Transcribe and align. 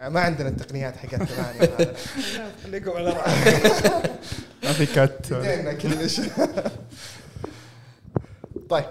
ما 0.00 0.20
عندنا 0.20 0.48
التقنيات 0.48 0.96
حقت 0.96 1.22
ثمانية. 1.22 1.92
خليكم 2.64 2.90
على 2.90 3.08
ما 4.64 4.72
في 4.72 4.86
كات 4.86 5.32
راحتنا 5.32 5.72
كلش. 5.72 6.20
طيب. 8.68 8.86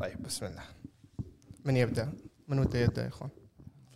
طيب 0.00 0.22
بسم 0.22 0.46
الله. 0.46 0.62
من 1.64 1.76
يبدأ؟ 1.76 2.12
من 2.48 2.58
وده 2.58 2.78
يبدأ 2.78 3.02
يا 3.02 3.08
إخوان؟ 3.08 3.30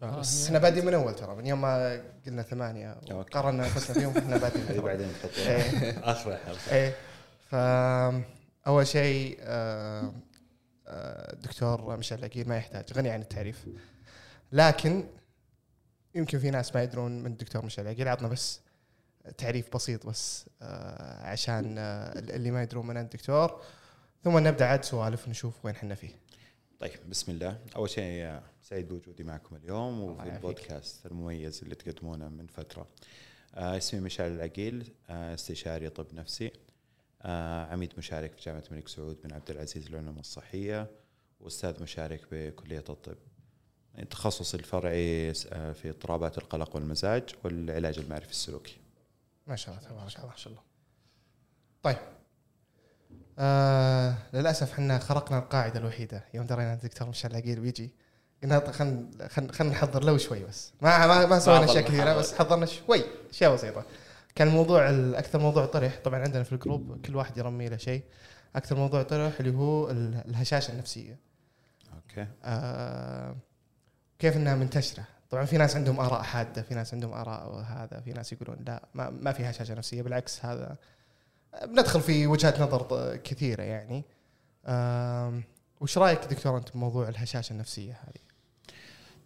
بس 0.03 0.47
إحنا 0.47 0.59
بادين 0.59 0.87
من 0.87 0.95
أول 0.95 1.17
ترى. 1.17 1.37
من 1.37 1.47
يوم 1.47 1.61
ما 1.61 2.03
قلنا 2.27 2.43
ثمانية 2.43 2.93
أوكي. 2.93 3.31
قررنا 3.31 3.65
انفسنا 3.65 3.95
فيهم 3.95 4.19
إحنا 4.19 4.37
بادين 4.37 4.63
هذه 4.69 4.79
بعدين 4.81 5.09
نحطها 5.09 5.57
إيه. 5.57 5.99
آخر 6.03 6.33
الحلقة 6.33 6.73
إيه. 6.73 6.95
فاول 7.51 8.87
شيء 8.87 9.39
آه، 9.41 10.13
آه، 10.87 11.33
الدكتور 11.33 11.97
مشعل 11.97 12.19
العقيل 12.19 12.49
ما 12.49 12.57
يحتاج 12.57 12.85
غني 12.93 13.11
عن 13.11 13.21
التعريف. 13.21 13.67
لكن 14.53 15.05
يمكن 16.15 16.39
في 16.39 16.51
ناس 16.51 16.75
ما 16.75 16.83
يدرون 16.83 17.23
من 17.23 17.33
الدكتور 17.33 17.65
مشعل 17.65 17.85
العقيل 17.87 18.09
عطنا 18.09 18.29
بس 18.29 18.61
تعريف 19.39 19.75
بسيط 19.75 20.07
بس 20.07 20.47
آه، 20.63 21.27
عشان 21.27 21.79
آه، 21.79 22.19
اللي 22.19 22.51
ما 22.51 22.63
يدرون 22.63 22.87
من 22.87 22.97
الدكتور. 22.97 23.63
ثم 24.25 24.39
نبدأ 24.39 24.67
عاد 24.67 24.85
سوالف 24.85 25.29
نشوف 25.29 25.65
وين 25.65 25.75
حنا 25.75 25.95
فيه. 25.95 26.17
طيب 26.81 27.11
بسم 27.11 27.33
الله. 27.33 27.59
أول 27.77 27.91
شيء 27.91 28.25
آه، 28.25 28.43
سعيد 28.63 28.89
بوجودي 28.89 29.25
معكم 29.25 29.57
اليوم 29.57 30.03
وفي. 30.03 30.23
البودكاست 30.23 31.07
المميز 31.07 31.63
اللي 31.63 31.75
تقدمونه 31.75 32.29
من 32.29 32.47
فترة. 32.47 32.87
آه 33.55 33.77
اسمي 33.77 34.01
مشعل 34.01 34.33
العقيل 34.33 34.93
استشاري 35.09 35.89
طب 35.89 36.07
نفسي. 36.15 36.53
عميد 37.71 37.93
مشارك 37.99 38.33
في 38.33 38.41
جامعة 38.43 38.65
الملك 38.71 38.89
سعود 38.89 39.19
بن 39.25 39.33
عبد 39.33 39.51
العزيز 39.51 39.89
للعلوم 39.89 40.19
الصحية 40.19 40.91
وأستاذ 41.41 41.83
مشارك 41.83 42.21
بكلية 42.33 42.85
الطب. 42.89 43.17
تخصصي 44.11 44.57
الفرعي 44.57 45.31
آه، 45.31 45.73
في 45.73 45.91
اضطرابات 45.91 46.39
القلق 46.39 46.77
والمزاج 46.77 47.23
والعلاج 47.45 47.99
المعرفي 47.99 48.31
السلوكي. 48.31 48.77
ما 49.47 49.57
شاء 49.57 49.75
الله 49.75 49.89
تبارك 49.89 50.17
الله 50.17 50.27
ما 50.31 50.37
شاء 50.37 50.49
الله. 50.53 50.63
طيب. 51.83 51.97
آه 53.39 54.15
للأسف 54.33 54.73
إحنا 54.73 54.99
خرقنا 54.99 55.39
القاعدة 55.39 55.81
الوحيدة. 55.81 56.25
يوم 56.35 56.47
درينا 56.47 56.73
ان 56.73 56.79
الدكتور 56.79 57.09
مشعل 57.09 57.31
العقيل 57.31 57.61
بيجي 57.61 57.91
قلنا 58.43 58.73
خلينا 58.73 59.29
خلينا 59.53 59.75
نحضر 59.75 60.05
له 60.05 60.17
شوي 60.19 60.45
بس. 60.45 60.73
ما 60.83 61.07
ما, 61.07 61.27
ما 61.27 61.39
سوينا 61.39 61.65
أشياء 61.65 61.85
كثيرة. 61.85 62.15
بس 62.17 62.35
حضرنا 62.35 62.67
شوي 62.67 63.05
أشياء 63.31 63.55
بسيطة. 63.55 63.85
كان 64.35 64.49
الموضوع 64.49 64.91
الاكثر 64.91 65.39
موضوع 65.39 65.67
طرح. 65.67 66.01
طبعا 66.05 66.21
عندنا 66.21 66.43
في 66.43 66.53
ال 66.53 66.62
group 66.62 67.07
كل 67.07 67.17
واحد 67.17 67.39
يرمي 67.39 67.69
له 67.69 67.77
شيء. 67.77 68.03
أكثر 68.57 68.77
موضوع 68.77 69.03
طرح 69.03 69.41
اللي 69.41 69.59
هو 69.59 69.91
ال- 69.91 70.23
الهشاشة 70.29 70.73
النفسية. 70.73 71.19
okay. 71.95 72.27
آه 72.45 73.37
كيف 74.19 74.37
إنها 74.37 74.55
منتشرة؟ 74.55 75.05
طبعا 75.31 75.45
في 75.45 75.59
ناس 75.59 75.77
عندهم 75.77 76.01
آراء 76.01 76.23
حادة 76.23 76.63
في 76.63 76.75
ناس 76.75 76.95
عندهم 76.95 77.13
آراء 77.13 77.55
هذا 77.55 78.01
في 78.01 78.13
ناس 78.13 78.33
يقولون 78.33 78.57
لا 78.67 78.83
ما, 78.95 79.11
ما 79.11 79.33
في 79.33 79.45
هشاشه 79.51 79.75
نفسية 79.75 80.03
بالعكس 80.03 80.45
هذا 80.45 80.77
بندخل 81.65 82.01
في 82.01 82.27
وجهات 82.27 82.61
نظر 82.61 83.17
كثيرة 83.17 83.63
يعني. 83.63 84.05
وش 85.81 85.99
رأيك 85.99 86.25
دكتور 86.25 86.59
أنت 86.59 86.69
بموضوع 86.75 87.09
الهشاشة 87.09 87.53
النفسية 87.53 87.93
هذه؟ 87.93 88.23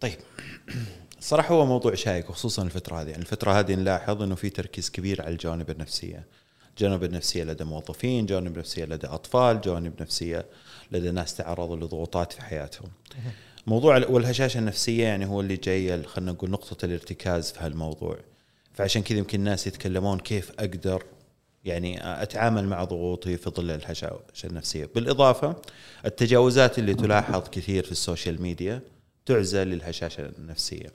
طيب 0.00 0.18
صراحة 1.20 1.54
هو 1.54 1.66
موضوع 1.66 1.94
شائك 1.94 2.30
وخصوصا 2.30 2.62
الفترة 2.62 3.00
هذه. 3.00 3.10
يعني 3.10 3.22
الفترة 3.22 3.52
هذه 3.52 3.74
نلاحظ 3.74 4.22
إنه 4.22 4.34
في 4.34 4.50
تركيز 4.50 4.90
كبير 4.90 5.22
على 5.22 5.30
الجوانب 5.30 5.70
النفسية. 5.70 6.26
جوانب 6.78 7.04
النفسية 7.04 7.44
لدى 7.44 7.64
موظفين 7.64 8.26
جوانب 8.26 8.58
نفسية 8.58 8.84
لدى 8.84 9.06
أطفال 9.06 9.60
جوانب 9.60 10.02
نفسية 10.02 10.46
لدى 10.92 11.10
ناس 11.10 11.34
تعرضوا 11.34 11.76
لضغوطات 11.76 12.32
في 12.32 12.42
حياتهم. 12.42 12.90
موضوع 13.68 13.96
ال- 13.96 14.12
والهشاشة 14.12 14.58
النفسية 14.58 15.04
يعني 15.04 15.26
هو 15.26 15.40
اللي 15.40 15.56
جاي 15.56 16.02
خلينا 16.02 16.32
نقول 16.32 16.50
نقطة 16.50 16.84
الارتكاز 16.86 17.52
في 17.52 17.58
هالموضوع. 17.64 18.16
فعشان 18.72 19.02
كذا 19.02 19.18
يمكن 19.18 19.38
الناس 19.38 19.66
يتكلمون 19.66 20.18
كيف 20.18 20.52
أقدر 20.58 21.02
يعني 21.64 22.22
أتعامل 22.22 22.64
مع 22.66 22.84
ضغوطي 22.84 23.36
في 23.36 23.50
ظل 23.50 23.70
الهشاشة 23.70 24.20
النفسية. 24.44 24.88
بالإضافة 24.94 25.56
التجاوزات 26.04 26.78
اللي 26.78 26.94
تلاحظ 26.94 27.48
كثير 27.48 27.84
في 27.84 27.92
السوشيال 27.92 28.42
ميديا 28.42 28.80
تعزى 29.26 29.64
للهشاشة 29.64 30.30
النفسية. 30.38 30.86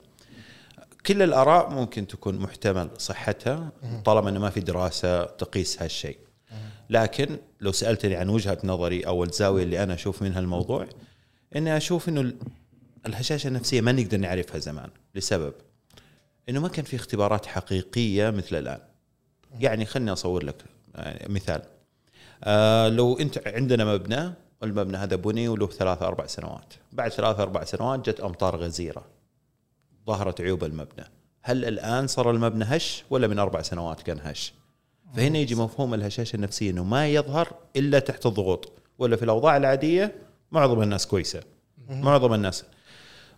كل 1.06 1.22
الآراء 1.22 1.70
ممكن 1.70 2.06
تكون 2.06 2.38
محتمل 2.38 2.88
صحتها 2.98 3.72
طالما 4.04 4.30
أنه 4.30 4.40
ما 4.40 4.50
في 4.50 4.60
دراسة 4.60 5.24
تقيس 5.24 5.82
هالشيء. 5.82 6.18
لكن 6.90 7.36
لو 7.60 7.72
سألتني 7.72 8.16
عن 8.16 8.28
وجهة 8.28 8.58
نظري 8.64 9.00
أو 9.06 9.24
الزاوية 9.24 9.62
اللي 9.62 9.82
أنا 9.82 9.94
أشوف 9.94 10.22
منها 10.22 10.40
الموضوع 10.40 10.86
أني 11.56 11.76
أشوف 11.76 12.08
أنه 12.08 12.32
ال- 13.06 13.10
الهشاشة 13.12 13.48
النفسية 13.48 13.80
ما 13.80 13.92
نقدر 13.92 14.16
نعرفها 14.16 14.58
زمان 14.58 14.90
لسبب. 15.14 15.54
أنه 16.48 16.60
ما 16.60 16.68
كان 16.68 16.84
في 16.84 16.96
اختبارات 16.96 17.46
حقيقية 17.46 18.30
مثل 18.30 18.56
الآن. 18.56 18.80
يعني 19.58 19.84
خلني 19.84 20.12
أصور 20.12 20.44
لك 20.44 20.64
يعني 20.94 21.34
مثال. 21.34 21.62
آه 22.44 22.88
لو 22.88 23.18
أنت 23.18 23.48
عندنا 23.48 23.84
مبنى 23.84 24.32
والمبنى 24.62 24.96
هذا 24.96 25.16
بني 25.16 25.48
وله 25.48 25.66
ثلاثة 25.66 26.06
أربع 26.06 26.26
سنوات. 26.26 26.74
بعد 26.92 27.10
ثلاثة 27.10 27.42
أربع 27.42 27.64
سنوات 27.64 28.10
جت 28.10 28.20
أمطار 28.20 28.56
غزيرة. 28.56 29.04
ظهرت 30.06 30.40
عيوب 30.40 30.64
المبنى. 30.64 31.04
هل 31.42 31.64
الآن 31.64 32.06
صار 32.06 32.30
المبنى 32.30 32.64
هش 32.64 33.04
ولا 33.10 33.26
من 33.26 33.38
أربع 33.38 33.62
سنوات 33.62 34.02
كان 34.02 34.20
هش؟ 34.22 34.52
فهنا 35.16 35.38
يجي 35.38 35.54
مفهوم 35.54 35.94
الهشاشة 35.94 36.36
النفسية 36.36 36.70
أنه 36.70 36.84
ما 36.84 37.08
يظهر 37.08 37.52
إلا 37.76 37.98
تحت 37.98 38.26
الضغوط. 38.26 38.72
ولا 38.98 39.16
في 39.16 39.24
الأوضاع 39.24 39.56
العادية 39.56 40.14
معظم 40.52 40.82
الناس 40.82 41.06
كويسة. 41.06 41.42
معظم 41.88 42.34
الناس 42.34 42.64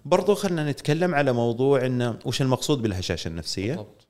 برضو 0.07 0.35
خلينا 0.35 0.71
نتكلم 0.71 1.15
على 1.15 1.33
موضوع 1.33 1.87
انه 1.87 2.19
وش 2.25 2.43
المقصود 2.43 2.83
بالهشاشة 2.83 3.29
النفسية؟ 3.29 3.75
بالضبط. 3.75 4.07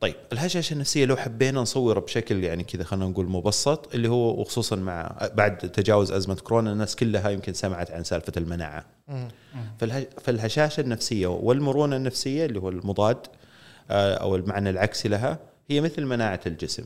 طيب 0.00 0.14
الهشاشة 0.32 0.74
النفسية 0.74 1.04
لو 1.04 1.16
حبينا 1.16 1.60
نصوره 1.60 2.00
بشكل 2.00 2.44
يعني 2.44 2.64
كذا 2.64 2.84
خلينا 2.84 3.06
نقول 3.06 3.26
مبسط 3.26 3.94
اللي 3.94 4.08
هو 4.08 4.40
وخصوصا 4.40 4.76
مع 4.76 5.18
بعد 5.34 5.58
تجاوز 5.58 6.12
أزمة 6.12 6.34
كورونا 6.34 6.72
الناس 6.72 6.96
كلها 6.96 7.30
يمكن 7.30 7.52
سمعت 7.52 7.90
عن 7.90 8.04
سالفة 8.04 8.32
المناعة. 8.36 8.86
فالهشاشة 10.18 10.80
النفسية 10.80 11.26
والمرونة 11.26 11.96
النفسية 11.96 12.46
اللي 12.46 12.60
هو 12.60 12.68
المضاد 12.68 13.26
آه، 13.90 14.14
أو 14.14 14.36
المعنى 14.36 14.70
العكسي 14.70 15.08
لها 15.08 15.38
هي 15.70 15.80
مثل 15.80 16.04
مناعة 16.04 16.40
الجسم. 16.46 16.84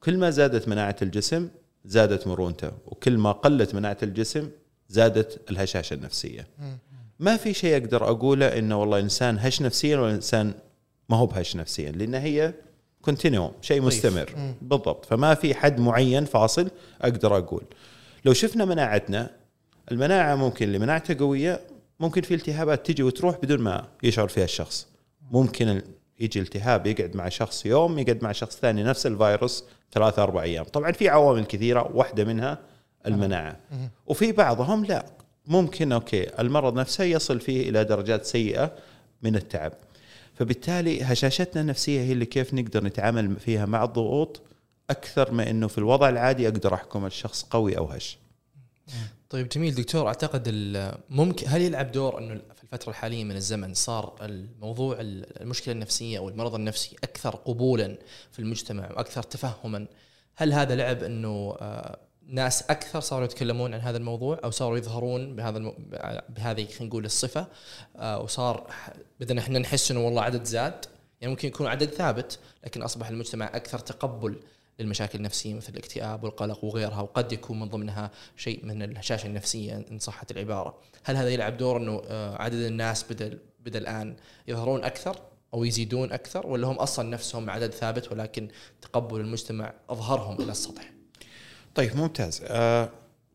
كل 0.00 0.16
ما 0.16 0.30
زادت 0.30 0.68
مناعة 0.68 0.96
الجسم 1.02 1.48
زادت 1.84 2.26
مرونته 2.26 2.70
وكل 2.86 3.18
ما 3.18 3.32
قلت 3.32 3.74
مناعة 3.74 3.98
الجسم 4.02 4.50
زادت 4.88 5.50
الهشاشة 5.50 5.94
النفسية. 5.94 6.46
مم. 6.58 6.78
ما 7.20 7.36
في 7.36 7.54
شيء 7.54 7.76
أقدر 7.76 8.04
أقوله 8.10 8.58
إنه 8.58 8.80
والله 8.80 9.00
إنسان 9.00 9.38
هش 9.38 9.62
نفسيا 9.62 9.98
ولا 9.98 10.14
إنسان 10.14 10.54
ما 11.08 11.16
هو 11.16 11.26
بهش 11.26 11.56
نفسيا 11.56 11.90
لأن 11.90 12.14
هي 12.14 12.54
continuum 13.02 13.52
شيء. 13.60 13.82
مستمر. 13.82 14.32
مم. 14.36 14.54
بالضبط. 14.62 15.04
فما 15.04 15.34
في 15.34 15.54
حد 15.54 15.80
معين 15.80 16.24
فاصل 16.24 16.70
أقدر 17.02 17.36
أقول. 17.38 17.62
لو 18.24 18.32
شفنا 18.32 18.64
مناعتنا 18.64 19.30
المناعة 19.92 20.34
ممكن 20.34 20.66
اللي 20.66 20.78
مناعته 20.78 21.18
قوية 21.24 21.60
ممكن 22.00 22.22
في 22.22 22.34
التهابات 22.34 22.86
تجي 22.86 23.02
وتروح 23.02 23.36
بدون 23.42 23.58
ما 23.60 23.88
يشعر 24.02 24.28
فيها 24.28 24.44
الشخص. 24.44 24.86
ممكن 25.30 25.82
يجي 26.20 26.40
التهاب 26.40 26.86
يقعد 26.86 27.16
مع 27.16 27.28
شخص 27.28 27.66
يوم 27.66 27.98
يقعد 27.98 28.24
مع 28.24 28.32
شخص 28.32 28.58
ثاني 28.58 28.82
نفس 28.82 29.06
الفيروس 29.06 29.64
ثلاثة 29.92 30.22
أربع 30.22 30.42
أيام. 30.42 30.64
طبعا 30.64 30.92
في 30.92 31.08
عوامل 31.08 31.44
كثيرة 31.44 31.90
واحدة 31.94 32.24
منها 32.24 32.58
المناعة. 33.06 33.56
وفي 34.06 34.32
بعضهم 34.32 34.84
لا. 34.84 35.06
ممكن 35.46 35.92
okay 35.92 36.40
المرض 36.40 36.78
نفسه 36.78 37.04
يصل 37.04 37.40
فيه 37.40 37.68
إلى 37.70 37.84
درجات 37.84 38.24
سيئة 38.26 38.74
من 39.22 39.36
التعب. 39.36 39.72
فبالتالي 40.34 41.02
هشاشتنا 41.02 41.60
النفسية 41.62 42.00
هي 42.00 42.12
اللي 42.12 42.26
كيف 42.26 42.54
نقدر 42.54 42.84
نتعامل 42.84 43.36
فيها 43.40 43.66
مع 43.66 43.84
الضغوط 43.84 44.40
أكثر 44.90 45.30
ما 45.32 45.50
أنه 45.50 45.68
في 45.68 45.78
الوضع 45.78 46.08
العادي 46.08 46.48
أقدر 46.48 46.74
أحكم 46.74 47.06
الشخص 47.06 47.42
قوي 47.42 47.78
أو 47.78 47.86
هش. 47.86 48.18
طيب 49.30 49.48
جميل. 49.48 49.74
دكتور 49.74 50.06
أعتقد 50.08 50.48
ممكن 51.10 51.46
هل 51.48 51.62
يلعب 51.62 51.92
دور 51.92 52.18
إنه 52.18 52.34
في 52.54 52.62
الفترة 52.64 52.90
الحالية 52.90 53.24
من 53.24 53.36
الزمن 53.36 53.74
صار 53.74 54.14
الموضوع 54.22 55.00
ال- 55.00 55.42
المشكلة 55.42 55.74
النفسية 55.74 56.18
أو 56.18 56.28
المرض 56.28 56.54
النفسي 56.54 56.96
أكثر 57.04 57.30
قبولا 57.36 57.96
في 58.32 58.38
المجتمع 58.38 58.90
وأكثر 58.90 59.22
تفهما؟ 59.22 59.86
هل 60.36 60.52
هذا 60.52 60.74
لعب 60.74 61.02
إنه 61.02 61.56
آه، 61.60 61.98
ناس 62.32 62.62
أكثر 62.62 63.00
صاروا 63.00 63.24
يتكلمون 63.24 63.74
عن 63.74 63.80
هذا 63.80 63.96
الموضوع 63.96 64.40
أو 64.44 64.50
صاروا 64.50 64.78
يظهرون 64.78 65.36
بهذا 65.36 65.58
الم... 65.58 65.74
بهذه 66.28 66.66
خلينا 66.66 66.84
نقول 66.84 67.04
الصفة 67.04 67.46
آه، 67.96 68.20
وصار 68.20 68.70
بدنا 69.20 69.40
إحنا 69.40 69.58
نحس 69.58 69.90
إنه 69.90 70.04
والله 70.04 70.22
عدد 70.22 70.44
زاد 70.44 70.86
يعني 71.20 71.32
ممكن 71.32 71.48
يكون 71.48 71.66
عدد 71.66 71.90
ثابت 71.90 72.38
لكن 72.64 72.82
أصبح 72.82 73.08
المجتمع 73.08 73.46
أكثر 73.46 73.78
تقبل 73.78 74.40
للمشاكل 74.78 75.18
النفسية 75.18 75.54
مثل 75.54 75.72
الاكتئاب 75.72 76.24
والقلق 76.24 76.64
وغيرها 76.64 77.00
وقد 77.00 77.32
يكون 77.32 77.60
من 77.60 77.68
ضمنها 77.68 78.10
شيء 78.36 78.66
من 78.66 78.82
الهشاشة 78.82 79.26
النفسية 79.26 79.84
ان 79.90 79.98
صحت 79.98 80.30
العبارة، 80.30 80.78
هل 81.04 81.16
هذا 81.16 81.28
يلعب 81.28 81.56
دور 81.56 81.76
إنه 81.76 82.02
آه، 82.06 82.42
عدد 82.42 82.54
الناس 82.54 83.04
بدأ 83.12 83.38
بدأ 83.60 83.78
الآن 83.78 84.16
يظهرون 84.48 84.84
أكثر 84.84 85.16
أو 85.54 85.64
يزيدون 85.64 86.12
أكثر 86.12 86.46
ولا 86.46 86.66
هم 86.66 86.76
أصلا 86.76 87.08
نفسهم 87.08 87.50
عدد 87.50 87.70
ثابت 87.70 88.12
ولكن 88.12 88.48
تقبل 88.82 89.20
المجتمع 89.20 89.74
أظهرهم 89.90 90.42
إلى 90.42 90.52
السطح؟ 90.52 91.01
طيب 91.74 91.96
ممتاز. 91.96 92.42
آه 92.46 92.88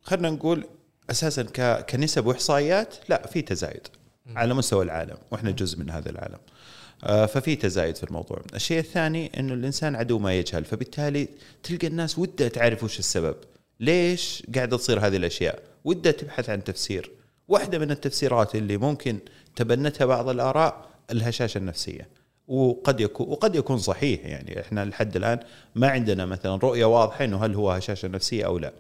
خلينا 0.04 0.30
نقول 0.30 0.64
أساسا 1.12 1.44
ك- 1.44 1.86
كنسب 1.90 2.26
وإحصائيات 2.26 2.96
لا 3.10 3.28
في 3.28 3.42
تزايد 3.42 3.88
على 4.36 4.54
مستوى 4.54 4.84
العالم 4.86 5.18
وإحنا 5.32 5.52
جزء 5.52 5.80
من 5.80 5.90
هذا 5.90 6.10
العالم. 6.10 6.38
آه، 7.04 7.26
ففي 7.26 7.56
تزايد 7.56 7.96
في 7.96 8.04
الموضوع. 8.04 8.42
الشيء 8.56 8.80
الثاني 8.80 9.40
إنه 9.40 9.54
الإنسان 9.54 9.96
عدو 9.96 10.20
ما 10.20 10.34
يجهل 10.34 10.66
فبالتالي 10.66 11.28
تلقى 11.64 11.88
الناس 11.88 12.20
ودها 12.20 12.48
تعرف 12.48 12.84
وش 12.84 13.00
السبب. 13.00 13.36
ليش 13.80 14.44
قاعدة 14.56 14.78
تصير 14.78 15.00
هذه 15.08 15.18
الأشياء؟ 15.18 15.64
ودها 15.84 16.12
تبحث 16.12 16.50
عن 16.50 16.64
تفسير. 16.64 17.12
واحدة 17.48 17.80
من 17.80 17.92
التفسيرات 17.92 18.56
اللي 18.56 18.78
ممكن 18.78 19.20
تبنتها 19.56 20.06
بعض 20.06 20.30
الآراء 20.30 20.90
الهشاشة 21.12 21.58
النفسية. 21.58 22.08
وقد 22.48 23.00
يكون 23.00 23.28
وقد 23.30 23.56
يكون 23.56 23.78
صحيح 23.78 24.26
يعني 24.26 24.62
إحنا 24.62 24.86
لحد 24.86 25.16
الآن 25.16 25.40
ما 25.76 25.90
عندنا 25.90 26.26
مثلا 26.26 26.56
رؤية 26.56 26.86
واضحة 26.86 27.26
إنه 27.26 27.46
هل 27.46 27.56
هو 27.56 27.72
هشاشة 27.72 28.08
نفسية 28.08 28.46
أو 28.46 28.58
لا. 28.58 28.72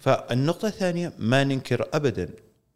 فالنقطة 0.00 0.68
الثانية 0.68 1.12
ما 1.18 1.44
ننكر 1.44 1.88
ابدا 1.94 2.28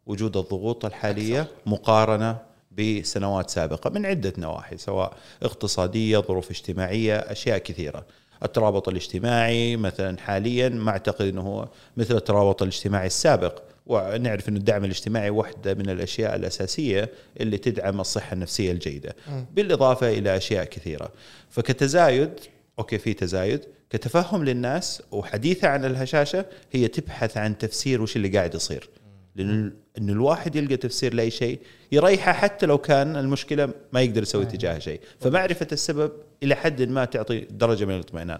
وجود 0.05 0.37
الضغوط 0.37 0.85
الحالية 0.85 1.47
مقارنة 1.65 2.37
بسنوات 2.71 3.49
سابقة 3.49 3.89
من 3.89 4.05
عدة 4.05 4.33
نواحي 4.37 4.77
سواء 4.77 5.13
اقتصادية، 5.43 6.17
ظروف 6.17 6.51
اجتماعية، 6.51 7.17
أشياء 7.17 7.57
كثيرة. 7.57 8.05
الترابط 8.43 8.89
الاجتماعي 8.89 9.75
مثلا 9.77 10.17
حاليا 10.19 10.69
ما 10.69 10.91
أعتقد 10.91 11.25
إنه 11.27 11.41
هو 11.41 11.67
مثل 11.97 12.15
الترابط 12.15 12.61
الاجتماعي 12.61 13.07
السابق 13.07 13.61
ونعرف 13.85 14.49
أن 14.49 14.57
الدعم 14.57 14.85
الاجتماعي 14.85 15.29
واحدة 15.29 15.73
من 15.73 15.89
الأشياء 15.89 16.35
الأساسية 16.35 17.09
اللي 17.39 17.57
تدعم 17.57 18.01
الصحة 18.01 18.33
النفسية 18.33 18.71
الجيدة 18.71 19.15
بالإضافة 19.53 20.09
إلى 20.09 20.37
أشياء 20.37 20.63
كثيرة. 20.63 21.11
فكتزايد 21.49 22.31
أوكي 22.79 22.97
في 22.97 23.13
تزايد. 23.13 23.65
كتفهم 23.89 24.45
للناس 24.45 25.03
وحديثة 25.11 25.67
عن 25.67 25.85
الهشاشة 25.85 26.45
هي 26.71 26.87
تبحث 26.87 27.37
عن 27.37 27.57
تفسير 27.57 28.01
وش 28.01 28.15
اللي 28.15 28.27
قاعد 28.29 28.55
يصير. 28.55 28.89
لأن 29.35 29.73
إن 29.97 30.09
الواحد 30.09 30.55
يلقى 30.55 30.77
تفسير 30.77 31.13
لأي 31.13 31.31
شيء 31.31 31.59
يريحه 31.91 32.33
حتى 32.33 32.65
لو 32.65 32.77
كان 32.77 33.15
المشكلة 33.15 33.69
ما 33.93 34.01
يقدر 34.01 34.21
يسوي 34.21 34.45
تجاهها 34.45 34.79
شيء. 34.79 35.01
فمعرفة 35.19 35.67
السبب 35.71 36.11
إلى 36.43 36.55
حد 36.55 36.81
ما 36.81 37.05
تعطي 37.05 37.39
درجة 37.39 37.85
من 37.85 37.95
الاطمئنان. 37.95 38.39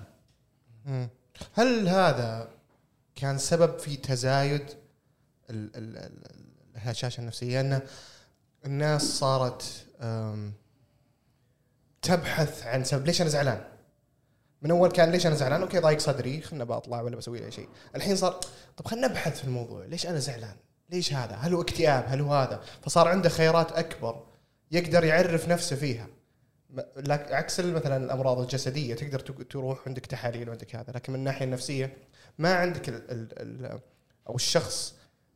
هل 1.54 1.88
هذا 1.88 2.50
كان 3.16 3.38
سبب 3.38 3.80
في 3.80 3.96
تزايد 3.96 4.62
الهشاشه 5.50 7.22
النفسيه 7.22 7.60
إن 7.62 7.82
الناس 8.66 9.02
صارت 9.20 9.86
تبحث 12.02 12.64
عن 12.64 12.84
سبب. 12.84 13.06
ليش 13.06 13.22
أنا 13.22 13.30
زعلان؟ 13.30 13.64
من 14.62 14.72
أول 14.72 14.92
كان 14.92 15.12
ليش 15.12 15.28
أنا 15.28 15.36
زعلان؟ 15.36 15.62
أوكي 15.62 15.80
ضايق 15.80 16.00
صدري 16.00 16.42
خلنا 16.42 16.64
بطلع 16.64 17.02
ولا 17.02 17.16
بسوي 17.16 17.46
أي 17.46 17.52
شيء. 17.52 17.70
الحين 17.96 18.16
صار 18.16 18.40
طب 18.78 18.86
خلينا 18.88 19.08
نبحث 19.08 19.38
في 19.38 19.44
الموضوع 19.44 19.86
ليش 19.86 20.08
أنا 20.08 20.20
زعلان؟ 20.20 20.56
ليش 20.90 21.14
هذا؟ 21.14 21.36
هل 21.36 21.54
هو 21.54 21.62
اكتئاب؟ 21.62 22.04
هل 22.08 22.22
هو 22.22 22.34
هذا؟ 22.34 22.62
فصار 22.82 23.08
عنده 23.08 23.30
خيارات 23.30 23.72
أكبر 23.72 24.24
يقدر 24.72 25.04
يعرف 25.04 25.48
نفسه 25.48 25.76
فيها. 25.76 26.08
عكس 27.10 27.60
مثلا 27.60 27.98
الأمراض 27.98 28.40
الجسدية 28.40 28.96
تقدر 28.96 29.20
تق- 29.20 29.44
تروح 29.50 29.80
عندك 29.88 30.06
تحاليل 30.06 30.50
وعندك 30.50 30.76
هذا 30.76 30.92
لكن 30.94 31.14
من 31.14 31.20
الناحية 31.20 31.46
النفسية 31.46 31.98
ما 32.38 32.54
عندك 32.56 32.90
ال 32.90 33.12
ال 33.12 33.28
ال 33.66 33.80
أو 34.30 34.36
الشخص 34.36 34.96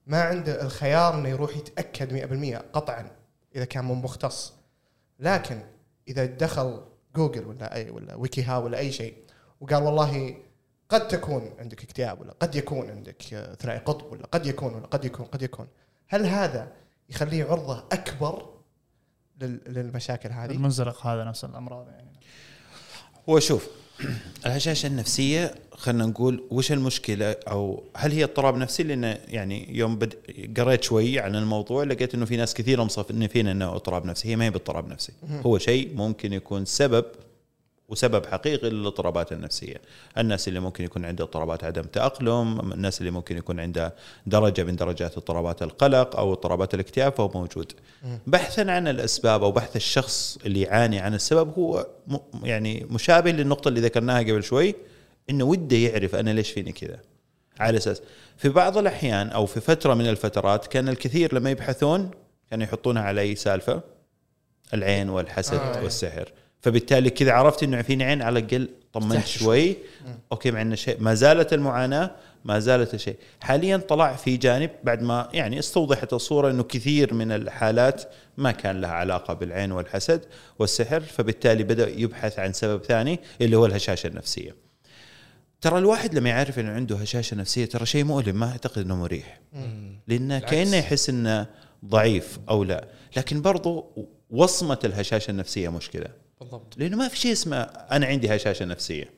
ما 0.09 0.21
عنده 0.21 0.61
الخيار 0.61 1.13
إنه 1.15 1.29
يروح 1.29 1.57
يتأكد 1.57 2.13
100% 2.57 2.61
قطعا 2.73 3.11
إذا 3.55 3.65
كان 3.65 3.85
مو 3.85 3.95
مختص. 3.95 4.53
لكن 5.19 5.61
إذا 6.07 6.25
دخل 6.25 6.85
جوجل 7.15 7.45
ولا 7.47 7.75
اي 7.75 7.89
ولا 7.89 8.15
ويكي 8.15 8.43
هاو 8.43 8.65
ولا 8.65 8.77
أي 8.77 8.91
شيء 8.91 9.15
وقال 9.61 9.83
والله 9.83 10.37
قد 10.89 11.07
تكون 11.07 11.55
عندك 11.59 11.83
اكتئاب 11.83 12.21
ولا 12.21 12.31
قد 12.39 12.55
يكون 12.55 12.89
عندك 12.89 13.21
ثنائي 13.59 13.79
قطب 13.79 14.11
ولا 14.11 14.25
قد 14.25 14.45
يكون 14.45 14.73
ولا 14.73 14.85
قد 14.85 15.05
يكون 15.05 15.25
قد 15.25 15.41
يكون. 15.41 15.67
هل 16.07 16.25
هذا 16.25 16.71
يخليه 17.09 17.45
عرضة 17.45 17.79
أكبر 17.91 18.49
لل- 19.41 19.61
للمشاكل 19.67 20.29
هذه؟ 20.31 20.51
المنزلق 20.51 21.07
هذا 21.07 21.23
نفس 21.23 21.45
الأمراض 21.45 21.87
يعني. 21.89 22.19
هو 23.29 23.39
شوف 23.39 23.69
الهشاشة 24.45 24.87
النفسية 24.87 25.55
خلينا 25.71 26.05
نقول 26.05 26.43
وش 26.51 26.71
المشكلة؟ 26.71 27.35
أو 27.47 27.83
هل 27.95 28.11
هي 28.11 28.23
اضطراب 28.23 28.57
نفسي؟ 28.57 28.83
لأن 28.83 29.17
يعني 29.27 29.77
يوم 29.77 29.95
بد... 29.95 30.13
قريت 30.57 30.83
شوي 30.83 31.19
عن 31.19 31.35
الموضوع 31.35 31.83
لقيت 31.83 32.15
إنه 32.15 32.25
في 32.25 32.37
ناس 32.37 32.53
كثيره 32.53 32.83
مصنفين 32.83 33.47
إنه 33.47 33.71
اضطراب 33.75 34.05
نفسي. 34.05 34.27
هي 34.27 34.35
ما 34.35 34.45
هي 34.45 34.49
باضطراب 34.49 34.87
نفسي. 34.87 35.11
هو 35.45 35.57
شيء 35.57 35.95
ممكن 35.95 36.33
يكون 36.33 36.65
سبب 36.65 37.05
وسبب 37.89 38.25
حقيقي 38.25 38.69
للاضطرابات 38.69 39.31
النفسية، 39.31 39.81
الناس 40.17 40.47
اللي 40.47 40.59
ممكن 40.59 40.83
يكون 40.83 41.05
عندها 41.05 41.25
اضطرابات 41.25 41.63
عدم 41.63 41.81
تأقلم، 41.81 42.71
الناس 42.73 42.99
اللي 42.99 43.11
ممكن 43.11 43.37
يكون 43.37 43.59
عندها 43.59 43.93
درجة 44.25 44.63
من 44.63 44.75
درجات 44.75 45.17
اضطرابات 45.17 45.63
القلق 45.63 46.15
أو 46.15 46.33
اضطرابات 46.33 46.73
الاكتئاب 46.73 47.13
فهو 47.13 47.31
موجود. 47.33 47.71
بحثا 48.27 48.61
عن 48.61 48.87
الأسباب 48.87 49.43
أو 49.43 49.51
بحث 49.51 49.75
الشخص 49.75 50.37
اللي 50.45 50.61
يعاني 50.61 50.99
عن 50.99 51.13
السبب 51.13 51.53
هو 51.57 51.87
يعني 52.43 52.87
مشابه 52.89 53.31
للنقطة 53.31 53.67
اللي 53.67 53.81
ذكرناها 53.81 54.19
قبل 54.19 54.43
شوي 54.43 54.75
إنه 55.29 55.43
وده 55.43 55.77
يعرف 55.77 56.15
أنا 56.15 56.29
ليش 56.29 56.51
فيني 56.51 56.71
كذا. 56.71 56.99
على 57.59 57.77
أساس 57.77 58.01
في 58.37 58.49
بعض 58.49 58.77
الأحيان 58.77 59.29
أو 59.29 59.45
في 59.45 59.59
فترة 59.59 59.93
من 59.93 60.07
الفترات 60.07 60.67
كان 60.67 60.89
الكثير 60.89 61.35
لما 61.35 61.51
يبحثون 61.51 62.11
كانوا 62.49 62.63
يحطونها 62.65 63.03
على 63.03 63.21
أي 63.21 63.35
سالفة 63.35 63.81
العين 64.73 65.09
والحسد 65.09 65.59
آه،. 65.59 65.83
والسحر 65.83 66.31
فبالتالي 66.61 67.09
كذا 67.09 67.31
عرفت 67.31 67.63
إنه 67.63 67.81
فيني 67.81 68.03
عين 68.03 68.21
على 68.21 68.39
الأقل 68.39 68.69
طمنت 68.93 69.25
شوي. 69.27 69.75
أوكي 70.31 70.51
مع 70.51 70.61
إنه 70.61 70.75
شيء 70.75 70.97
ما 70.99 71.13
زالت 71.13 71.53
المعاناة 71.53 72.11
ما 72.45 72.59
زالت 72.59 72.93
الشيء 72.93 73.15
حاليا 73.41 73.77
طلع 73.77 74.15
في 74.15 74.37
جانب 74.37 74.69
بعد 74.83 75.01
ما 75.01 75.29
يعني 75.33 75.59
استوضحت 75.59 76.13
الصورة 76.13 76.51
إنه 76.51 76.63
كثير 76.63 77.13
من 77.13 77.31
الحالات 77.31 78.03
ما 78.37 78.51
كان 78.51 78.81
لها 78.81 78.91
علاقة 78.91 79.33
بالعين 79.33 79.71
والحسد 79.71 80.25
والسحر 80.59 80.99
فبالتالي 80.99 81.63
بدأ 81.63 81.89
يبحث 81.89 82.39
عن 82.39 82.53
سبب 82.53 82.83
ثاني 82.83 83.19
اللي 83.41 83.57
هو 83.57 83.65
الهشاشة 83.65 84.07
النفسية. 84.07 84.55
ترى 85.61 85.77
الواحد 85.77 86.15
لما 86.15 86.29
يعرف 86.29 86.59
إنه 86.59 86.71
عنده 86.71 86.95
هشاشة 86.95 87.35
نفسية 87.35 87.65
ترى 87.65 87.85
شيء 87.85 88.03
مؤلم 88.03 88.39
ما 88.39 88.51
أعتقد 88.51 88.81
إنه 88.85 88.95
مريح. 88.95 89.39
لأنه. 90.07 90.39
كأنه 90.39 90.77
يحس 90.77 91.09
إنه 91.09 91.47
ضعيف 91.85 92.39
أو 92.49 92.63
لا. 92.63 92.87
لكن 93.17 93.41
برضو 93.41 93.85
وصمة 94.29 94.79
الهشاشة 94.83 95.31
النفسية 95.31 95.69
مشكلة. 95.69 96.07
بالضبط. 96.39 96.77
لأنه 96.77 96.97
ما 96.97 97.07
في 97.07 97.17
شيء 97.17 97.31
اسمه 97.31 97.57
أنا 97.91 98.05
عندي 98.05 98.35
هشاشة 98.35 98.65
نفسية. 98.65 99.09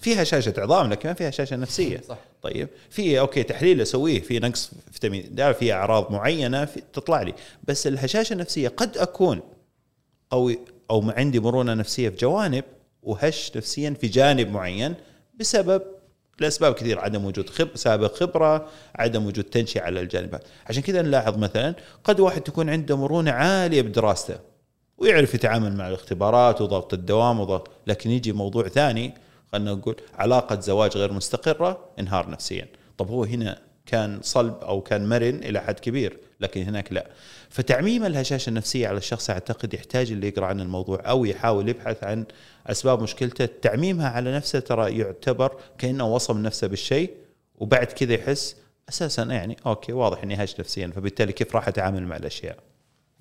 في 0.00 0.22
هشاشة 0.22 0.54
عظام 0.58 0.90
لكن 0.90 1.08
ما 1.08 1.14
في 1.14 1.28
هشاشة 1.28 1.56
نفسية. 1.56 2.00
صح. 2.08 2.18
طيب. 2.42 2.68
في 2.90 3.20
أوكي 3.20 3.42
تحليل 3.42 3.80
أسويه 3.80 4.20
في 4.20 4.38
نقص 4.38 4.70
فيتامين 4.92 5.34
د 5.34 5.52
في 5.52 5.72
أعراض 5.72 6.12
معينة 6.12 6.64
في 6.64 6.82
تطلع 6.92 7.22
لي. 7.22 7.34
بس 7.64 7.86
الهشاشة 7.86 8.32
النفسية 8.32 8.68
قد 8.68 8.98
أكون 8.98 9.40
قوي 10.30 10.58
أو 10.90 11.10
عندي 11.10 11.40
مرونة 11.40 11.74
نفسية 11.74 12.08
في 12.08 12.16
جوانب 12.16 12.64
وهش 13.02 13.52
نفسيا 13.56 13.90
في 14.00 14.06
جانب 14.06 14.50
معين 14.50 14.94
بسبب 15.34 15.82
لأسباب 16.38 16.74
كثير 16.74 16.98
عدم 16.98 17.24
وجود 17.24 17.50
خب 17.50 17.68
سابق 17.74 18.14
خبرة 18.14 18.68
عدم 18.94 19.26
وجود 19.26 19.44
تنشئة 19.44 19.80
على 19.82 20.00
الجانب. 20.00 20.34
هذا 20.34 20.44
عشان 20.66 20.82
كذا 20.82 21.02
نلاحظ 21.02 21.38
مثلا 21.38 21.74
قد 22.04 22.20
واحد 22.20 22.40
تكون 22.40 22.70
عنده 22.70 22.96
مرونة 22.96 23.30
عالية 23.30 23.82
بدراسته. 23.82 24.49
ويعرف 25.00 25.34
يتعامل 25.34 25.76
مع 25.76 25.88
الاختبارات 25.88 26.60
وضغط 26.60 26.94
الدوام 26.94 27.40
وضغط 27.40 27.70
لكن 27.86 28.10
يجي 28.10 28.32
موضوع 28.32 28.68
ثاني 28.68 29.14
خلينا 29.52 29.74
نقول 29.74 29.96
علاقة 30.18 30.60
زواج 30.60 30.96
غير 30.96 31.12
مستقرة 31.12 31.84
انهار 31.98 32.30
نفسيا. 32.30 32.68
طب 32.98 33.08
هو 33.08 33.24
هنا 33.24 33.58
كان 33.86 34.18
صلب 34.22 34.54
أو 34.62 34.80
كان 34.80 35.08
مرن 35.08 35.34
إلى 35.34 35.60
حد 35.60 35.78
كبير 35.80 36.18
لكن 36.40 36.62
هناك 36.62 36.92
لا. 36.92 37.06
فتعميم 37.48 38.04
الهشاشة 38.04 38.48
النفسية 38.48 38.88
على 38.88 38.98
الشخص 38.98 39.30
أعتقد 39.30 39.74
يحتاج 39.74 40.12
اللي 40.12 40.28
يقرأ 40.28 40.46
عن 40.46 40.60
الموضوع 40.60 41.02
أو 41.06 41.24
يحاول 41.24 41.68
يبحث 41.68 42.04
عن 42.04 42.24
أسباب 42.66 43.02
مشكلته. 43.02 43.46
تعميمها 43.62 44.08
على 44.08 44.34
نفسه 44.34 44.60
ترى 44.60 44.98
يعتبر 44.98 45.56
كأنه 45.78 46.14
وصم 46.14 46.42
نفسه 46.42 46.66
بالشيء 46.66 47.10
وبعد 47.58 47.86
كذا 47.86 48.14
يحس 48.14 48.56
أساسا 48.88 49.22
يعني 49.22 49.56
okay 49.66 49.92
واضح 49.92 50.22
إني 50.22 50.44
هش 50.44 50.60
نفسيا 50.60 50.92
فبالتالي 50.96 51.32
كيف 51.32 51.56
راح 51.56 51.68
أتعامل 51.68 52.06
مع 52.06 52.16
الأشياء؟ 52.16 52.69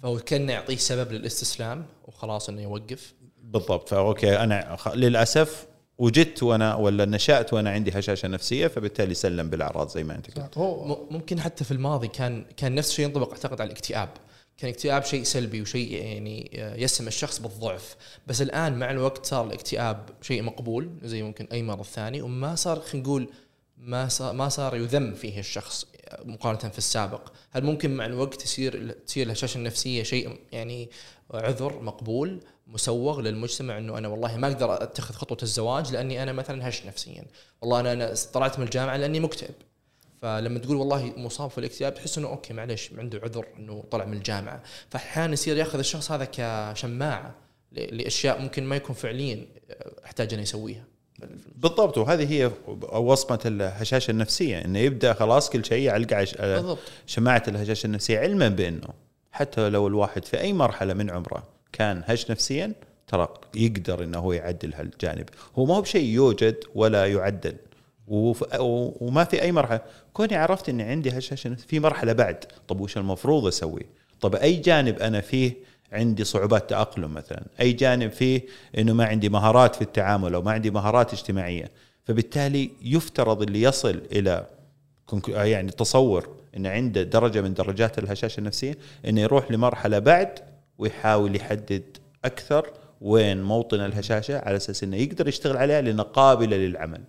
فهو 0.03 0.19
كان 0.19 0.49
يعطيه 0.49 0.75
سبب 0.75 1.11
للاستسلام 1.11 1.85
وخلاص 2.07 2.49
إنه 2.49 2.61
يوقف. 2.61 3.13
بالضبط. 3.43 3.89
ف 3.89 3.99
okay 3.99 4.37
أنا 4.37 4.77
للأسف 4.95 5.65
وجدت 5.97 6.43
وأنا 6.43 6.75
ولا 6.75 7.05
نشأت 7.05 7.53
وأنا 7.53 7.69
عندي 7.69 7.99
هشاشة 7.99 8.27
نفسية 8.27 8.67
فبالتالي 8.67 9.13
سلم 9.13 9.49
بالأعراض 9.49 9.89
زي 9.89 10.03
ما 10.03 10.15
أنت 10.15 10.39
قلت. 10.39 10.57
ممكن 11.11 11.41
حتى 11.41 11.63
في 11.63 11.71
الماضي 11.71 12.07
كان 12.07 12.45
كان 12.57 12.75
نفس 12.75 12.89
الشيء 12.89 13.05
ينطبق 13.05 13.31
أعتقد 13.31 13.61
على 13.61 13.67
الاكتئاب. 13.67 14.09
كان 14.57 14.69
الاكتئاب 14.69 15.03
شيء 15.03 15.23
سلبي 15.23 15.61
وشيء 15.61 15.93
يعني 15.93 16.49
يسم 16.53 17.07
الشخص 17.07 17.39
بالضعف. 17.39 17.95
بس 18.27 18.41
الآن 18.41 18.79
مع 18.79 18.91
الوقت 18.91 19.25
صار 19.25 19.47
الاكتئاب 19.47 20.09
شيء 20.21 20.43
مقبول 20.43 20.89
زي 21.03 21.23
ممكن 21.23 21.47
أي 21.51 21.63
مرض 21.63 21.85
ثاني 21.85 22.21
وما 22.21 22.55
صار 22.55 22.79
خلينا 22.79 23.07
نقول 23.07 23.29
ما 23.77 24.07
صار 24.07 24.33
ما 24.33 24.49
صار 24.49 24.75
يذم 24.75 25.13
فيه 25.13 25.39
الشخص. 25.39 25.85
مقارنة 26.25 26.71
في 26.71 26.77
السابق. 26.77 27.31
هل 27.51 27.63
ممكن 27.63 27.95
مع 27.95 28.05
الوقت 28.05 28.43
يصير 28.43 28.91
تصير 28.91 29.25
الهشاشة 29.25 29.57
النفسية 29.57 30.03
شيء 30.03 30.39
يعني 30.51 30.89
عذر 31.33 31.81
مقبول 31.81 32.39
مسوغ 32.67 33.21
للمجتمع 33.21 33.77
إنه 33.77 33.97
أنا 33.97 34.07
والله 34.07 34.37
ما 34.37 34.47
أقدر 34.47 34.83
أتخذ 34.83 35.13
خطوة 35.15 35.37
الزواج 35.43 35.91
لأني 35.91 36.23
أنا 36.23 36.31
مثلا 36.31 36.69
هش 36.69 36.85
نفسيا. 36.85 37.25
والله 37.61 37.79
أنا 37.79 37.93
أنا 37.93 38.13
طلعت 38.33 38.59
من 38.59 38.65
الجامعة 38.65 38.97
لأني 38.97 39.19
مكتئب. 39.19 39.55
فلما 40.21 40.59
تقول 40.59 40.77
والله 40.77 41.13
مصاب 41.17 41.49
في 41.49 41.57
الاكتئاب 41.57 41.93
تحس 41.93 42.17
إنه 42.17 42.27
أوكي 42.27 42.53
معلش 42.53 42.91
عنده 42.97 43.19
عذر 43.23 43.45
إنه 43.59 43.83
طلع 43.91 44.05
من 44.05 44.17
الجامعة. 44.17 44.63
فاحيانا 44.89 45.33
يصير 45.33 45.57
يأخذ 45.57 45.79
الشخص 45.79 46.11
هذا 46.11 46.27
كشماعة 46.31 47.35
لأشياء 47.71 48.41
ممكن 48.41 48.63
ما 48.63 48.75
يكون 48.75 48.95
فعليا 48.95 49.47
أحتاج 50.05 50.33
انه 50.33 50.43
يسويها. 50.43 50.83
بالضبط 51.55 51.97
وهذه 51.97 52.33
هي 52.33 52.51
وصمة 52.93 53.39
الهشاشة 53.45 54.11
النفسية 54.11 54.65
إنه 54.65 54.79
يبدأ 54.79 55.13
خلاص 55.13 55.49
كل 55.49 55.65
شيء 55.65 55.83
يعلق 55.83 56.13
على 56.13 56.77
شماعة 57.05 57.43
الهشاشة 57.47 57.87
النفسية 57.87 58.19
علما 58.19 58.49
بأنه 58.49 58.87
حتى 59.31 59.69
لو 59.69 59.87
الواحد 59.87 60.25
في 60.25 60.39
أي 60.39 60.53
مرحلة 60.53 60.93
من 60.93 61.09
عمره 61.09 61.43
كان 61.71 62.03
هش 62.05 62.31
نفسيا 62.31 62.73
ترى 63.07 63.27
يقدر 63.55 64.03
إنه 64.03 64.19
هو 64.19 64.33
يعدل 64.33 64.73
هالجانب. 64.73 65.29
هو 65.55 65.65
ما 65.65 65.75
هو 65.75 65.81
بشيء 65.81 66.09
يوجد 66.09 66.55
ولا 66.75 67.05
يعدل. 67.05 67.55
وما 68.07 69.23
في 69.23 69.41
أي 69.41 69.51
مرحلة. 69.51 69.81
كوني 70.13 70.35
عرفت 70.35 70.69
إني 70.69 70.83
عندي 70.83 71.17
هشاشة 71.17 71.55
في 71.55 71.79
مرحلة 71.79 72.13
بعد. 72.13 72.45
طب 72.67 72.79
وش 72.79 72.97
المفروض 72.97 73.47
أسوي؟ 73.47 73.85
طب 74.21 74.35
أي 74.35 74.55
جانب 74.55 74.99
أنا 74.99 75.21
فيه 75.21 75.53
عندي 75.93 76.23
صعوبات 76.23 76.69
تأقلم 76.69 77.13
مثلا. 77.13 77.43
أي 77.61 77.71
جانب 77.71 78.11
فيه 78.11 78.41
إنه 78.77 78.93
ما 78.93 79.05
عندي 79.05 79.29
مهارات 79.29 79.75
في 79.75 79.81
التعامل 79.81 80.33
أو 80.33 80.41
ما 80.41 80.51
عندي 80.51 80.71
مهارات 80.71 81.13
اجتماعية. 81.13 81.69
فبالتالي 82.03 82.71
يفترض 82.81 83.41
اللي 83.41 83.61
يصل 83.61 84.01
إلى 84.11 84.45
كونك- 85.05 85.29
يعني 85.29 85.71
تصور 85.71 86.29
إن 86.57 86.65
عنده 86.65 87.03
درجة 87.03 87.41
من 87.41 87.53
درجات 87.53 87.99
الهشاشة 87.99 88.39
النفسية 88.39 88.77
إنه 89.07 89.21
يروح 89.21 89.51
لمرحلة 89.51 89.99
بعد 89.99 90.39
ويحاول 90.77 91.35
يحدد 91.35 91.83
أكثر 92.25 92.67
وين 93.01 93.43
موطن 93.43 93.79
الهشاشة 93.79 94.39
على 94.39 94.57
أساس 94.57 94.83
إنه 94.83 94.97
يقدر 94.97 95.27
يشتغل 95.27 95.57
عليها 95.57 95.81
لانها 95.81 96.03
قابلة 96.03 96.57
للعمل. 96.57 97.01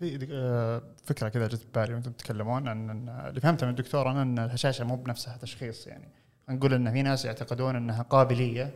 في 0.00 0.28
آه، 0.32 0.82
فكرة 1.04 1.28
كذا 1.28 1.46
جت 1.46 1.66
ببالي 1.72 1.94
وأنتم 1.94 2.12
تتكلمون 2.12 2.68
عن 2.68 3.08
اللي 3.28 3.40
فهمته 3.40 3.66
من 3.66 3.70
الدكتور 3.70 4.10
أنا 4.10 4.22
إن 4.22 4.38
الهشاشة 4.38 4.84
مو 4.84 4.96
بنفسها 4.96 5.36
تشخيص 5.36 5.86
يعني. 5.86 6.08
نقول 6.52 6.74
إن 6.74 6.92
في 6.92 7.02
ناس 7.02 7.24
يعتقدون 7.24 7.76
إنها 7.76 8.02
قابلية 8.02 8.74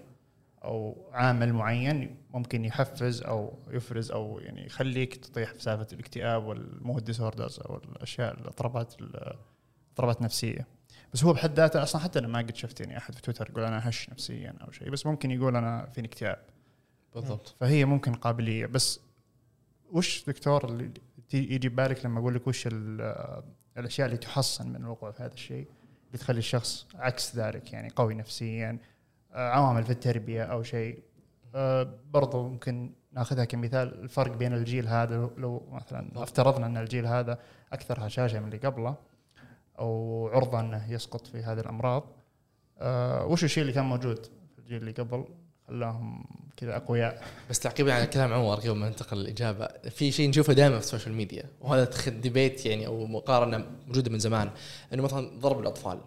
أو 0.65 0.97
عامل 1.13 1.53
معين 1.53 2.17
ممكن 2.35 2.65
يحفز 2.65 3.23
أو 3.23 3.53
يفرز 3.71 4.11
أو 4.13 4.39
يعني 4.39 4.67
يخليك 4.67 5.17
تطيح 5.17 5.53
في 5.55 5.63
سالفة 5.63 5.87
الاكتئاب 5.93 6.45
وال 6.45 6.65
mood 6.65 7.05
disorders 7.05 7.61
أو 7.61 7.77
الأشياء 7.77 8.35
الاضطرابات 8.41 8.95
الاضطرابات 9.01 10.19
النفسيه 10.19 10.67
بس 11.15 11.25
هو 11.25 11.33
بحد 11.33 11.55
ذاته 11.55 11.83
أصلا 11.83 12.03
حتى 12.03 12.19
أنا 12.19 12.29
ما 12.29 12.39
قد 12.39 12.57
شفت 12.57 12.81
يعني 12.81 12.99
أحد 12.99 13.15
في 13.15 13.23
تويتر 13.23 13.51
يقول 13.51 13.65
أنا 13.65 13.89
هش 13.89 14.11
نفسيا 14.11 14.55
أو 14.67 14.71
شيء 14.73 14.91
بس 14.91 15.07
ممكن 15.07 15.31
يقول 15.31 15.57
أنا 15.57 15.87
فيني 15.95 16.09
اكتئاب 16.09 16.39
بالضبط. 17.15 17.55
فهي 17.61 17.85
ممكن 17.85 18.15
قابلية. 18.15 18.67
بس 18.67 19.01
وش 19.93 20.25
دكتور 20.27 20.65
اللي 20.65 20.91
يجي 21.35 21.69
ببالك 21.69 22.05
لما 22.07 22.21
أقول 22.21 22.35
لك 22.35 22.47
وش 22.47 22.67
ال- 22.67 23.43
الأشياء 23.79 24.07
اللي 24.07 24.19
تحصن 24.19 24.69
من 24.69 24.77
الوقوع 24.77 25.11
في 25.11 25.23
هذا 25.23 25.35
الشيء؟ 25.35 25.67
اللي 26.07 26.19
تخلي 26.19 26.39
الشخص 26.39 26.87
عكس 26.95 27.37
ذلك 27.37 27.73
يعني 27.73 27.89
قوي 27.97 28.15
نفسيا 28.15 28.79
آه، 29.33 29.49
عوامل 29.51 29.83
في 29.85 29.91
التربية 29.91 30.43
أو 30.43 30.63
شيء. 30.63 31.03
آه، 31.55 31.95
برضو 32.11 32.49
ممكن 32.49 32.93
ناخذها 33.13 33.45
كمثال 33.45 34.01
الفرق 34.03 34.37
بين 34.37 34.53
الجيل 34.53 34.89
هذا 34.89 35.17
لو- 35.17 35.33
لو 35.37 35.69
مثلا 35.73 36.11
افترضنا 36.23 36.67
أن 36.67 36.77
الجيل 36.77 37.07
هذا 37.07 37.39
أكثر 37.73 38.07
هشاشة 38.07 38.41
من 38.41 38.47
اللي 38.47 38.57
قبله 38.69 38.95
أو 39.79 40.29
عرضة 40.33 40.61
أنه 40.61 40.93
يسقط 40.93 41.27
في 41.27 41.43
هذه 41.43 41.61
الأمراض. 41.61 42.05
آه، 42.79 43.27
وش 43.27 43.45
الشيء 43.45 43.63
اللي 43.63 43.73
كان 43.73 43.85
موجود 43.85 44.27
في 44.27 44.59
الجيل 44.59 44.77
اللي 44.81 44.93
قبل؟ 44.93 45.25
خلاهم 45.69 46.25
كذا 46.57 46.77
أقوياء. 46.77 47.25
بس 47.51 47.61
تعقيبا 47.61 47.93
على 47.95 48.07
كلام 48.07 48.33
عمر 48.33 48.55
قبل 48.55 48.71
ما 48.71 48.89
ننتقل 48.89 49.17
للإجابة 49.17 49.69
في 49.91 50.13
شيء 50.13 50.29
نشوفه 50.29 50.53
دائما 50.53 50.79
في 50.79 50.85
ال 50.85 50.89
social 50.89 51.15
media 51.15 51.45
وهذا 51.61 51.91
debate 52.09 52.67
يعني 52.67 52.87
أو 52.87 53.07
مقارنة 53.07 53.67
موجودة 53.87 54.11
من 54.11 54.19
زمان 54.19 54.51
إنه 54.93 55.03
مثلا 55.03 55.39
ضرب 55.39 55.61
الأطفال. 55.61 55.99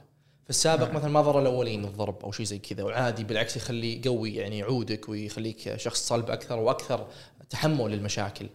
في 0.43 0.49
السابق 0.49 0.91
مثلا 0.93 1.09
ما 1.11 1.21
ضر 1.21 1.39
الاولين 1.41 1.85
الضرب 1.85 2.23
أو 2.23 2.31
شيء 2.31 2.45
زي 2.45 2.59
كذا 2.59 2.83
وعادي 2.83 3.23
بالعكس 3.23 3.57
يخلي 3.57 4.01
يقوي 4.01 4.35
يعني 4.35 4.57
يعودك 4.57 5.09
ويخليك 5.09 5.75
شخص 5.75 6.07
صلب 6.07 6.31
أكثر 6.31 6.59
وأكثر 6.59 7.07
تحمل 7.49 7.91
للمشاكل. 7.91 8.49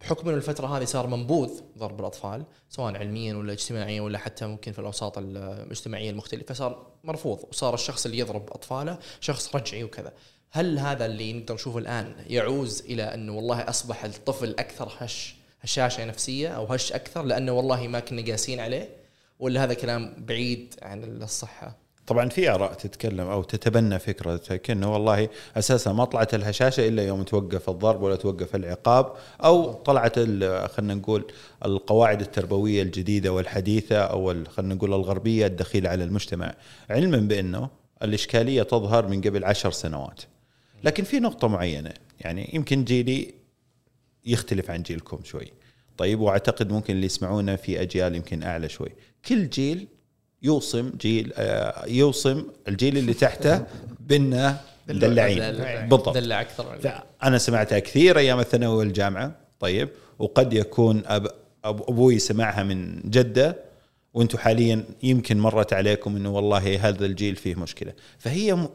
بحكم 0.00 0.28
إنه 0.28 0.36
الفترة 0.36 0.66
هذه 0.78 0.84
صار 0.84 1.06
منبوذ 1.06 1.50
ضرب 1.78 2.00
الأطفال 2.00 2.44
سواء 2.68 2.96
علميا 2.96 3.34
ولا 3.34 3.52
اجتماعيا 3.52 4.00
ولا 4.00 4.18
حتى 4.18 4.46
ممكن 4.46 4.72
في 4.72 4.78
الأوساط 4.78 5.18
المجتمعيه 5.18 6.10
المختلفة 6.10 6.54
صار 6.54 6.86
مرفوض 7.04 7.44
وصار 7.50 7.74
الشخص 7.74 8.04
اللي 8.04 8.18
يضرب 8.18 8.50
أطفاله 8.50 8.98
شخص 9.20 9.56
رجعي 9.56 9.84
وكذا. 9.84 10.12
هل 10.54 10.78
هذا 10.78 11.06
اللي 11.06 11.32
نقدر 11.32 11.54
نشوفه 11.54 11.78
الآن 11.78 12.14
يعوز 12.26 12.80
إلى 12.80 13.02
انه 13.02 13.32
والله 13.32 13.60
أصبح 13.60 14.04
الطفل 14.04 14.50
أكثر 14.58 14.92
هش 14.98 15.34
هشاشة 15.60 16.04
نفسية 16.04 16.48
أو 16.48 16.64
هش 16.64 16.92
أكثر 16.92 17.22
لأنه 17.22 17.52
والله 17.52 17.88
ما 17.88 18.00
كنا 18.00 18.22
قاسين 18.30 18.60
عليه؟ 18.60 18.88
ولا 19.38 19.64
هذا 19.64 19.74
كلام 19.74 20.14
بعيد 20.18 20.74
عن 20.82 21.04
الصحة؟ 21.04 21.76
طبعا 22.06 22.28
في 22.28 22.50
آراء 22.50 22.72
تتكلم 22.72 23.26
أو 23.26 23.42
تتبنى 23.42 23.98
فكرة 23.98 24.36
كانه 24.36 24.92
والله 24.92 25.28
أساسا 25.56 25.92
ما 25.92 26.04
طلعت 26.04 26.34
الهشاشة 26.34 26.88
إلا 26.88 27.02
يوم 27.06 27.22
توقف 27.22 27.70
الضرب 27.70 28.02
ولا 28.02 28.16
توقف 28.16 28.54
العقاب 28.54 29.12
أو 29.44 29.72
طلعت 29.72 30.18
خلينا 30.18 30.94
نقول 30.94 31.32
القواعد 31.64 32.20
التربوية 32.20 32.82
الجديدة 32.82 33.32
والحديثة 33.32 33.96
أو 33.96 34.44
خلينا 34.44 34.74
نقول 34.74 34.94
الغربية 34.94 35.46
الدخيلة 35.46 35.90
على 35.90 36.04
المجتمع. 36.04 36.54
علما 36.90 37.18
بأنه 37.18 37.68
الإشكالية 38.02 38.62
تظهر 38.62 39.06
من 39.06 39.20
قبل 39.20 39.44
عشر 39.44 39.70
سنوات. 39.70 40.22
لكن 40.84 41.04
في 41.04 41.20
نقطة 41.20 41.48
معينة. 41.48 41.92
يعني 42.20 42.50
يمكن 42.52 42.84
جيلي 42.84 43.34
يختلف 44.26 44.70
عن 44.70 44.82
جيلكم 44.82 45.18
شوي. 45.24 45.52
طيب 45.98 46.20
وأعتقد 46.20 46.72
ممكن 46.72 46.94
اللي 46.94 47.06
يسمعونا 47.06 47.56
في 47.56 47.82
أجيال 47.82 48.14
يمكن 48.16 48.42
أعلى 48.42 48.68
شوي. 48.68 48.88
كل 49.28 49.48
جيل 49.50 49.88
يوصم 50.42 50.90
جيل 51.00 51.32
آه، 51.36 51.86
يوصم 51.86 52.44
الجيل 52.68 52.98
اللي 52.98 53.14
تحته 53.14 53.64
بانه 54.00 54.60
دلعين. 54.88 55.38
دلع- 55.38 55.80
بالضبط. 55.80 56.08
دلع 56.08 56.40
أكثر 56.40 56.78
أنا 57.22 57.38
سمعتها 57.38 57.78
كثير 57.78 58.18
أيام 58.18 58.40
الثانوي 58.40 58.76
والجامعة. 58.76 59.36
طيب 59.60 59.88
وقد 60.18 60.52
يكون 60.52 61.02
أب 61.06 61.26
أب 61.64 61.82
أبوي 61.82 62.18
سمعها 62.18 62.62
من 62.62 63.00
جدة. 63.10 63.56
وأنتم 64.14 64.38
حاليا 64.38 64.84
يمكن 65.02 65.38
مرت 65.40 65.72
عليكم 65.72 66.16
إنه 66.16 66.30
والله 66.30 66.88
هذا 66.88 67.06
الجيل 67.06 67.36
فيه 67.36 67.54
مشكلة. 67.54 67.92
فهي 68.18 68.68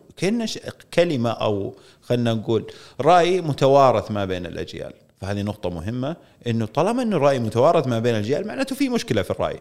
ش- 0.46 0.60
كلمة 0.94 1.29
أو 1.29 1.75
خلينا 2.01 2.34
نقول 2.34 2.72
رأي 3.01 3.41
متوارث 3.41 4.12
ما 4.12 4.25
بين 4.25 4.46
الأجيال. 4.46 4.94
فهذه 5.22 5.41
نقطة 5.41 5.70
مهمة 5.70 6.15
إنه 6.48 6.65
طالما 6.65 7.01
إنه 7.03 7.17
الراي 7.17 7.39
متوارث 7.39 7.88
ما 7.88 8.00
بين 8.00 8.13
الأجيال 8.15 8.48
معناته 8.48 8.75
في 8.75 8.89
مشكلة 8.89 9.22
في 9.22 9.32
الرأي. 9.32 9.60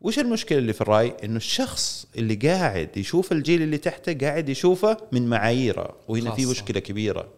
وش 0.00 0.18
المشكلة 0.18 0.58
اللي 0.58 0.72
في 0.72 0.80
الرأي؟ 0.80 1.12
إنه 1.24 1.36
الشخص 1.36 2.06
اللي 2.16 2.34
قاعد 2.34 2.96
يشوف 2.96 3.32
الجيل 3.32 3.62
اللي 3.62 3.78
تحته 3.78 4.26
قاعد 4.26 4.48
يشوفه 4.48 4.96
من 5.12 5.26
معاييره 5.28 5.94
وهنا 6.08 6.30
في. 6.30 6.46
مشكلة 6.46 6.80
كبيرة. 6.80 7.28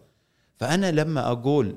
فأنا 0.59 0.91
لما 0.91 1.31
أقول 1.31 1.75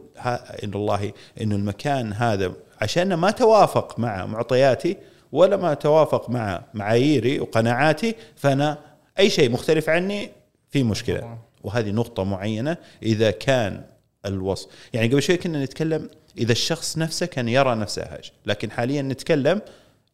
إن 0.65 0.75
الله 0.75 1.13
إنه 1.41 1.57
المكان 1.57 2.13
هذا 2.13 2.53
عشان 2.81 3.15
ما 3.15 3.31
توافق 3.31 3.99
مع 3.99 4.27
معطياتي 4.27 4.97
ولا 5.33 5.57
ما 5.57 5.75
توافق 5.75 6.31
مع 6.31 6.63
معاييري 6.75 7.41
وقناعاتي 7.41 8.15
فأنا 8.37 8.79
أي 9.19 9.31
شيء 9.31 9.51
مختلف 9.51 9.89
عني 9.89 10.31
في 10.71 10.83
مشكلة. 10.83 11.39
وهذه 11.65 11.91
نقطة 11.91 12.25
معينة. 12.25 12.77
إذا 13.03 13.31
كان 13.31 13.85
الوصف 14.27 14.69
يعني 14.93 15.09
قبل 15.09 15.23
شوي 15.23 15.37
كنا 15.37 15.65
نتكلم 15.65 16.11
إذا 16.39 16.53
الشخص 16.53 16.99
نفسه 16.99 17.27
كان 17.27 17.49
يرى 17.49 17.75
نفسه 17.75 18.03
هاش 18.03 18.33
لكن 18.47 18.71
حاليا 18.71 19.03
نتكلم 19.03 19.61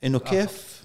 إنه 0.04 0.18
كيف 0.18 0.84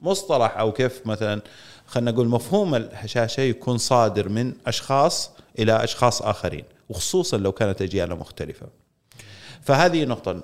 مصطلح 0.00 0.58
أو 0.58 0.72
كيف 0.72 1.06
مثلا 1.06 1.42
خلينا 1.86 2.10
نقول 2.10 2.28
مفهوم 2.28 2.74
الهشاشة 2.74 3.40
يكون 3.40 3.78
صادر 3.78 4.28
من 4.28 4.52
أشخاص 4.66 5.30
إلى 5.58 5.84
أشخاص 5.84 6.22
آخرين 6.22 6.64
وخصوصا 6.88 7.36
لو 7.36 7.52
كانت 7.52 7.82
اجيال 7.82 8.18
مختلفة. 8.18 8.66
فهذه 9.62 10.04
نقطة 10.04 10.42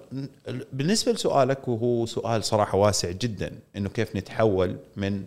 بالنسبة 0.72 1.12
لسؤالك 1.12 1.68
وهو 1.68 2.06
سؤال 2.06 2.44
صراحة 2.44 2.78
واسع 2.78 3.10
جدا 3.10 3.52
إنه 3.76 3.88
كيف 3.88 4.16
نتحول 4.16 4.76
من 4.96 5.24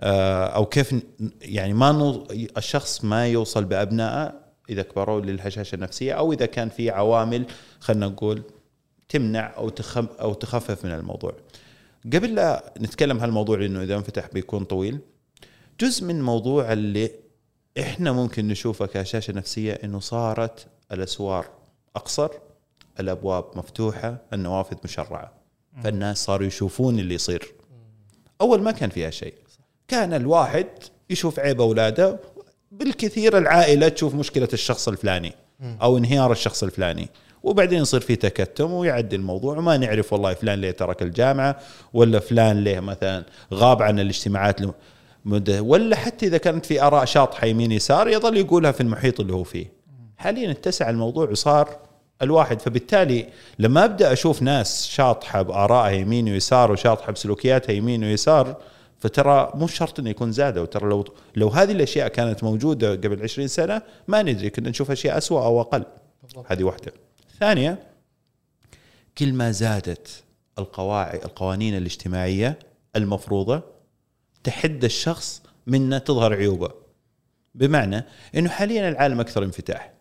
آه، 0.00 0.46
أو 0.46 0.66
كيف 0.66 0.94
يعني 1.42 1.74
ما 1.74 1.92
نو 1.92 2.26
الشخص 2.56 3.04
ما 3.04 3.26
يوصل 3.26 3.64
بأبنائه 3.64 4.32
إذا 4.70 4.82
كبروا 4.82 5.20
للهشاشة 5.20 5.74
النفسية 5.74 6.12
أو 6.12 6.32
إذا 6.32 6.46
كان 6.46 6.68
في 6.68 6.90
عوامل 6.90 7.46
خلينا 7.80 8.06
نقول 8.06 8.42
تمنع 9.08 9.56
أو 9.56 9.68
تخم 9.68 10.06
أو 10.20 10.34
تخفف 10.34 10.84
من 10.84 10.90
الموضوع. 10.90 11.32
قبل 12.04 12.34
لا 12.34 12.72
نتكلم 12.80 13.18
هالموضوع 13.18 13.58
لأنه 13.58 13.82
إذا 13.82 13.96
انفتح 13.96 14.28
بيكون 14.32 14.64
طويل 14.64 14.98
جزء 15.80 16.04
من 16.04 16.22
موضوع 16.22 16.72
اللي 16.72 17.10
إحنا 17.80 18.12
ممكن 18.12 18.48
نشوفه 18.48 18.86
كهشاشة 18.86 19.32
نفسية 19.32 19.72
إنه 19.72 20.00
صارت 20.00 20.66
الأسوار 20.92 21.46
أقصر 21.96 22.30
الأبواب 23.00 23.44
مفتوحة 23.54 24.16
النوافذ 24.32 24.76
مشرعة. 24.84 25.32
فالناس 25.84 26.24
صاروا 26.24 26.46
يشوفون 26.46 26.98
اللي 26.98 27.14
يصير. 27.14 27.54
أول 28.40 28.62
ما 28.62 28.70
كان 28.70 28.90
فيها 28.90 29.10
شيء. 29.10 29.34
كان 29.88 30.14
الواحد 30.14 30.66
يشوف 31.10 31.40
عيب 31.40 31.60
أولاده 31.60 32.18
بالكثير 32.72 33.38
العائلة 33.38 33.88
تشوف 33.88 34.14
مشكلة 34.14 34.48
الشخص 34.52 34.88
الفلاني 34.88 35.32
أو 35.82 35.98
انهيار 35.98 36.32
الشخص 36.32 36.62
الفلاني. 36.62 37.08
وبعدين 37.42 37.82
يصير 37.82 38.00
في 38.00 38.16
تكتم 38.16 38.72
ويعدي 38.72 39.16
الموضوع. 39.16 39.58
وما 39.58 39.76
نعرف 39.76 40.12
والله 40.12 40.34
فلان 40.34 40.60
ليه 40.60 40.70
ترك 40.70 41.02
الجامعة 41.02 41.58
ولا 41.92 42.18
فلان 42.18 42.64
ليه 42.64 42.80
مثلا 42.80 43.24
غاب 43.54 43.82
عن 43.82 44.00
الاجتماعات 44.00 44.60
مدة 45.24 45.62
ولا 45.62 45.96
حتى 45.96 46.26
إذا 46.26 46.38
كانت 46.38 46.66
في 46.66 46.82
آراء 46.82 47.04
شاطحة 47.04 47.46
يمين 47.46 47.72
يسار 47.72 48.08
يظل 48.08 48.36
يقولها 48.36 48.72
في 48.72 48.80
المحيط 48.80 49.20
اللي 49.20 49.32
هو 49.32 49.44
فيه. 49.44 49.72
حاليا 50.16 50.50
اتسع 50.50 50.90
الموضوع 50.90 51.30
وصار 51.30 51.78
الواحد. 52.22 52.60
فبالتالي 52.60 53.26
لما 53.58 53.84
أبدأ 53.84 54.12
أشوف 54.12 54.42
ناس 54.42 54.86
شاطحة 54.86 55.42
بارائها 55.42 55.90
يمين 55.90 56.28
ويسار 56.28 56.72
وشاطحة 56.72 57.12
بسلوكياتها 57.12 57.72
يمين 57.72 58.04
ويسار 58.04 58.56
فترى 58.98 59.52
مو 59.54 59.66
شرط 59.66 60.00
إنه 60.00 60.10
يكون 60.10 60.32
زادوا 60.32 60.66
ترى 60.66 60.88
لو 60.88 61.04
لو 61.36 61.48
هذه 61.48 61.72
الأشياء 61.72 62.08
كانت 62.08 62.44
موجودة 62.44 62.90
قبل 62.90 63.22
20 63.22 63.48
سنة 63.48 63.82
ما 64.08 64.22
ندري 64.22 64.50
كنا 64.50 64.70
نشوف 64.70 64.90
أشياء 64.90 65.18
أسوأ 65.18 65.44
أو 65.44 65.60
أقل. 65.60 65.84
هذه 66.46 66.64
واحدة. 66.64 66.92
ثانية 67.40 67.78
كل 69.18 69.32
ما 69.32 69.50
زادت 69.50 70.22
القواعد 70.58 71.24
القوانين 71.24 71.76
الاجتماعية 71.76 72.58
المفروضة 72.96 73.62
تحد 74.44 74.84
الشخص 74.84 75.42
من 75.66 75.92
أن 75.92 76.04
تظهر 76.04 76.34
عيوبه. 76.34 76.70
بمعنى 77.54 78.04
إنه 78.34 78.48
حاليا 78.48 78.88
العالم 78.88 79.20
أكثر 79.20 79.44
انفتاح 79.44 79.92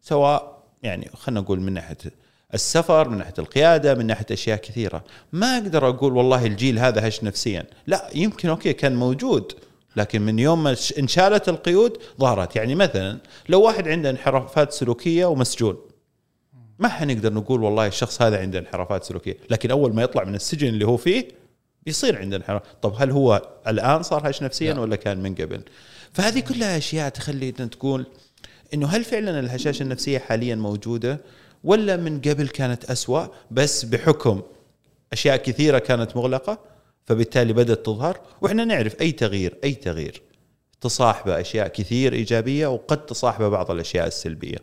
سواء 0.00 0.59
يعني 0.82 1.10
خلينا 1.14 1.40
نقول 1.40 1.60
من 1.60 1.72
ناحية 1.72 1.96
السفر 2.54 3.08
من 3.08 3.18
ناحية 3.18 3.34
القيادة 3.38 3.94
من 3.94 4.06
ناحية 4.06 4.26
أشياء 4.30 4.58
كثيرة. 4.58 5.04
ما 5.32 5.58
أقدر 5.58 5.88
أقول 5.88 6.16
والله 6.16 6.46
الجيل 6.46 6.78
هذا 6.78 7.08
هش 7.08 7.24
نفسيا. 7.24 7.66
لا 7.86 8.10
يمكن 8.14 8.48
أوكي 8.48 8.72
كان 8.72 8.96
موجود 8.96 9.52
لكن 9.96 10.22
من 10.22 10.38
يوم 10.38 10.62
ما 10.62 10.76
انشالت 10.98 11.48
القيود 11.48 11.98
ظهرت. 12.20 12.56
يعني 12.56 12.74
مثلا 12.74 13.18
لو 13.48 13.62
واحد 13.62 13.88
عنده 13.88 14.10
انحرافات 14.10 14.72
سلوكية 14.72 15.26
ومسجون 15.26 15.76
ما 16.78 16.88
حنقدر 16.88 17.32
نقول 17.32 17.62
والله 17.62 17.86
الشخص 17.86 18.22
هذا 18.22 18.40
عنده 18.40 18.58
انحرافات 18.58 19.04
سلوكية. 19.04 19.36
لكن 19.50 19.70
أول 19.70 19.94
ما 19.94 20.02
يطلع 20.02 20.24
من 20.24 20.34
السجن 20.34 20.68
اللي 20.68 20.86
هو 20.86 20.96
فيه 20.96 21.28
بيصير 21.82 22.18
عنده 22.18 22.36
انحراف. 22.36 22.62
طب 22.82 22.94
هل 22.98 23.10
هو 23.10 23.42
الآن 23.68 24.02
صار 24.02 24.30
هش 24.30 24.42
نفسيا 24.42 24.74
لا. 24.74 24.80
ولا 24.80 24.96
كان 24.96 25.18
من 25.18 25.34
قبل؟ 25.34 25.62
فهذه 26.12 26.40
كلها 26.40 26.78
أشياء 26.78 27.08
تخلينا 27.08 27.66
تقول 27.66 28.06
إنه 28.74 28.86
هل 28.86 29.04
فعلا 29.04 29.40
الهشاشه 29.40 29.82
النفسية 29.82 30.18
حاليا 30.18 30.54
موجودة 30.54 31.20
ولا 31.64 31.96
من 31.96 32.20
قبل 32.20 32.48
كانت 32.48 32.84
أسوأ 32.84 33.26
بس 33.50 33.84
بحكم 33.84 34.42
أشياء 35.12 35.36
كثيرة 35.36 35.78
كانت 35.78 36.16
مغلقة 36.16 36.58
فبالتالي 37.06 37.52
بدأت 37.52 37.86
تظهر 37.86 38.20
وإحنا 38.40 38.64
نعرف 38.64 39.00
أي 39.00 39.12
تغيير 39.12 39.58
أي 39.64 39.74
تغيير. 39.74 40.22
تصاحبه 40.80 41.40
أشياء 41.40 41.68
كثير 41.68 42.12
إيجابية 42.12 42.66
وقد 42.66 43.06
تصاحبه 43.06 43.48
بعض 43.48 43.70
الأشياء 43.70 44.06
السلبية. 44.06 44.58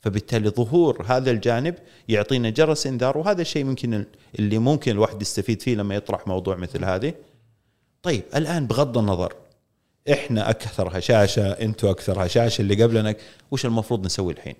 فبالتالي 0.00 0.48
ظهور 0.48 1.04
هذا 1.08 1.30
الجانب 1.30 1.74
يعطينا 2.08 2.50
جرس 2.50 2.86
إنذار 2.86 3.18
وهذا 3.18 3.42
الشيء 3.42 3.64
ممكن 3.64 4.04
اللي 4.38 4.58
ممكن 4.58 4.92
الواحد 4.92 5.22
يستفيد 5.22 5.62
فيه 5.62 5.74
لما 5.74 5.94
يطرح 5.94 6.26
موضوع 6.26 6.56
مثل 6.56 6.84
هذه. 6.84 7.14
طيب 8.02 8.22
الآن 8.36 8.66
بغض 8.66 8.98
النظر 8.98 9.34
إحنا 10.12 10.50
أكثر 10.50 10.98
هشاشه 10.98 11.52
أنتم 11.52 11.88
أكثر 11.88 12.26
هشاشه 12.26 12.62
اللي 12.62 12.82
قبلنا 12.82 13.14
وش 13.50 13.66
المفروض 13.66 14.04
نسوي 14.06 14.32
الحين؟ 14.32 14.54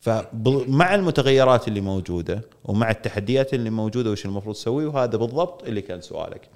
فمع 0.00 0.94
المتغيرات 0.94 1.68
اللي 1.68 1.80
موجودة 1.80 2.40
ومع 2.64 2.90
التحديات 2.90 3.54
اللي 3.54 3.70
موجودة 3.70 4.10
وش 4.10 4.24
المفروض 4.24 4.54
تسوي؟ 4.54 4.86
وهذا 4.86 5.16
بالضبط 5.16 5.64
اللي 5.64 5.80
كان 5.80 6.00
سؤالك. 6.00 6.48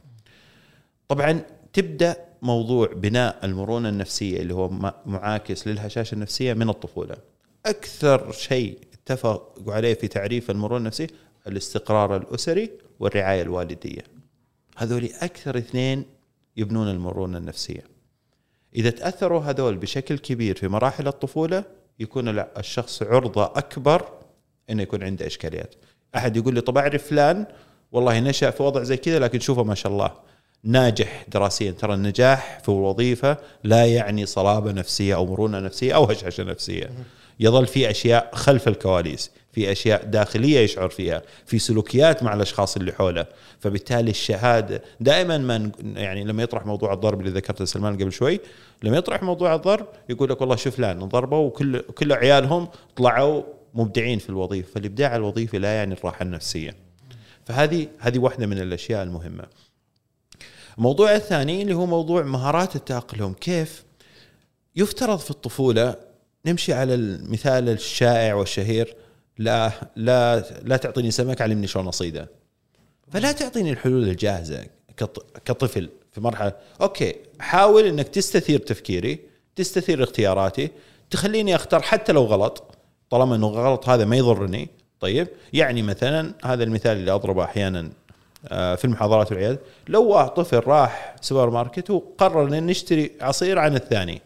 طبعا 1.09 1.41
تبدأ 1.73 2.17
موضوع 2.43 2.87
بناء 2.87 3.39
المرونة 3.45 3.89
النفسية 3.89 4.41
اللي 4.41 4.55
هو 4.55 4.69
معاكس 5.07 5.69
للهشاشة 5.69 6.15
النفسية 6.15 6.55
من 6.55 6.69
الطفولة. 6.69 7.17
أكثر 7.67 8.33
شيء 8.33 8.79
اتفقوا 8.93 9.75
عليه 9.75 9.95
في 9.95 10.09
تعريف 10.09 10.51
المرونة 10.51 10.79
النفسية 10.79 11.07
الاستقرار 11.47 12.17
الأسري 12.17 12.71
والرعاية 13.01 13.43
الوالدية. 13.43 14.03
هذول 14.77 15.11
أكثر 15.21 15.59
اثنين 15.59 16.05
يبنون 16.57 16.91
المرونة 16.91 17.39
النفسية. 17.39 17.85
إذا 18.77 18.91
تأثروا 18.91 19.41
هذول 19.41 19.77
بشكل 19.77 20.19
كبير 20.19 20.57
في 20.57 20.69
مراحل 20.69 21.09
الطفولة 21.09 21.65
يكون 21.99 22.29
الشخص 22.39 23.03
عرضة 23.03 23.45
أكبر 23.45 24.09
إنه 24.71 24.83
يكون 24.83 25.03
عنده 25.03 25.27
إشكاليات. 25.27 25.75
أحد 26.17 26.37
يقول 26.37 26.55
لي 26.55 26.61
طب 26.61 26.79
أعرف 26.79 27.07
فلان؟ 27.07 27.47
والله 27.93 28.21
نشأ 28.21 28.51
في 28.51 28.63
وضع 28.63 28.83
زي 28.83 28.97
كذا 28.97 29.19
لكن 29.19 29.41
شوفه 29.41 29.65
ما 29.65 29.75
شاء 29.75 29.93
الله. 29.93 30.11
ناجح 30.65 31.25
دراسيا 31.29 31.71
ترى 31.71 31.95
النجاح 31.95 32.61
في 32.63 32.69
الوظيفه 32.69 33.37
لا 33.65 33.87
يعني 33.87 34.27
صلابة 34.27 34.73
نفسية 34.73 35.15
أو 35.15 35.27
مرونة 35.27 35.61
نفسية 35.61 35.95
أو 35.95 36.05
هشاشه 36.05 36.45
نفسية. 36.45 36.91
يظل 37.41 37.67
في 37.67 37.91
أشياء 37.91 38.31
خلف 38.35 38.69
الكواليس. 38.69 39.31
في 39.57 39.73
أشياء 39.73 40.05
داخلية 40.05 40.61
يشعر 40.61 40.89
فيها 40.89 41.23
في 41.47 41.59
سلوكيات 41.59 42.23
مع 42.23 42.35
الأشخاص 42.35 42.77
اللي 42.77 42.93
حوله. 42.93 43.27
فبالتالي 43.61 44.11
الشهادة 44.11 44.83
دائما 45.01 45.39
ما 45.39 45.71
يعني 45.97 46.25
لما 46.25 46.43
يطرح 46.43 46.67
موضوع 46.67 46.93
الضرب 46.93 47.21
اللي 47.21 47.31
ذكرته 47.31 47.65
سلمان 47.65 47.95
قبل 47.95 48.13
شوي 48.13 48.41
لما 48.83 48.97
يطرح 48.97 49.23
موضوع 49.23 49.55
الضرب 49.55 49.87
يقول 50.09 50.31
لك 50.31 50.41
والله 50.41 50.57
شوف 50.57 50.77
فلان 50.77 50.99
ضربوا 50.99 51.47
وكل 51.47 51.81
كل 51.81 52.13
عيالهم 52.13 52.69
طلعوا 52.97 53.43
مبدعين 53.75 54.19
في 54.19 54.31
الوظيفة. 54.31 54.69
فالإبداع 54.75 55.17
الوظيفي 55.17 55.59
لا 55.59 55.77
يعني 55.77 55.95
الراحة 55.95 56.23
النفسية. 56.23 56.75
فهذه 57.45 57.89
هذه 57.99 58.19
واحدة 58.19 58.47
من 58.47 58.59
الأشياء 58.59 59.03
المهمة. 59.03 59.45
الموضوع 60.79 61.15
الثاني 61.15 61.63
اللي 61.63 61.75
هو 61.75 61.87
موضوع 61.87 62.23
مهارات 62.23 62.77
التأقلم 62.77 63.33
كيف 63.33 63.85
يفترض 64.77 65.19
في 65.19 65.31
الطفولة 65.31 65.97
نمشي 66.47 66.73
على 66.73 66.95
المثال 66.95 67.69
الشائع 67.69 68.35
والشهير 68.35 69.06
لا 69.39 69.73
لا 69.97 70.41
لا 70.63 70.77
تعطيني 70.77 71.11
سمك 71.11 71.41
علمني 71.41 71.67
شلون 71.67 71.89
أصيده. 71.89 72.29
فلا 73.13 73.33
تعطيني 73.33 73.71
الحلول 73.71 74.03
الجاهزة 74.09 74.67
كط- 74.97 75.27
كطفل 75.45 75.91
في 76.13 76.21
مرحلة. 76.21 76.53
okay 76.81 77.15
حاول 77.41 77.85
إنك 77.85 78.09
تستثير 78.09 78.59
تفكيري 78.59 79.19
تستثير 79.57 80.03
اختياراتي 80.03 80.71
تخليني 81.11 81.55
أختار 81.55 81.83
حتى 81.83 82.13
لو 82.13 82.25
غلط 82.25 82.65
طالما 83.11 83.37
إنه 83.37 83.47
غلط 83.47 83.89
هذا 83.89 84.05
ما 84.05 84.17
يضرني. 84.17 84.69
طيب 85.01 85.29
يعني 85.53 85.83
مثلا 85.83 86.35
هذا 86.45 86.65
المثال 86.65 86.97
اللي 86.97 87.11
أضربه 87.11 87.45
أحيانا 87.45 87.91
آه، 88.49 88.75
في 88.75 88.85
المحاضرات 88.85 89.33
والعيادة 89.33 89.59
لو 89.89 90.27
طفل 90.27 90.61
راح 90.67 91.17
سوبر 91.21 91.51
ماركت 91.51 91.91
وقرر 91.91 92.45
ان 92.59 92.67
نشتري 92.67 93.11
عصير 93.21 93.59
عن 93.59 93.75
الثاني 93.77 94.23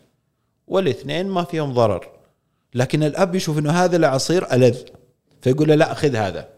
والاثنين 0.69 1.27
ما 1.27 1.45
فيهم 1.45 1.73
ضرر 1.73 2.09
لكن 2.75 3.03
الأب 3.03 3.35
يشوف 3.35 3.59
إنه 3.59 3.71
هذا 3.73 3.97
العصير 3.97 4.53
ألذ. 4.53 4.79
فيقول 5.43 5.69
له 5.69 5.75
لا 5.75 5.95
خذ 5.95 6.17
هذا. 6.17 6.49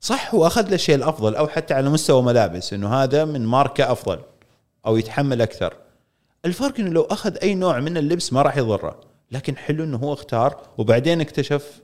صح 0.00 0.34
هو 0.34 0.46
أخذ 0.46 0.68
له 0.68 0.74
الشيء 0.74 0.94
الأفضل 0.94 1.36
أو 1.36 1.48
حتى 1.48 1.74
على 1.74 1.90
مستوى 1.90 2.22
ملابس 2.22 2.72
إنه 2.72 2.94
هذا 2.94 3.24
من 3.24 3.46
ماركة 3.46 3.92
أفضل 3.92 4.18
أو 4.86 4.96
يتحمل 4.96 5.42
أكثر. 5.42 5.74
الفرق 6.44 6.80
إنه 6.80 6.90
لو 6.90 7.02
أخذ 7.02 7.36
أي 7.42 7.54
نوع 7.54 7.80
من 7.80 7.96
اللبس 7.96 8.32
ما 8.32 8.42
راح 8.42 8.56
يضره. 8.56 9.00
لكن 9.30 9.56
حلو 9.56 9.84
إنه 9.84 9.96
هو 9.96 10.12
اختار 10.12 10.60
وبعدين 10.78 11.20
اكتشف 11.20 11.80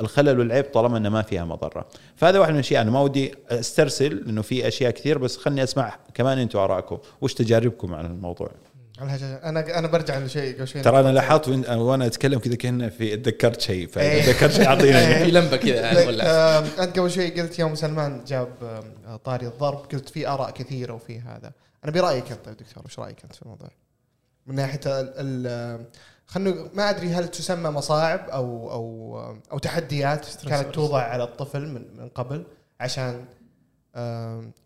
الخلل 0.00 0.38
والعيب 0.38 0.64
طالما 0.64 0.98
إنه 0.98 1.08
ما 1.08 1.22
فيها 1.22 1.44
مضرة. 1.44 1.86
فهذا 2.16 2.38
واحد 2.38 2.50
من 2.50 2.54
الأشياء 2.54 2.82
أنا 2.82 2.90
ما 2.90 3.00
ودي 3.00 3.34
أسترسل 3.50 4.16
لأنه 4.16 4.42
في 4.42 4.68
أشياء 4.68 4.90
كثير 4.90 5.18
بس 5.18 5.36
خلني 5.36 5.62
أسمع 5.62 5.96
كمان 6.14 6.38
أنتم 6.38 6.58
آرائكم. 6.58 6.98
وش 7.20 7.34
تجاربكم 7.34 7.94
عن 7.94 8.06
الموضوع؟ 8.06 8.50
الهشاشة. 9.04 9.36
أنا 9.36 9.78
أنا 9.78 9.88
برجع 9.88 10.18
لشيء 10.18 10.54
قبل 10.56 10.68
شوي. 10.68 10.82
ترى 10.82 11.00
أنا 11.00 11.08
لاحظت 11.08 11.48
وأنا 11.68 12.06
أتكلم 12.06 12.38
كذا 12.38 12.54
كانه 12.54 12.88
في 12.88 13.16
تذكرت 13.16 13.60
شيء. 13.60 13.86
فتذكرت 13.88 14.52
شيء 14.52 14.66
اعطينا 14.66 15.18
في 15.24 15.30
لمبة 15.30 15.56
كذا 15.56 16.06
ولا 16.06 16.58
أنت 16.84 16.98
قبل 16.98 17.10
شوي 17.10 17.40
قلت 17.40 17.58
يوم 17.58 17.74
سلمان 17.74 18.24
جاب 18.24 18.48
طاري 19.24 19.46
الضرب 19.46 19.78
قلت 19.92 20.08
في 20.08 20.28
آراء 20.28 20.50
كثيرة 20.50 20.92
وفي 20.92 21.20
هذا. 21.20 21.52
أنا 21.84 21.92
برأيك 21.92 22.32
أنت 22.32 22.44
طيب 22.44 22.56
دكتور 22.56 22.84
وش 22.84 22.98
رأيك 22.98 23.22
أنت 23.24 23.34
في 23.34 23.42
الموضوع؟ 23.42 23.68
من 24.46 24.54
ناحية 24.54 24.80
ال- 24.86 25.12
ال 25.46 25.84
خلنا 26.26 26.54
ما 26.74 26.90
أدري 26.90 27.08
هل 27.08 27.28
تسمى 27.28 27.70
مصاعب 27.70 28.28
أو 28.28 28.70
أو 28.72 29.16
أو 29.52 29.58
تحديات 29.58 30.26
كانت 30.48 30.74
توضع 30.74 31.02
على 31.02 31.22
الطفل 31.24 31.60
من 31.68 31.84
من 31.98 32.08
قبل 32.08 32.44
عشان 32.80 33.24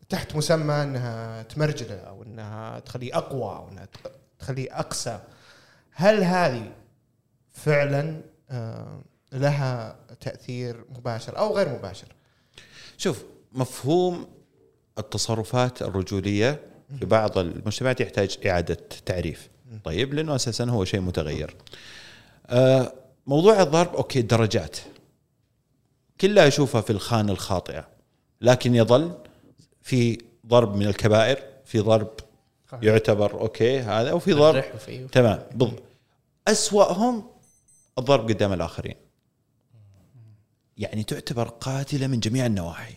تحت 0.09 0.37
مسمى 0.37 0.75
إنها 0.83 1.43
تمرجله 1.43 1.95
أو 1.97 2.23
إنها 2.23 2.79
تخليه 2.81 3.17
أقوى 3.17 3.43
أو 3.57 3.69
إنها 3.69 3.89
تخليه 4.45 4.79
اقسى 4.79 5.19
هل 5.93 6.23
هذه 6.25 6.73
فعلا 7.53 8.21
آم، 8.51 9.03
لها 9.33 9.97
تأثير 10.21 10.85
مباشر 10.97 11.39
أو 11.39 11.57
غير 11.57 11.69
مباشر؟ 11.69 12.07
شوف 12.99 13.25
مفهوم 13.53 14.27
التصرفات 14.99 15.83
الرجولية 15.83 16.61
في 16.99 17.07
بعض 17.07 17.39
المجتمعات 17.39 18.01
يحتاج 18.01 18.39
إعادة 18.47 18.79
تعريف. 19.07 19.49
طيب 19.85 20.15
لأنه 20.15 20.35
أساسا 20.35 20.65
هو 20.65 20.85
شيء 20.85 21.01
متغير. 21.01 21.57
آه، 22.47 22.93
موضوع 23.27 23.63
الضرب 23.63 23.95
أوكي 23.95 24.23
درجات. 24.23 24.77
كلها 26.21 26.49
اشوفها 26.49 26.81
في 26.81 26.91
الخانة 26.91 27.33
الخاطئة 27.33 27.89
لكن 28.41 28.75
يظل 28.75 29.15
في 29.83 30.19
ضرب 30.47 30.77
من 30.77 30.87
الكبائر 30.87 31.43
في 31.65 31.79
ضرب 31.81 32.11
يعتبر 32.83 33.41
أوكي 33.41 33.81
هذا 33.81 34.13
وفي 34.13 34.33
ضرب. 34.33 34.65
تمام 35.13 35.43
بالضبط 35.51 35.83
أسوأهم 36.49 37.25
الضرب 37.99 38.29
قدام 38.29 38.53
الآخرين. 38.53 38.95
يعني 40.79 41.03
تعتبر 41.03 41.49
قاتلة 41.49 42.07
من 42.07 42.21
جميع 42.21 42.47
النواحي. 42.47 42.95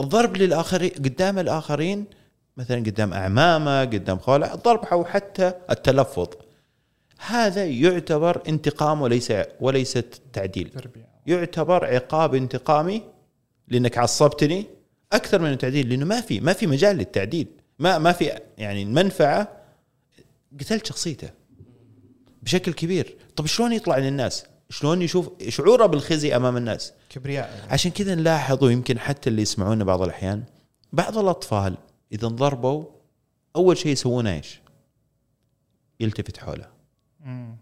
الضرب 0.00 0.36
للاخرين 0.36 0.90
قدام 0.90 1.38
الآخرين 1.38 2.04
مثلا 2.56 2.76
قدام 2.76 3.12
أعمامه 3.12 3.80
قدام 3.80 4.18
خوله 4.18 4.54
الضرب 4.54 4.84
أو 4.84 5.04
حتى 5.04 5.52
التلفظ. 5.70 6.28
هذا 7.18 7.66
يعتبر 7.66 8.42
انتقام 8.48 9.02
وليس 9.02 9.32
وليس 9.60 9.98
تعديل. 10.32 10.72
يعتبر 11.26 11.84
عقاب 11.84 12.34
انتقامي 12.34 13.02
لأنك 13.68 13.98
عصبتني 13.98 14.66
أكثر 15.12 15.38
من 15.38 15.52
التعديل 15.52 15.88
لأنه 15.88 16.06
ما 16.06 16.20
في 16.20 16.40
ما 16.40 16.52
في 16.52 16.66
مجال 16.66 16.96
للتعديل. 16.96 17.46
ما 17.78 17.98
ما 17.98 18.12
في 18.12 18.38
يعني 18.58 18.82
المنفعه 18.82 19.48
قتلت 20.60 20.86
شخصيته 20.86 21.30
بشكل 22.42 22.72
كبير. 22.72 23.16
طب 23.36 23.46
شلون 23.46 23.72
يطلع 23.72 23.98
للناس؟ 23.98 24.44
شلون 24.70 25.02
يشوف 25.02 25.30
شعوره 25.48 25.86
بالخزي 25.86 26.36
أمام 26.36 26.56
الناس؟ 26.56 26.92
كبرياء 27.10 27.56
يعني. 27.56 27.72
عشان 27.72 27.90
كذا 27.90 28.14
نلاحظ 28.14 28.64
ويمكن 28.64 28.98
حتى 28.98 29.30
اللي 29.30 29.42
يسمعونا 29.42 29.84
بعض 29.84 30.02
الأحيان 30.02 30.44
بعض 30.92 31.18
الأطفال 31.18 31.76
إذا 32.12 32.26
انضربوا 32.26 32.84
أول 33.56 33.76
شيء 33.76 33.92
يسوونه 33.92 34.32
إيش؟ 34.32 34.60
يلتفت 36.00 36.36
حوله. 36.36 36.68
مم. 37.20 37.56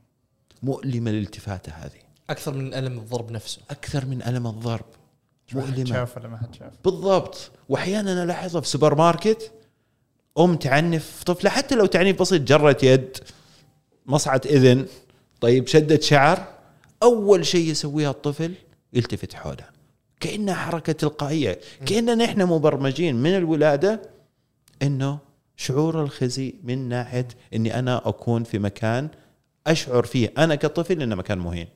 مؤلمة 0.62 1.10
الالتفاته 1.10 1.72
هذه. 1.72 2.04
أكثر 2.30 2.54
من 2.54 2.74
ألم 2.74 2.98
الضرب 2.98 3.30
نفسه. 3.30 3.62
أكثر 3.70 4.06
من 4.06 4.22
ألم 4.22 4.46
الضرب. 4.46 4.86
مؤلمة. 5.52 5.84
شاف 5.84 6.16
ولا 6.16 6.28
ما 6.28 6.36
حد 6.36 6.54
شاف. 6.54 6.72
بالضبط. 6.84 7.50
وأحيانا 7.68 8.22
ألاحظها 8.22 8.60
في 8.60 8.68
سوبر 8.68 8.94
ماركت 8.94 9.52
أم 10.38 10.56
تعنف 10.56 11.22
طفلة 11.26 11.50
حتى 11.50 11.74
لو 11.74 11.86
تعنيف 11.86 12.20
بسيط 12.20 12.42
جرت 12.42 12.82
يد 12.82 13.18
مصعد 14.06 14.46
إذن 14.46 14.86
طيب 15.40 15.66
شدت 15.66 16.02
شعر 16.02 16.46
أول 17.02 17.46
شيء 17.46 17.70
يسويها 17.70 18.10
الطفل 18.10 18.54
يلتفت 18.92 19.34
حوله. 19.34 19.74
كأنها 20.20 20.54
حركة 20.54 20.92
تلقائية 20.92 21.60
كاننا 21.86 22.24
إحنا 22.24 22.44
مبرمجين 22.44 23.16
من 23.16 23.36
الولادة 23.36 24.02
إنه 24.82 25.18
شعور 25.56 26.02
الخزي 26.02 26.54
من 26.62 26.88
ناحية 26.88 27.28
إني 27.54 27.78
أنا 27.78 28.08
أكون 28.08 28.44
في 28.44 28.58
مكان 28.58 29.08
أشعر 29.66 30.06
فيه 30.06 30.32
أنا 30.38 30.54
كطفل 30.54 31.02
إنه 31.02 31.14
مكان 31.14 31.38
مهين. 31.38 31.68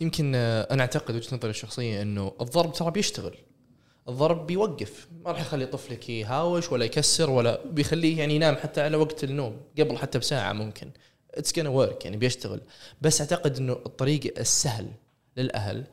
يمكن 0.00 0.32
آه، 0.34 0.62
أنا 0.70 0.82
أعتقد 0.82 1.14
وجهة 1.14 1.36
نظري 1.36 1.50
الشخصية 1.50 2.02
إنه 2.02 2.32
الضرب 2.40 2.72
ترى 2.72 2.90
بيشتغل. 2.90 3.36
الضرب 4.08 4.46
بيوقف. 4.46 5.08
ما 5.24 5.30
راح 5.32 5.40
يخلي 5.40 5.66
طفلك 5.66 6.08
يهاوش 6.08 6.72
ولا 6.72 6.84
يكسر 6.84 7.30
ولا 7.30 7.60
بيخليه 7.66 8.18
يعني 8.18 8.34
ينام 8.36 8.56
حتى 8.56 8.80
على 8.80 8.96
وقت 8.96 9.24
النوم 9.24 9.60
قبل 9.78 9.98
حتى 9.98 10.18
بساعة 10.18 10.52
ممكن. 10.52 10.90
it's 11.34 11.52
gonna 11.60 11.66
work 11.66 12.04
يعني 12.04 12.16
بيشتغل. 12.16 12.60
بس 13.00 13.20
أعتقد 13.20 13.56
إنه 13.56 13.72
الطريق 13.72 14.34
السهل 14.38 14.86
للأهل 15.36 15.84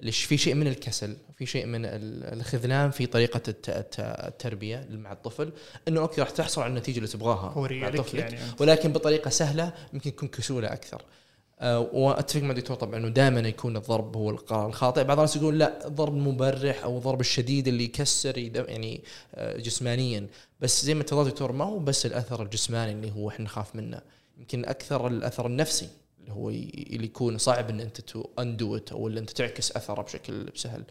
ليش 0.00 0.24
في 0.24 0.36
شيء 0.36 0.54
من 0.54 0.66
الكسل 0.66 1.16
في 1.38 1.46
شيء 1.46 1.66
من 1.66 1.84
ال- 1.84 2.38
الخذلان 2.40 2.90
في 2.90 3.06
طريقة 3.06 3.40
الت- 3.48 3.68
الت- 3.68 4.00
التربية 4.00 4.88
مع 4.90 5.12
الطفل 5.12 5.52
إنه 5.88 6.00
okay 6.00 6.20
راح 6.20 6.30
تحصل 6.30 6.62
على 6.62 6.70
النتيجة 6.70 6.96
اللي 6.98 7.08
تبغاها 7.08 7.68
مع 7.70 7.90
طفلك. 7.90 8.20
يعني. 8.32 8.38
ولكن 8.60 8.92
بطريقة 8.92 9.28
سهلة 9.30 9.72
يمكن 9.92 10.08
يكون 10.10 10.28
كسولة 10.28 10.72
أكثر. 10.72 11.02
وأتفق 11.62 12.42
مع 12.42 12.50
الدكتور 12.50 12.76
طبعا 12.76 12.96
إنه 12.96 13.08
دائما 13.08 13.40
يكون 13.40 13.76
الضرب 13.76 14.16
هو 14.16 14.30
القرار 14.30 14.66
الخاطئ. 14.66 15.04
بعض 15.04 15.18
الناس 15.18 15.36
يقول 15.36 15.58
لا 15.58 15.86
الضرب 15.86 16.14
المبرح 16.14 16.84
أو 16.84 16.98
الضرب 16.98 17.20
الشديد 17.20 17.68
اللي 17.68 17.84
يكسر 17.84 18.38
يعني 18.38 19.00
آه، 19.34 19.56
جسمانيا. 19.56 20.26
بس 20.60 20.84
زي 20.84 20.94
ما 20.94 21.02
تفضل 21.02 21.30
دكتور 21.30 21.52
ما 21.52 21.64
هو 21.64 21.78
بس 21.78 22.06
الأثر 22.06 22.42
الجسماني 22.42 22.92
اللي 22.92 23.12
هو 23.16 23.28
إحنا 23.28 23.44
نخاف 23.44 23.76
منه. 23.76 24.00
يمكن 24.38 24.64
أكثر 24.64 25.06
الأثر 25.06 25.46
النفسي 25.46 25.88
اللي 26.20 26.32
هو 26.32 26.50
اللي 26.50 27.04
يكون 27.04 27.38
صعب 27.38 27.70
إن 27.70 27.80
أنت 27.80 28.00
to 28.00 28.24
undo 28.38 28.80
أو 28.92 29.08
اللي 29.08 29.20
أنت 29.20 29.30
تعكس 29.30 29.72
أثره 29.76 30.02
بشكل 30.02 30.50
سهل. 30.54 30.84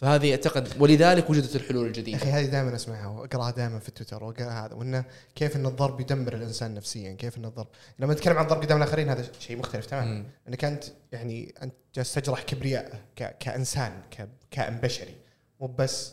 فهذه 0.00 0.30
أعتقد 0.30 0.68
ولذلك 0.80 1.30
وجدت 1.30 1.56
الحلول 1.56 1.82
يا 1.82 1.88
الجديدة. 1.88 2.18
أخي 2.18 2.28
هذه 2.30 2.46
دائما 2.46 2.74
أسمعها 2.74 3.06
وأقرأها 3.06 3.50
دائما 3.50 3.78
في 3.78 3.90
تويتر 3.90 4.24
واقرا 4.24 4.50
هذا 4.50 4.74
وإنه 4.74 5.04
كيف 5.34 5.56
إن 5.56 5.66
الضرب 5.66 6.00
يدمر 6.00 6.34
الإنسان 6.34 6.74
نفسيا 6.74 7.12
كيف 7.12 7.38
إن 7.38 7.44
الضرب 7.44 7.66
لما 7.98 8.14
نتكلم 8.14 8.36
عن 8.36 8.44
الضرب 8.44 8.62
قدام 8.62 8.78
الآخرين 8.78 9.08
هذا 9.08 9.28
شيء 9.40 9.56
مختلف 9.56 9.86
تماما. 9.86 10.24
إنك 10.48 10.64
أنت 10.64 10.84
يعني 11.12 11.54
أنت 11.62 11.74
جالس 11.94 12.14
تجرح 12.14 12.42
كبرياء 12.42 13.00
ك... 13.16 13.38
كإنسان 13.38 13.92
ككائن 14.10 14.76
بشري 14.76 15.14
مو 15.60 15.66
بس 15.66 16.12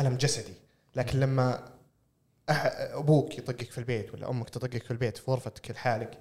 ألم 0.00 0.16
جسدي. 0.16 0.54
لكن 0.96 1.20
لما 1.20 1.68
أح... 2.50 2.66
أبوك 2.78 3.38
يطقك 3.38 3.70
في 3.70 3.78
البيت 3.78 4.14
ولا 4.14 4.30
أمك 4.30 4.50
تطقك 4.50 4.82
في 4.82 4.90
البيت 4.90 5.16
في 5.16 5.30
غرفتك 5.30 5.70
لحالك 5.70 6.18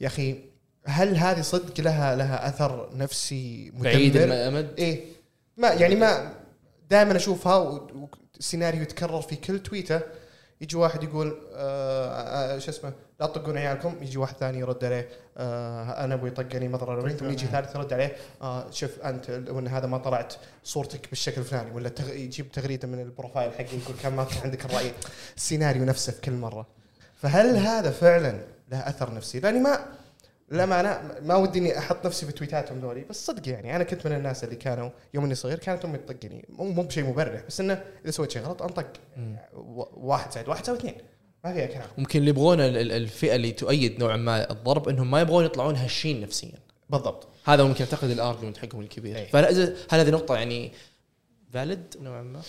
يا 0.00 0.06
أخي 0.06 0.44
هل 0.86 1.16
هذه 1.16 1.40
صدق 1.40 1.80
لها 1.80 2.16
لها 2.16 2.48
أثر 2.48 2.96
نفسي 2.96 3.70
مدمر؟ 3.70 3.84
بعيد 3.84 4.16
الامد 4.16 4.74
إيه. 4.78 5.21
ما 5.62 5.68
يعني 5.68 5.94
ما 5.94 6.32
دائما 6.90 7.16
أشوفها 7.16 7.56
و- 7.56 8.08
والسيناريو 8.34 8.82
يتكرر 8.82 9.20
في 9.22 9.36
كل 9.36 9.58
tweet 9.58 9.93
ه 9.93 10.00
يجي 10.60 10.76
واحد 10.76 11.02
يقول 11.02 11.38
آه 11.54 12.54
آه 12.54 12.58
شو 12.58 12.70
اسمه 12.70 12.92
لا 13.20 13.26
تطقون 13.26 13.58
عيالكم. 13.58 13.94
يجي 14.02 14.18
واحد 14.18 14.36
ثاني 14.36 14.58
يرد 14.58 14.84
عليه 14.84 15.08
آه 15.36 16.04
أنا 16.04 16.14
أبوي 16.14 16.30
طقني 16.30 16.68
ما 16.68 16.76
ضرر 16.78 17.10
ثم 17.10 17.30
يجي 17.30 17.46
ثالث 17.46 17.74
يرد 17.76 17.92
عليه 17.92 18.16
آه 18.42 18.70
شوف 18.70 19.00
أنت 19.00 19.30
وأن 19.48 19.68
هذا 19.68 19.86
ما 19.86 19.98
طلعت 19.98 20.34
صورتك 20.64 21.08
بالشكل 21.08 21.40
الفلاني. 21.40 21.70
ولا 21.70 21.88
تغ... 21.88 22.08
يجيب 22.12 22.52
تغريدة 22.52 22.88
من 22.88 23.00
ال 23.00 23.07
profile 23.07 23.52
حقي 23.52 23.64
يقول 23.82 23.96
كان 24.02 24.12
ما 24.12 24.24
كان 24.24 24.38
عندك 24.44 24.64
الرأي. 24.64 24.92
السيناريو 25.36 25.84
نفسه 25.84 26.12
في 26.12 26.20
كل 26.20 26.32
مرة. 26.32 26.66
فهل 27.16 27.56
هذا 27.56 27.90
فعلا 27.90 28.40
له 28.70 28.88
أثر 28.88 29.14
نفسي؟ 29.14 29.40
لأني 29.40 29.60
ما 29.60 29.78
للامانه 30.52 31.18
ما 31.22 31.36
ودي 31.36 31.58
إني 31.58 31.78
أحط 31.78 32.06
نفسي 32.06 32.26
في 32.26 32.32
tweet 32.32 32.62
اتهم 32.62 32.80
ذولي 32.80 33.04
بس 33.10 33.26
صدق 33.26 33.48
يعني 33.48 33.76
أنا 33.76 33.84
كنت 33.84 34.06
من 34.06 34.12
الناس 34.12 34.44
اللي 34.44 34.56
كانوا 34.56 34.90
يوم 35.14 35.24
إني 35.24 35.34
صغير 35.34 35.58
كانت 35.58 35.84
أمي 35.84 35.98
تطقني 35.98 36.46
مو 36.48 36.64
مو 36.64 36.82
بشيء 36.82 37.04
مبرح 37.04 37.42
بس 37.48 37.60
إنه 37.60 37.82
إذا 38.04 38.10
سويت 38.10 38.30
شيء 38.30 38.42
غلط 38.42 38.62
أنطق 38.62 38.86
واحد 39.96 40.32
زائد 40.32 40.48
واحد 40.48 40.62
يساوي 40.62 40.78
اثنين. 40.78 40.94
ما 41.44 41.52
فيها 41.52 41.66
كلام. 41.66 41.88
ممكن 41.98 42.18
اللي 42.18 42.30
يبغون 42.30 42.60
ال- 42.60 42.76
ال- 42.76 42.92
الفئة 42.92 43.34
اللي 43.34 43.52
تؤيد 43.52 43.98
نوعا 44.00 44.16
ما 44.16 44.50
الضرب 44.50 44.88
إنهم 44.88 45.10
ما 45.10 45.20
يبغون 45.20 45.44
يطلعون 45.44 45.76
هشين 45.76 46.20
نفسيا. 46.20 46.52
بالضبط. 46.90 47.28
هذا 47.44 47.64
ممكن 47.64 47.84
أعتقد 47.84 48.10
الأرجيومنت 48.10 48.56
حقهم 48.58 48.80
الكبير. 48.80 49.16
أي. 49.16 49.26
فهل 49.26 49.76
هل 49.90 50.00
هذه 50.00 50.10
نقطة 50.10 50.36
يعني 50.36 50.72
فاليد 51.52 51.94
نوعا 52.00 52.22
ما؟ 52.22 52.40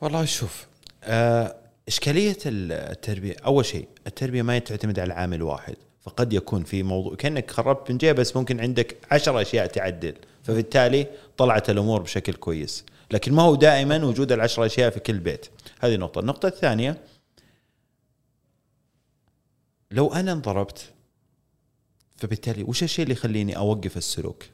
والله 0.00 0.24
شوف 0.24 0.66
آه، 1.04 1.56
إشكالية 1.88 2.36
التربية 2.46 3.36
أول 3.46 3.64
شيء 3.64 3.88
التربية 4.06 4.42
ما 4.42 4.58
تعتمد 4.58 4.98
على 4.98 5.14
عامل 5.14 5.42
واحد. 5.42 5.76
فقد 6.06 6.32
يكون 6.32 6.64
في 6.64 6.82
موضوع 6.82 7.14
كأنك 7.14 7.50
خربت 7.50 7.90
بنجيه 7.90 8.12
بس 8.12 8.36
ممكن 8.36 8.60
عندك 8.60 8.96
عشر 9.10 9.40
أشياء 9.40 9.66
تعدل. 9.66 10.14
فبالتالي 10.42 11.06
طلعت 11.36 11.70
الأمور 11.70 12.02
بشكل 12.02 12.32
كويس. 12.32 12.84
لكن 13.10 13.32
ما 13.32 13.42
هو 13.42 13.54
دائما 13.54 14.04
وجود 14.04 14.32
العشر 14.32 14.66
أشياء 14.66 14.90
في 14.90 15.00
كل 15.00 15.18
بيت. 15.18 15.46
هذه 15.80 15.96
نقطه 15.96 16.18
النقطة 16.18 16.46
الثانية 16.46 17.02
لو 19.90 20.12
أنا 20.12 20.32
انضربت 20.32 20.92
فبالتالي 22.16 22.62
وش 22.62 22.82
الشيء 22.82 23.02
اللي 23.02 23.14
يخليني 23.14 23.56
أوقف 23.56 23.96
السلوك؟ 23.96 24.44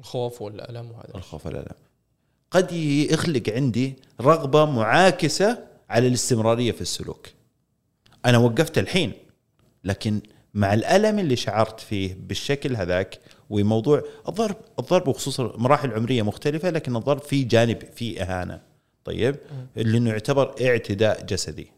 الخوف 0.00 0.42
والألم 0.42 0.90
وهذا. 0.90 1.14
الخوف 1.14 1.46
والألم. 1.46 1.74
قد 2.50 2.72
يخلق 2.72 3.48
عندي 3.48 3.94
رغبة 4.20 4.64
معاكسة 4.64 5.66
على 5.88 6.08
الاستمرارية 6.08 6.72
في 6.72 6.80
السلوك. 6.80 7.26
أنا 8.26 8.38
وقفت 8.38 8.78
الحين 8.78 9.12
لكن 9.84 10.20
مع 10.58 10.74
الألم 10.74 11.18
اللي 11.18 11.36
شعرت 11.36 11.80
فيه 11.80 12.16
بالشكل 12.20 12.76
هذاك 12.76 13.18
وموضوع 13.50 14.02
الضرب 14.28 14.56
الضرب 14.78 15.08
وخصوصا 15.08 15.52
مراحل 15.56 15.92
عمرية 15.92 16.22
مختلفة 16.22 16.70
لكن 16.70 16.96
الضرب 16.96 17.20
فيه 17.20 17.48
جانب 17.48 17.78
فيه 17.94 18.22
إهانة. 18.22 18.60
طيب؟ 19.04 19.36
لأنه 19.76 20.10
يعتبر 20.10 20.54
اعتداء 20.60 21.24
جسدي. 21.26 21.72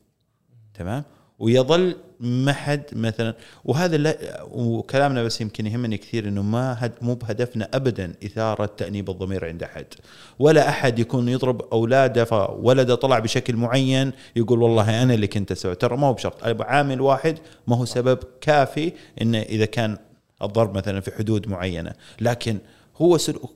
تمام؟ 0.74 1.04
ويظل 1.38 1.96
ما 2.20 2.52
حد 2.52 2.82
مثلا 2.92 3.34
وهذا 3.64 3.96
لا 3.96 4.42
وكلامنا 4.50 5.22
بس 5.22 5.40
يمكن 5.40 5.66
يهمني 5.66 5.96
كثير 5.96 6.28
إنه 6.28 6.42
ما 6.42 6.76
هد 6.78 6.92
مو 7.02 7.14
بهدفنا 7.14 7.68
ابدا 7.74 8.12
إثارة 8.24 8.66
تأنيب 8.66 9.10
الضمير 9.10 9.44
عند 9.44 9.62
أحد. 9.62 9.86
ولا 10.38 10.68
أحد 10.68 10.98
يكون 10.98 11.28
يضرب 11.28 11.62
أولاده 11.72 12.24
فولده 12.24 12.94
طلع 12.94 13.18
بشكل 13.18 13.56
معين 13.56 14.12
يقول 14.36 14.62
والله 14.62 15.02
أنا 15.02 15.14
اللي 15.14 15.26
كنت 15.26 15.52
أسوي. 15.52 15.74
ترى 15.74 15.96
ما 15.96 16.06
هو 16.06 16.12
بشرط. 16.12 16.62
عامل 16.62 17.00
واحد 17.00 17.38
ما 17.66 17.76
هو 17.76 17.84
سبب 17.84 18.18
كافي 18.40 18.92
إنه 19.22 19.38
إذا 19.38 19.64
كان 19.64 19.98
الضرب 20.42 20.76
مثلا 20.76 21.00
في 21.00 21.10
حدود 21.10 21.48
معينة. 21.48 21.92
لكن 22.20 22.58
هو 22.96 23.18
سلوك 23.18 23.54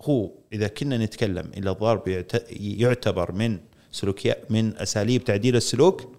هو 0.00 0.30
إذا 0.52 0.68
كنا 0.68 0.98
نتكلم 0.98 1.50
إلى 1.56 1.70
الضرب 1.70 2.08
يعت- 2.08 2.50
يعتبر 2.60 3.32
من 3.32 3.58
سلوكيات 3.92 4.50
من 4.50 4.76
أساليب 4.76 5.24
تعديل 5.24 5.56
السلوك 5.56 6.14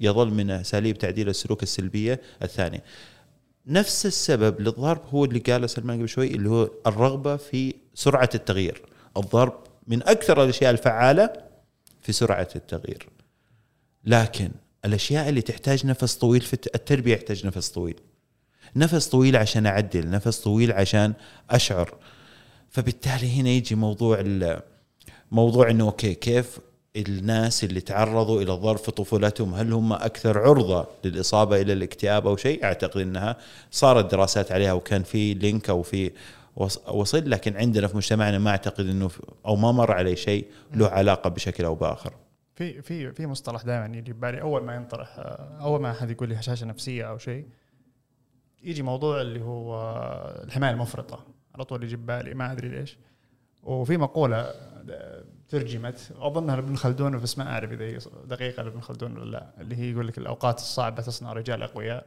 يظل 0.00 0.30
من 0.30 0.50
أساليب 0.50 0.98
تعديل 0.98 1.28
السلوك 1.28 1.62
السلبية 1.62 2.20
الثانية. 2.42 2.84
نفس 3.66 4.06
السبب 4.06 4.60
للضرب 4.60 5.02
هو 5.10 5.24
اللي 5.24 5.38
قاله 5.38 5.66
سلمان 5.66 5.98
قبل 5.98 6.08
شوي 6.08 6.26
اللي 6.26 6.50
هو 6.50 6.70
الرغبة 6.86 7.36
في 7.36 7.74
سرعة 7.94 8.30
التغيير. 8.34 8.82
الضرب 9.16 9.64
من 9.86 10.02
أكثر 10.02 10.44
الأشياء 10.44 10.70
الفعالة 10.70 11.32
في 12.02 12.12
سرعة 12.12 12.48
التغيير. 12.56 13.08
لكن 14.04 14.50
الأشياء 14.84 15.28
اللي 15.28 15.40
تحتاج 15.42 15.86
نفس 15.86 16.14
طويل 16.14 16.40
في 16.40 16.54
الت- 16.54 16.74
التربية 16.74 17.12
يحتاج 17.14 17.46
نفس 17.46 17.68
طويل. 17.68 18.00
نفس 18.76 19.08
طويل 19.08 19.36
عشان 19.36 19.66
أعدل، 19.66 20.10
نفس 20.10 20.40
طويل 20.40 20.72
عشان 20.72 21.12
أشعر. 21.50 21.94
فبالتالي 22.70 23.40
هنا 23.40 23.48
يجي 23.48 23.74
موضوع 23.74 24.24
موضوع 25.30 25.70
إنه 25.70 25.84
okay 25.84 26.14
كيف 26.14 26.58
الناس 26.96 27.64
اللي 27.64 27.80
تعرضوا 27.80 28.42
إلى 28.42 28.54
الضرب 28.54 28.76
في 28.78 28.90
طفولتهم 28.90 29.54
هل 29.54 29.72
هم 29.72 29.92
أكثر 29.92 30.38
عرضة 30.38 30.86
للإصابة 31.04 31.60
إلى 31.60 31.72
الاكتئاب 31.72 32.26
أو 32.26 32.36
شيء؟ 32.36 32.64
أعتقد 32.64 33.00
إنها 33.00 33.36
صارت 33.70 34.10
دراسات 34.10 34.52
عليها 34.52 34.72
وكان 34.72 35.02
في 35.02 35.34
link 35.34 35.70
أو 35.70 35.82
في 35.82 36.10
وص- 36.56 36.88
وصل 36.88 37.30
لكن 37.30 37.56
عندنا 37.56 37.86
في 37.86 37.96
مجتمعنا 37.96 38.38
ما 38.38 38.50
أعتقد 38.50 38.86
إنه 38.86 39.10
أو 39.46 39.56
ما 39.56 39.72
مر 39.72 39.92
علي 39.92 40.16
شيء 40.16 40.46
له 40.74 40.88
علاقة 40.88 41.30
بشكل 41.30 41.64
أو 41.64 41.74
بآخر. 41.74 42.12
في 42.54 42.82
في 42.82 43.12
في 43.12 43.26
مصطلح 43.26 43.62
دائما 43.62 43.96
يجي 43.96 44.12
ببالي 44.12 44.40
أول 44.40 44.62
ما 44.64 44.74
ينطرح 44.74 45.14
أول 45.60 45.80
ما 45.80 45.90
احد 45.90 46.10
يقول 46.10 46.28
لي 46.28 46.34
هشاشة 46.34 46.66
نفسية 46.66 47.04
أو 47.10 47.18
شيء 47.18 47.46
يجي 48.62 48.82
موضوع 48.82 49.20
اللي 49.20 49.40
هو 49.40 49.80
الحماية 50.44 50.70
المفرطة. 50.70 51.24
على 51.54 51.64
طول 51.64 51.84
يجي 51.84 51.96
ببالي 51.96 52.34
ما 52.34 52.52
أدري 52.52 52.68
ليش. 52.68 52.98
وفي 53.62 53.96
مقولة 53.96 54.52
ترجمت. 55.50 56.12
أظنها 56.18 56.56
لابن 56.56 56.76
خلدون 56.76 57.18
بس 57.18 57.38
ما 57.38 57.52
أعرف 57.52 57.72
إذا 57.72 57.84
هي 57.84 57.98
دقيقة 58.24 58.62
لابن 58.62 58.80
خلدون 58.80 59.18
ولا 59.18 59.30
لا 59.30 59.46
اللي 59.60 59.76
هي 59.76 59.92
يقول 59.92 60.08
لك 60.08 60.18
الأوقات 60.18 60.58
الصعبة 60.58 61.02
تصنع 61.02 61.32
رجال 61.32 61.62
أقوياء. 61.62 62.06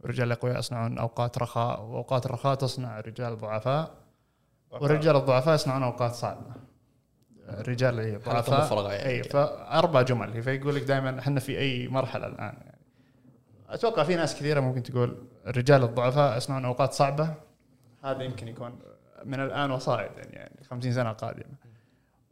والرجال 0.00 0.26
الاقوياء 0.26 0.58
يصنعون 0.58 0.98
أوقات 0.98 1.38
رخاء 1.38 1.82
واوقات 1.82 2.26
الرخاء 2.26 2.54
تصنع 2.54 3.00
رجال 3.00 3.38
ضعفاء 3.38 3.94
والرجال 4.70 5.16
الضعفاء 5.16 5.54
يصنعون 5.54 5.82
أوقات 5.82 6.12
صعبة. 6.12 6.68
الرجال 7.48 8.20
ضعفاء. 8.26 8.60
مفرغة 8.60 8.92
يعني. 8.92 9.08
أي 9.08 9.22
فأربع 9.22 10.02
جمل. 10.02 10.42
فيقول 10.42 10.74
لك 10.74 10.82
دائما 10.82 11.18
إحنا 11.18 11.40
في 11.40 11.58
أي 11.58 11.88
مرحلة 11.88 12.26
الآن 12.26 12.54
يعني. 12.60 12.78
أتوقع 13.68 14.02
في 14.02 14.16
ناس 14.16 14.36
كثيرة 14.36 14.60
ممكن 14.60 14.82
تقول 14.82 15.26
الرجال 15.46 15.82
الضعفاء 15.82 16.36
يصنعون 16.36 16.64
أوقات 16.64 16.92
صعبة. 16.92 17.34
هذا 18.04 18.22
يمكن 18.22 18.48
يكون 18.48 18.78
من 19.24 19.40
الآن 19.40 19.70
وصاعدا 19.70 20.22
يعني 20.30 20.64
50 20.70 20.92
سنة 20.92 21.12
قادمة. 21.12 21.67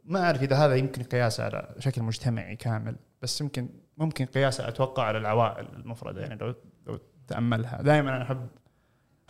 ما 0.07 0.23
أعرف 0.23 0.41
إذا 0.43 0.55
هذا 0.55 0.75
يمكن 0.75 1.03
قياسه 1.03 1.43
على 1.43 1.75
شكل 1.79 2.03
مجتمعي 2.03 2.55
كامل 2.55 2.95
بس 3.21 3.41
يمكن 3.41 3.69
ممكن 3.97 4.25
قياسه 4.25 4.67
أتوقع 4.67 5.03
على 5.03 5.17
العوائل 5.17 5.67
المفرده 5.75 6.21
يعني 6.21 6.35
لو 6.35 6.55
لو 6.87 6.99
تأملها. 7.27 7.81
دائما 7.81 8.15
أنا 8.15 8.23
أحب 8.23 8.47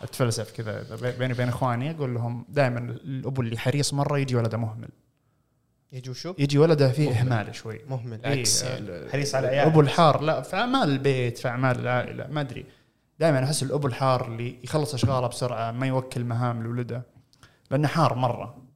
أتفلسف 0.00 0.52
كذا 0.52 0.96
بيني 1.18 1.32
وبين 1.32 1.48
إخواني 1.48 1.90
أقول 1.90 2.14
لهم 2.14 2.44
دائما 2.48 2.78
الأبو 2.78 3.42
اللي 3.42 3.58
حريص 3.58 3.94
مرة 3.94 4.18
يجي 4.18 4.36
ولده 4.36 4.58
مهمل. 4.58 4.88
يجوا 5.92 6.14
شو؟ 6.14 6.34
يجي 6.38 6.58
ولده 6.58 6.92
فيه 6.92 7.20
إهمال 7.20 7.54
شوي. 7.54 7.80
مهمل 7.88 8.24
إيه، 8.24 8.38
عكس 8.40 8.62
ال- 8.62 9.10
حريص 9.12 9.34
على 9.34 9.46
عياله. 9.48 9.62
الأبو 9.62 9.80
الحار. 9.80 10.22
لا 10.22 10.40
في 10.42 10.56
أعمال 10.56 10.88
البيت 10.88 11.38
في 11.38 11.48
أعمال 11.48 11.78
العائلة 11.78 12.26
ما 12.26 12.40
أدري. 12.40 12.66
دائما 13.18 13.44
أحس 13.44 13.62
الأبو 13.62 13.86
الحار 13.86 14.26
اللي 14.28 14.58
يخلص 14.64 14.94
أشغاله 14.94 15.26
بسرعة 15.26 15.70
ما 15.72 15.86
يوكل 15.86 16.24
مهام 16.24 16.62
لولده 16.62 17.02
لأنه 17.70 17.88
حار 17.88 18.14
مرة. 18.14 18.67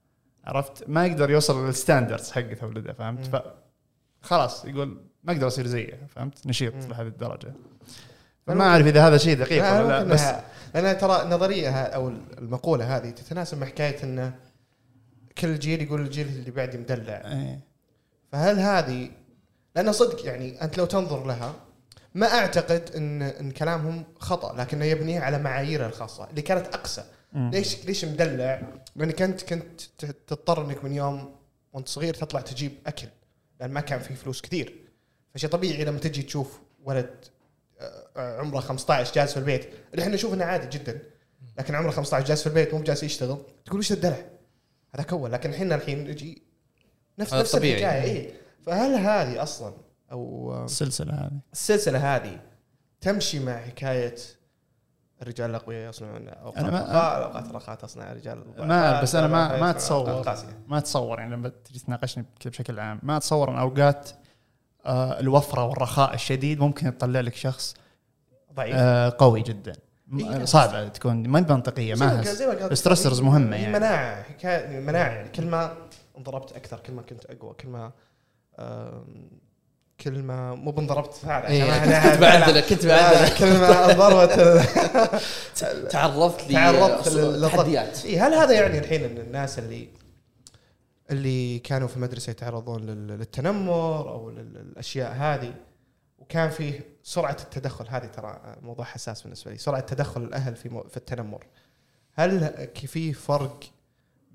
عرفت؟ 0.45 0.89
ما 0.89 1.07
يقدر 1.07 1.31
يوصل 1.31 1.67
للستاندردز 1.67 2.31
حقت 2.31 2.63
ولده 2.63 2.93
فهمت؟ 2.93 3.27
ف 3.27 3.43
خلاص 4.23 4.65
يقول 4.65 5.01
ما 5.25 5.33
أقدر 5.33 5.47
اصير 5.47 5.67
زيه 5.67 6.07
فهمت؟ 6.09 6.47
نشيط. 6.47 6.75
لهذه 6.75 7.07
الدرجة. 7.07 7.53
فما 8.47 8.65
أعرف 8.65 8.87
إذا 8.87 9.09
هذا 9.09 9.17
شيء 9.17 9.37
دقيق 9.39 9.63
لا 9.63 9.83
ولا 9.83 9.89
لا 9.89 10.05
بس 10.05 10.23
لأن 10.75 10.99
ترى 10.99 11.23
النظريه 11.23 11.71
أو 11.71 12.09
المقولة 12.39 12.97
هذه 12.97 13.11
تتناسب 13.11 13.59
مع 13.59 13.67
حكاية 13.67 14.03
انه 14.03 14.35
كل 15.39 15.59
جيل 15.59 15.83
يقول 15.83 16.01
الجيل 16.01 16.27
اللي 16.27 16.51
بعدي 16.51 16.79
مدلع. 16.79 17.15
إيه. 17.15 17.61
فهل 18.33 18.59
هذه 18.59 19.11
لأن 19.77 19.93
صدق 19.93 20.27
يعني 20.27 20.65
أنت 20.65 20.79
لو 20.79 20.85
تنظر 20.85 21.27
لها 21.27 21.55
ما 22.15 22.27
أعتقد 22.27 22.91
ان 22.97 23.23
إن 23.23 23.51
كلامهم 23.51 24.05
خطأ 24.19 24.57
لكنه 24.57 24.85
يبنيه 24.85 25.21
على 25.21 25.39
معاييره 25.39 25.87
الخاصة 25.87 26.31
اللي 26.31 26.43
كانت 26.43 26.67
أقسى. 26.67 27.05
ليش 27.35 27.85
ليش 27.85 28.05
مدلع؟ 28.05 28.63
لأنك 28.97 29.23
أنت 29.23 29.43
كنت 29.43 29.81
ت- 29.99 30.17
تضطر 30.27 30.65
إنك 30.65 30.85
من 30.85 30.93
يوم 30.93 31.37
وأنت 31.73 31.89
صغير 31.89 32.15
تطلع 32.15 32.41
تجيب 32.41 32.73
أكل 32.87 33.07
لأن 33.61 33.71
ما 33.71 33.81
كان 33.81 33.99
في 34.01 34.15
فلوس 34.15 34.41
كثير 34.43 34.75
فشيء 35.35 35.51
طبيعي 35.51 35.85
لما 35.85 35.99
تجي 35.99 36.23
تشوف 36.23 36.61
ولد 36.85 37.25
آه، 38.17 38.39
عمره 38.41 38.61
15 38.61 39.15
جالس 39.15 39.33
في 39.33 39.39
البيت 39.39 39.69
اللي 39.95 40.03
إحنا 40.03 40.15
نشوف 40.15 40.35
إنه 40.35 40.45
عادي 40.45 40.79
جدا 40.79 40.99
لكن 41.59 41.75
عمره 41.75 41.91
15 41.91 42.27
جالس 42.27 42.41
في 42.43 42.47
البيت 42.47 42.75
مو 42.75 42.83
جالس 42.83 43.03
يشتغل 43.03 43.39
تقول 43.65 43.79
وش 43.79 43.93
الدلع؟ 43.93 44.25
هذاك 44.95 45.13
أول 45.13 45.33
لكن 45.33 45.53
إحنا 45.53 45.75
الحين 45.75 46.05
نجي 46.11 46.43
نفس 47.19 47.35
نفس. 47.35 47.55
الحكاية 47.55 48.03
اي 48.03 48.33
فهل 48.67 48.95
هذه 48.95 49.43
أصلا 49.43 49.75
أو 50.13 50.53
آه، 50.55 50.65
السلسلة 50.65 51.13
هذه 51.15 51.41
السلسلة 51.53 52.17
هذه 52.17 52.41
تمشي 53.01 53.39
مع 53.41 53.57
حكاية 53.59 54.15
الرجال 55.23 55.51
الأقوياء 55.51 55.89
يصنعون 55.89 56.29
أوقات 56.29 56.65
ما- 56.65 56.69
رخاء 56.83 57.25
أوقات 57.25 57.53
رخاء 57.53 57.77
تصنع 57.77 58.13
رجال 58.13 58.39
الضعفاء. 58.39 58.67
ما 58.67 59.03
بس 59.03 59.15
أنا 59.15 59.27
ما- 59.27 59.61
ما 59.61 59.71
قاسية. 60.23 60.59
ما 60.69 60.79
أتصور 60.79 61.19
يعني 61.19 61.35
لما 61.35 61.49
تجي 61.49 61.79
تناقشني 61.79 62.25
بشكل 62.47 62.81
عام 62.81 63.01
ما 63.03 63.17
أتصور 63.17 63.51
إن 63.51 63.59
أوقات 63.59 64.11
آه، 64.87 65.21
الوفرة 65.21 65.65
والرخاء 65.65 66.15
الشديد 66.15 66.61
ممكن 66.61 66.87
يطلع 66.87 67.21
لك 67.21 67.35
شخص 67.35 67.75
ضعيف 68.55 68.77
آه، 68.79 69.17
قوي 69.19 69.43
جدا 69.43 69.73
إيه،. 70.19 70.45
صعبة 70.45 70.89
تكون 70.89 71.29
ما 71.29 71.39
هي 71.39 71.43
منطقيه 71.43 71.95
ما 71.95 72.23
مهمة 73.23 73.57
هي 73.57 73.63
يعني. 73.63 73.73
مناعة 73.73 74.23
حكايه 74.23 74.81
مناعة 74.81 75.09
يعني 75.09 75.29
كل 75.29 75.47
ما 75.47 75.75
انضربت 76.19 76.53
أكثر 76.53 76.81
كل 76.81 76.93
ما 76.93 77.03
كنت 77.03 77.25
أقوى 77.25 77.55
كل 77.55 77.69
ما 77.69 77.93
آم، 80.07 80.15
كل 80.15 80.23
ما 80.23 80.55
مو 80.55 80.71
بنضربت 80.71 81.15
فعلا. 81.15 81.49
إيه، 81.49 82.11
كنت 82.11 82.21
بعدلك 82.21 82.65
كنت 82.65 82.85
لا، 82.85 83.13
بعدلك 83.13 83.39
كل 83.39 83.47
ما 83.59 83.91
انضربت 83.93 84.39
ال- 84.39 85.89
تعرضت 85.93 86.43
لي 86.49 86.55
تعرضت 86.55 87.09
لل- 87.09 87.43
لتحديات 87.43 88.05
إيه 88.05 88.27
هل 88.27 88.35
هذا 88.35 88.53
يعني 88.53 88.79
الحين 88.79 89.05
إن 89.05 89.19
الناس 89.19 89.59
اللي 89.59 89.89
اللي 91.11 91.59
كانوا 91.59 91.89
في 91.89 91.97
المدرسة 91.97 92.31
يتعرضون 92.31 92.81
لل- 92.87 93.07
للتنمر 93.09 94.09
أو 94.11 94.31
لل- 94.31 94.53
للأشياء 94.55 95.13
هذه؟ 95.13 95.55
وكان 96.19 96.51
فيه 96.51 96.81
سرعة 97.03 97.37
التدخل. 97.41 97.87
هذه 97.89 98.07
ترى 98.07 98.41
موضوع 98.63 98.85
حساس 98.85 99.23
بالنسبة 99.23 99.51
لي. 99.51 99.59
سرعة 99.59 99.81
تدخل 99.81 100.23
الأهل 100.23 100.57
في 100.57 100.69
مو- 100.69 100.83
في 100.91 100.97
التنمر. 100.97 101.47
هل 102.15 102.69
في 102.87 103.13
فرق 103.13 103.61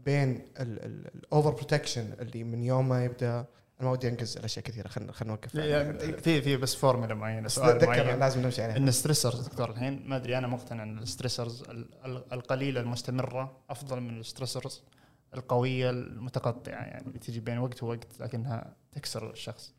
بين 0.06 0.48
ال 0.60 1.50
overprotection 1.50 2.14
اللي 2.22 2.44
من 2.44 2.64
يوم 2.64 2.90
ما 2.90 3.06
يبدأ 3.06 3.46
أنا 3.80 3.88
ما 3.88 3.92
ودي 3.92 4.08
أنقز 4.08 4.38
الأشياء 4.38 4.66
كثيرة 4.66 4.88
خلينا 4.88 5.12
خلينا 5.12 5.34
نوقف 5.34 5.52
في 6.22 6.42
في 6.42 6.58
بس 6.58 6.76
فورمولا 6.76 7.14
معينة 7.14 7.48
سؤال 7.48 7.70
اتذكر 7.70 7.88
معين. 8.06 8.20
لازم 8.20 8.42
نمشي 8.42 8.64
عليها. 8.64 8.78
إن 8.78 8.88
ال 8.88 8.94
stressors 8.94 9.48
دكتور 9.48 9.70
الحين 9.70 10.04
ما 10.10 10.16
أدري 10.16 10.38
أنا 10.38 10.48
مقتنع 10.48 10.84
إن 10.84 10.98
ال 11.00 11.06
stressors 11.06 11.62
ال- 11.62 11.90
ال- 12.06 12.34
القليلة 12.34 12.82
المستمرة 12.82 13.58
أفضل 13.70 14.00
من 14.02 14.20
ال 14.20 14.26
stressors 14.26 14.84
القوية 15.34 15.90
المتقطعة 15.90 16.72
يعني 16.74 17.08
اللي 17.08 17.20
تجي 17.20 17.40
بين 17.40 17.58
وقت 17.58 17.84
ووقت 17.84 18.20
لكنها 18.20 18.76
تكسر 18.92 19.32
الشخص. 19.32 19.74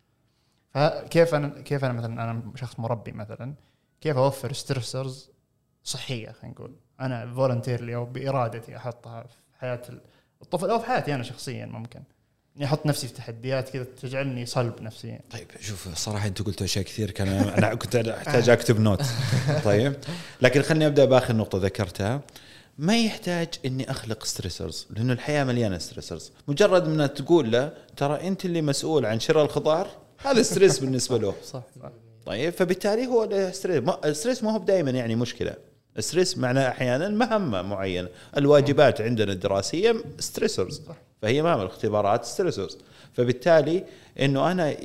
فكيف 0.71 1.35
أنا 1.35 1.49
كيف 1.63 1.85
أنا 1.85 1.93
مثلا 1.93 2.13
أنا 2.31 2.53
شخص 2.57 2.81
مربي 2.81 3.13
مثلا 3.13 3.55
كيف 4.01 4.17
أوفر 4.17 4.53
stressors 4.53 5.31
صحية؟ 5.85 6.31
خلينا 6.33 6.55
نقول 6.55 6.77
أنا 7.01 7.35
voluntarily 7.35 7.95
أو 7.95 8.05
بإرادتي 8.05 8.77
أحطها 8.77 9.23
في 9.27 9.37
حياة 9.59 9.83
الطفل 10.43 10.71
أو 10.71 10.79
في 10.79 10.87
حياتي 10.87 11.15
أنا 11.15 11.23
شخصيا 11.23 11.67
ممكن. 11.67 12.03
إني 12.59 12.65
أحط 12.67 12.87
نفسي 12.87 13.07
في 13.09 13.15
تحديات 13.15 13.69
كذا 13.69 13.87
تجعلني 14.03 14.47
صلب 14.47 14.83
نفسيا. 14.83 15.21
طيب 15.31 15.47
شوف 15.61 15.89
صراحة 15.95 16.27
أنت 16.29 16.43
قلت 16.43 16.63
أشياء 16.63 16.85
كثير 16.85 17.11
كان 17.11 17.29
أنا 17.29 17.75
كنت 17.75 17.97
أحتاج 17.97 18.49
أكتب 18.49 18.81
note 18.81 19.03
طيب 19.65 19.95
لكن 20.43 20.63
خليني 20.63 20.87
أبدأ 20.87 21.05
بآخر 21.05 21.37
نقطة 21.37 21.59
ذكرتها. 21.59 22.21
ما 22.79 22.99
يحتاج 22.99 23.49
إني 23.67 23.91
أخلق 23.91 24.25
stressors 24.25 24.87
لأنه 24.91 25.13
الحياة 25.13 25.45
مليانة 25.45 25.79
stressors 25.79 26.33
مجرد 26.49 26.89
من 26.89 27.15
تقول 27.15 27.51
له 27.53 27.73
ترى 27.97 28.29
أنت 28.29 28.45
اللي 28.45 28.63
مسؤول 28.63 29.07
عن 29.07 29.21
شراء 29.21 29.45
الخضار؟ 29.45 29.91
هذا 30.19 30.43
stress 30.43 30.79
بالنسبة 30.83 31.19
له. 31.19 31.35
صح 31.45 31.63
طيب 32.27 32.53
فبالتالي 32.53 33.07
هو 33.07 33.25
له 33.25 33.51
stress 33.51 33.83
ما- 33.83 33.99
ال 34.05 34.11
stress 34.11 34.45
ما 34.45 34.53
هو 34.53 34.59
دائما 34.59 34.91
يعني 34.91 35.17
مشكلة. 35.17 35.55
ال 35.99 36.05
stress 36.05 36.39
معناه 36.39 36.69
أحيانا 36.69 37.09
مهمة 37.09 37.63
معينة. 37.63 38.09
الواجبات 38.37 39.01
عندنا 39.01 39.33
الدراسية 39.33 39.97
stressors 40.19 40.83
فهي 41.23 41.43
مهمه 41.43 41.63
الاختبارات 41.63 42.25
stressors 42.25 42.79
فبالتالي 43.13 43.85
إنه 44.21 44.53
أنا 44.53 44.77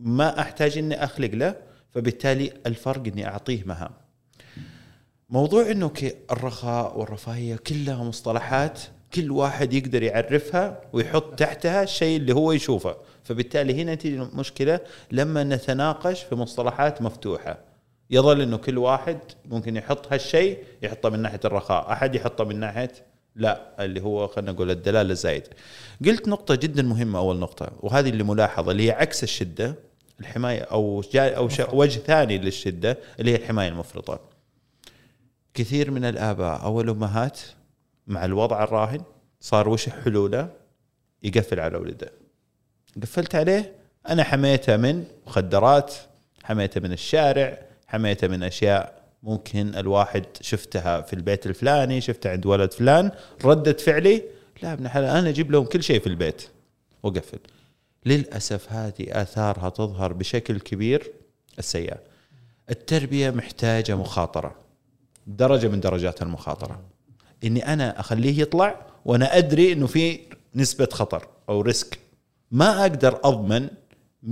ما 0.00 0.40
أحتاج 0.40 0.78
إني 0.78 1.04
أخلق 1.04 1.30
له 1.34 1.56
فبالتالي 1.94 2.52
الفرق 2.66 3.06
إني 3.06 3.28
أعطيه 3.28 3.64
مهام. 3.64 3.90
موضوع 5.30 5.70
إنه 5.70 5.90
الرخاء 6.32 6.98
والرفاهية 6.98 7.56
كلها 7.56 8.04
مصطلحات 8.04 8.80
كل 9.14 9.30
واحد 9.30 9.72
يقدر 9.72 10.02
يعرفها 10.02 10.80
ويحط 10.92 11.34
تحتها 11.34 11.82
الشيء 11.82 12.16
اللي 12.16 12.34
هو 12.34 12.52
يشوفه. 12.52 12.96
فبالتالي 13.24 13.82
هنا 13.82 13.94
تيجي 13.94 14.22
المشكلة 14.22 14.80
لما 15.12 15.44
نتناقش 15.44 16.22
في 16.22 16.34
مصطلحات 16.34 17.02
مفتوحة. 17.02 17.58
يظل 18.10 18.40
إنه 18.40 18.56
كل 18.56 18.78
واحد 18.78 19.18
ممكن 19.44 19.76
يحط 19.76 20.12
هالشيء 20.12 20.64
يحطه 20.82 21.08
من 21.08 21.22
ناحية 21.22 21.40
الرخاء 21.44 21.92
أحد 21.92 22.14
يحطه 22.14 22.44
من 22.44 22.60
ناحية 22.60 22.92
لا 23.36 23.84
اللي 23.84 24.00
هو 24.02 24.26
خلينا 24.28 24.52
نقول 24.52 24.70
الدلالة 24.70 25.12
الزايد 25.12 25.42
قلت 26.06 26.28
نقطة 26.28 26.54
جدا 26.54 26.82
مهمة 26.82 27.18
أول 27.18 27.36
نقطة 27.38 27.70
وهذه 27.80 28.08
اللي 28.08 28.24
ملاحظة 28.24 28.72
اللي 28.72 28.86
هي 28.86 28.90
عكس 28.90 29.22
الشدة 29.22 29.74
الحماية 30.20 30.60
أو 30.60 31.02
جا 31.12 31.36
أو 31.36 31.48
شا- 31.48 31.74
وجه 31.74 31.98
ثاني 31.98 32.38
للشدة 32.38 32.98
اللي 33.20 33.30
هي 33.30 33.36
الحماية 33.36 33.68
المفرطة. 33.68 34.20
كثير 35.54 35.90
من 35.90 36.04
الآباء 36.04 36.62
أو 36.62 36.80
الأمهات 36.80 37.40
مع 38.06 38.24
الوضع 38.24 38.64
الراهن 38.64 39.00
صار 39.40 39.68
وش 39.68 39.88
حلوله؟ 39.88 40.48
يقفل 41.22 41.60
على 41.60 41.76
ولده. 41.78 42.12
قفلت 43.02 43.34
عليه 43.34 43.72
أنا 44.08 44.24
حميته 44.24 44.76
من 44.76 45.04
مخدرات 45.26 45.94
حميته 46.44 46.80
من 46.80 46.92
الشارع 46.92 47.58
حميته 47.86 48.28
من 48.28 48.42
أشياء 48.42 48.95
ممكن 49.26 49.74
الواحد 49.74 50.24
شفتها 50.40 51.00
في 51.00 51.12
البيت 51.12 51.46
الفلاني 51.46 52.00
شفتها 52.00 52.32
عند 52.32 52.46
ولد 52.46 52.72
فلان 52.72 53.10
ردة 53.44 53.72
فعلي 53.72 54.22
لا 54.62 54.72
ابن 54.72 54.88
حلال 54.88 55.08
أنا 55.08 55.28
أجيب 55.28 55.50
لهم 55.50 55.64
كل 55.64 55.82
شيء 55.82 56.00
في 56.00 56.06
البيت. 56.06 56.42
وقفل. 57.02 57.38
للأسف 58.06 58.72
هذه 58.72 59.22
آثارها 59.22 59.68
تظهر 59.68 60.12
بشكل 60.12 60.60
كبير 60.60 61.12
السيئة. 61.58 61.98
التربية 62.70 63.30
محتاجة 63.30 63.96
مخاطرة 63.96 64.54
درجة 65.26 65.68
من 65.68 65.80
درجات 65.80 66.22
المخاطرة. 66.22 66.82
إني 67.44 67.72
أنا 67.72 68.00
أخليه 68.00 68.40
يطلع 68.40 68.86
وأنا 69.04 69.36
أدري 69.36 69.72
إنه 69.72 69.86
في 69.86 70.20
نسبة 70.54 70.88
خطر 70.92 71.28
أو 71.48 71.60
ريسك. 71.60 71.98
ما 72.50 72.80
أقدر 72.80 73.20
أضمن 73.24 73.68
100% 74.26 74.30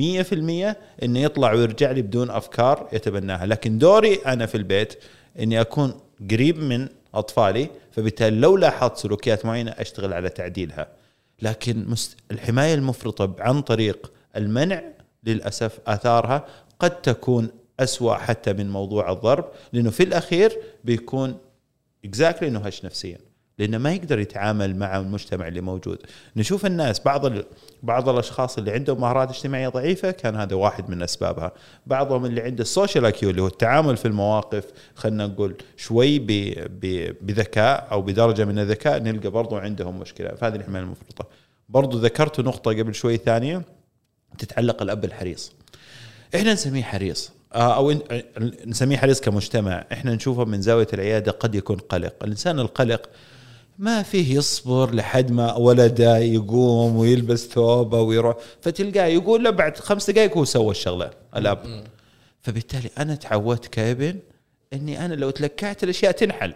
إنه 1.02 1.18
يطلع 1.18 1.52
ويرجع 1.52 1.90
لي 1.90 2.02
بدون 2.02 2.30
أفكار 2.30 2.88
يتبناها 2.92 3.46
لكن 3.46 3.78
دوري 3.78 4.14
أنا 4.14 4.46
في 4.46 4.54
البيت 4.54 4.94
إني 5.38 5.61
أكون 5.61 5.94
قريب 6.30 6.59
من 6.59 6.88
أطفالي 7.14 7.70
فبالتالي 7.92 8.40
لو 8.40 8.57
لاحظت 8.57 8.96
سلوكيات 8.96 9.46
معينة 9.46 9.70
أشتغل 9.70 10.12
على 10.12 10.28
تعديلها 10.28 10.88
لكن 11.42 11.85
مست... 11.88 12.16
الحماية 12.30 12.74
المفرطة 12.74 13.37
عن 13.38 13.62
طريق 13.62 14.12
المنع 14.37 14.83
للأسف 15.24 15.78
آثارها 15.87 16.46
قد 16.78 17.02
تكون 17.02 17.48
أسوأ 17.80 18.14
حتى 18.14 18.52
من 18.52 18.70
موضوع 18.70 19.12
الضرب 19.12 19.44
لأنه 19.72 19.90
في 19.90 20.02
الأخير 20.02 20.59
بيكون 20.85 21.38
exactly 22.04 22.48
إنه 22.48 22.61
هش 22.61 22.85
نفسيا 22.85 23.18
لأنه 23.59 23.78
ما 23.78 23.92
يقدر 23.92 24.18
يتعامل 24.18 24.76
مع 24.76 24.98
المجتمع 24.98 25.48
اللي 25.48 25.61
موجود 25.61 25.98
نشوف 26.37 26.66
الناس 26.66 27.00
بعض. 27.00 27.33
بعض 27.85 28.09
الأشخاص 28.09 28.59
اللي 28.59 28.70
عندهم 28.70 29.01
مهارات 29.01 29.31
اجتماعية 29.31 29.68
ضعيفة 29.68 30.11
كان 30.11 30.37
هذا 30.37 30.55
واحد 30.57 30.90
من 30.90 31.03
أسبابها. 31.03 31.53
بعضهم 31.87 32.25
اللي 32.25 32.40
عنده 32.40 32.62
ال 32.62 32.68
social 32.68 33.04
IQ 33.04 33.30
اللي 33.31 33.42
هو 33.42 33.47
التعامل 33.47 33.97
في 33.97 34.09
المواقف 34.09 34.64
خلينا 34.94 35.27
نقول 35.27 35.55
شوي. 35.77 36.18
بذكاء 37.20 37.88
أو 37.92 38.03
بدرجة 38.03 38.44
من 38.44 38.59
الذكاء 38.59 38.99
نلقى 39.03 39.31
برضو 39.31 39.57
عندهم 39.57 40.01
مشكلة. 40.01 40.29
فهذه 40.29 40.55
الحماية 40.57 40.83
المفرطة. 40.83 41.27
برضو 41.68 41.99
ذكرت 41.99 42.40
نقطة 42.40 42.70
قبل 42.70 42.94
شوي 42.94 43.16
ثانية 43.16 43.62
تتعلق 44.38 44.83
الأب 44.83 45.05
الحريص 45.05 45.53
إحنا 46.35 46.53
نسميه 46.53 46.83
حريص. 46.83 47.33
آه، 47.55 47.77
أو 47.77 47.94
إن- 47.94 48.03
نسميه 48.66 48.97
حريص 48.97 49.20
كمجتمع. 49.20 49.85
إحنا 49.92 50.14
نشوفه 50.14 50.44
من 50.44 50.62
زاوية 50.62 50.87
العيادة 50.92 51.33
قد 51.33 51.55
يكون 51.55 51.77
قلق. 51.77 52.14
الإنسان 52.25 52.61
القلق 52.61 53.11
ما 53.78 54.02
فيه 54.02 54.37
يصبر 54.37 54.94
لحد 54.94 55.30
ما 55.30 55.54
ولده 55.56 56.18
يقوم 56.18 56.96
ويلبس 56.96 57.46
ثوبه 57.46 58.00
ويروح. 58.00 58.37
فتلقاه 58.60 59.06
يقول 59.06 59.44
له 59.44 59.50
بعد 59.50 59.76
خمس 59.76 60.10
دقائق 60.10 60.37
هو 60.37 60.44
سوى 60.44 60.70
الشغلة 60.70 61.10
الأب. 61.37 61.84
فبالتالي 62.42 62.90
أنا 62.98 63.14
تعودت 63.14 63.66
كابن 63.66 64.18
إني 64.72 65.04
أنا 65.04 65.14
لو 65.14 65.30
تلكعت 65.30 65.84
الأشياء 65.84 66.12
تنحل. 66.12 66.54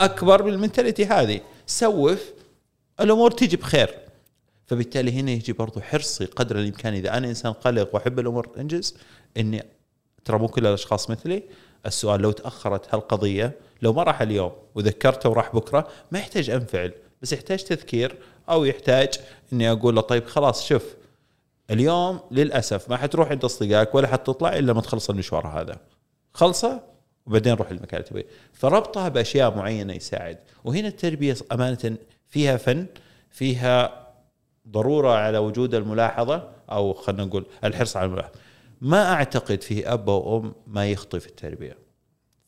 أكبر 0.00 0.42
بالمنتاليتي 0.42 1.04
هذه. 1.04 1.40
سوف 1.66 2.32
الأمور 3.00 3.30
تيجي 3.30 3.56
بخير. 3.56 3.94
فبالتالي 4.66 5.12
هنا 5.12 5.30
يجي 5.30 5.52
برضو 5.52 5.80
حرصي 5.80 6.24
قدر 6.24 6.58
الإمكان. 6.58 6.94
إذا 6.94 7.16
أنا 7.16 7.28
إنسان 7.28 7.52
قلق 7.52 7.94
وأحب 7.94 8.18
الأمور 8.18 8.46
تنجز 8.46 8.94
إني 9.36 9.64
ترى 10.24 10.38
مو 10.38 10.48
كل 10.48 10.66
الأشخاص 10.66 11.10
مثلي 11.10 11.42
السؤال 11.86 12.20
لو 12.20 12.30
تأخرت 12.30 12.94
هالقضية 12.94 13.52
لو 13.82 13.92
ما 13.92 14.02
راح 14.02 14.22
اليوم 14.22 14.52
وذكرته 14.74 15.28
وراح 15.28 15.54
بكرة 15.54 15.88
ما 16.12 16.18
يحتاج 16.18 16.50
أنفعل 16.50 16.92
بس 17.22 17.32
يحتاج 17.32 17.64
تذكير 17.64 18.16
أو 18.50 18.64
يحتاج 18.64 19.08
إني 19.52 19.72
أقول 19.72 19.94
له 19.94 20.00
طيب 20.00 20.26
خلاص 20.26 20.64
شوف 20.64 20.94
اليوم 21.70 22.20
للأسف 22.30 22.90
ما 22.90 22.96
حتروح 22.96 23.30
عند 23.30 23.44
أصدقائك 23.44 23.94
ولا 23.94 24.08
حتطلع 24.08 24.56
إلا 24.56 24.72
ما 24.72 24.80
تخلص 24.80 25.10
المشوار 25.10 25.46
هذا. 25.46 25.78
خلصه 26.34 26.80
وبعدين 27.26 27.52
روح 27.52 27.70
المكان 27.70 28.00
اللي 28.00 28.10
تبغيه 28.10 28.26
فربطها 28.52 29.08
بأشياء 29.08 29.56
معينة 29.56 29.92
يساعد. 29.92 30.38
وهنا 30.64 30.88
التربية 30.88 31.36
أمانة 31.52 31.96
فيها 32.28 32.56
فن 32.56 32.86
فيها 33.30 34.06
ضرورة 34.68 35.10
على 35.10 35.38
وجود 35.38 35.74
الملاحظة 35.74 36.48
أو 36.70 36.92
خلينا 36.94 37.24
نقول 37.24 37.46
الحرص 37.64 37.96
على 37.96 38.06
الملاحظة. 38.06 38.34
ما 38.80 39.12
أعتقد 39.12 39.62
في 39.62 39.92
أب 39.92 40.10
أو 40.10 40.38
أم 40.38 40.54
ما 40.66 40.90
يخطئ 40.90 41.20
في 41.20 41.26
التربية. 41.26 41.76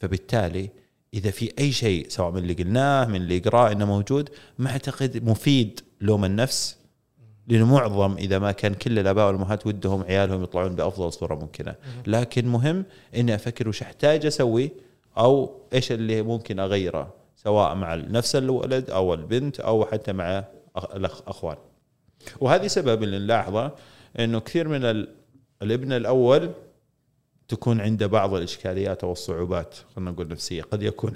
فبالتالي 0.01 0.71
إذا 1.15 1.31
في 1.31 1.53
أي 1.59 1.73
شيء 1.73 2.09
سواء 2.09 2.31
من 2.31 2.39
اللي 2.39 2.53
قلناه 2.53 3.05
من 3.05 3.17
اللي 3.17 3.39
قراه 3.39 3.73
إنه 3.73 3.85
موجود 3.85 4.31
ما 4.59 4.71
أعتقد 4.71 5.25
مفيد 5.25 5.81
لوم 6.01 6.25
النفس 6.25 6.79
لأنه 7.47 7.67
معظم 7.67 8.17
إذا 8.17 8.39
ما 8.39 8.53
كان 8.53 8.75
كل 8.75 8.99
الآباء 8.99 9.27
والأمهات 9.27 9.67
ودهم 9.67 10.03
عيالهم 10.03 10.43
يطلعون 10.43 10.75
بأفضل 10.75 11.13
صورة 11.13 11.35
ممكنة. 11.35 11.75
لكن 12.07 12.49
مهم 12.49 12.85
إني 13.17 13.35
أفكر 13.35 13.69
وش 13.69 13.83
أحتاج 13.83 14.27
أسوي 14.27 14.71
أو 15.19 15.61
إيش 15.73 15.93
اللي 15.93 16.23
ممكن 16.23 16.59
أغيره 16.59 17.15
سواء 17.37 17.75
مع 17.75 17.95
نفس 17.95 18.37
الولد 18.37 18.91
أو 18.91 19.15
البنت 19.15 19.61
أو 19.61 19.85
حتى 19.85 20.13
مع 20.13 20.45
الاخوان 20.95 21.57
وهذه 22.41 22.67
سبب 22.67 23.03
اللي 23.03 23.19
نلاحظه 23.19 23.73
إنه 24.19 24.41
كثير 24.41 24.69
من 24.69 25.07
الابن 25.63 25.93
الأول 25.93 26.51
تكون 27.49 27.81
عنده 27.81 28.07
بعض 28.07 28.35
الإشكاليات 28.35 29.05
أو 29.05 29.13
الصعوبات 29.13 29.75
خلينا 29.97 30.11
نقول 30.11 30.29
نفسية. 30.29 30.63
قد 30.63 30.83
يكون 30.83 31.13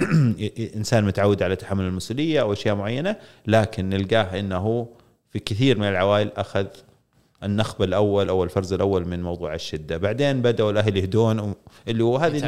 إنسان 0.76 1.04
متعود 1.04 1.42
على 1.42 1.56
تحمل 1.56 1.84
المسؤولية 1.84 2.40
أو 2.40 2.52
أشياء 2.52 2.74
معينة 2.74 3.16
لكن 3.46 3.88
نلقاه 3.88 4.40
إنه 4.40 4.88
في 5.30 5.38
كثير 5.38 5.78
من 5.78 5.88
العوائل 5.88 6.32
أخذ 6.36 6.66
النخب 7.42 7.82
الأول 7.82 8.28
أو 8.28 8.44
الفرز 8.44 8.72
الأول 8.72 9.08
من 9.08 9.22
موضوع 9.22 9.54
الشدة. 9.54 9.96
بعدين 9.96 10.42
بدأوا 10.42 10.70
الأهل 10.70 10.96
يهدون 10.96 11.54
اللي 11.88 12.04
هو 12.04 12.16
هذه. 12.16 12.38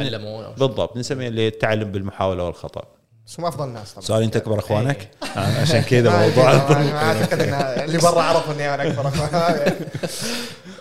بالضبط 0.59 0.97
نسميه 0.97 1.27
اللي 1.27 1.47
التعلم 1.47 1.91
بالمحاولة 1.91 2.43
والخطأ. 2.43 3.00
بس 3.27 3.39
هم 3.39 3.45
أفضل 3.45 3.69
ناس 3.69 3.91
طبعا. 3.93 4.05
سؤال 4.05 4.23
أنت 4.23 4.35
أكبر 4.35 4.59
أخوانك؟ 4.59 4.97
إيه. 5.23 5.61
عشان 5.61 5.81
كذا 5.81 6.27
موضوع. 6.27 6.51
أعتقد 6.53 7.39
إن 7.39 7.53
اللي 7.83 7.97
برا 7.97 8.21
عرفوا 8.21 8.53
إني 8.53 8.73
أنا 8.73 8.87
أكبر 8.91 9.07
أخوان. 9.07 9.75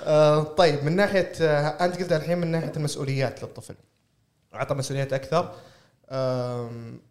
آه، 0.04 0.42
طيب 0.42 0.84
من 0.84 0.96
ناحية 0.96 1.32
آه، 1.40 1.84
أنت 1.84 1.98
قلت 1.98 2.12
الحين 2.12 2.38
من 2.38 2.46
ناحية 2.46 2.72
المسؤوليات 2.76 3.42
للطفل. 3.42 3.74
أعطى 4.54 4.74
مسؤوليات 4.74 5.12
أكثر 5.12 5.52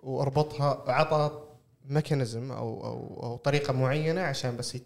وأربطها 0.03 0.83
أعطى 0.89 1.31
mechanism 1.85 2.51
أو 2.51 2.85
أو 2.85 3.19
أو 3.23 3.35
طريقة 3.37 3.73
معينة 3.73 4.21
عشان 4.21 4.57
بس 4.57 4.77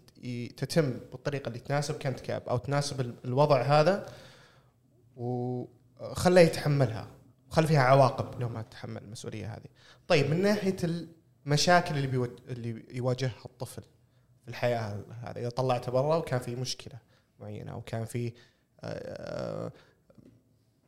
تتم 0.56 0.90
بالطريقة 1.12 1.48
اللي 1.48 1.58
تناسب 1.58 1.94
handicap 1.94 2.42
أو 2.48 2.56
تناسب 2.56 3.00
ال- 3.00 3.14
الوضع 3.24 3.62
هذا 3.62 4.06
وخليه 5.16 6.40
يتحملها. 6.42 7.06
وخلي 7.54 7.66
فيها 7.66 7.80
عواقب 7.80 8.40
لو 8.40 8.48
ما 8.48 8.62
تحمل 8.62 9.02
المسؤولية 9.02 9.54
هذه. 9.54 9.68
طيب 10.08 10.30
من 10.30 10.42
ناحية 10.42 10.76
المشاكل 11.46 11.96
اللي 11.96 12.06
بيو... 12.06 12.24
اللي 12.48 12.84
يواجهها 12.90 13.44
الطفل 13.44 13.82
في 14.42 14.48
الحياة 14.48 15.04
هذه 15.22 15.38
إذا 15.38 15.48
طلعته 15.48 15.92
برا 15.92 16.16
وكان 16.16 16.40
في 16.40 16.56
مشكلة 16.56 16.98
معينة 17.40 17.72
أو 17.72 17.80
كان 17.80 18.04
في 18.04 18.32
آه، 18.80 19.72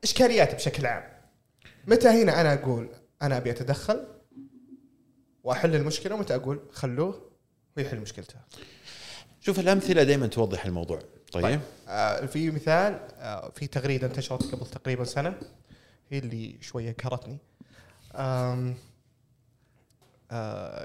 إشكاليات 0.05 0.55
بشكل 0.55 0.87
عام. 0.87 1.03
متى 1.87 2.09
هنا 2.09 2.41
أنا 2.41 2.55
أقول 2.55 2.89
أنا 3.23 3.37
أبي 3.37 3.51
أتدخل 3.51 4.07
وأحل 5.45 5.75
المشكلة 5.75 6.15
ومتى 6.15 6.35
أقول 6.35 6.61
خلوه 6.73 7.31
ويحل 7.77 8.01
مشكلته. 8.01 8.35
شوف 9.41 9.61
الأمثلة 9.61 10.03
دائما 10.03 10.27
توضح 10.27 10.65
الموضوع 10.65 10.99
طيب 11.33 11.61
آه، 11.89 12.27
في 12.27 12.51
مثال 12.51 13.01
آه، 13.19 13.51
في 13.51 13.67
تغريدة 13.67 14.07
انتشرت 14.07 14.55
قبل 14.55 14.67
تقريبا 14.67 15.05
سنة 15.05 15.35
هي 16.11 16.19
اللي 16.19 16.59
شوية 16.61 16.93
كرتني. 16.93 17.39
آه، 18.15 18.75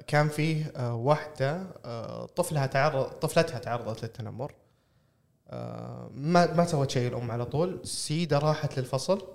كان 0.08 0.28
فيه 0.30 0.72
آه، 0.76 0.96
واحدة 0.96 1.68
آه، 1.86 2.26
طفلها 2.26 2.66
تعرض 2.66 3.04
طفلتها 3.04 3.60
تعرضت 3.60 4.04
للتنمر. 4.04 4.54
آه، 5.50 6.10
ما 6.14 6.54
ما 6.54 6.66
سوت 6.66 6.90
شيء 6.90 7.08
الأم 7.08 7.32
على 7.32 7.46
طول. 7.46 7.88
سيدة 7.88 8.40
راحت 8.40 8.80
للفصل 8.80 9.28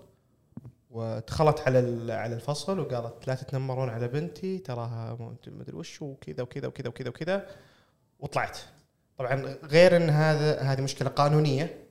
ودخلت 0.91 1.61
على 1.61 2.13
على 2.13 2.35
الفصل 2.35 2.81
وقالت 2.81 3.27
لا 3.29 3.35
تتنمرون 3.35 3.89
على 3.89 4.09
بنتي 4.09 4.59
تراها 4.59 5.17
ما 5.21 5.37
أدري 5.61 5.77
وش 5.77 6.03
وكذا 6.03 6.43
وكذا 6.43 6.69
وكذا 6.69 6.89
وكذا 6.89 7.09
وكذا 7.09 7.47
وطلعت. 8.21 8.59
طبعا 9.19 9.35
غير 9.65 9.97
إن 9.97 10.11
هذا 10.11 10.61
هذه 10.61 10.81
مشكلة 10.81 11.09
قانونية 11.09 11.87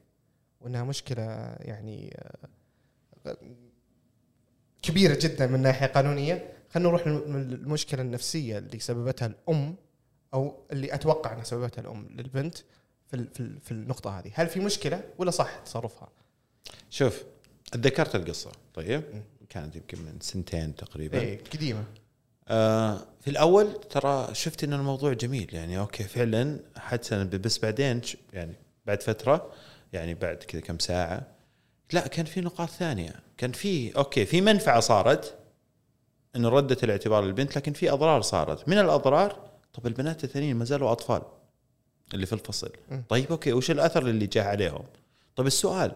وإنها 0.62 0.84
مشكلة 0.84 1.24
يعني 1.60 2.18
آه، 3.26 3.38
كبيرة 4.96 5.20
جدا 5.22 5.48
من 5.48 5.62
ناحية 5.62 5.88
قانونية. 5.88 6.54
خلينا 6.70 6.90
نروح 6.90 7.08
للمشكلة 7.08 8.02
النفسية 8.02 8.58
اللي 8.58 8.80
سببتها 8.80 9.26
الأم 9.26 9.76
أو 10.34 10.66
اللي 10.72 10.94
أتوقع 10.94 11.34
إنها 11.34 11.44
سببتها 11.44 11.82
الأم 11.82 12.08
للبنت 12.12 12.58
في 13.08 13.26
في 13.34 13.60
في 13.64 13.72
النقطة 13.72 14.20
هذه. 14.20 14.32
هل 14.34 14.48
في 14.48 14.60
مشكلة 14.60 15.04
ولا 15.18 15.32
صح 15.32 15.60
تصرفها؟ 15.66 16.10
شوف 16.90 17.24
تذكرت 17.72 18.16
القصة. 18.16 18.52
طيب. 18.74 19.04
كانت 19.50 19.76
يمكن 19.76 20.00
من 20.00 20.20
سنتين 20.22 20.76
تقريبا. 20.76 21.20
إيه 21.20 21.40
قديمة. 21.54 21.84
آه 22.48 23.02
في 23.22 23.30
الأول 23.30 23.74
ترى 23.74 24.30
شفت 24.34 24.64
إن 24.64 24.74
الموضوع 24.74 25.14
جميل. 25.14 25.56
يعني 25.56 25.80
okay 25.80 26.04
فعلا 26.04 26.60
حسن 26.78 27.30
بس 27.30 27.58
بعدين 27.58 28.02
يعني 28.34 28.54
بعد 28.86 29.04
فترة 29.04 29.52
يعني 29.94 30.14
بعد 30.14 30.38
كذا 30.38 30.62
كم 30.62 30.80
ساعة 30.80 31.35
لا 31.94 32.08
كان 32.08 32.26
في 32.26 32.42
نقاط 32.42 32.70
ثانية. 32.70 33.14
كان 33.38 33.52
في 33.52 33.98
okay 33.98 34.26
في 34.26 34.42
منفعة 34.42 34.80
صارت 34.80 35.38
انه 36.36 36.50
ردت 36.50 36.84
الاعتبار 36.84 37.24
للبنت 37.24 37.56
لكن 37.56 37.74
في 37.74 37.92
أضرار 37.92 38.22
صارت. 38.22 38.70
من 38.70 38.78
الأضرار؟ 38.78 39.50
طب 39.74 39.88
البنات 39.88 40.24
الثانيين 40.24 40.56
ما 40.56 40.66
زالوا 40.66 40.92
أطفال 40.92 41.22
اللي 42.14 42.26
في 42.26 42.34
الفصل. 42.34 42.70
م. 42.92 43.02
طيب 43.10 43.32
أوكي 43.32 43.54
وش 43.54 43.72
الأثر 43.72 44.08
اللي 44.08 44.28
جاء 44.28 44.48
عليهم؟ 44.48 44.84
طب 45.36 45.48
السؤال 45.48 45.92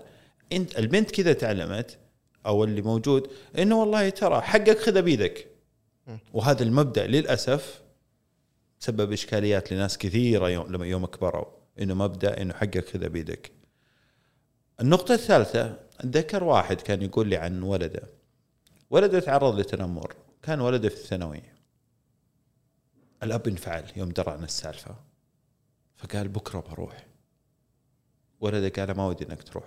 إنت 0.54 0.80
البنت 0.80 1.12
كذا 1.12 1.34
تعلمت 1.34 1.98
أو 2.46 2.64
اللي 2.64 2.82
موجود 2.82 3.32
إنه 3.58 3.80
والله 3.80 4.10
ترى 4.10 4.42
حقك 4.42 4.80
خذه 4.80 5.00
بيدك. 5.00 5.48
وهذا 6.34 6.64
المبدأ 6.64 7.08
للأسف 7.08 7.82
سبب 8.80 9.12
إشكاليات 9.12 9.74
لناس 9.74 9.98
كثيرة 9.98 10.50
يوم 10.50 10.72
لما 10.74 10.86
يوم 10.86 11.06
كبروا 11.06 11.46
إنه 11.82 11.94
مبدأ 11.94 12.42
إنه 12.42 12.54
حقك 12.54 12.90
خذه 12.90 13.08
بيدك. 13.08 13.52
النقطة 14.82 15.14
الثالثة 15.14 15.80
أتذكر 16.00 16.44
واحد 16.44 16.82
كان 16.82 17.02
يقول 17.02 17.28
لي 17.28 17.38
عن 17.38 17.64
ولده. 17.64 18.10
ولده 18.90 19.20
تعرض 19.20 19.60
لتنمر. 19.60 20.16
كان 20.44 20.62
ولده 20.62 20.90
في 20.90 20.96
الثانوية 20.96 21.56
الأب 23.24 23.48
انفعل 23.48 23.84
يوم 23.96 24.10
درى 24.10 24.32
عن 24.32 24.44
السالفة. 24.44 24.96
فقال 25.98 26.28
بكرة 26.28 26.60
بروح. 26.60 27.08
ولده 28.40 28.70
قال 28.70 28.98
ما 28.98 29.08
ودي 29.08 29.26
إنك 29.26 29.44
تروح. 29.44 29.66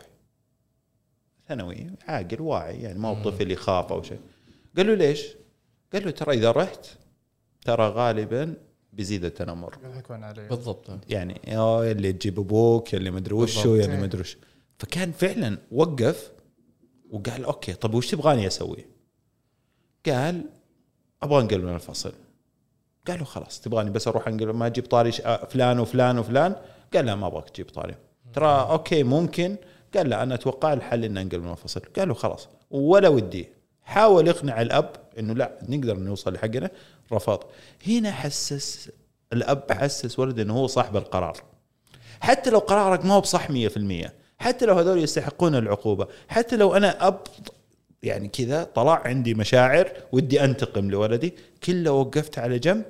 ثانوي 1.48 1.90
عاقل 2.08 2.40
واعي 2.40 2.82
يعني 2.82 2.98
ما 2.98 3.08
هو 3.08 3.30
طفل 3.30 3.50
يخاف 3.50 3.92
أو 3.92 4.02
شيء. 4.02 4.20
قال 4.76 4.86
له 4.86 4.94
ليش؟ 4.94 5.26
قال 5.92 6.04
له 6.04 6.10
ترى 6.10 6.34
إذا 6.34 6.50
رحت 6.50 6.86
ترى 7.60 7.88
غالبا 7.88 8.54
بيزيد 8.92 9.24
التنمر. 9.24 9.78
يضحكون 9.84 10.24
علي 10.24 10.48
بالضبط. 10.48 10.90
يعني 11.08 11.40
يا 11.46 11.92
اللي 11.92 12.12
تجيب 12.12 12.40
أبوك 12.40 12.92
يا 12.92 12.98
اللي 12.98 13.10
مدري 13.10 13.34
وشو. 13.34 13.74
يا 13.74 13.84
اللي 13.84 13.96
مدري 13.96 14.20
وش. 14.20 14.36
فكان 14.82 15.12
فعلا 15.12 15.58
وقف 15.72 16.32
وقال 17.10 17.44
okay 17.44 17.72
طب 17.72 17.94
وش 17.94 18.10
تبغاني 18.10 18.46
أسوي؟ 18.46 18.86
قال 20.06 20.44
أبغى 21.22 21.42
أنقل 21.42 21.62
من 21.62 21.74
الفصل. 21.74 22.12
قالوا 23.06 23.26
خلاص 23.26 23.60
تبغاني 23.60 23.90
بس 23.90 24.08
أروح 24.08 24.28
أنقل 24.28 24.50
ما 24.50 24.66
أجيب 24.66 24.86
طاري 24.86 25.10
آه، 25.24 25.44
فلان 25.44 25.80
وفلان 25.80 26.18
وفلان. 26.18 26.56
قال 26.94 27.06
لا 27.06 27.14
ما 27.14 27.26
أبغاك 27.26 27.50
تجيب 27.50 27.68
طاري. 27.70 27.94
ترى 28.34 28.46
okay 28.46 29.02
ممكن. 29.02 29.56
قال 29.96 30.08
لا 30.08 30.22
أنا 30.22 30.34
أتوقع 30.34 30.72
الحل 30.72 31.04
ان 31.04 31.18
أنقل 31.18 31.40
من 31.40 31.50
الفصل. 31.50 31.80
قالوا 31.80 32.14
خلاص 32.14 32.48
ولا 32.70 33.08
ودي. 33.08 33.48
حاول 33.82 34.28
يقنع 34.28 34.60
الأب 34.60 34.90
إنه 35.18 35.34
لا 35.34 35.58
نقدر 35.68 35.96
نوصل 35.96 36.32
لحقنا. 36.32 36.70
رفض. 37.12 37.40
هنا 37.86 38.12
حسس 38.12 38.90
الأب 39.32 39.72
حسس 39.72 40.18
ولده 40.18 40.42
إنه 40.42 40.54
هو 40.54 40.66
صاحب 40.66 40.96
القرار. 40.96 41.36
حتى 42.20 42.50
لو 42.50 42.58
قرارك 42.58 43.04
ما 43.04 43.14
هو 43.14 43.20
بصح 43.20 43.50
100% 43.50 44.21
حتى 44.42 44.66
لو 44.66 44.74
هذول 44.74 44.98
يستحقون 44.98 45.54
العقوبة 45.54 46.06
حتى 46.28 46.56
لو 46.56 46.76
أنا 46.76 47.06
اب 47.06 47.20
يعني 48.02 48.28
كذا 48.28 48.64
طلع 48.64 49.02
عندي 49.04 49.34
مشاعر 49.34 49.92
ودي 50.12 50.44
أنتقم 50.44 50.90
لولدي 50.90 51.34
كله 51.64 51.92
وقفت 51.92 52.38
على 52.38 52.58
جنب 52.58 52.84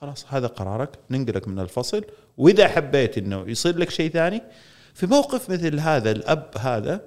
خلاص 0.00 0.26
هذا 0.28 0.46
قرارك 0.46 0.90
ننقلك 1.10 1.48
من 1.48 1.58
الفصل. 1.58 2.04
وإذا 2.36 2.68
حبيت 2.68 3.18
إنه 3.18 3.44
يصير 3.46 3.78
لك 3.78 3.90
شيء 3.90 4.10
ثاني 4.10 4.42
في 4.94 5.06
موقف 5.06 5.50
مثل 5.50 5.80
هذا 5.80 6.10
الأب 6.10 6.50
هذا 6.58 7.00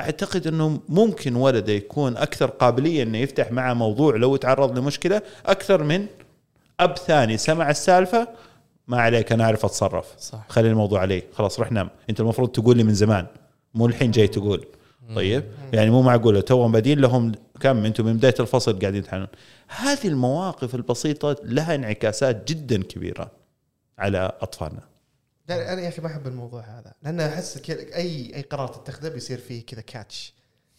أعتقد 0.00 0.46
إنه 0.46 0.80
ممكن 0.88 1.36
ولده 1.36 1.72
يكون 1.72 2.16
أكثر 2.16 2.46
قابلية 2.46 3.02
إنه 3.02 3.18
يفتح 3.18 3.52
معه 3.52 3.74
موضوع 3.74 4.16
لو 4.16 4.36
تعرض 4.36 4.78
لمشكلة 4.78 5.22
أكثر 5.46 5.82
من 5.82 6.06
أب 6.80 6.96
ثاني 6.96 7.36
سمع 7.36 7.70
السالفة 7.70 8.28
ما 8.88 9.00
عليك 9.00 9.32
أنا 9.32 9.44
أعرف 9.44 9.64
أتصرف. 9.64 10.14
صح. 10.18 10.46
خلي 10.48 10.70
الموضوع 10.70 11.00
علي. 11.00 11.22
خلاص 11.32 11.58
روح 11.58 11.72
نام. 11.72 11.90
أنت 12.10 12.20
المفروض 12.20 12.48
تقول 12.48 12.76
لي 12.76 12.84
من 12.84 12.94
زمان. 12.94 13.26
مو 13.74 13.86
الحين 13.86 14.10
جاي 14.10 14.28
تقول. 14.28 14.66
طيب؟ 15.14 15.44
يعني 15.72 15.90
مو 15.90 16.02
معقوله 16.02 16.40
توهم 16.40 16.72
بادين 16.72 16.98
لهم 16.98 17.32
كم؟ 17.60 17.84
أنتم 17.84 18.04
من 18.04 18.16
بداية 18.16 18.34
الفصل 18.40 18.78
قاعدين 18.78 19.02
تحنون 19.02 19.26
هذه 19.68 20.08
المواقف 20.08 20.74
البسيطة 20.74 21.36
لها 21.42 21.74
انعكاسات 21.74 22.48
جدا 22.48 22.82
كبيرة 22.82 23.30
على 23.98 24.32
أطفالنا. 24.40 24.80
لا 25.48 25.72
أنا 25.72 25.82
يا 25.82 25.88
أخي 25.88 26.02
ما 26.02 26.08
أحب 26.08 26.26
الموضوع 26.26 26.60
هذا. 26.60 26.92
لأن 27.02 27.20
أحس 27.20 27.70
أي 27.70 28.34
أي 28.34 28.42
قرار 28.42 28.68
تتخذه 28.68 29.08
بيصير 29.08 29.38
فيه 29.38 29.66
كذا 29.66 29.80
كاتش 29.80 30.34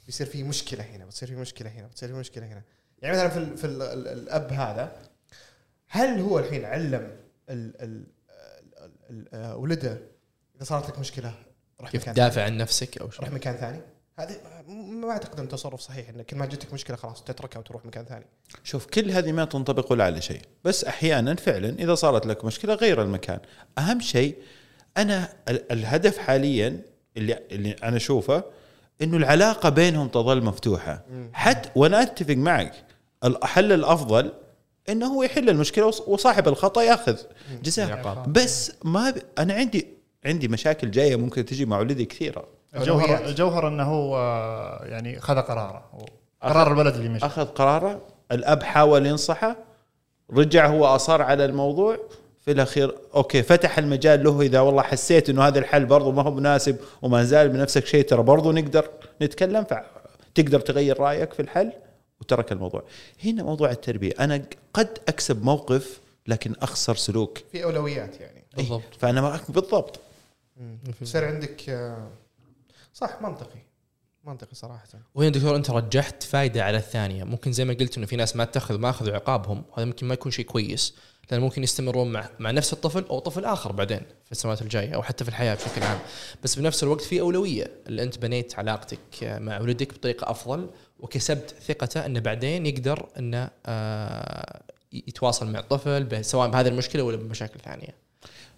بيصير 0.05 0.27
فيه 0.27 0.43
مشكلة 0.43 0.83
هنا 0.83 1.05
بتصير 1.05 1.29
فيه 1.29 1.35
مشكلة 1.35 1.69
هنا 1.69 1.87
بتصير 1.87 2.09
فيه 2.09 2.15
مشكلة 2.15 2.45
هنا. 2.45 2.61
يعني 3.01 3.17
مثلا 3.17 3.29
في 3.29 3.37
ال 3.37 3.57
في 3.57 3.65
ال 3.65 3.81
ال 3.81 4.07
الأب 4.07 4.53
هذا 4.53 4.91
هل 5.87 6.19
هو 6.19 6.39
الحين 6.39 6.65
علم 6.65 7.11
ال 7.49 7.81
ال 7.81 8.03
ال- 8.81 8.91
ال- 9.09 9.27
آه، 9.33 9.57
ولده 9.57 9.91
إذا 10.55 10.63
صارت 10.63 10.89
لك 10.89 10.99
مشكلة 10.99 11.33
روح 11.81 11.91
كيف 11.91 12.05
تدافع 12.05 12.43
عن 12.43 12.57
نفسك 12.57 12.97
أو 12.97 13.05
روح 13.05 13.15
شيء 13.15 13.31
مكان 13.31 13.55
ثاني. 13.55 13.81
هذه 14.19 14.35
ما 14.67 15.11
أعتقد 15.11 15.39
انه 15.39 15.49
تصرف 15.49 15.79
صحيح 15.81 16.09
إنك 16.09 16.25
كل 16.25 16.37
ما 16.37 16.45
جتك 16.45 16.73
مشكلة 16.73 16.95
خلاص 16.97 17.23
تتركها 17.23 17.59
وتروح 17.59 17.85
مكان 17.85 18.05
ثاني. 18.05 18.25
شوف 18.63 18.85
كل 18.85 19.11
هذه 19.11 19.31
ما 19.31 19.45
تنطبق 19.45 19.91
ولا 19.91 20.03
على 20.03 20.21
شيء. 20.21 20.41
بس 20.63 20.83
أحيانا 20.83 21.35
فعلا 21.35 21.69
إذا 21.69 21.95
صارت 21.95 22.25
لك 22.25 22.45
مشكلة 22.45 22.73
غير 22.73 23.01
المكان. 23.01 23.39
أهم 23.77 23.99
شيء 23.99 24.37
أنا 24.97 25.33
ال- 25.49 25.71
الهدف 25.71 26.17
حاليا 26.17 26.81
اللي 27.17 27.39
اللي 27.51 27.71
أنا 27.71 27.97
أشوفه 27.97 28.43
إنه 29.01 29.17
العلاقة 29.17 29.69
بينهم 29.69 30.07
تظل 30.07 30.43
مفتوحة. 30.43 31.05
حتى 31.33 31.69
وأنا 31.75 32.01
أتفق 32.01 32.35
معك 32.35 32.73
الحل 33.23 33.71
الأفضل 33.71 34.33
إنه 34.91 35.05
هو 35.05 35.23
يحل 35.23 35.49
المشكلة 35.49 35.85
وص- 35.85 36.01
وصاحب 36.07 36.47
الخطأ 36.47 36.81
يأخذ. 36.83 37.15
جزاء 37.63 37.91
عقاب. 37.91 38.33
بس 38.33 38.71
ما 38.83 39.09
ب... 39.09 39.17
أنا 39.39 39.53
عندي 39.53 39.87
عندي 40.25 40.47
مشاكل 40.47 40.91
جاية 40.91 41.15
ممكن 41.15 41.45
تجي 41.45 41.65
مع 41.65 41.79
ولدي 41.79 42.05
كثيرة. 42.05 42.43
الجوهر. 42.75 43.25
الجوهر 43.25 43.67
إنه 43.67 43.83
هو 43.83 44.17
يعني 44.85 45.19
خذ 45.19 45.35
قراره. 45.41 45.83
قرار 46.41 46.73
الولد 46.73 46.95
اللي 46.95 47.09
مشى. 47.09 47.25
أخذ 47.25 47.45
قراره. 47.45 48.01
الأب 48.31 48.63
حاول 48.63 49.05
ينصحه. 49.05 49.55
رجع 50.33 50.67
هو 50.67 50.85
أصر 50.85 51.21
على 51.21 51.45
الموضوع. 51.45 51.97
في 52.41 52.51
الأخير 52.51 52.95
أوكي 53.15 53.43
فتح 53.43 53.77
المجال 53.77 54.23
له. 54.23 54.41
إذا 54.41 54.59
والله 54.59 54.81
حسيت 54.81 55.29
إنه 55.29 55.43
هذا 55.47 55.59
الحل 55.59 55.85
برضه 55.85 56.11
ما 56.11 56.21
هو 56.21 56.31
مناسب 56.31 56.75
وما 57.01 57.23
زال 57.23 57.49
بنفسك 57.49 57.85
شيء 57.85 58.05
ترى 58.05 58.23
برضه 58.23 58.51
نقدر 58.51 58.89
نتكلم. 59.21 59.63
فتقدر 59.63 60.59
تغير 60.59 60.99
رأيك 60.99 61.33
في 61.33 61.41
الحل. 61.41 61.71
وترك 62.21 62.51
الموضوع. 62.51 62.83
هنا 63.23 63.43
موضوع 63.43 63.71
التربية. 63.71 64.13
أنا 64.19 64.45
قد 64.73 64.97
أكسب 65.07 65.43
موقف 65.43 65.99
لكن 66.27 66.53
أخسر 66.61 66.95
سلوك. 66.95 67.37
في 67.51 67.63
أولويات 67.63 68.21
يعني. 68.21 68.43
بالضبط. 68.57 68.95
فأنا 68.99 69.21
معك 69.21 69.51
بالضبط. 69.51 69.99
يصير 71.01 71.25
عندك 71.25 71.69
آه، 71.69 72.07
صح 72.93 73.21
منطقي. 73.21 73.59
منطقي 74.23 74.55
صراحة. 74.55 74.87
وهنا 75.15 75.29
دكتور 75.29 75.55
أنت 75.55 75.69
رجحت 75.69 76.23
فائده 76.23 76.63
على 76.63 76.77
الثانية. 76.77 77.23
ممكن 77.23 77.51
زي 77.51 77.65
ما 77.65 77.73
قلت 77.73 77.97
إنه 77.97 78.05
في 78.05 78.15
ناس 78.15 78.35
ما 78.35 78.43
اتخذ 78.43 78.77
ما 78.77 78.89
أخذوا 78.89 79.15
عقابهم. 79.15 79.63
هذا 79.77 79.85
ممكن 79.85 80.07
ما 80.07 80.13
يكون 80.13 80.31
شيء 80.31 80.45
كويس. 80.45 80.95
لأن 81.31 81.41
ممكن 81.41 81.63
يستمرون 81.63 82.11
مع 82.11 82.29
مع 82.39 82.51
نفس 82.51 82.73
الطفل 82.73 83.05
أو 83.09 83.19
طفل 83.19 83.45
آخر 83.45 83.71
بعدين 83.71 84.01
في 84.25 84.31
السنوات 84.31 84.61
الجاية 84.61 84.95
أو 84.95 85.03
حتى 85.03 85.23
في 85.23 85.29
الحياة 85.29 85.55
بشكل 85.55 85.83
عام. 85.83 85.99
بس 86.43 86.55
بنفس 86.55 86.83
الوقت 86.83 87.01
في 87.01 87.21
أولوية. 87.21 87.71
اللي 87.87 88.03
أنت 88.03 88.17
بنيت 88.17 88.59
علاقتك 88.59 88.99
مع 89.23 89.59
ولدك 89.59 89.93
بطريقة 89.93 90.31
أفضل 90.31 90.69
وكسبت 90.99 91.55
ثقته 91.67 92.05
انه 92.05 92.19
بعدين 92.19 92.65
يقدر 92.65 93.05
انه 93.19 93.49
آه، 93.65 94.61
يتواصل 94.93 95.51
مع 95.51 95.59
الطفل 95.59 96.25
سواء 96.25 96.49
بهذه 96.49 96.67
المشكلة 96.67 97.03
ولا 97.03 97.17
بمشاكل 97.17 97.59
ثانية. 97.59 98.09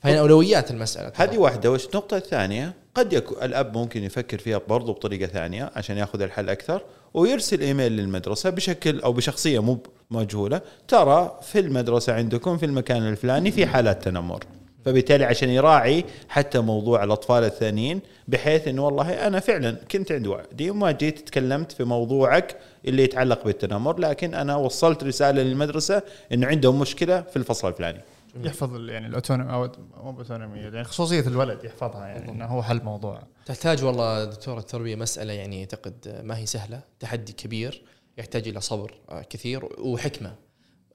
فهنا 0.03 0.19
أولويات 0.19 0.71
المسألة. 0.71 1.11
هذه 1.15 1.37
واحدة 1.37 1.71
وش 1.71 1.85
النقطة 1.85 2.17
الثانية؟ 2.17 2.73
قد 2.95 3.13
يكون 3.13 3.43
الأب 3.43 3.77
ممكن 3.77 4.03
يفكر 4.03 4.37
فيها 4.37 4.61
برضو 4.67 4.93
بطريقة 4.93 5.27
ثانية 5.27 5.71
عشان 5.75 5.97
يأخذ 5.97 6.21
الحل 6.21 6.49
أكثر 6.49 6.81
ويرسل 7.13 7.61
إيميل 7.61 7.91
للمدرسة 7.91 8.49
بشكل 8.49 8.99
أو 8.99 9.13
بشخصية 9.13 9.59
مو 9.59 9.83
مجهولة. 10.11 10.61
ترى 10.87 11.39
في 11.41 11.59
المدرسة 11.59 12.13
عندكم 12.13 12.57
في 12.57 12.65
المكان 12.65 13.07
الفلاني 13.07 13.51
في 13.51 13.65
حالات 13.65 14.03
تنمر. 14.03 14.43
فبالتالي 14.85 15.25
عشان 15.25 15.49
يراعي 15.49 16.05
حتى 16.29 16.59
موضوع 16.59 17.03
الأطفال 17.03 17.43
الثانيين 17.43 18.01
بحيث 18.27 18.67
إنه 18.67 18.85
والله 18.85 19.27
أنا 19.27 19.39
فعلا 19.39 19.71
كنت 19.91 20.11
عند 20.11 20.27
وعدي 20.27 20.69
وما 20.69 20.91
جيت 20.91 21.19
تكلمت 21.19 21.71
في 21.71 21.83
موضوعك 21.83 22.57
اللي 22.85 23.03
يتعلق 23.03 23.43
بالتنمر 23.45 23.99
لكن 23.99 24.33
أنا 24.33 24.55
وصلت 24.55 25.03
رسالة 25.03 25.41
للمدرسة 25.43 26.01
إنه 26.31 26.47
عندهم 26.47 26.79
مشكلة 26.79 27.21
في 27.21 27.37
الفصل 27.37 27.67
الفلاني. 27.67 28.01
يحفظ 28.43 28.89
يعني 28.89 29.07
الاوتونومي 29.07 29.53
أو 29.53 29.69
مو 30.03 30.23
يعني 30.55 30.83
خصوصية 30.83 31.27
الولد 31.27 31.63
يحفظها 31.63 32.07
يعني 32.07 32.31
إنه 32.31 32.45
هو 32.45 32.63
حل 32.63 32.83
موضوع. 32.83 33.23
تحتاج 33.45 33.83
والله 33.83 34.25
دكتور 34.25 34.57
التربية 34.57 34.95
مسألة 34.95 35.33
يعني 35.33 35.59
اعتقد 35.59 36.21
ما 36.23 36.37
هي 36.37 36.45
سهلة 36.45 36.81
تحدي 36.99 37.33
كبير 37.33 37.81
يحتاج 38.17 38.47
إلى 38.47 38.61
صبر 38.61 38.93
كثير 39.29 39.65
وحكمة. 39.79 40.35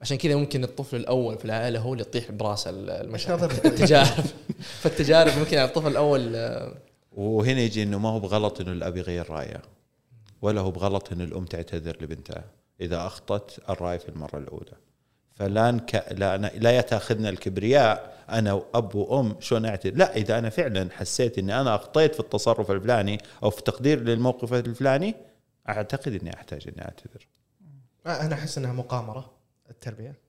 عشان 0.01 0.17
كذا 0.17 0.35
ممكن 0.35 0.63
الطفل 0.63 0.95
الأول 0.95 1.37
في 1.37 1.45
العائلة 1.45 1.79
هو 1.79 1.93
اللي 1.93 2.01
يطيح 2.07 2.31
براسه 2.31 2.69
ال- 2.69 2.89
المشاكل. 2.89 3.43
التجارب. 3.43 4.25
فالتجارب 4.81 5.37
ممكن 5.39 5.57
على 5.57 5.67
الطفل 5.67 5.87
الأول 5.87 6.35
آه، 6.35 6.73
وهنا 7.11 7.59
يجي 7.61 7.83
إنه 7.83 7.99
ما 7.99 8.09
هو 8.09 8.19
بغلط 8.19 8.61
إنه 8.61 8.71
الأب 8.71 8.97
يغير 8.97 9.29
رأيه 9.29 9.61
ولا 10.41 10.61
هو 10.61 10.71
بغلط 10.71 11.11
ان 11.11 11.21
الأم 11.21 11.45
تعتذر 11.45 11.97
لبنتها 12.01 12.43
إذا 12.81 13.05
اخطت 13.07 13.59
الرأي 13.69 13.99
في 13.99 14.09
المرة 14.09 14.37
الأولى. 14.37 14.71
فلا 15.35 15.71
نك... 15.71 16.05
لا 16.11 16.37
لا 16.37 16.77
يتأخذنا 16.77 17.29
الكبرياء 17.29 18.17
أنا 18.29 18.53
وأب 18.53 18.95
وأم 18.95 19.35
شلون 19.39 19.65
أعتذر؟ 19.65 19.95
لا 19.95 20.15
إذا 20.15 20.37
أنا 20.39 20.49
فعلا 20.49 20.89
حسيت 20.91 21.37
إني 21.37 21.61
أنا 21.61 21.75
أخطيت 21.75 22.13
في 22.13 22.19
التصرف 22.19 22.71
الفلاني 22.71 23.17
أو 23.43 23.49
في 23.49 23.61
تقدير 23.61 23.99
للموقف 23.99 24.53
الفلاني 24.53 25.15
أعتقد 25.69 26.13
إني 26.21 26.33
أحتاج 26.33 26.67
إني 26.67 26.81
أعتذر. 26.81 27.27
آه، 28.05 28.25
أنا 28.25 28.33
أحس 28.35 28.57
إنها 28.57 28.73
مقامرة. 28.73 29.36
التربية. 29.69 30.27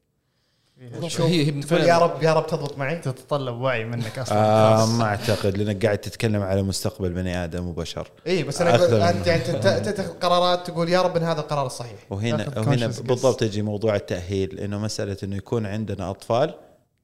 شوف 1.06 1.20
هي؟ 1.20 1.50
هي 1.70 1.86
يا 1.88 1.98
رب 1.98 2.22
يا 2.22 2.32
رب 2.34 2.46
تضبط 2.46 2.78
معي. 2.78 2.96
تتطلب 2.98 3.60
وعي 3.60 3.84
منك 3.84 4.18
أصلا. 4.18 4.38
آه. 4.38 4.86
ما 4.86 5.04
أعتقد 5.04 5.58
لأنك 5.58 5.86
قاعد 5.86 5.98
تتكلم 5.98 6.42
على 6.42 6.62
مستقبل 6.62 7.12
بني 7.12 7.44
آدم 7.44 7.66
وبشر. 7.66 8.10
اي 8.26 8.42
بس 8.42 8.60
أنا 8.60 8.74
أقول 8.74 8.94
انت 8.94 9.26
يعني 9.26 9.42
تت- 9.42 9.66
تتخذ 9.66 10.12
قرارات 10.12 10.66
تقول 10.66 10.88
يا 10.88 11.02
رب 11.02 11.16
إن 11.16 11.22
هذا 11.22 11.40
القرار 11.40 11.66
الصحيح 11.66 12.06
وهنا 12.10 12.58
وهنا. 12.58 12.86
بالضبط 12.86 13.42
يجي 13.42 13.62
موضوع 13.62 13.96
التأهيل 13.96 14.58
إنه 14.60 14.78
مسألة 14.78 15.16
إنه 15.22 15.36
يكون 15.36 15.66
عندنا 15.66 16.10
أطفال 16.10 16.54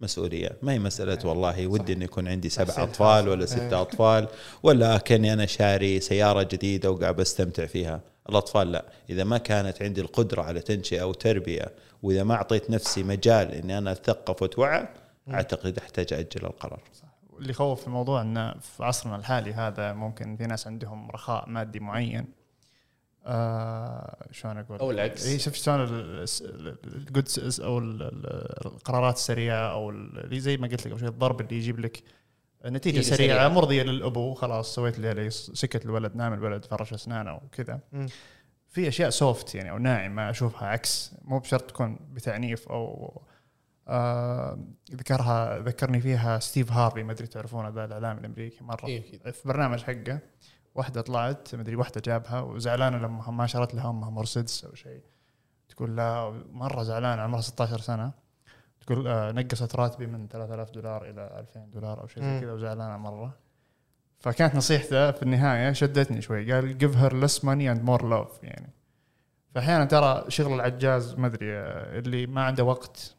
مسؤولية. 0.01 0.51
ما 0.63 0.73
هي 0.73 0.79
مسألة 0.79 1.19
والله 1.25 1.67
ودي 1.67 1.93
إنه 1.93 2.05
يكون 2.05 2.29
عندي 2.29 2.49
سبع 2.49 2.83
أطفال. 2.83 3.29
ولا 3.29 3.47
ستة 3.47 3.69
إيه. 3.69 3.81
أطفال 3.81 4.29
ولا 4.63 4.99
كأني 4.99 5.33
أنا 5.33 5.47
شاري 5.47 6.01
سيارة 6.01 6.43
جديدة 6.43 6.91
وقاعد 6.91 7.17
بستمتع 7.17 7.67
فيها. 7.67 8.01
الأطفال 8.29 8.73
لا. 8.73 8.85
إذا 9.11 9.25
ما 9.25 9.39
كانت 9.39 9.83
عندي 9.83 10.01
القدرة 10.01 10.43
على 10.43 10.61
تنشئة 10.61 11.03
وتربيه 11.03 11.73
وإذا 12.03 12.23
ما 12.25 12.35
أعطيت 12.35 12.71
نفسي 12.71 13.03
مجال 13.03 13.51
إني 13.53 13.79
أنا 13.79 13.93
اتثقف 13.93 14.43
وأتوعى 14.43 14.89
أعتقد 15.31 15.79
أحتاج 15.79 16.13
أجل 16.13 16.47
القرار. 16.47 16.81
اللي 17.39 17.51
يخوف 17.51 17.81
في 17.81 17.87
الموضوع 17.87 18.23
انه 18.23 18.55
في 18.55 18.85
عصرنا 18.85 19.17
الحالي 19.17 19.53
هذا 19.53 19.93
ممكن 19.93 20.37
في 20.37 20.47
ناس 20.47 20.67
عندهم 20.67 21.11
رخاء 21.11 21.49
مادي 21.49 21.81
معين. 21.81 22.27
آه 23.27 24.27
شلون 24.33 24.59
أقول؟ 24.59 24.79
أو 24.79 24.91
العكس. 24.91 25.27
اي 25.27 25.39
شفت 25.39 25.55
شلون 25.55 25.81
أو 25.81 25.85
ال- 27.79 28.03
ال- 28.03 28.67
القرارات 28.67 29.15
السريعة 29.17 29.73
أو 29.73 29.91
اللي 29.91 30.41
زي 30.41 30.57
ما 30.57 30.69
قلت 30.69 30.87
لك 30.87 30.93
قبل 30.93 31.01
شوي 31.01 31.09
الضرب 31.09 31.41
اللي 31.41 31.57
يجيب 31.57 31.81
لك 31.81 32.03
نتيجة 32.65 32.99
نتيجة 32.99 33.15
سريعة 33.15 33.37
سريعة. 33.37 33.49
مرضيه 33.49 33.83
للابو 33.83 34.35
خلاص 34.35 34.75
سويت 34.75 34.99
اللي 34.99 35.31
سكت 35.31 35.85
الولد 35.85 36.17
نام 36.17 36.33
الولد 36.33 36.65
فرش 36.65 36.93
أسنانه 36.93 37.35
وكذا. 37.35 37.81
في 38.69 38.89
أشياء 38.89 39.11
soft 39.11 39.55
يعني 39.55 39.71
أو 39.71 39.79
ناعمة 39.79 40.31
أشوفها 40.31 40.69
عكس. 40.69 41.15
مو 41.25 41.39
بشرط 41.39 41.63
تكون 41.63 41.99
بتعنيف 42.13 42.69
أو 42.69 43.23
آه 43.89 44.59
ذكرها 44.93 45.59
ذكرني 45.59 46.01
فيها 46.01 46.39
ستيف 46.39 46.73
هارفي 46.73 47.03
ما 47.03 47.13
أدري 47.13 47.27
تعرفونه 47.27 47.69
ذا 47.69 47.85
الاعلامي 47.85 48.21
الأمريكي 48.21 48.65
مرة. 48.65 48.87
إيه. 48.87 49.19
في 49.19 49.49
برنامج 49.49 49.83
حقه. 49.83 50.19
واحدة 50.75 51.01
طلعت 51.01 51.55
ما 51.55 51.63
أدري 51.63 51.77
واحدة 51.77 52.03
جابها 52.05 52.41
وزعلانة 52.41 52.99
لما 52.99 53.31
ما 53.31 53.47
شرت 53.47 53.75
لها 53.75 53.91
أمها 53.91 54.11
مرسيدس 54.11 54.65
أو 54.65 54.75
شيء. 54.75 55.01
تقول 55.69 55.97
لا 55.97 56.43
مرة 56.53 56.83
زعلانة 56.83 57.23
عمرها 57.23 57.41
16 57.41 57.81
سنة. 57.81 58.24
تقول 58.85 59.09
آه 59.09 59.33
نقصت 59.33 59.77
راتبي 59.77 60.07
من 60.07 60.29
3000 60.29 60.71
دولار 60.71 61.11
إلى 61.11 61.39
2000 61.39 61.61
دولار 61.61 62.01
أو 62.01 62.07
شيء 62.07 62.23
زي. 62.23 62.41
كذا 62.41 62.53
وزعلانة 62.53 62.97
مرة. 62.97 63.35
فكانت 64.21 64.55
نصيحته 64.55 65.11
في 65.11 65.23
النهاية 65.23 65.73
شدتني 65.73 66.21
شوي. 66.21 66.53
قال 66.53 66.79
give 66.79 66.95
her 66.95 67.13
less 67.13 67.39
money 67.39 67.77
and 67.77 67.89
more 67.89 68.03
love. 68.03 68.45
يعني. 68.45 68.73
فأحيانا 69.55 69.85
ترى 69.85 70.25
شغل 70.29 70.55
العجاز 70.55 71.15
ما 71.15 71.27
أدري 71.27 71.57
آه، 71.57 71.99
اللي 71.99 72.27
ما 72.27 72.45
عنده 72.45 72.65
وقت 72.65 73.15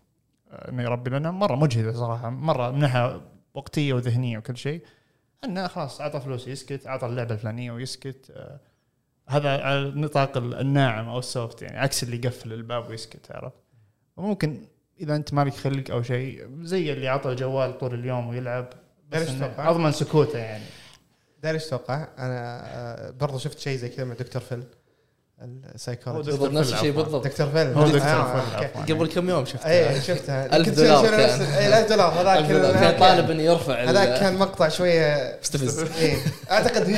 آه، 0.51 0.69
إنه 0.69 0.83
يربي 0.83 1.09
لنا 1.09 1.31
مرة 1.31 1.55
مجهدة 1.55 1.93
صراحة. 1.93 2.29
مرة 2.29 2.71
من 2.71 2.79
ناحيه 2.79 3.21
وقتية 3.53 3.93
وذهنية 3.93 4.37
وكل 4.37 4.57
شيء. 4.57 4.85
إنه 5.43 5.67
خلاص 5.67 6.01
أعطى 6.01 6.19
فلوس 6.19 6.47
يسكت. 6.47 6.87
أعطى 6.87 7.05
اللعبة 7.05 7.33
الفلانية 7.33 7.71
ويسكت. 7.71 8.31
آه، 8.31 8.59
هذا 9.29 9.63
على 9.63 9.79
النطاق 9.79 10.37
الناعم 10.37 11.09
أو 11.09 11.19
السوفت 11.19 11.61
يعني 11.61 11.77
عكس 11.77 12.03
اللي 12.03 12.17
يقفل 12.17 12.53
الباب 12.53 12.89
ويسكت 12.89 13.31
عرفت؟ 13.31 13.63
وممكن 14.17 14.67
إذا 14.99 15.15
أنت 15.15 15.33
مالك 15.33 15.53
خلق 15.53 15.91
أو 15.91 16.01
شيء 16.01 16.47
زي 16.61 16.93
اللي 16.93 17.07
عطى 17.07 17.29
الجوال 17.29 17.77
طول 17.77 17.93
اليوم 17.93 18.29
ويلعب 18.29 18.69
بس؟ 19.11 19.27
أضمن 19.57 19.91
سكوته 19.91 20.39
يعني. 20.39 20.63
داري 21.43 21.55
إيش 21.55 21.67
أتوقع؟ 21.67 22.07
أنا 22.19 22.63
آه، 22.65 23.11
برضو 23.11 23.37
شفت 23.37 23.59
شيء 23.59 23.77
زي 23.77 23.89
كذا 23.89 24.05
مع 24.05 24.13
دكتور 24.13 24.41
فيل 24.41 24.63
السايكولوجي. 25.75 26.31
بالضبط 26.31 26.51
نفس 26.51 26.73
الشيء. 26.73 26.91
بالضبط. 26.91 27.27
دكتور 27.27 27.47
فيل. 27.47 27.67
هو 27.67 27.87
دكتور 27.87 28.01
آه، 28.01 28.59
فيل. 28.85 28.95
قبل 28.95 29.07
كم 29.07 29.29
يوم 29.29 29.45
شفتها 29.45 29.89
اي 29.89 30.01
شفتها 30.01 30.55
ألف 30.57 30.69
كنت 30.69 30.79
دولار 30.79 31.05
اي 31.15 31.79
1000 31.79 31.89
دولار. 31.89 32.11
هذاك. 32.21 32.45
كان 32.79 32.99
طالب 32.99 33.31
إنه 33.31 33.43
يرفع 33.43 33.83
هذاك 33.83 34.19
كان 34.19 34.35
مقطع 34.35 34.69
شوية. 34.69 35.37
مستفز. 35.41 35.79
إيه. 35.79 36.17
أعتقد 36.51 36.89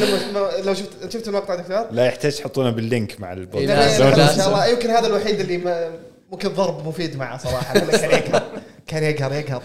لو 0.66 0.74
شفت 0.74 1.14
شفت 1.14 1.28
المقطع 1.28 1.56
دكتور؟ 1.56 1.88
لا 1.92 2.06
يحتاج 2.06 2.36
تحطونه 2.36 2.70
بال 2.70 2.87
link 2.87 3.22
مع 3.22 3.28
إيه، 3.28 3.38
البودكاست 3.38 4.00
لا، 4.00 4.10
لازم. 4.10 4.22
إن 4.22 4.38
شاء 4.38 4.48
الله. 4.48 4.66
يمكن 4.66 4.90
هذا 4.90 5.08
الوحيد 5.08 5.40
اللي 5.40 5.58
ما 5.58 5.92
ممكن 6.32 6.50
ضرب 6.50 6.88
مفيد 6.88 7.16
معه 7.16 7.38
صراحة. 7.38 7.74
كان 7.74 8.12
يقهر 8.12 8.62
كان 8.88 9.04
يقهر 9.04 9.34
يقهر 9.34 9.64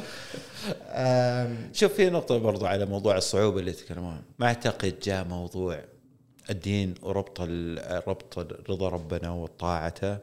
شوف 1.73 1.93
في 1.93 2.11
نقطة 2.11 2.39
برضو 2.39 2.67
على 2.67 2.87
موضوع 2.87 3.17
الصعوبة 3.17 3.61
اللي 3.61 3.73
تكلمون 3.73 4.23
ما 4.39 4.47
أعتقد 4.47 4.99
جاء 5.03 5.25
موضوع 5.25 5.81
الدين 6.51 6.95
وربط 7.03 7.41
ربط 8.09 8.39
رضا 8.71 8.89
ربنا 8.89 9.31
وطاعته 9.31 10.19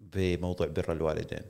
بموضوع 0.00 0.66
بر 0.66 0.92
الوالدين. 0.92 1.42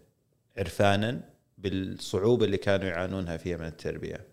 عرفانا 0.58 1.20
بالصعوبة 1.58 2.44
اللي 2.44 2.56
كانوا 2.56 2.86
يعانونها 2.86 3.36
فيها 3.36 3.56
من 3.56 3.66
التربية. 3.66 4.31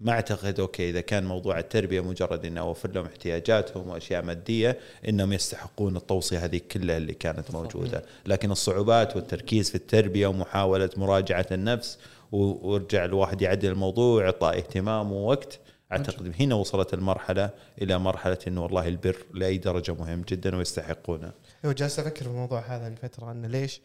ما 0.00 0.12
أعتقد 0.12 0.60
أوكي 0.60 0.90
إذا 0.90 1.00
كان 1.00 1.24
موضوع 1.24 1.58
التربية 1.58 2.00
مجرد 2.00 2.46
اني 2.46 2.60
أوفر 2.60 2.90
لهم 2.90 3.06
احتياجاتهم 3.06 3.88
وأشياء 3.88 4.24
مادية 4.24 4.78
إنهم 5.08 5.32
يستحقون 5.32 5.96
التوصية 5.96 6.44
هذه 6.44 6.60
كلها 6.70 6.96
اللي 6.96 7.14
كانت 7.14 7.50
موجودة، 7.50 8.04
لكن 8.26 8.50
الصعوبات 8.50 9.16
والتركيز 9.16 9.68
في 9.68 9.74
التربية 9.74 10.26
ومحاولة 10.26 10.90
مراجعة 10.96 11.46
النفس 11.52 11.98
ويرجع 12.32 13.04
الواحد 13.04 13.42
يعدل 13.42 13.70
الموضوع 13.70 14.14
ويعطى 14.14 14.48
اهتمام 14.48 15.12
ووقت 15.12 15.60
أعتقد 15.92 16.34
هنا 16.40 16.54
وصلت 16.54 16.94
المرحلة 16.94 17.50
إلى 17.82 17.98
مرحلة 17.98 18.38
إنه 18.46 18.62
والله 18.62 18.88
البر 18.88 19.16
لأي 19.34 19.58
درجة 19.58 19.94
مهم 19.94 20.22
جدا 20.22 20.56
ويستحقونه. 20.56 21.32
هو 21.64 21.72
جالس 21.72 21.98
أفكر 21.98 22.24
في 22.24 22.30
الموضوع 22.30 22.60
هذا 22.60 22.88
الفترة 22.88 23.32
إنه 23.32 23.48
ليش 23.48 23.80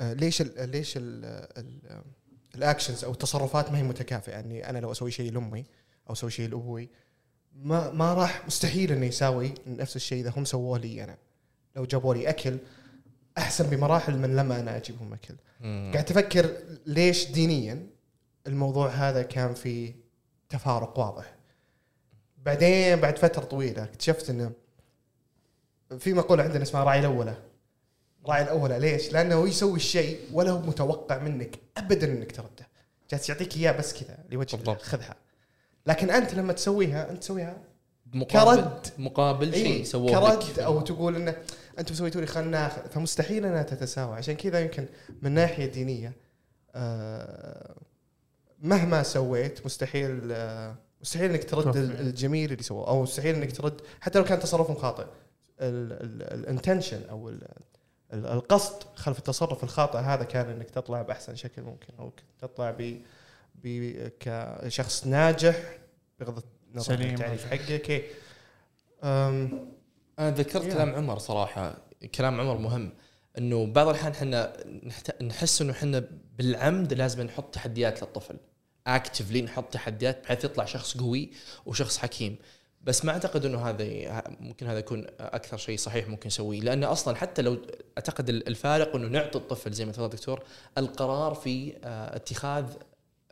آه، 0.00 0.12
ليش 0.12 0.40
ال 0.40 0.70
ليش 0.70 0.96
ال 0.96 1.24
ال 1.58 2.02
الاكشنز 2.56 3.04
أو 3.04 3.12
التصرفات 3.12 3.72
ما 3.72 3.78
هي 3.78 3.82
متكافئة 3.82 4.40
اني 4.40 4.70
أنا 4.70 4.78
لو 4.78 4.92
أسوي 4.92 5.10
شيء 5.10 5.32
لأمي 5.32 5.64
أو 6.08 6.12
أسوي 6.12 6.30
شيء 6.30 6.48
لأبوي 6.48 6.88
ما 7.56 7.90
ما 7.90 8.14
راح 8.14 8.46
مستحيل 8.46 8.92
إنه 8.92 9.06
يساوي 9.06 9.54
نفس 9.66 9.96
الشيء 9.96 10.20
إذا 10.20 10.32
هم 10.36 10.44
سووه 10.44 10.78
لي 10.78 11.04
أنا. 11.04 11.16
لو 11.76 11.84
جابوا 11.84 12.14
لي 12.14 12.28
أكل 12.28 12.58
أحسن 13.38 13.70
بمراحل 13.70 14.18
من 14.18 14.36
لما 14.36 14.60
أنا 14.60 14.76
أجيبهم 14.76 15.12
أكل. 15.12 15.34
مم. 15.60 15.90
قاعد 15.94 16.10
أفكر 16.10 16.56
ليش 16.86 17.30
دينيا 17.30 17.86
الموضوع 18.46 18.88
هذا 18.88 19.22
كان 19.22 19.54
فيه 19.54 19.94
تفارق 20.48 20.98
واضح. 20.98 21.34
بعدين 22.44 23.00
بعد 23.00 23.18
فترة 23.18 23.44
طويلة 23.44 23.84
اكتشفت 23.84 24.30
إنه 24.30 24.52
في 25.98 26.12
مقولة 26.12 26.42
عندنا 26.42 26.62
اسمها 26.62 26.84
راعي 26.84 27.00
الأولى. 27.00 27.36
راعي 28.26 28.42
الاولى 28.42 28.78
ليش؟ 28.78 29.12
لأنه 29.12 29.34
هو 29.34 29.46
يسوي 29.46 29.76
الشيء 29.76 30.18
ولا 30.32 30.50
هو 30.50 30.58
متوقع 30.58 31.18
منك 31.18 31.58
ابدا 31.76 32.06
إنك 32.06 32.32
ترده 32.32 32.68
جالس 33.10 33.28
يعطيك 33.28 33.56
إياه 33.56 33.72
بس 33.72 33.92
كذا 33.92 34.18
لوجه 34.30 34.56
الله 34.56 34.64
بالضبط. 34.64 34.82
خذها 34.82 35.16
لكن 35.86 36.10
أنت 36.10 36.34
لما 36.34 36.52
تسويها 36.52 37.10
أنت 37.10 37.20
تسويها 37.22 37.56
مقابل 38.14 38.62
كرد. 38.62 38.88
مقابل 38.98 39.54
شيء 39.54 39.66
إيه 39.66 39.84
سووه 39.84 40.10
كرد 40.12 40.50
لك. 40.50 40.58
أو 40.58 40.80
تقول 40.80 41.16
إنه 41.16 41.36
أنتم 41.78 41.94
سويتوا 41.94 42.20
لي 42.20 42.26
خلنا 42.26 42.50
ناخذ 42.50 42.90
فمستحيل 42.90 43.46
إنها 43.46 43.62
تتساوى 43.62 44.16
عشان 44.16 44.34
كذا 44.34 44.60
يمكن 44.60 44.86
من 45.22 45.32
ناحية 45.32 45.66
دينية 45.66 46.12
آه، 46.74 47.74
مهما 48.62 49.02
سويت 49.02 49.66
مستحيل 49.66 50.28
آه، 50.32 50.74
مستحيل 51.00 51.30
إنك 51.30 51.44
ترد 51.44 51.76
الجميل 51.76 52.52
اللي 52.52 52.62
سووه 52.62 52.88
أو 52.88 53.02
مستحيل 53.02 53.34
إنك 53.34 53.56
ترد 53.56 53.80
حتى 54.00 54.18
لو 54.18 54.24
كان 54.24 54.38
تصرفهم 54.40 54.76
خاطئ 54.76 55.06
ال 55.60 55.74
intention 55.74 57.00
أو 57.10 57.32
القصد 58.14 58.82
خلف 58.94 59.18
التصرف 59.18 59.64
الخاطئ 59.64 59.98
هذا 59.98 60.24
كان 60.24 60.50
إنك 60.50 60.70
تطلع 60.70 61.02
بأحسن 61.02 61.36
شكل 61.36 61.62
ممكن 61.62 61.94
أو 61.98 62.12
تطلع 62.40 62.70
ب 62.70 63.00
ب- 63.64 64.08
كشخص 64.20 65.06
ناجح 65.06 65.56
بغض 66.20 66.42
النظر 66.72 66.92
عن 66.92 66.98
سليم. 66.98 67.14
التعريف 67.14 67.46
حقك. 67.46 68.04
أنا 70.18 70.30
تذكرت 70.30 70.64
يا. 70.64 70.74
كلام 70.74 70.94
عمر 70.94 71.18
صراحة. 71.18 71.76
كلام 72.14 72.40
عمر 72.40 72.58
مهم. 72.58 72.92
إنه 73.38 73.66
بعض 73.66 73.88
الأحيان 73.88 74.12
إحنا 74.12 74.52
نحس 75.22 75.62
إنه 75.62 75.72
إحنا 75.72 76.08
بالعمد 76.38 76.92
لازم 76.92 77.22
نحط 77.22 77.54
تحديات 77.54 78.02
للطفل. 78.02 78.36
اكتفلي 78.86 79.42
نحط 79.42 79.72
تحديات 79.72 80.22
بحيث 80.24 80.44
يطلع 80.44 80.64
شخص 80.64 80.96
قوي 80.96 81.30
وشخص 81.66 81.98
حكيم. 81.98 82.36
بس 82.84 83.04
ما 83.04 83.12
أعتقد 83.12 83.44
إنه 83.44 83.68
هذا 83.68 83.84
ممكن 84.40 84.66
هذا 84.66 84.78
يكون 84.78 85.06
أكثر 85.20 85.56
شيء 85.56 85.76
صحيح 85.76 86.08
ممكن 86.08 86.26
نسويه 86.26 86.60
لأن 86.60 86.84
أصلا 86.84 87.16
حتى 87.16 87.42
لو 87.42 87.58
أعتقد 87.98 88.28
الفارق 88.28 88.96
إنه 88.96 89.08
نعطي 89.08 89.38
الطفل 89.38 89.72
زي 89.72 89.84
ما 89.84 89.92
تفضل 89.92 90.08
دكتور 90.08 90.42
القرار 90.78 91.34
في 91.34 91.72
آه، 91.84 92.16
اتخاذ 92.16 92.64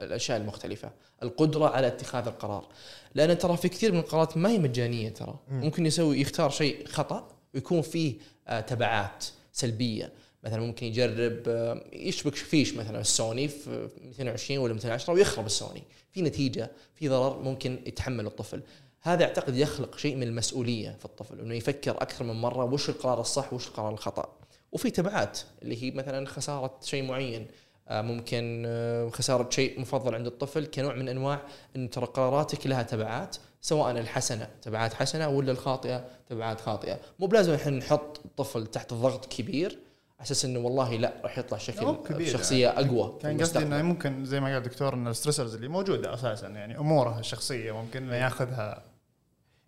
الأشياء 0.01 0.39
المختلفة 0.39 0.91
القدرة 1.23 1.69
على 1.69 1.87
اتخاذ 1.87 2.27
القرار. 2.27 2.69
لأن 3.15 3.39
ترى 3.39 3.57
في 3.57 3.69
كثير 3.69 3.93
من 3.93 3.99
القرارات 3.99 4.37
ما 4.37 4.49
هي 4.51 4.59
مجانية 4.59 5.09
ترى. 5.09 5.39
مم. 5.49 5.61
ممكن 5.61 5.87
يسوي 5.87 6.21
يختار 6.21 6.51
شيء 6.51 6.87
خطأ 6.87 7.29
ويكون 7.55 7.83
فيه 7.83 8.15
آه، 8.49 8.61
تبعات 8.61 9.25
سلبية. 9.53 10.13
مثلا 10.45 10.61
ممكن 10.61 10.87
يجرب 10.87 11.43
آه، 11.49 11.85
يشبك 11.93 12.35
فيش 12.35 12.75
مثلا 12.75 13.01
السوني 13.01 13.49
في 13.49 13.89
220 14.03 14.59
ولا 14.59 14.75
210 14.75 15.13
ويخرب 15.13 15.47
السوني. 15.47 15.83
في 16.11 16.23
نتيجة 16.23 16.71
في 16.95 17.09
ضرر 17.09 17.43
ممكن 17.43 17.79
يتحمل 17.87 18.27
الطفل. 18.27 18.63
هذا 19.03 19.25
اعتقد 19.25 19.57
يخلق 19.57 19.97
شيء 19.99 20.17
من 20.17 20.23
المسؤولية 20.23 20.97
في 20.99 21.05
الطفل 21.05 21.41
إنه 21.41 21.55
يفكر 21.55 21.91
أكثر 21.91 22.25
من 22.25 22.35
مرة 22.35 22.65
وش 22.65 22.89
القرار 22.89 23.21
الصح 23.21 23.53
وش 23.53 23.69
القرار 23.69 23.93
الخطأ. 23.93 24.37
وفي 24.73 24.91
تبعات 24.91 25.39
اللي 25.63 25.83
هي 25.83 25.91
مثلا 25.91 26.27
خسارة 26.27 26.79
شيء 26.85 27.03
معين 27.03 27.47
آه، 27.89 28.03
ممكن 28.03 28.63
آه، 28.67 29.09
خسارة 29.09 29.51
شيء 29.51 29.81
مفضل 29.81 30.15
عند 30.15 30.27
الطفل 30.27 30.67
كنوع 30.67 30.95
من 30.95 31.09
أنواع 31.09 31.41
انه 31.77 31.89
ترى 31.89 32.07
قراراتك 32.07 32.67
لها 32.67 32.83
تبعات 32.83 33.37
سواء 33.61 33.91
الحسنة 33.91 34.49
تبعات 34.63 34.95
حسنة 34.95 35.29
ولا 35.29 35.53
الخاطئة 35.53 36.05
تبعات 36.29 36.61
خاطئة. 36.61 36.99
مو 37.19 37.27
بلازم 37.27 37.53
إحنا 37.53 37.73
نحط 37.73 38.21
الطفل 38.25 38.67
تحت 38.67 38.95
ضغط 38.95 39.27
كبير 39.27 39.79
على 40.19 40.27
أساس 40.27 40.45
إنه 40.45 40.59
والله 40.59 40.97
لا 40.97 41.13
راح 41.23 41.39
يطلع 41.39 41.59
شكل 41.59 41.97
شخصية 42.27 42.69
أقوى 42.69 43.13
في 43.13 43.23
كان 43.23 43.41
قصدي 43.41 43.59
إنه. 43.59 43.83
ممكن 43.83 44.25
زي 44.25 44.41
ما 44.41 44.47
قال 44.47 44.57
الدكتور 44.57 44.95
إن 44.95 45.09
ال 45.09 45.13
stressors 45.13 45.55
اللي 45.55 45.69
موجودة 45.69 46.15
أساسا 46.15 46.49
يعني 46.49 46.79
أموره 46.79 47.19
الشخصية 47.19 47.73
ممكن 47.73 48.03
إنه 48.03 48.17
ياخذها 48.17 48.92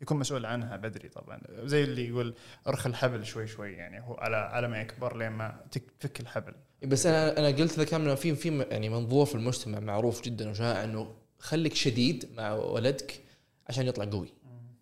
يكون 0.03 0.19
مسؤول 0.19 0.47
عنها 0.47 0.77
بدري 0.77 1.09
طبعا. 1.09 1.41
زي 1.51 1.85
اللي 1.85 2.09
يقول 2.09 2.35
ارخي 2.67 2.89
الحبل 2.89 3.25
شوي 3.25 3.47
شوي 3.47 3.73
يعني 3.73 4.01
هو 4.01 4.15
على 4.15 4.37
على 4.37 4.69
ما 4.69 4.81
يكبر 4.81 5.17
لين 5.17 5.33
ما 5.33 5.61
تفك 6.01 6.21
الحبل. 6.21 6.53
بس 6.85 7.07
أنا 7.07 7.39
أنا 7.39 7.47
قلت 7.47 7.79
ذا 7.79 7.85
كان 7.85 8.15
في 8.15 8.35
في 8.35 8.67
يعني 8.71 8.89
منظور 8.89 9.27
في 9.27 9.35
المجتمع 9.35 9.81
معروف 9.81 10.23
جدا 10.23 10.51
وشائع 10.51 10.85
إنه 10.85 11.15
خليك 11.39 11.75
شديد 11.75 12.29
مع 12.37 12.53
ولدك 12.53 13.21
عشان 13.69 13.87
يطلع 13.87 14.05
قوي. 14.05 14.29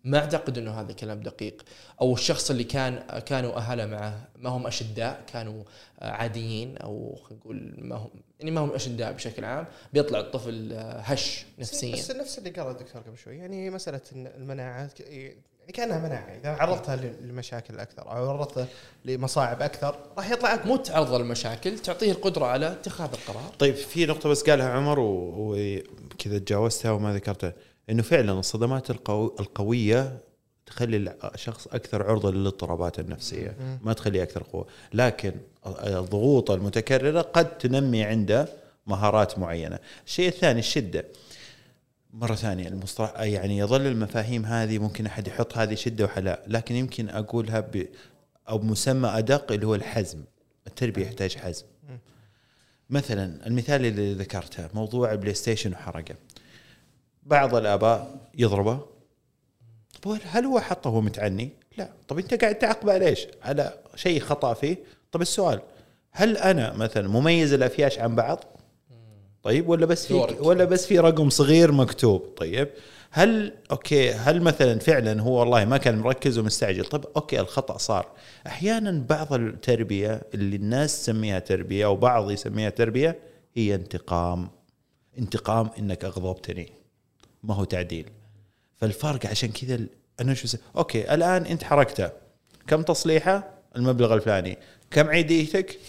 ما 0.03 0.17
أعتقد 0.17 0.57
إنه 0.57 0.71
هذا 0.71 0.93
كلام 0.93 1.19
دقيق. 1.19 1.61
أو 2.01 2.13
الشخص 2.13 2.49
اللي 2.49 2.63
كان 2.63 3.19
كانوا 3.19 3.57
اهله 3.57 3.85
معه 3.85 4.27
ما 4.37 4.49
هم 4.49 4.67
أشداء 4.67 5.23
كانوا 5.33 5.63
عاديين 6.01 6.77
أو 6.77 7.15
خلينا 7.23 7.41
نقول 7.41 7.73
ما 7.77 7.95
هم 7.95 8.09
يعني 8.39 8.51
ما 8.51 8.61
هم 8.61 8.71
أشداء 8.71 9.11
بشكل 9.11 9.45
عام. 9.45 9.65
بيطلع 9.93 10.19
الطفل 10.19 10.73
هش 10.79 11.45
نفسيا. 11.59 11.95
بس 11.95 12.11
نفس 12.11 12.37
اللي 12.37 12.49
قاله 12.49 12.71
الدكتور 12.71 13.01
قبل 13.01 13.17
شوي 13.17 13.37
يعني 13.37 13.69
مسألة 13.69 14.01
إن 14.15 14.27
المناعة 14.27 14.89
يعني 14.99 15.35
كأنها 15.73 15.99
مناعة. 15.99 16.37
إذا 16.39 16.49
عرضتها 16.49 16.95
لمشاكل 16.95 17.79
أكثر 17.79 18.01
أو 18.01 18.29
عرضتها 18.29 18.67
لمصاعب 19.05 19.61
أكثر 19.61 19.95
راح 20.17 20.31
يطلع 20.31 20.53
اقوى 20.53 20.65
مو 20.65 20.77
تعرض 20.77 21.13
للمشاكل 21.13 21.79
تعطيه 21.79 22.11
القدرة 22.11 22.45
على 22.45 22.71
اتخاذ 22.71 23.09
القرار. 23.13 23.51
طيب 23.59 23.75
في 23.75 24.05
نقطة 24.05 24.29
بس 24.29 24.49
قالها 24.49 24.69
عمر 24.69 24.99
وكذا 24.99 26.37
تجاوزتها 26.37 26.91
وما 26.91 27.13
ذكرتها. 27.13 27.53
إنه 27.89 28.03
فعلا 28.03 28.31
الصدمات 28.39 28.89
القو... 28.89 29.35
القوية 29.39 30.17
تخلي 30.65 31.15
الشخص 31.33 31.67
أكثر 31.67 32.03
عرضة 32.03 32.31
للاضطرابات 32.31 32.99
النفسية. 32.99 33.55
ما 33.83 33.93
تخليه 33.93 34.23
أكثر 34.23 34.43
قوة. 34.43 34.67
لكن 34.93 35.33
الضغوط 35.65 36.51
المتكررة 36.51 37.21
قد 37.21 37.57
تنمي 37.57 38.03
عنده 38.03 38.47
مهارات 38.87 39.39
معينة. 39.39 39.79
الشيء 40.05 40.27
الثاني 40.27 40.59
الشدة. 40.59 41.05
مرة 42.13 42.35
ثانية 42.35 42.67
المصطلح 42.67 43.19
يعني 43.19 43.57
يظل 43.57 43.87
المفاهيم 43.87 44.45
هذه 44.45 44.79
ممكن 44.79 45.05
أحد 45.05 45.27
يحط 45.27 45.57
هذه 45.57 45.75
شدة 45.75 46.05
وحلاء 46.05 46.43
لكن 46.47 46.75
يمكن 46.75 47.09
أقولها 47.09 47.59
ب 47.59 47.87
أو 48.49 48.59
مسمى 48.59 49.09
أدق 49.09 49.51
اللي 49.51 49.67
هو 49.67 49.75
الحزم. 49.75 50.19
التربية 50.67 51.05
يحتاج 51.05 51.35
حزم. 51.35 51.65
مثلا 52.89 53.47
المثال 53.47 53.85
اللي 53.85 54.13
ذكرته 54.13 54.69
موضوع 54.73 55.11
ال 55.11 55.33
PlayStation 55.33 55.71
وحرقه 55.71 56.15
بعض 57.25 57.55
الآباء 57.55 58.15
يضربه 58.37 58.79
طب 60.01 60.17
هل- 60.23 60.45
هو 60.45 60.59
حطه 60.59 60.89
وهو 60.89 61.01
متعني؟ 61.01 61.49
لا 61.77 61.89
طب 62.07 62.19
أنت 62.19 62.33
قاعد 62.33 62.55
تعاقبه 62.55 62.97
ليش؟ 62.97 63.27
على 63.43 63.73
شيء 63.95 64.19
خطأ 64.19 64.53
فيه 64.53 64.77
طب 65.11 65.21
السؤال 65.21 65.59
هل 66.11 66.37
أنا 66.37 66.73
مثلا 66.73 67.07
مميز 67.07 67.53
الأفياش 67.53 67.99
عن 67.99 68.15
بعض؟ 68.15 68.43
طيب 69.43 69.69
ولا 69.69 69.85
بس 69.85 70.05
في. 70.07 70.13
ولا 70.39 70.65
بس 70.65 70.85
في 70.85 70.99
رقم 70.99 71.29
صغير 71.29 71.71
مكتوب 71.71 72.21
طيب 72.37 72.69
هل 73.11 73.53
okay 73.71 74.11
هل 74.13 74.41
مثلا 74.41 74.79
فعلا 74.79 75.21
هو 75.21 75.39
والله 75.39 75.65
ما 75.65 75.77
كان 75.77 75.97
مركز 75.99 76.37
ومستعجل 76.37 76.85
طب 76.85 77.05
okay 77.15 77.39
الخطأ 77.39 77.77
صار 77.77 78.07
أحيانا 78.47 79.05
بعض 79.09 79.33
التربية 79.33 80.21
اللي 80.33 80.55
الناس 80.55 81.01
تسميها 81.03 81.39
تربية 81.39 81.85
وبعض 81.85 82.31
يسميها 82.31 82.69
تربية 82.69 83.19
هي 83.55 83.75
انتقام 83.75 84.49
انتقام 85.17 85.69
إنك 85.79 86.05
أغضبتني 86.05 86.71
ما 87.43 87.55
هو 87.55 87.63
تعديل. 87.63 88.09
فالفرق 88.77 89.25
عشان 89.25 89.49
كذا 89.49 89.79
أنا 90.21 90.33
شو 90.33 90.47
س... 90.47 90.57
okay 90.77 91.13
الآن 91.13 91.45
أنت 91.45 91.63
حرقته 91.63 92.09
كم 92.67 92.81
تصليحة؟ 92.81 93.43
المبلغ 93.75 94.13
الفلاني. 94.13 94.57
كم 94.91 95.07
عيديتك؟ 95.07 95.79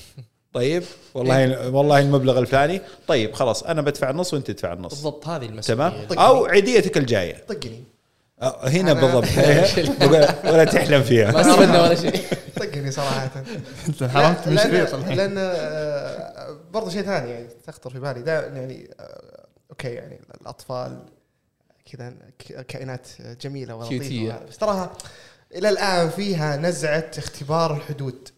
طيب 0.53 0.83
والله 1.15 1.71
والله 1.71 1.99
المبلغ 1.99 2.39
الفلاني. 2.39 2.81
طيب 3.07 3.35
خلاص 3.35 3.63
أنا 3.63 3.83
بدفع 3.83 4.11
النص 4.11 4.35
وأنت 4.35 4.51
تدفع 4.51 4.73
النص. 4.73 4.95
بالضبط 4.95 5.29
هذه 5.29 5.47
المسؤولية. 5.47 5.89
تمام؟ 5.89 6.19
أو 6.19 6.47
عيديتك 6.47 6.97
الجاية. 6.97 7.45
طقني. 7.49 7.85
أه، 8.43 8.69
هنا 8.69 8.93
بالضبط. 8.93 9.25
ولا 10.53 10.65
تحلم 10.65 10.99
ما 10.99 11.03
فيها 11.03 11.41
استفدنا 11.41 11.83
ولا 11.83 11.95
شيء. 11.95 12.21
طقني 12.61 12.91
صراحة. 12.91 13.31
أنت 13.89 14.05
حرمت 14.05 14.49
من 14.49 14.59
شريط 14.59 14.95
لأن 14.95 15.01
الحين 15.01 15.17
لأن 15.17 15.35
آه، 15.39 16.57
برضه 16.73 16.91
شيء 16.91 17.03
ثاني 17.03 17.31
يعني 17.31 17.49
تخطر 17.67 17.91
في 17.91 17.99
بالي. 18.01 18.31
يعني 18.31 18.91
آه، 19.01 19.47
okay 19.70 19.89
يعني 19.89 20.21
الأطفال 20.41 21.03
كذا 21.93 22.14
ك- 22.39 22.66
كائنات 22.66 23.09
جميلة 23.41 23.74
ولطيفة 23.74 24.39
بس 24.49 24.59
تراها 24.59 24.93
إلى 25.55 25.68
الآن 25.68 26.11
فيها 26.11 26.57
نزعة 26.57 27.11
اختبار 27.18 27.76
الحدود. 27.76 28.28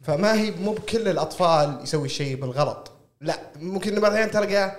فما 0.00 0.34
هي 0.40 0.50
مو 0.50 0.72
بكل 0.72 1.08
الأطفال 1.08 1.78
يسوي 1.82 2.08
شيء 2.08 2.36
بالغلط. 2.36 2.90
لا 3.20 3.38
ممكن 3.60 4.00
بعض 4.00 4.12
الأحيان 4.12 4.30
تلقى 4.30 4.76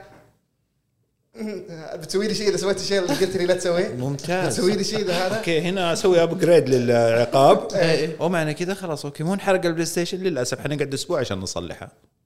"أمم، 1.39 1.63
بتسوي 2.01 2.27
لي 2.27 2.35
شيء 2.35 2.49
إذا 2.49 2.57
سويت 2.57 2.77
الشيء 2.77 2.99
اللي 2.99 3.13
قلت 3.13 3.37
لي 3.37 3.45
لا 3.45 3.53
تسويه؟ 3.53 3.87
ممتاز. 3.89 4.55
تسوي 4.57 4.75
لي 4.75 4.83
شيء 4.83 5.05
ذا 5.05 5.13
هذا؟ 5.27 5.37
okay 5.38 5.61
هنا 5.61 5.93
أسوي 5.93 6.23
upgrade 6.23 6.69
للعقاب. 6.69 7.67
إيه. 7.73 8.15
ومعنى 8.21 8.53
كذا 8.53 8.73
خلاص. 8.73 9.05
okay 9.05 9.23
مو 9.23 9.33
انحرق 9.33 9.65
ال 9.65 9.86
PlayStation 9.86 10.17
للاسف 10.17 10.59
حنقعد 10.61 10.93
أسبوع 10.93 11.19
عشان 11.19 11.39
نصلحها. 11.39 11.91
مم. 12.03 12.22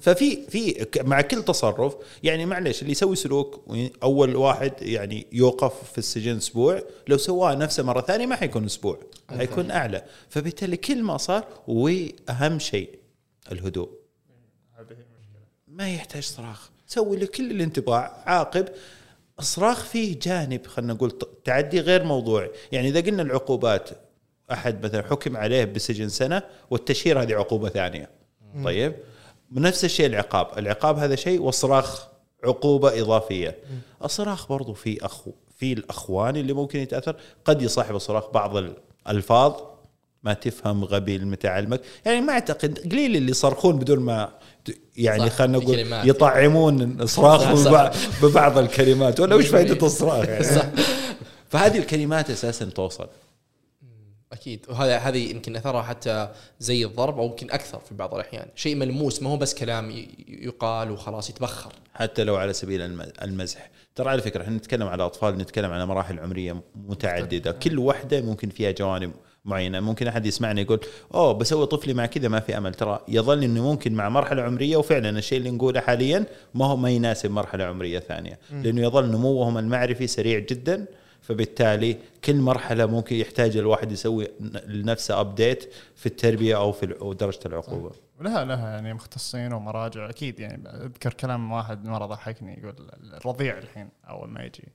ففي 0.00 0.46
في 0.48 0.86
مع 1.00 1.20
كل 1.20 1.42
تصرف 1.42 1.96
يعني 2.22 2.46
معليش 2.46 2.82
اللي 2.82 2.92
يسوي 2.92 3.16
سلوك 3.16 3.64
أول 4.02 4.36
واحد 4.36 4.72
يعني 4.82 5.26
يوقف 5.32 5.92
في 5.92 5.98
السجن 5.98 6.36
أسبوع 6.36 6.82
لو 7.08 7.16
سواه 7.16 7.54
نفسه 7.54 7.82
مرة 7.82 8.00
ثانية 8.00 8.26
ما 8.26 8.36
حيكون 8.36 8.64
أسبوع 8.64 8.98
حيكون 9.30 9.70
أعلى. 9.70 10.04
فبالتالي 10.28 10.76
كل 10.76 11.02
ما 11.02 11.16
صار 11.16 11.44
وأهم 11.68 12.58
شيء 12.58 12.98
الهدوء. 13.52 13.90
ما 15.68 15.94
يحتاج 15.94 16.22
صراخ. 16.22 16.70
سوي 16.86 17.16
له 17.16 17.26
كل 17.26 17.70
تبغاه 17.70 18.10
عاقب. 18.26 18.68
الصراخ 19.38 19.84
فيه 19.84 20.18
جانب 20.18 20.66
خلينا 20.66 20.92
نقول 20.92 21.18
تعدي 21.44 21.80
غير 21.80 22.04
موضوعي 22.04 22.50
يعني 22.72 22.88
إذا 22.88 23.00
قلنا 23.00 23.22
العقوبات 23.22 23.90
أحد 24.52 24.84
مثلا 24.84 25.02
حكم 25.02 25.36
عليه 25.36 25.64
بسجن 25.64 26.08
سنة 26.08 26.42
والتشهير 26.70 27.22
هذه 27.22 27.34
عقوبة 27.34 27.68
ثانية. 27.68 28.10
طيب؟ 28.64 28.94
نفس 29.60 29.84
الشيء 29.84 30.06
العقاب. 30.06 30.58
العقاب 30.58 30.98
هذا 30.98 31.14
شيء 31.14 31.42
والصراخ 31.42 32.06
عقوبة 32.44 33.00
إضافية. 33.00 33.58
الصراخ 34.04 34.48
برضو 34.48 34.74
في 34.74 35.04
أخو 35.04 35.32
في 35.58 35.72
الأخوان 35.72 36.36
اللي 36.36 36.52
ممكن 36.52 36.78
يتأثر. 36.78 37.16
قد 37.44 37.62
يصاحب 37.62 37.96
الصراخ 37.96 38.30
بعض 38.30 38.56
الألفاظ. 39.06 39.52
ما 40.22 40.32
تفهم 40.34 40.84
غبي 40.84 41.16
المتعلمك 41.16 41.80
يعني 42.04 42.20
ما 42.20 42.32
أعتقد 42.32 42.78
قليل 42.78 43.16
اللي 43.16 43.30
يصرخون 43.30 43.78
بدون 43.78 43.98
ما 43.98 44.28
يعني 44.96 45.30
خلينا 45.30 45.58
نقول. 45.58 46.08
يطعمون 46.08 47.06
صراخهم 47.06 47.56
صح. 47.56 47.90
ببعض, 48.22 48.58
الكلمات. 48.58 49.20
ولا 49.20 49.34
وش 49.34 49.46
فائده 49.54 49.86
الصراخ 49.86 50.28
يعني؟ 50.28 50.44
صح. 50.44 50.66
فهذه 51.48 51.78
الكلمات 51.78 52.30
أساسا 52.30 52.64
توصل. 52.64 53.08
أكيد. 54.32 54.66
وهذا 54.68 54.98
هذه 54.98 55.30
يمكن 55.30 55.56
أثرها 55.56 55.82
حتى 55.82 56.28
زي 56.60 56.84
الضرب 56.84 57.18
أو 57.18 57.24
يمكن 57.26 57.50
أكثر 57.50 57.78
في 57.78 57.94
بعض 57.94 58.14
الأحيان. 58.14 58.46
شيء 58.54 58.76
ملموس 58.76 59.22
ما 59.22 59.30
هو 59.30 59.36
بس 59.36 59.54
كلام 59.54 60.06
يقال 60.28 60.90
وخلاص 60.90 61.30
يتبخر. 61.30 61.72
حتى 61.94 62.24
لو 62.24 62.36
على 62.36 62.52
سبيل 62.52 62.82
الم- 62.82 63.12
المزح. 63.22 63.70
ترى 63.94 64.08
على 64.10 64.22
فكرة 64.22 64.42
إحنا 64.42 64.56
نتكلم 64.56 64.88
على 64.88 65.04
أطفال 65.06 65.38
نتكلم 65.38 65.70
على 65.70 65.86
مراحل 65.86 66.18
عمرية 66.18 66.62
متعددة. 66.76 67.52
كل 67.52 67.78
واحدة 67.78 68.20
ممكن 68.20 68.48
فيها 68.48 68.70
جوانب 68.70 69.12
معينة. 69.44 69.80
ممكن 69.80 70.06
أحد 70.06 70.26
يسمعني 70.26 70.60
يقول 70.62 70.80
أوه 71.14 71.32
بسوي 71.32 71.66
طفلي 71.66 71.94
مع 71.94 72.06
كذا 72.06 72.28
ما 72.28 72.40
في 72.40 72.58
أمل. 72.58 72.74
ترى 72.74 73.00
يظل 73.08 73.42
إنه 73.44 73.62
ممكن 73.70 73.92
مع 73.94 74.08
مرحلة 74.08 74.42
عمرية 74.42 74.76
وفعلا 74.76 75.18
الشيء 75.18 75.38
اللي 75.38 75.50
نقوله 75.50 75.80
حاليا 75.80 76.24
ما 76.54 76.66
هو 76.66 76.76
ما 76.76 76.90
يناسب 76.90 77.30
مرحلة 77.30 77.64
عمرية 77.64 77.98
ثانية. 77.98 78.38
لأنه 78.50 78.82
يظل 78.82 79.10
نموهم 79.10 79.58
المعرفي 79.58 80.06
سريع 80.06 80.38
جدا 80.38 80.86
فبالتالي 81.24 81.96
كل 82.24 82.36
مرحلة 82.36 82.86
ممكن 82.86 83.16
يحتاج 83.16 83.56
الواحد 83.56 83.92
يسوي 83.92 84.28
لنفسه 84.66 85.20
update 85.20 85.72
في 85.94 86.06
التربية 86.06 86.56
أو 86.56 86.72
في 86.72 86.86
درجة 87.20 87.40
العقوبة. 87.46 87.90
ولها 88.20 88.44
لها 88.44 88.70
يعني 88.70 88.94
مختصين 88.94 89.52
ومراجع. 89.52 90.10
أكيد 90.10 90.40
يعني 90.40 90.68
أذكر 90.68 91.12
كلام 91.12 91.52
واحد 91.52 91.84
مرة 91.84 92.06
ضحكني 92.06 92.58
يقول 92.58 92.74
الرضيع 93.14 93.58
الحين 93.58 93.88
أول 94.08 94.28
ما 94.28 94.44
يجي 94.44 94.68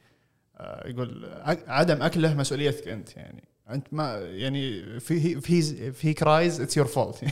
آه، 0.57 0.87
يقول 0.87 1.29
عدم 1.67 2.01
اكله 2.01 2.33
مسؤوليتك 2.33 2.87
أنت 2.87 3.17
يعني. 3.17 3.43
أنت 3.69 3.87
ما 3.91 4.19
يعني 4.19 4.99
في 4.99 5.41
في 5.41 5.91
if 5.91 6.13
he 6.13 6.27
cries 6.27 6.61
it's 6.61 6.77
your 6.77 6.85
fault 6.85 7.23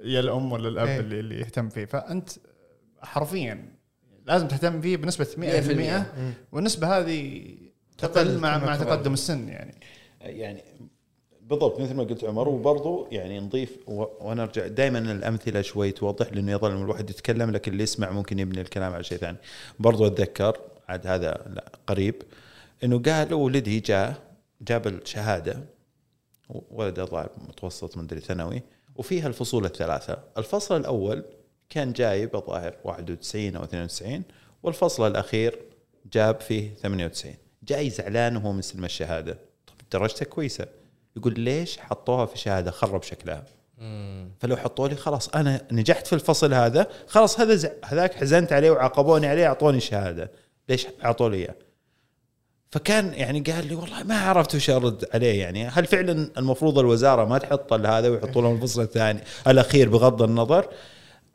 يا 0.00 0.20
الأم 0.20 0.52
ولا 0.52 0.68
الأب 0.68 0.88
إيه. 0.88 1.00
اللي 1.00 1.20
اللي 1.20 1.40
يهتم 1.40 1.68
فيه. 1.68 1.84
فأنت 1.84 2.30
حرفيا 3.02 3.68
لازم 4.26 4.48
تهتم 4.48 4.80
فيه 4.80 4.96
بنسبة 4.96 5.24
100% 5.24 5.38
مم. 6.18 6.32
والنسبة 6.52 6.98
هذه 6.98 7.50
تقل 8.00 8.38
مع 8.38 8.58
مع. 8.58 8.76
تقدم 8.76 9.12
السن 9.12 9.48
يعني. 9.48 9.74
يعني 10.20 10.62
بالضبط 11.42 11.80
مثل 11.80 11.94
ما 11.94 12.02
قلت 12.02 12.24
عمر 12.24 12.48
وبرضو 12.48 13.06
يعني 13.10 13.40
نضيف 13.40 13.88
و- 13.88 14.04
ونرجع 14.20 14.66
دائما 14.66 14.98
الأمثلة 14.98 15.62
شوي 15.62 15.92
توضح 15.92 16.32
لأنه 16.32 16.52
يظل 16.52 16.70
الواحد 16.82 17.10
يتكلم 17.10 17.50
لكن 17.50 17.72
اللي 17.72 17.82
يسمع 17.82 18.10
ممكن 18.10 18.38
يبني 18.38 18.60
الكلام 18.60 18.92
على 18.94 19.04
شيء 19.04 19.18
ثاني. 19.18 19.36
برضو 19.78 20.06
أتذكر 20.06 20.56
عاد 20.88 21.06
هذا 21.06 21.30
لا 21.54 21.72
قريب 21.86 22.14
إنه 22.84 22.98
قال 22.98 23.34
ولدي 23.34 23.80
جاء 23.80 24.14
جاب 24.62 24.86
الشهادة 24.86 25.60
ولد 26.70 26.98
الظاهر 26.98 27.30
متوسط 27.48 27.96
مدري 27.96 28.20
ثانوي 28.20 28.62
وفيها 28.96 29.26
الفصول 29.28 29.64
الثلاثة. 29.64 30.18
الفصل 30.38 30.76
الأول 30.80 31.24
كان 31.70 31.92
جايب 31.92 32.36
الظاهر 32.36 32.74
91 32.84 33.56
أو 33.56 33.64
92 33.64 34.22
والفصل 34.62 35.06
الأخير 35.06 35.58
جاب 36.12 36.40
فيه 36.40 36.74
98 36.74 37.34
جاي 37.70 37.90
زعلان 37.90 38.36
وهو 38.36 38.52
مستلم 38.52 38.84
الشهادة. 38.84 39.32
طب 39.66 39.74
درجته 39.92 40.24
كويسة. 40.26 40.66
يقول 41.16 41.40
ليش 41.40 41.78
حطوها 41.78 42.26
في 42.26 42.38
شهادة؟ 42.38 42.70
خرب 42.70 43.02
شكلها. 43.02 43.44
فلو 44.40 44.56
حطوا 44.56 44.88
لي 44.88 44.96
خلاص 44.96 45.28
أنا 45.28 45.62
نجحت 45.72 46.06
في 46.06 46.12
الفصل 46.12 46.54
هذا 46.54 46.86
خلاص 47.06 47.40
هذا 47.40 47.56
زع- 47.56 47.72
هذاك 47.84 48.14
حزنت 48.14 48.52
عليه 48.52 48.70
وعاقبوني 48.70 49.26
عليه 49.26 49.46
أعطوني 49.46 49.80
شهادة. 49.80 50.30
ليش 50.68 50.86
أعطوا 51.04 51.28
لي 51.28 51.36
إياه؟ 51.36 51.54
فكان 52.72 53.14
يعني 53.14 53.40
قال 53.40 53.66
لي 53.66 53.74
والله 53.74 54.02
ما 54.02 54.20
عرفت 54.20 54.54
وش 54.54 54.70
أرد 54.70 55.04
عليه 55.14 55.40
يعني. 55.40 55.66
هل 55.66 55.86
فعلا 55.86 56.30
المفروض 56.38 56.78
الوزارة 56.78 57.24
ما 57.24 57.38
تحط 57.38 57.72
هذا 57.72 58.08
ويحطوا 58.08 58.42
لهم 58.42 58.56
الفصل 58.62 58.82
الثاني؟ 58.82 59.20
الأخير 59.46 59.88
بغض 59.88 60.22
النظر. 60.22 60.68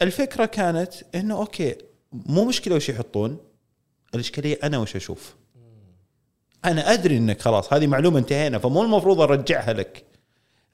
الفكرة 0.02 0.46
كانت 0.46 0.94
إنه 1.16 1.38
أوكي 1.38 1.76
مو 2.12 2.46
مشكلة 2.46 2.76
وش 2.76 2.90
يحطون. 2.90 3.38
الإشكالية 4.16 4.60
أنا 4.64 4.78
وش 4.78 4.96
أشوف. 4.96 5.36
أنا 6.72 6.94
أدري 6.94 7.18
إنك 7.18 7.42
خلاص 7.42 7.74
هذه 7.74 7.88
معلومة 7.88 8.20
انتهينا 8.20 8.58
فمو 8.58 8.84
المفروض 8.84 9.22
أرجعها 9.22 9.74
لك. 9.74 10.04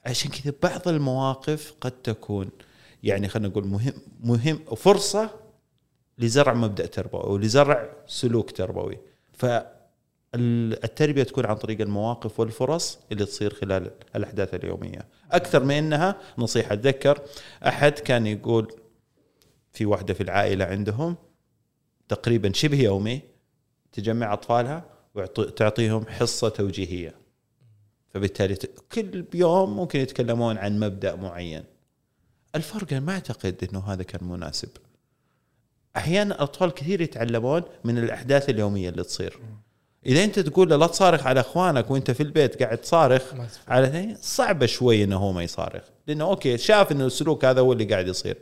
عشان 0.06 0.30
كذا 0.30 0.54
بعض 0.62 0.88
المواقف 0.88 1.74
قد 1.80 1.90
تكون 1.90 2.50
يعني 3.02 3.28
خلينا 3.28 3.48
نقول 3.48 3.66
مهم 3.66 3.92
مهم 4.20 4.58
فرصة 4.76 5.30
لزرع 6.18 6.54
مبدأ 6.54 6.86
تربوي 6.86 7.32
ولزرع 7.32 7.90
سلوك 8.06 8.50
تربوي. 8.50 8.98
فالتربية 9.32 11.22
تكون 11.22 11.46
عن 11.46 11.56
طريق 11.56 11.80
المواقف 11.80 12.40
والفرص 12.40 12.98
اللي 13.12 13.24
تصير 13.24 13.54
خلال 13.54 13.90
الأحداث 14.16 14.54
اليومية. 14.54 15.06
أكثر 15.32 15.64
من 15.64 15.70
إنها 15.74 16.16
نصيحة 16.38 16.72
أتذكر 16.72 17.20
أحد 17.66 17.92
كان 17.92 18.26
يقول 18.26 18.72
في 19.72 19.86
واحدة 19.86 20.14
في 20.14 20.22
العائلة 20.22 20.64
عندهم 20.64 21.16
تقريبا 22.08 22.52
شبه 22.52 22.80
يومي 22.82 23.20
تجمع 23.92 24.32
أطفالها 24.32 24.91
وتعطيهم 25.14 26.06
حصة 26.06 26.48
توجيهية. 26.48 27.14
فبالتالي 28.14 28.56
كل 28.92 29.24
يوم 29.34 29.76
ممكن 29.76 30.00
يتكلمون 30.00 30.58
عن 30.58 30.80
مبدأ 30.80 31.14
معين. 31.14 31.64
الفرق 32.54 32.92
ما 32.92 33.12
أعتقد 33.12 33.68
إنه 33.70 33.80
هذا 33.80 34.02
كان 34.02 34.28
مناسب. 34.28 34.68
أحيانا 35.96 36.34
الأطفال 36.34 36.70
كثير 36.70 37.00
يتعلمون 37.00 37.62
من 37.84 37.98
الأحداث 37.98 38.50
اليومية 38.50 38.88
اللي 38.88 39.02
تصير. 39.02 39.38
إذا 40.06 40.24
أنت 40.24 40.38
تقول 40.38 40.70
له 40.70 40.76
لا 40.76 40.86
تصارخ 40.86 41.26
على 41.26 41.40
إخوانك 41.40 41.90
وأنت 41.90 42.10
في 42.10 42.22
البيت 42.22 42.62
قاعد 42.62 42.78
تصارخ. 42.78 43.22
على 43.68 44.16
صعبه 44.20 44.66
شوي 44.66 45.04
إنه 45.04 45.16
هو 45.16 45.32
ما 45.32 45.42
يصارخ. 45.42 45.82
لأنه 46.06 46.24
أوكي 46.24 46.58
شاف 46.58 46.92
انه 46.92 47.06
السلوك 47.06 47.44
هذا 47.44 47.60
هو 47.60 47.72
اللي 47.72 47.84
قاعد 47.84 48.08
يصير. 48.08 48.36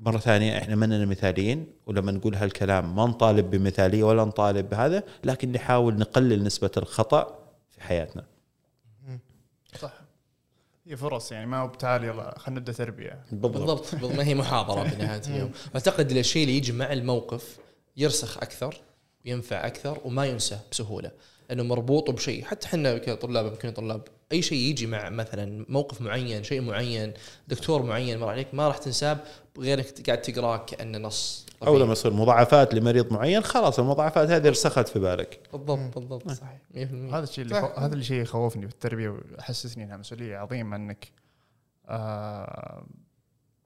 مرة 0.00 0.18
ثانية 0.18 0.58
إحنا 0.58 0.76
مننا 0.76 1.06
مثاليين 1.06 1.66
ولما 1.86 2.12
نقول 2.12 2.34
هالكلام 2.34 2.96
ما 2.96 3.06
نطالب 3.06 3.50
بمثالية 3.50 4.02
ولا 4.02 4.24
نطالب 4.24 4.68
بهذا 4.68 5.02
لكن 5.24 5.52
نحاول 5.52 5.98
نقلل 5.98 6.44
نسبة 6.44 6.70
الخطأ 6.76 7.38
في 7.70 7.82
حياتنا. 7.82 8.24
صح. 9.80 9.92
هي 10.86 10.96
فرص 10.96 11.32
يعني 11.32 11.46
ما 11.46 11.58
هو 11.58 11.68
بتعال 11.68 12.04
يلا 12.04 12.38
خلينا 12.38 12.60
نبدأ 12.60 12.72
تربية. 12.72 13.24
بالضبط. 13.32 13.94
بالضبط، 13.94 14.12
ما 14.12 14.24
هي 14.24 14.34
محاضرة 14.34 14.82
بنهايه 14.82 15.22
اليوم. 15.26 15.52
أعتقد 15.74 16.10
الشيء 16.10 16.42
اللي 16.42 16.56
يجي 16.56 16.72
مع 16.72 16.92
الموقف 16.92 17.58
يرسخ 17.96 18.38
أكثر 18.38 18.80
وينفع 19.24 19.66
أكثر 19.66 19.98
وما 20.04 20.26
ينسى 20.26 20.58
بسهولة. 20.72 21.10
لأنه 21.48 21.62
مربوط 21.62 22.10
بشيء. 22.10 22.44
حتى 22.44 22.66
إحنا 22.66 22.98
كطلاب 22.98 23.46
يمكن 23.46 23.70
طلاب 23.70 24.02
أي 24.32 24.42
شيء 24.42 24.58
يجي 24.58 24.86
مع 24.86 25.08
مثلا 25.08 25.66
موقف 25.68 26.00
معين 26.00 26.44
شيء 26.44 26.60
معين 26.60 27.12
دكتور 27.48 27.82
معين 27.82 28.18
مر 28.18 28.28
عليك 28.28 28.54
ما 28.54 28.68
راح 28.68 28.78
تنساه 28.78 29.18
غير 29.58 29.78
انك 29.78 30.06
قاعد 30.06 30.22
تقراه 30.22 30.56
كأنه 30.56 30.98
نص 30.98 31.46
أو. 31.66 31.78
لما 31.78 31.92
يصير 31.92 32.12
مضاعفات 32.12 32.74
لمريض 32.74 33.12
معين 33.12 33.42
خلاص 33.42 33.78
المضاعفات 33.78 34.30
هذه 34.30 34.48
رسخت 34.48 34.88
في 34.88 34.98
بالك. 34.98 35.40
بالضبط 35.52 35.98
بالضبط 35.98 36.30
صحيح. 36.30 36.58
100% 36.74 36.76
هذا 37.14 37.24
الشيء 37.24 37.44
اللي. 37.44 37.72
هذا 37.76 37.94
الشيء 37.94 38.22
يخوفني 38.22 38.68
في 38.68 38.72
التربية 38.72 39.08
ويحسسني 39.08 39.84
إنها 39.84 39.96
مسؤولية 39.96 40.36
عظيمة 40.36 40.76
إنك 40.76 41.08
آه 41.88 42.86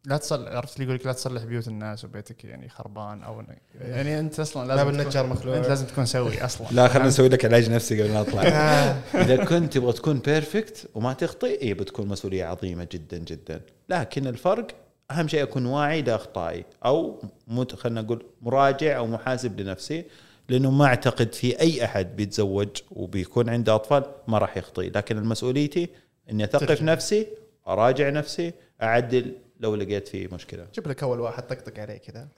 لا 0.06 0.16
تصلح 0.16 0.52
عرفت 0.52 0.74
اللي 0.74 0.84
يقول 0.84 0.96
لك 0.96 1.06
لا 1.06 1.12
تصلح 1.12 1.44
بيوت 1.44 1.68
الناس 1.68 2.04
وبيتك 2.04 2.44
يعني 2.44 2.68
خربان 2.68 3.22
أو 3.22 3.42
يعني 3.80 4.20
أنت 4.20 4.40
أصلا 4.40 4.68
لا 4.68 4.74
لازم 4.74 4.90
باب 4.90 5.02
النجار 5.02 5.24
تكون... 5.24 5.36
مخلوع. 5.36 5.56
أنت 5.56 5.68
لازم 5.68 5.86
تكون 5.86 6.06
سوي 6.06 6.44
أصلا. 6.44 6.66
لا 6.70 6.88
خلينا 6.88 7.08
نسوي 7.08 7.28
لك 7.28 7.44
علاج 7.44 7.70
نفسي 7.70 8.02
قبل 8.02 8.12
ما 8.12 8.20
نطلع 8.20 8.42
آه. 8.48 8.96
إذا 9.14 9.44
كنت 9.44 9.72
تبغى 9.72 9.92
تكون 9.92 10.18
perfect 10.18 10.88
وما 10.94 11.12
تخطئ 11.12 11.62
اي 11.62 11.74
بتكون 11.74 12.08
مسؤولية 12.08 12.44
عظيمة 12.44 12.88
جدا 12.92 13.18
جدا. 13.18 13.60
لكن 13.88 14.26
الفرق 14.26 14.66
أهم 15.10 15.28
شيء 15.28 15.42
أكون 15.42 15.66
واعي 15.66 16.02
لأخطائي 16.02 16.64
أو 16.84 17.22
مت 17.48 17.74
خلينا 17.74 18.02
نقول 18.02 18.26
مراجع 18.42 18.96
أو 18.96 19.06
محاسب 19.06 19.60
لنفسي 19.60 20.04
لأنه 20.48 20.70
ما 20.70 20.84
أعتقد 20.84 21.34
في 21.34 21.60
أي 21.60 21.84
أحد 21.84 22.16
بيتزوج 22.16 22.68
وبيكون 22.90 23.48
عنده 23.48 23.74
أطفال 23.74 24.04
ما 24.28 24.38
راح 24.38 24.56
يخطئ. 24.56 24.90
لكن 24.90 25.22
مسؤوليتي 25.22 25.88
إني 26.30 26.44
أثقف. 26.44 26.82
نفسي 26.82 27.26
أراجع 27.68 28.10
نفسي 28.10 28.52
أعدل 28.82 29.32
لو 29.64 29.74
لقيت 29.74 30.08
فيه 30.08 30.28
مشكلة. 30.28 30.66
جيب 30.74 30.88
لك 30.88 31.02
أول 31.02 31.20
واحد 31.20 31.42
طقطق 31.42 31.78
عليه 31.80 31.96
كذا. 31.98 32.28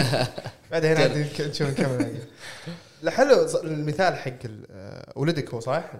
بعدين 0.70 0.96
عاد 0.96 1.16
نشوف 1.40 1.62
نكمل 1.80 2.22
حلو. 3.08 3.46
المثال 3.64 4.14
حق 4.16 4.38
ولدك 5.16 5.54
هو 5.54 5.60
صح؟ 5.60 5.92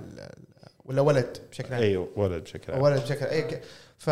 ولا 0.84 1.00
ولد 1.00 1.38
بشكل 1.50 1.74
عام؟ 1.74 1.82
أيوه 1.82 2.08
ولد 2.16 2.42
بشكل 2.42 2.72
عام. 2.72 2.82
ولد 2.82 3.02
بشكل 3.02 3.26
اي 3.26 3.60
ف 3.98 4.10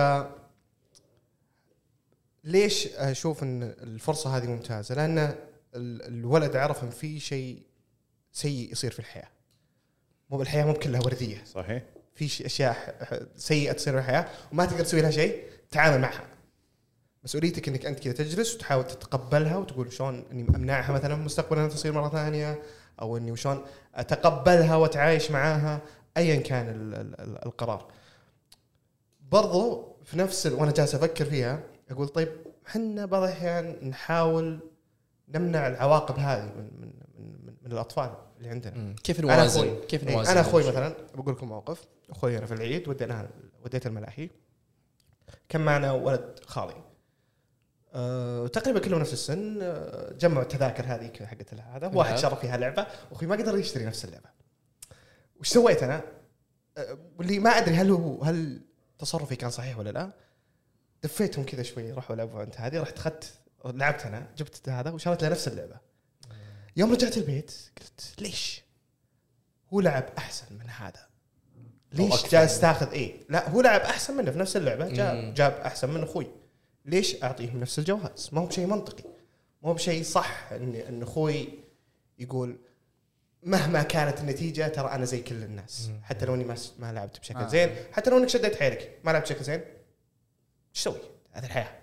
ليش 2.44 2.86
أشوف 2.86 3.42
إن 3.42 3.62
الفرصة 3.62 4.36
هذه 4.36 4.46
ممتازة؟ 4.46 4.94
لأن 4.94 5.18
ال- 5.18 6.02
الولد 6.02 6.56
عرف 6.56 6.84
إن 6.84 6.90
في 6.90 7.20
شيء 7.20 7.62
سيء 8.32 8.72
يصير 8.72 8.90
في 8.90 8.98
الحياة. 8.98 9.28
مو 10.30 10.38
بالحياة 10.38 10.64
مو 10.64 10.74
كلها 10.74 11.00
وردية، 11.00 11.44
صحيح. 11.44 11.82
في 12.14 12.46
أشياء 12.46 12.96
سيئة 13.36 13.72
تصير 13.72 13.92
في 13.92 13.98
الحياة 13.98 14.28
وما 14.52 14.66
تقدر 14.66 14.84
تسوي 14.84 15.00
لها 15.00 15.10
شيء، 15.10 15.42
تعامل 15.70 16.00
معها. 16.00 16.24
مسؤوليتك 17.24 17.68
إنك 17.68 17.86
أنت 17.86 17.98
كذا 18.00 18.12
تجلس 18.12 18.54
وتحاول 18.54 18.86
تتقبلها 18.86 19.56
وتقول 19.56 19.92
شلون 19.92 20.24
إني 20.32 20.48
أمنعها 20.56 20.92
مثلا 20.92 21.14
مستقبلا 21.16 21.60
انها 21.60 21.70
تصير 21.74 21.92
مرة 21.92 22.08
ثانية 22.08 22.62
أو 23.02 23.16
إني 23.16 23.32
وشلون 23.32 23.64
أتقبلها 23.94 24.76
وأتعايش 24.76 25.30
معاها 25.30 25.80
ايا 26.16 26.36
كان 26.36 26.68
ال- 26.68 26.94
ال- 26.94 27.20
ال- 27.20 27.46
القرار. 27.46 27.86
برضو 29.30 29.96
في 30.04 30.18
نفس. 30.18 30.46
وأنا 30.46 30.72
جالس 30.72 30.94
أفكر 30.94 31.24
فيها 31.24 31.60
أقول 31.90 32.08
طيب 32.08 32.28
إحنا 32.68 33.06
بعض 33.06 33.22
الأحيان 33.22 33.88
نحاول 33.88 34.58
نمنع 35.28 35.66
العواقب 35.68 36.18
هذه 36.18 36.44
من 36.44 36.70
من 36.80 36.90
من, 37.18 37.46
من, 37.46 37.54
من 37.62 37.72
الأطفال 37.72 38.10
اللي 38.38 38.48
عندنا. 38.48 38.74
مم. 38.74 38.94
كيف 39.04 39.20
نوازن 39.20 39.76
كيف 39.88 40.08
إيه، 40.08 40.14
نوازن 40.14 40.30
أنا 40.30 40.40
أخوي 40.40 40.68
مثلا 40.68 40.94
بقول 41.14 41.34
لكم 41.34 41.48
موقف 41.48 41.84
أخوي 42.10 42.38
أنا 42.38 42.46
في 42.46 42.54
العيد 42.54 42.88
ودينا 42.88 43.28
وديت 43.64 43.86
الملاهي 43.86 44.30
كان 45.48 45.60
معنا 45.60 45.92
ولد 45.92 46.38
خالي 46.46 46.74
أه 47.94 48.46
تقريبا 48.46 48.80
كلهم 48.80 49.00
نفس 49.00 49.12
السن 49.12 49.58
أه 49.62 50.12
جمعوا 50.12 50.42
التذاكر 50.42 50.84
هذه 50.86 51.06
كذا 51.06 51.26
حقت 51.26 51.54
هذا 51.54 51.86
واحد 51.86 52.10
نعم. 52.10 52.22
شرى 52.22 52.36
فيها 52.36 52.56
لعبة 52.56 52.86
واخوي 53.10 53.28
ما 53.28 53.36
قدر 53.36 53.58
يشتري 53.58 53.84
نفس 53.84 54.04
اللعبة 54.04 54.28
وش 55.40 55.48
سويت 55.48 55.82
أنا؟ 55.82 56.02
أه 56.78 56.98
واللي 57.18 57.38
ما 57.38 57.50
أدري 57.50 57.74
هل 57.74 57.90
هو 57.90 58.22
هل 58.22 58.60
تصرفي 58.98 59.36
كان 59.36 59.50
صحيح 59.50 59.78
ولا 59.78 59.90
لا 59.90 60.12
دفيتهم 61.02 61.44
كذا 61.44 61.62
شوي 61.62 61.92
راحوا 61.92 62.16
لعبوا 62.16 62.40
عند 62.40 62.54
هذه 62.56 62.80
رحت 62.80 62.98
اخذت 62.98 63.34
لعبت 63.64 64.06
أنا 64.06 64.26
جبت 64.36 64.68
هذا 64.68 64.90
وشريت 64.90 65.22
له 65.22 65.28
نفس 65.28 65.48
اللعبة 65.48 65.76
يوم 66.76 66.92
رجعت 66.92 67.16
البيت 67.16 67.52
قلت 67.80 68.20
ليش؟ 68.20 68.62
هو 69.72 69.80
لعب 69.80 70.04
أحسن 70.18 70.46
من 70.58 70.70
هذا 70.70 71.08
ليش. 71.92 72.30
جالس 72.30 72.60
تاخذ 72.60 72.90
إيه؟ 72.90 73.26
لا 73.28 73.48
هو 73.48 73.60
لعب 73.60 73.80
أحسن 73.80 74.16
منه 74.16 74.30
في 74.30 74.38
نفس 74.38 74.56
اللعبة 74.56 74.88
جاب. 74.88 75.34
جاب 75.34 75.52
أحسن 75.52 75.90
من 75.90 76.02
أخوي 76.02 76.26
ليش 76.88 77.22
أعطيهم 77.22 77.60
نفس 77.60 77.78
الجواز؟ 77.78 78.30
ما 78.32 78.40
هو 78.40 78.46
بشيء 78.46 78.66
منطقي 78.66 79.04
ما 79.62 79.68
هو 79.68 79.74
بشيء 79.74 80.02
صح 80.02 80.52
ان 80.52 80.74
إن 80.74 81.02
أخوي 81.02 81.48
يقول 82.18 82.56
مهما 83.42 83.82
كانت 83.82 84.20
النتيجة 84.20 84.68
ترى 84.68 84.90
أنا 84.90 85.04
زي 85.04 85.22
كل 85.22 85.42
الناس. 85.42 85.90
حتى 86.02 86.26
لو 86.26 86.34
إني 86.34 86.44
ما 86.44 86.54
س- 86.54 86.72
ما 86.78 86.92
لعبت 86.92 87.20
بشكل 87.20 87.38
آه. 87.38 87.48
زين 87.48 87.70
حتى 87.92 88.10
لو 88.10 88.18
إنك 88.18 88.28
شديت 88.28 88.56
حيلك 88.56 88.98
ما 89.04 89.10
لعبت 89.10 89.24
بشكل 89.26 89.44
زين 89.44 89.60
إيش 89.60 90.82
تسوي؟ 90.82 90.98
هذه 91.32 91.44
الحياة 91.46 91.78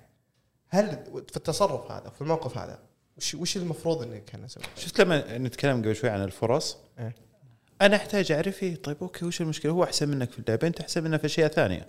هل 0.69 0.89
في 1.29 1.37
التصرف 1.37 1.91
هذا 1.91 2.09
في 2.09 2.21
الموقف 2.21 2.57
هذا 2.57 2.79
وش 3.17 3.35
وش 3.35 3.57
المفروض 3.57 4.01
إني 4.01 4.19
كان 4.21 4.43
أسوي؟ 4.43 4.63
شفت 4.77 5.01
لما 5.01 5.37
نتكلم 5.37 5.81
قبل 5.81 5.95
شوي 5.95 6.09
عن 6.09 6.23
الفرص 6.23 6.77
إيه. 6.99 7.15
أنا 7.81 7.95
أحتاج 7.95 8.31
أعرف 8.31 8.65
طيب 8.83 8.97
okay 9.01 9.25
وش 9.25 9.41
المشكلة 9.41 9.71
هو 9.71 9.83
أحسن 9.83 10.09
منك 10.09 10.31
في 10.31 10.39
اللعبة 10.39 10.67
أنت 10.67 10.79
أحسن 10.79 11.03
منه 11.03 11.17
في 11.17 11.25
أشياء 11.25 11.47
ثانية 11.51 11.87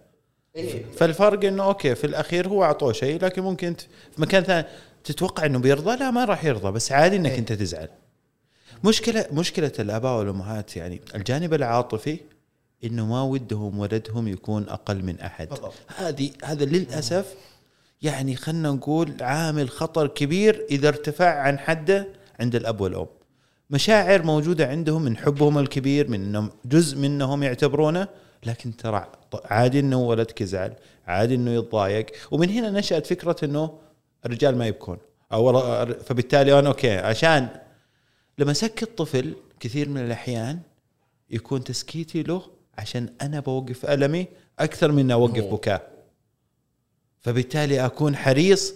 إيه. 0.56 0.84
فالفرق 0.96 1.44
إنه 1.44 1.64
okay 1.64 1.94
في 1.94 2.06
الأخير 2.06 2.48
هو 2.48 2.64
أعطوه 2.64 2.92
شيء 2.92 3.24
لكن 3.24 3.42
ممكن 3.42 3.66
انت 3.66 3.80
في 3.80 4.20
مكان 4.20 4.42
ثاني 4.42 4.66
تتوقع 5.04 5.46
إنه 5.46 5.58
بيرضى 5.58 5.96
لا 5.96 6.10
ما 6.10 6.24
راح 6.24 6.44
يرضى 6.44 6.72
بس 6.72 6.92
عادي 6.92 7.16
إنك 7.16 7.30
إيه. 7.30 7.38
أنت 7.38 7.52
تزعل 7.52 7.88
مشكلة 8.84 9.26
مشكلة 9.32 9.72
الأباء 9.78 10.18
والأمهات 10.18 10.76
يعني 10.76 11.00
الجانب 11.14 11.54
العاطفي 11.54 12.20
إنه 12.84 13.06
ما 13.06 13.22
ودهم 13.22 13.78
ولدهم 13.78 14.28
يكون 14.28 14.68
أقل 14.68 15.02
من 15.02 15.20
أحد 15.20 15.48
بالضبط. 15.48 15.74
هذه 15.96 16.30
هذا 16.44 16.64
للأسف 16.64 17.34
يعني 18.02 18.36
خلينا 18.36 18.70
نقول 18.70 19.14
عامل 19.20 19.70
خطر 19.70 20.06
كبير 20.06 20.66
إذا 20.70 20.88
ارتفع 20.88 21.40
عن 21.40 21.58
حده 21.58 22.08
عند 22.40 22.54
الأب 22.54 22.80
والأم 22.80 23.06
مشاعر 23.70 24.22
موجودة 24.22 24.66
عندهم 24.66 25.02
من 25.02 25.16
حبهم 25.16 25.58
الكبير 25.58 26.10
من 26.10 26.24
إنهم 26.24 26.50
جزء 26.64 26.98
منهم 26.98 27.42
يعتبرونه 27.42 28.08
لكن 28.46 28.76
ترى 28.76 29.12
عادي 29.44 29.80
إنه 29.80 30.00
ولدك 30.02 30.40
يزعل 30.40 30.72
عادي 31.06 31.34
إنه 31.34 31.50
يتضايق. 31.50 32.06
ومن 32.30 32.50
هنا 32.50 32.70
نشأت 32.70 33.06
فكرة 33.06 33.36
إنه 33.42 33.78
الرجال 34.26 34.58
ما 34.58 34.66
يبكون. 34.66 34.98
أو 35.32 35.52
فبالتالي 35.86 36.58
أنا 36.58 36.68
أوكي 36.68 36.96
عشان 36.96 37.48
لما 38.38 38.50
أسكت 38.50 38.98
طفل 38.98 39.36
كثير 39.60 39.88
من 39.88 40.00
الأحيان 40.00 40.60
يكون 41.30 41.64
تسكيتي 41.64 42.22
له 42.22 42.42
عشان 42.78 43.08
أنا 43.22 43.40
بوقف 43.40 43.86
ألمي 43.86 44.26
أكثر 44.58 44.92
من 44.92 45.10
أوقف. 45.10 45.44
بكاء. 45.44 45.90
فبالتالي 47.20 47.86
أكون 47.86 48.16
حريص 48.16 48.74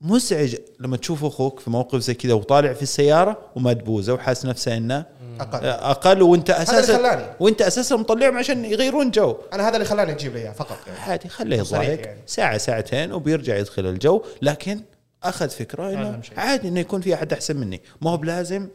مزعج 0.00 0.56
لما 0.80 0.96
تشوف 0.96 1.24
أخوك 1.24 1.60
في 1.60 1.70
موقف 1.70 1.98
زي 1.98 2.14
كذا 2.14 2.34
وطالع 2.34 2.72
في 2.72 2.82
السيارة 2.82 3.38
وما 3.56 3.72
تبوزه 3.72 4.14
وحاس 4.14 4.46
نفسه 4.46 4.76
إنه 4.76 5.04
أقل. 5.40 5.66
أقل 5.66 6.22
وأنت 6.22 6.50
أساسا 6.50 6.96
خلاني. 6.98 7.24
وأنت 7.40 7.62
أساسا 7.62 7.96
مطلعهم 7.96 8.38
عشان 8.38 8.64
يغيرون 8.64 9.10
جو. 9.10 9.36
أنا 9.52 9.68
هذا 9.68 9.74
اللي 9.74 9.84
خلاني 9.84 10.12
أجيب 10.12 10.36
اياه 10.36 10.52
فقط 10.52 10.78
يعني. 10.86 10.98
عادي 10.98 11.28
خليه 11.28 11.58
يضايق 11.58 12.00
يعني. 12.06 12.20
ساعة 12.26 12.58
ساعتين 12.58 13.12
وبيرجع 13.12 13.56
يدخل 13.56 13.86
الجو. 13.86 14.22
لكن 14.42 14.80
أخذ 15.22 15.48
فكرة 15.48 15.90
إنه. 15.90 16.20
عادي 16.36 16.68
إنه 16.68 16.80
يكون 16.80 17.00
في 17.00 17.14
أحد 17.14 17.32
أحسن 17.32 17.56
مني. 17.56 17.80
ما 18.00 18.10
هو 18.10 18.16
بلازم 18.16 18.68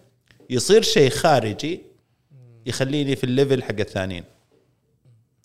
يصير 0.49 0.82
شيء 0.82 1.09
خارجي 1.09 1.82
يخليني 2.65 3.15
في 3.15 3.23
ال 3.23 3.30
level 3.30 3.63
حق 3.63 3.80
الثانيين. 3.80 4.23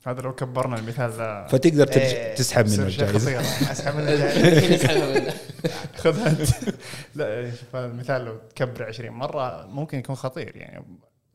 هذا 0.07 0.20
لو 0.20 0.34
كبرنا 0.34 0.78
المثال 0.78 1.11
ذا 1.11 1.46
فتقدر. 1.51 1.88
إيه. 1.88 2.34
تسحب 2.34 2.68
منه 2.68 2.82
الجائزة 2.82 3.40
أسحب 3.72 3.94
من 3.94 4.09
الجاي. 4.09 5.32
خذها 5.96 6.30
انت 6.30 6.40
لا 7.14 7.51
شوف 7.51 7.76
هذا 7.76 7.86
المثال 7.86 8.24
لو 8.24 8.36
تكبر 8.57 8.84
20 8.84 9.11
مرة 9.11 9.66
ممكن 9.66 9.98
يكون 9.98 10.16
خطير 10.16 10.57
يعني 10.57 10.84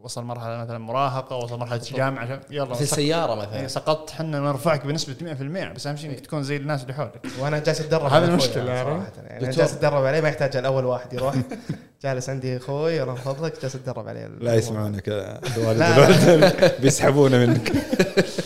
وصل 0.06 0.24
مرحلة 0.24 0.58
مثلا 0.58 0.78
مراهقة 0.78 1.36
وصل 1.36 1.60
مرحلة 1.60 1.82
جامعة 1.91 2.24
عشان 2.24 2.39
يلا 2.49 2.76
في 2.76 2.82
السياره 2.82 3.34
إيه، 3.34 3.39
مثلا. 3.47 3.68
سقطت. 3.68 4.10
إحنا 4.12 4.39
نرفعك 4.39 4.86
بنسبة 4.86 5.16
100% 5.22 5.74
بس 5.76 5.88
أهم 5.88 5.95
شيء 5.95 6.10
إنك 6.10 6.20
تكون 6.20 6.43
زي 6.43 6.56
الناس 6.56 6.82
اللي 6.82 6.93
حولك. 6.93 7.22
وأنا 7.39 7.60
جالس 7.60 7.82
أتدرب 7.82 8.14
هذا؟ 8.14 8.38
صراحة. 8.38 8.62
يعني 8.66 9.32
أنا 9.32 9.39
دكتور. 9.39 9.51
جالس 9.51 9.74
أتدرب 9.74 10.06
عليه 10.06 10.22
ما 10.22 10.28
يحتاج 10.30 10.58
الأول 10.58 10.86
واحد 10.86 11.14
يروح. 11.14 11.36
جالس 12.03 12.30
عندي 12.30 12.58
أخوي 12.58 13.06
من 13.06 13.16
فضلك 13.16 13.62
جالس 13.62 13.76
أتدرب 13.76 14.08
عليه. 14.08 14.28
لا 14.28 14.56
يسمعونك 14.56 15.10
الوالد 15.10 15.80
لا، 15.80 15.97
والوالدة 15.99 16.78
بيسحبونه 16.82 17.38
منك. 17.38 17.72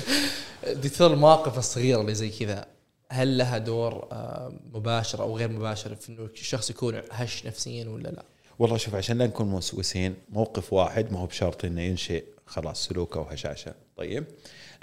دكتور 0.84 1.14
المواقف 1.14 1.58
الصغيرة 1.58 2.02
اللي 2.02 2.16
زي 2.16 2.30
كذا 2.30 2.66
هل 3.12 3.38
لها 3.38 3.58
دور 3.58 4.08
آه، 4.12 4.54
مباشر 4.74 5.22
أو 5.22 5.38
غير 5.38 5.50
مباشر 5.50 5.96
في 5.96 6.10
إنه 6.10 6.22
الشخص 6.26 6.70
يكون 6.70 7.02
هش 7.12 7.46
نفسيا 7.46 7.90
ولا 7.90 8.10
لا؟ 8.10 8.24
والله 8.60 8.78
شوف 8.78 8.96
عشان 8.96 9.18
لا 9.18 9.28
نكون 9.28 9.48
موسوسين 9.48 10.16
موقف 10.30 10.74
واحد 10.74 11.14
ما 11.14 11.20
هو 11.20 11.26
بشرط 11.26 11.66
إنه 11.66 11.82
ينشئ 11.82 12.24
خلاص 12.46 12.86
سلوك 12.88 13.18
أو 13.18 13.24
هشاشه 13.24 13.74
طيب 13.98 14.24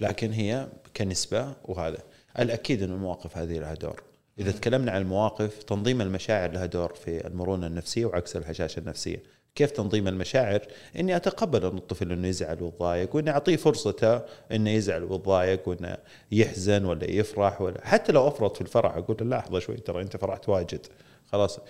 لكن 0.01 0.33
هي 0.33 0.69
كنسبة 0.97 1.53
وهذا. 1.65 1.99
الأكيد 2.39 2.83
إن 2.83 2.93
المواقف 2.93 3.37
هذه 3.39 3.59
لها 3.59 3.75
دور. 3.75 4.03
إذا 4.39 4.53
تكلمنا 4.53 4.93
عن 4.93 5.01
المواقف 5.01 5.63
تنظيم 5.63 6.01
المشاعر 6.01 6.51
لها 6.51 6.67
دور 6.67 6.95
في 6.95 7.27
المرونة 7.27 7.67
النفسية 7.67 8.07
وعكس 8.07 8.37
الهشاشة 8.37 8.81
النفسية. 8.81 9.23
كيف 9.55 9.71
تنظيم 9.71 10.09
المشاعر؟ 10.09 10.61
إني 10.99 11.17
أتقبل 11.17 11.67
إن 11.67 11.77
الطفل 11.77 12.13
إنه 12.13 12.29
يزعل 12.29 12.63
ويتضايق 12.63 13.17
وإني 13.17 13.31
أعطيه 13.31 13.57
فرصته 13.57 14.21
إنه 14.53 14.71
يزعل 14.71 15.05
ويتضايق 15.05 15.69
وإنه 15.69 15.97
يحزن 16.33 16.85
ولا 16.85 17.11
يفرح 17.11 17.61
ولا. 17.61 17.87
حتى 17.87 18.13
لو 18.13 18.29
أفرط 18.29 18.55
في 18.55 18.61
الفرح 18.61 18.97
أقول 18.97 19.17
له 19.21 19.27
لحظة 19.39 19.59
شوي 19.59 19.77
ترى 19.77 20.03
أنت 20.03 20.17
فرحت 20.17 20.49
واجد. 20.49 20.87
خلاص. 21.33 21.61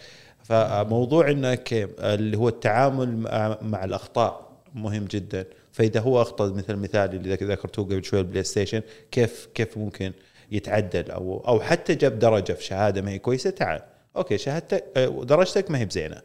فموضوع 0.49 1.31
إنك 1.31 1.73
اللي 1.99 2.37
هو 2.39 2.49
التعامل 2.49 3.17
مع, 3.63 3.85
الأخطاء 3.85 4.47
مهم 4.75 5.05
جدا. 5.05 5.47
فإذا 5.73 6.01
هو 6.01 6.23
أخطأ 6.23 6.47
مثل 6.49 6.75
المثال 6.75 7.15
اللي 7.15 7.33
ذك- 7.35 7.43
ذكرتوه 7.43 7.85
قبل 7.85 8.05
شوي 8.05 8.21
ال 8.21 8.43
PlayStation 8.45 8.83
كيف 9.11 9.49
كيف 9.55 9.79
ممكن 9.79 10.13
يتعدل؟ 10.53 11.11
أو 11.11 11.45
أو 11.49 11.61
حتى 11.61 11.95
جاب 11.95 12.19
درجة 12.19 12.53
في 12.53 12.65
شهادة 12.65 13.03
ما 13.03 13.11
هي 13.11 13.19
كويسة 13.19 13.51
تعال. 13.51 13.81
okay 14.17 14.39
شهادتك 14.39 14.85
درجتك 15.23 15.71
ما 15.71 15.79
هي 15.79 15.85
بزينة. 15.85 16.23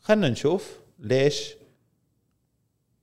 خلينا 0.00 0.28
نشوف 0.28 0.78
ليش 0.98 1.54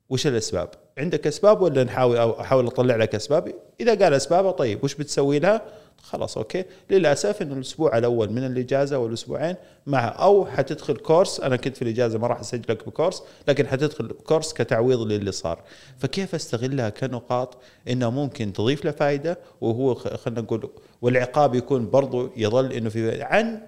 وش 0.09 0.27
الأسباب؟ 0.27 0.69
عندك 0.97 1.27
أسباب 1.27 1.61
ولا 1.61 1.83
نحاول 1.83 2.17
أو 2.17 2.41
أحاول 2.41 2.67
أطلع 2.67 2.95
لك 2.95 3.15
أسباب؟ 3.15 3.53
إذا 3.79 3.95
قال 4.03 4.13
اسبابه 4.13 4.51
طيب 4.51 4.83
وش 4.83 4.95
بتسوي 4.95 5.39
لها؟ 5.39 5.61
خلاص 6.05 6.37
okay. 6.37 6.63
للأسف 6.89 7.41
إنه 7.41 7.53
الأسبوع 7.53 7.97
الأول 7.97 8.31
من 8.31 8.45
الإجازة 8.45 8.97
والأسبوعين 8.97 9.55
مع 9.85 10.07
أو 10.19 10.45
حتدخل 10.45 10.95
course. 10.97 11.39
أنا 11.39 11.55
كنت 11.55 11.75
في 11.75 11.81
الإجازة 11.81 12.19
ما 12.19 12.27
راح 12.27 12.39
أسجلك 12.39 12.85
ب 12.87 12.92
course 12.92 13.23
لكن 13.47 13.67
حتدخل 13.67 14.07
course 14.07 14.53
كتعويض 14.53 14.99
للي 15.01 15.31
صار. 15.31 15.63
فكيف 15.97 16.35
أستغلها 16.35 16.89
كنقاط 16.89 17.57
إنه 17.89 18.09
ممكن 18.09 18.53
تضيف 18.53 18.85
له 18.85 18.91
فائده 18.91 19.39
وهو 19.61 19.95
خلينا 19.95 20.41
نقول 20.41 20.69
والعقاب 21.01 21.55
يكون 21.55 21.89
برضو 21.89 22.29
يظل 22.37 22.71
إنه 22.73 22.89
في 22.89 23.21
عن 23.21 23.61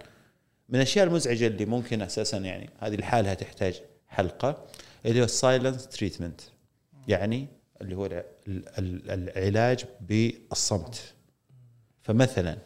من 0.69 0.75
الأشياء 0.75 1.07
المزعجة 1.07 1.47
اللي 1.47 1.65
ممكن 1.65 2.01
أساسا 2.01 2.37
يعني 2.37 2.69
هذه 2.79 2.95
لحالها 2.95 3.33
تحتاج 3.33 3.81
حلقة 4.07 4.57
اللي 5.05 5.19
هو 5.19 5.23
ال 5.25 5.34
silent 5.34 5.87
treatment 5.87 6.41
يعني 7.07 7.47
اللي 7.81 7.95
هو 7.95 8.05
الع- 8.05 8.23
ال- 8.47 8.67
ال- 8.79 9.29
العلاج 9.29 9.85
بالصمت. 10.01 11.13
فمثلا 12.07 12.57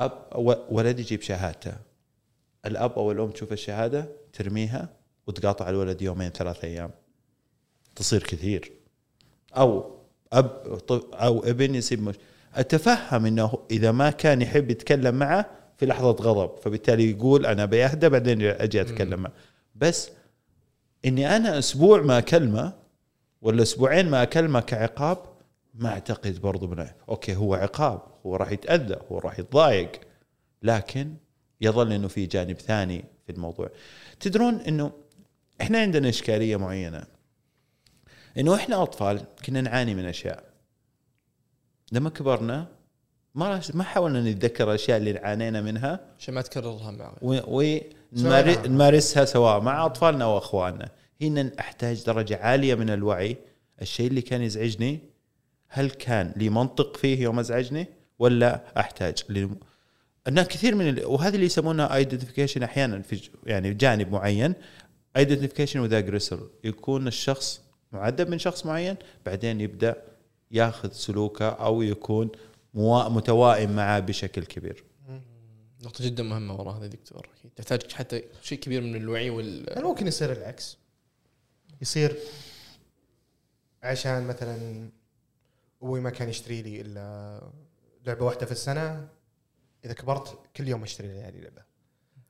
أب 0.00 0.12
ولد 0.70 1.00
يجيب 1.00 1.22
شهادته. 1.22 1.72
الأب 2.66 2.92
أو 2.92 3.12
الأم 3.12 3.30
تشوف 3.30 3.52
الشهادة 3.52 4.08
ترميها 4.32 4.88
وتقاطع 5.26 5.68
الولد 5.68 6.02
يومين 6.02 6.30
ثلاث 6.30 6.64
أيام. 6.64 6.90
تصير 7.96 8.22
كثير. 8.22 8.72
أو 9.56 9.96
أب 10.32 10.80
أو 11.14 11.44
ابن 11.44 11.74
يصيب 11.74 12.02
مش 12.02 12.14
أتفهم 12.54 13.26
إنه 13.26 13.58
إذا 13.70 13.92
ما 13.92 14.10
كان 14.10 14.42
يحب 14.42 14.70
يتكلم 14.70 15.14
معه 15.14 15.50
في 15.76 15.86
لحظة 15.86 16.10
غضب 16.10 16.58
فبالتالي 16.58 17.10
يقول 17.10 17.46
أنا 17.46 17.64
بيهدى 17.64 18.08
بعدين 18.08 18.42
أجي 18.42 18.80
أتكلم 18.80 19.20
معه. 19.20 19.32
بس 19.74 20.10
إني 21.04 21.36
أنا 21.36 21.58
أسبوع 21.58 22.02
ما 22.02 22.18
أكلمه 22.18 22.72
ولا 23.42 23.62
أسبوعين 23.62 24.10
ما 24.10 24.22
أكلمه 24.22 24.60
كعقاب 24.60 25.35
ما 25.78 25.88
اعتقد 25.88 26.40
برضو 26.40 26.66
بنا 26.66 26.94
أوكي 27.08 27.36
هو 27.36 27.54
عقاب 27.54 28.02
هو 28.26 28.36
راح 28.36 28.52
يتأذى 28.52 28.96
هو 29.12 29.18
راح 29.18 29.38
يتضايق 29.38 29.92
لكن 30.62 31.14
يظل 31.60 31.92
إنه 31.92 32.08
في 32.08 32.26
جانب 32.26 32.56
ثاني 32.56 33.04
في 33.26 33.32
الموضوع. 33.32 33.70
تدرون 34.20 34.54
إنه 34.54 34.92
إحنا 35.60 35.78
عندنا 35.78 36.08
إشكالية 36.08 36.56
معينة. 36.56 37.06
إنه 38.38 38.54
إحنا 38.54 38.82
أطفال 38.82 39.24
كنا 39.46 39.60
نعاني 39.60 39.94
من 39.94 40.04
أشياء. 40.04 40.44
لما 41.92 42.10
كبرنا 42.10 42.68
ما 43.34 43.60
ما 43.74 43.84
حاولنا 43.84 44.30
نتذكر 44.30 44.68
الأشياء 44.68 44.98
اللي 44.98 45.18
عانينا 45.18 45.60
منها. 45.60 46.00
عشان 46.18 46.34
ما 46.34 46.42
تكررها 46.42 46.90
مع. 46.90 47.12
ونمارسها 48.12 49.24
سواء 49.24 49.60
مع 49.60 49.86
أطفالنا 49.86 50.24
أو 50.24 50.38
اخواننا 50.38 50.90
هنا 51.22 51.52
أحتاج 51.60 52.04
درجة 52.04 52.36
عالية 52.36 52.74
من 52.74 52.90
الوعي. 52.90 53.36
الشيء 53.82 54.06
اللي 54.06 54.22
كان 54.22 54.42
يزعجني 54.42 55.15
هل 55.68 55.90
كان 55.90 56.32
لي 56.36 56.48
منطق 56.48 56.96
فيه 56.96 57.20
يوم 57.22 57.38
أزعجني 57.38 57.86
ولا 58.18 58.80
أحتاج 58.80 59.24
لم... 59.28 59.58
أن 60.28 60.42
كثير 60.42 60.74
من 60.74 60.88
ال... 60.88 61.04
وهذا 61.06 61.34
اللي 61.34 61.46
يسمونها 61.46 61.94
identification 61.94 62.62
أحيانا 62.62 63.02
في 63.02 63.16
ج- 63.16 63.30
يعني 63.46 63.74
جانب 63.74 64.12
معين. 64.12 64.54
identification 65.16 65.80
with 65.80 65.92
aggressor 65.94 66.50
يكون 66.64 67.06
الشخص 67.06 67.60
معذب 67.92 68.28
من 68.28 68.38
شخص 68.38 68.66
معين 68.66 68.96
بعدين 69.26 69.60
يبدأ 69.60 70.02
ياخذ 70.50 70.92
سلوكه 70.92 71.48
أو 71.48 71.82
يكون 71.82 72.28
موا... 72.74 73.08
متوائم 73.08 73.76
معه 73.76 73.98
بشكل 74.00 74.44
كبير. 74.44 74.84
نقطة 75.84 76.04
جدا 76.04 76.22
مهمة 76.22 76.54
وراء 76.54 76.76
هذا 76.76 76.86
دكتور. 76.86 77.28
تحتاج 77.56 77.92
حتى 77.92 78.22
شيء 78.42 78.58
كبير 78.58 78.82
من 78.82 78.96
الوعي 78.96 79.28
هل 79.28 79.34
وال 79.34 79.84
ممكن 79.84 80.06
يصير 80.06 80.32
العكس؟ 80.32 80.78
يصير 81.82 82.16
عشان 83.82 84.26
مثلا 84.26 84.88
أبوي 85.86 86.00
ما 86.00 86.10
كان 86.10 86.28
يشتري 86.28 86.62
لي 86.62 86.80
إلا 86.80 87.40
لعبة 88.06 88.24
واحدة 88.24 88.46
في 88.46 88.52
السنة. 88.52 89.08
إذا 89.84 89.92
كبرت 89.92 90.38
كل 90.56 90.68
يوم 90.68 90.82
أشتري 90.82 91.08
لي 91.08 91.20
هذه 91.20 91.36
اللعبة. 91.36 91.62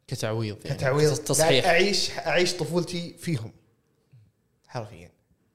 كتعويض 0.07 0.57
يعني 0.65 0.79
كتعويض. 0.79 1.15
تصحيح. 1.15 1.67
اعيش 1.67 2.11
أعيش 2.11 2.55
طفولتي 2.55 3.15
فيهم. 3.19 3.53
حرفيا. 4.67 5.11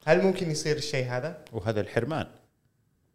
هل 0.06 0.22
ممكن 0.22 0.52
يصير 0.52 0.78
الشيء 0.78 1.06
هذا؟ 1.06 1.46
وهذا 1.52 1.82
الحرمان. 1.82 2.28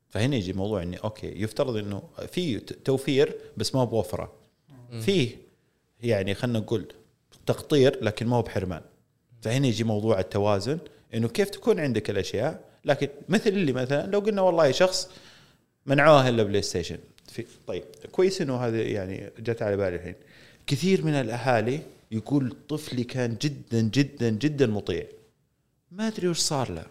فهنا 0.09 0.37
يجي 0.37 0.53
موضوع 0.53 0.83
إني 0.83 0.97
أوكي 0.97 1.43
يفترض 1.43 1.77
إنه 1.77 2.03
في 2.33 2.59
توفير 2.61 3.41
بس 3.57 3.75
ما 3.75 3.81
هو 3.81 3.87
بوفرة. 3.87 4.33
فيه 5.01 5.37
يعني 6.01 6.35
خلينا 6.35 6.59
نقول 6.59 6.93
تقطير 7.47 8.05
لكن 8.05 8.27
ما 8.27 8.37
هو 8.37 8.43
بحرمان. 8.43 8.83
فهنا 9.43 9.67
يجي 9.67 9.85
موضوع 9.85 10.21
التوازن 10.21 10.79
إنه 11.15 11.29
كيف 11.29 11.51
تكون 11.51 11.81
عندك 11.81 12.11
الأشياء 12.11 12.65
لكن 12.87 13.09
مثل 13.29 13.51
اللي 13.51 13.73
مثلا 13.73 14.07
لو 14.07 14.19
قلنا 14.19 14.43
والله 14.43 14.71
شخص 14.71 15.11
منعوه 15.87 16.29
إلا 16.29 16.43
بلاي 16.43 16.63
ستيشن 16.63 16.99
في 17.29 17.47
طيب 17.67 17.85
كويس 18.13 18.41
إنه 18.41 18.57
هذا 18.57 18.83
يعني 18.83 19.31
جت 19.39 19.63
على 19.63 19.77
بالي 19.77 19.97
الحين. 19.97 20.15
كثير 20.67 21.05
من 21.05 21.15
الأهالي 21.15 21.81
يقول 22.11 22.57
طفلي 22.69 23.05
كان 23.05 23.37
جدا 23.41 23.81
جدا 23.81 24.31
جدا 24.31 24.67
مطيع. 24.67 25.07
ما 25.91 26.07
أدري 26.07 26.29
وش 26.29 26.39
صار 26.39 26.71
له. 26.71 26.87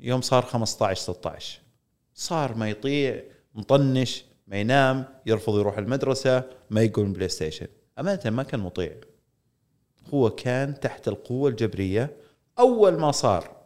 يوم 0.00 0.20
صار 0.20 0.42
15 0.42 1.00
16 1.00 1.60
صار 2.14 2.54
ما 2.54 2.70
يطيع 2.70 3.22
مطنش 3.54 4.24
ما 4.46 4.56
ينام 4.56 5.04
يرفض 5.26 5.58
يروح 5.58 5.78
المدرسة 5.78 6.44
ما 6.70 6.82
يقوم 6.82 7.12
بلاي 7.12 7.28
ستيشن 7.28 7.66
أمانة 7.98 8.30
ما 8.30 8.42
كان 8.42 8.60
مطيع. 8.60 8.92
هو 10.14 10.30
كان 10.30 10.80
تحت 10.80 11.08
القوة 11.08 11.50
الجبرية 11.50 12.16
أول 12.58 12.98
ما 12.98 13.12
صار. 13.12 13.57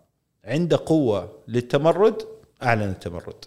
عنده 0.45 0.81
قوة 0.87 1.33
للتمرد 1.49 2.23
أعلن 2.63 2.83
التمرد. 2.83 3.45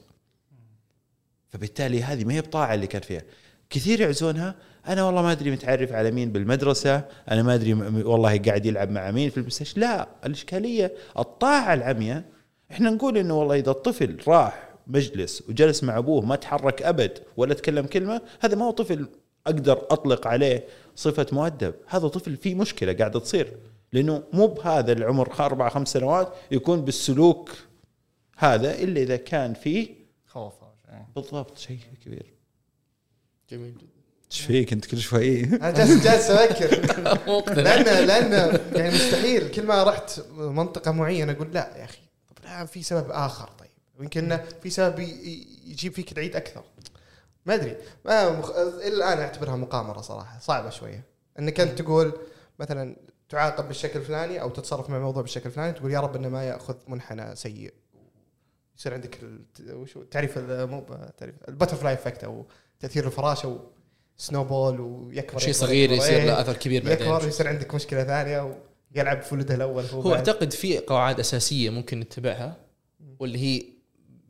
فبالتالي 1.49 2.03
هذه 2.03 2.25
ما 2.25 2.33
هي 2.33 2.41
بطاعة 2.41 2.73
اللي 2.73 2.87
كان 2.87 3.01
فيها. 3.01 3.21
كثير 3.69 4.01
يعزونها 4.01 4.55
أنا 4.87 5.03
والله 5.03 5.21
ما 5.21 5.31
أدري 5.31 5.51
متعرف 5.51 5.91
على 5.91 6.11
مين 6.11 6.31
بالمدرسة 6.31 7.05
أنا 7.31 7.43
ما 7.43 7.55
أدري 7.55 7.73
م- 7.73 8.07
والله 8.07 8.37
قاعد 8.37 8.65
يلعب 8.65 8.89
مع 8.89 9.11
مين 9.11 9.29
في 9.29 9.49
ستيشن. 9.49 9.81
لا 9.81 10.07
الإشكالية 10.25 10.93
الطاعة 11.19 11.73
العمياء 11.73 12.23
إحنا 12.71 12.89
نقول 12.89 13.17
إنه 13.17 13.39
والله 13.39 13.55
إذا 13.55 13.71
الطفل 13.71 14.17
راح 14.27 14.69
مجلس 14.87 15.43
وجلس 15.49 15.83
مع 15.83 15.97
أبوه 15.97 16.25
ما 16.25 16.35
تحرك 16.35 16.81
أبد 16.81 17.19
ولا 17.37 17.53
تكلم 17.53 17.85
كلمة 17.85 18.21
هذا 18.39 18.55
ما 18.55 18.65
هو 18.65 18.71
طفل 18.71 19.07
أقدر 19.47 19.73
أطلق 19.91 20.27
عليه 20.27 20.63
صفة 20.95 21.27
مؤدب. 21.31 21.73
هذا 21.87 22.07
طفل 22.07 22.37
فيه 22.37 22.55
مشكلة 22.55 22.93
قاعدة 22.93 23.19
تصير. 23.19 23.53
لأنه 23.95 24.23
مو 24.33 24.47
بهذا 24.47 24.91
العمر 24.91 25.39
أربع 25.39 25.69
خمس 25.69 25.87
سنوات 25.87 26.33
يكون 26.51 26.81
بالسلوك 26.81 27.51
هذا 28.37 28.73
إلا 28.73 29.01
إذا 29.01 29.15
كان 29.15 29.53
فيه 29.53 29.95
خوف. 30.25 30.53
بالضبط 31.15 31.57
شيء 31.57 31.79
كبير. 32.05 32.33
جميل 33.49 33.77
جدا. 33.77 33.87
إيش 34.31 34.41
فيك 34.41 34.73
أنت؟ 34.73 34.85
كل 34.85 34.97
شوي. 34.97 35.43
أنا 35.43 35.71
جالس 35.71 36.03
جالس 36.03 36.29
أفكر. 36.29 36.81
لأن 37.63 38.05
لأن 38.07 38.59
يعني 38.75 38.95
مستحيل. 38.95 39.51
كل 39.51 39.65
ما 39.65 39.83
رحت 39.83 40.19
منطقة 40.31 40.91
معينة 40.91 41.31
أقول 41.31 41.53
لا 41.53 41.77
يا 41.77 41.83
أخي 41.83 42.01
طب 42.27 42.45
لا 42.45 42.65
في 42.65 42.83
سبب 42.83 43.11
آخر 43.11 43.49
طيب. 43.59 43.69
ويمكن 43.99 44.39
في 44.63 44.69
سبب 44.69 44.99
يجيب 45.65 45.93
فيك 45.93 46.11
العيد 46.11 46.35
أكثر. 46.35 46.63
ما 47.45 47.55
أدري. 47.55 47.77
ما 48.05 48.39
مخ... 48.39 48.51
إلى 48.57 48.95
الآن 48.95 49.17
أعتبرها 49.17 49.55
مقامرة 49.55 50.01
صراحة 50.01 50.39
صعبة 50.39 50.69
شوية. 50.69 51.03
إنك 51.39 51.59
أنت 51.59 51.81
تقول 51.81 52.13
مثلا 52.59 52.95
تعاقب 53.29 53.67
بالشكل 53.67 53.99
الفلاني 53.99 54.41
أو 54.41 54.49
تتصرف 54.49 54.89
مع 54.89 54.97
الموضوع 54.97 55.21
بالشكل 55.21 55.45
الفلاني 55.45 55.73
تقول 55.73 55.91
يا 55.91 55.99
رب 55.99 56.15
إنه 56.15 56.29
ما 56.29 56.43
يأخذ 56.43 56.75
منحنى 56.87 57.35
سيء 57.35 57.73
يصير 58.77 58.93
عندك 58.93 59.19
وشو 59.69 60.03
تعريف 60.03 60.37
مو 60.37 60.85
تعريف 61.17 61.35
ال 61.47 61.52
butterfly 61.52 61.93
effect 61.93 62.23
أو 62.23 62.45
تأثير 62.79 63.05
الفراشه 63.05 63.59
و 64.17 64.24
snowball 64.24 64.79
ويكبر 64.81 65.39
شيء 65.39 65.53
صغير. 65.53 65.91
يصير 65.91 66.17
إيه. 66.17 66.25
له 66.25 66.41
أثر 66.41 66.53
كبير 66.53 66.83
بعدين 66.83 67.07
يكبر 67.07 67.27
يصير 67.27 67.47
عندك 67.47 67.75
مشكلة 67.75 68.03
ثانية 68.03 68.55
ويلعب 68.95 69.21
في 69.21 69.35
ولده 69.35 69.55
الأول 69.55 69.83
هو, 69.83 70.01
هو 70.01 70.09
بعد. 70.09 70.17
أعتقد 70.17 70.53
في 70.53 70.79
قواعد 70.79 71.19
أساسية 71.19 71.69
ممكن 71.69 71.99
نتبعها 71.99 72.55
واللي 73.19 73.39
هي 73.39 73.63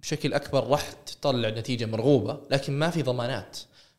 بشكل 0.02 0.34
أكبر 0.34 0.68
راح 0.68 0.92
تطلع 0.92 1.50
نتيجة 1.50 1.86
مرغوبة 1.86 2.40
لكن 2.50 2.74
ما 2.74 2.90
في 2.90 3.02
ضمانات 3.02 3.58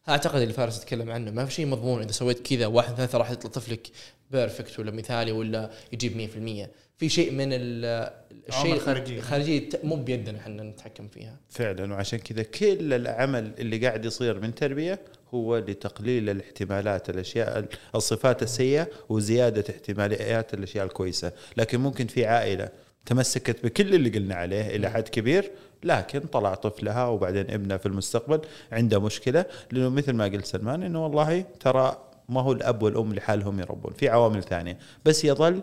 أعتقد 0.09 0.41
اللي 0.41 0.55
فارس 0.55 0.79
يتكلم 0.79 1.11
عنه 1.11 1.31
ما 1.31 1.45
في 1.45 1.53
شيء 1.53 1.67
مضمون 1.67 2.03
إذا 2.03 2.13
سويت 2.13 2.47
كذا 2.47 2.67
واحد 2.67 2.95
ثلاثة 2.95 3.19
راح 3.19 3.31
يطلع 3.31 3.51
طفلك 3.51 3.91
perfect 4.31 4.79
ولا 4.79 4.91
مثالي 4.91 5.33
ولا 5.33 5.71
يجيب 5.93 6.17
100% 6.17 6.69
في 6.99 7.09
شيء 7.09 7.33
من 7.33 7.49
ال- 7.53 8.11
الشيء. 8.49 8.75
الخارجيه 8.75 9.69
ت- 9.69 9.85
مو 9.85 9.97
بيدنا 9.97 10.39
إحنا 10.39 10.63
نتحكم 10.63 11.09
فيها. 11.09 11.37
فعلا 11.51 11.93
وعشان 11.95 12.19
كذا 12.19 12.43
كل 12.43 12.93
العمل 12.93 13.51
اللي 13.59 13.79
قاعد 13.87 14.05
يصير 14.05 14.41
من 14.41 14.55
تربية 14.55 14.99
هو 15.35 15.59
لتقليل 15.59 16.31
الاحتمالات 16.31 17.11
الأشياء 17.11 17.65
الصفات 17.95 18.43
السيئة 18.43 18.89
وزيادة 19.09 19.65
احتماليات 19.71 20.55
الأشياء 20.55 20.85
الكويسة، 20.87 21.33
لكن 21.57 21.81
ممكن 21.81 22.07
في 22.07 22.27
عائلة 22.27 22.69
تمسكت 23.07 23.65
بكل 23.65 23.95
اللي 23.95 24.09
قلنا 24.11 24.35
عليه 24.35 24.77
إلى 24.77 24.91
حد 24.91 25.09
كبير 25.09 25.51
لكن 25.85 26.21
طلع 26.21 26.55
طفلها 26.55 27.07
وبعدين 27.07 27.51
ابنها 27.51 27.77
في 27.77 27.87
المستقبل 27.87 28.41
عنده 28.73 29.01
مشكلة. 29.01 29.45
لأنه 29.73 29.89
مثل 29.89 30.13
ما 30.13 30.25
قلت 30.25 30.47
سلمان 30.47 30.83
إنه 30.83 31.05
والله 31.05 31.45
ترى 31.61 32.03
ما 32.29 32.41
هو 32.41 32.53
الأب 32.53 32.83
والأم 32.83 33.15
لحالهم 33.15 33.61
يربون، 33.61 33.93
في 33.93 34.09
عوامل 34.09 34.43
ثانية، 34.43 34.79
بس 35.05 35.25
يظل 35.25 35.61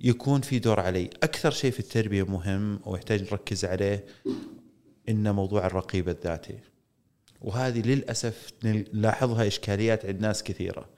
يكون 0.00 0.40
في 0.40 0.58
دور 0.58 0.80
علي، 0.80 1.10
أكثر 1.22 1.50
شيء 1.50 1.70
في 1.70 1.80
التربية 1.80 2.22
مهم 2.22 2.80
ويحتاج 2.84 3.22
نركز 3.22 3.64
عليه 3.64 4.04
إن 5.08 5.34
موضوع 5.34 5.66
الرقيب 5.66 6.08
الذاتي. 6.08 6.58
وهذه 7.40 7.80
للأسف 7.80 8.52
نلاحظها 8.64 9.46
إشكاليات 9.46 10.06
عند 10.06 10.20
ناس 10.20 10.42
كثيرة. 10.42 10.88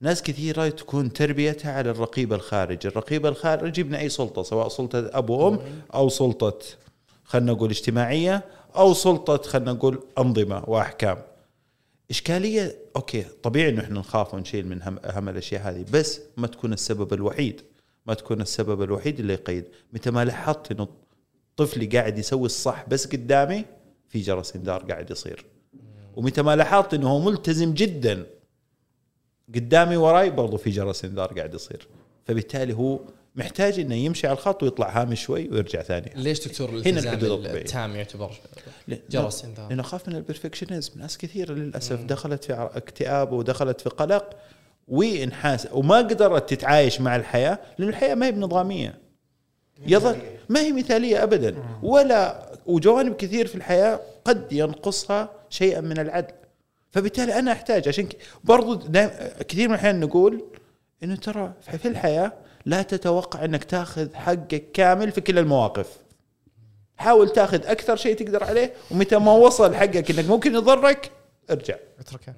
ناس 0.00 0.22
كثيرة 0.22 0.68
تكون 0.68 1.12
تربيتها 1.12 1.72
على 1.72 1.90
الرقيب 1.90 2.32
الخارجي 2.32 2.88
الرقيب 2.88 3.26
الخارجي 3.26 3.84
من 3.84 3.94
أي 3.94 4.08
سلطة 4.08 4.42
سواء 4.42 4.68
سلطة 4.68 5.10
أب 5.12 5.30
وأم 5.30 5.58
أو 5.94 6.08
سلطة 6.08 6.58
خلينا 7.24 7.52
نقول 7.52 7.70
اجتماعية 7.70 8.44
أو 8.76 8.94
سلطة 8.94 9.36
خلينا 9.36 9.72
نقول 9.72 10.04
أنظمة 10.18 10.64
وأحكام. 10.66 11.18
إشكالية 12.10 12.76
أوكي 12.96 13.24
طبيعي 13.42 13.68
إنه 13.68 13.80
إحنا 13.80 13.98
نخاف 13.98 14.34
ونشيل 14.34 14.68
من 14.68 14.82
هم 14.82 14.98
اهم 15.04 15.28
الأشياء 15.28 15.62
هذه 15.62 15.84
بس 15.92 16.20
ما 16.36 16.46
تكون 16.46 16.72
السبب 16.72 17.12
الوحيد. 17.12 17.60
ما 18.06 18.14
تكون 18.14 18.40
السبب 18.40 18.82
الوحيد 18.82 19.20
اللي 19.20 19.32
يقيد. 19.32 19.64
متى 19.92 20.10
ما 20.10 20.24
لاحظت 20.24 20.72
إنه 20.72 20.88
طفلي 21.56 21.86
قاعد 21.86 22.18
يسوي 22.18 22.46
الصح 22.46 22.88
بس 22.88 23.06
قدامي 23.06 23.64
في 24.08 24.20
جرس 24.20 24.56
إنذار 24.56 24.82
قاعد 24.82 25.10
يصير. 25.10 25.44
ومتى 26.16 26.42
ما 26.42 26.56
لاحظت 26.56 26.94
إنه 26.94 27.08
هو 27.08 27.20
ملتزم 27.20 27.74
جدا 27.74 28.26
قدامي 29.54 29.96
وراي 29.96 30.30
برضو 30.30 30.56
في 30.56 30.70
جرس 30.70 31.04
إنذار 31.04 31.32
قاعد 31.32 31.54
يصير. 31.54 31.88
فبالتالي 32.24 32.72
هو 32.72 33.00
محتاج 33.34 33.80
إنه 33.80 33.94
يمشي 33.94 34.26
على 34.26 34.34
الخط 34.36 34.62
ويطلع 34.62 35.00
هامش 35.02 35.22
شوي 35.22 35.48
ويرجع 35.48 35.82
ثاني. 35.82 36.12
ليش 36.16 36.48
دكتور 36.48 36.70
هنا 36.70 37.00
الحدود. 37.00 37.46
التام 37.46 37.96
يعتبر 37.96 38.30
ل- 38.88 38.96
جرس 39.10 39.44
انذار؟ 39.44 39.68
لأنه 39.68 39.82
خاف 39.82 40.08
من 40.08 40.16
البرفكشنزم. 40.16 40.92
ناس 40.96 41.18
كثيرة 41.18 41.52
للأسف 41.52 42.00
دخلت 42.04 42.44
في 42.44 42.68
اكتئاب 42.74 43.32
ودخلت 43.32 43.80
في 43.80 43.88
قلق 43.88 44.30
وانحاس 44.88 45.68
وما 45.72 45.98
قدرت 45.98 46.50
تتعايش 46.54 47.00
مع 47.00 47.16
الحياة 47.16 47.58
لأن 47.78 47.88
الحياة 47.88 48.14
ما 48.14 48.26
هي 48.26 48.32
بنظامية. 48.32 48.98
يظل 49.86 50.16
ما 50.48 50.60
هي 50.60 50.72
مثالية 50.72 51.22
ابدا. 51.22 51.54
ولا 51.82 52.52
وجوانب 52.66 53.16
كثير 53.16 53.46
في 53.46 53.54
الحياة 53.54 54.00
قد 54.24 54.52
ينقصها 54.52 55.30
شيئا 55.50 55.80
من 55.80 55.98
العدل. 55.98 56.34
فبالتالي 56.92 57.38
أنا 57.38 57.52
أحتاج 57.52 57.88
عشان 57.88 58.08
برضو 58.44 58.74
دايم 58.74 59.10
كثير 59.48 59.68
من 59.68 59.74
الأحيان 59.74 60.00
نقول 60.00 60.44
إنه 61.02 61.16
ترى 61.16 61.52
في 61.60 61.88
الحياة 61.88 62.32
لا 62.64 62.82
تتوقع 62.82 63.44
إنك 63.44 63.64
تاخذ 63.64 64.14
حقك 64.14 64.70
كامل 64.72 65.12
في 65.12 65.20
كل 65.20 65.38
المواقف. 65.38 65.98
حاول 66.96 67.32
تاخذ 67.32 67.66
أكثر 67.66 67.96
شيء 67.96 68.16
تقدر 68.16 68.44
عليه 68.44 68.72
ومتى 68.90 69.18
ما 69.18 69.32
وصل 69.32 69.74
حقك 69.74 70.10
إنك 70.10 70.28
ممكن 70.28 70.54
يضرك 70.54 71.10
ارجع. 71.50 71.76
اتركه. 71.98 72.34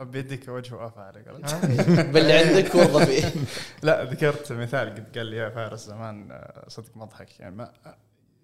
حب 0.00 0.14
يدك 0.14 0.48
وجه 0.48 0.74
وافى 0.74 1.00
عليك 1.00 1.28
باللي 2.12 2.32
عندك 2.32 2.74
وظفي 2.74 3.46
لا 3.86 4.04
ذكرت 4.04 4.52
مثال 4.52 4.94
قد 4.94 5.16
قال 5.16 5.26
لي 5.26 5.36
يا 5.36 5.48
فارس 5.48 5.86
زمان 5.86 6.30
آه، 6.30 6.64
صدق 6.68 6.96
مضحك. 6.96 7.40
يعني 7.40 7.56
ما 7.56 7.72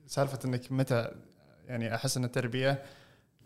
سالفة 0.07 0.39
إنك 0.45 0.73
متى 0.73 1.11
يعني 1.69 1.95
أحس 1.95 2.17
إن 2.17 2.25
التربية 2.25 2.83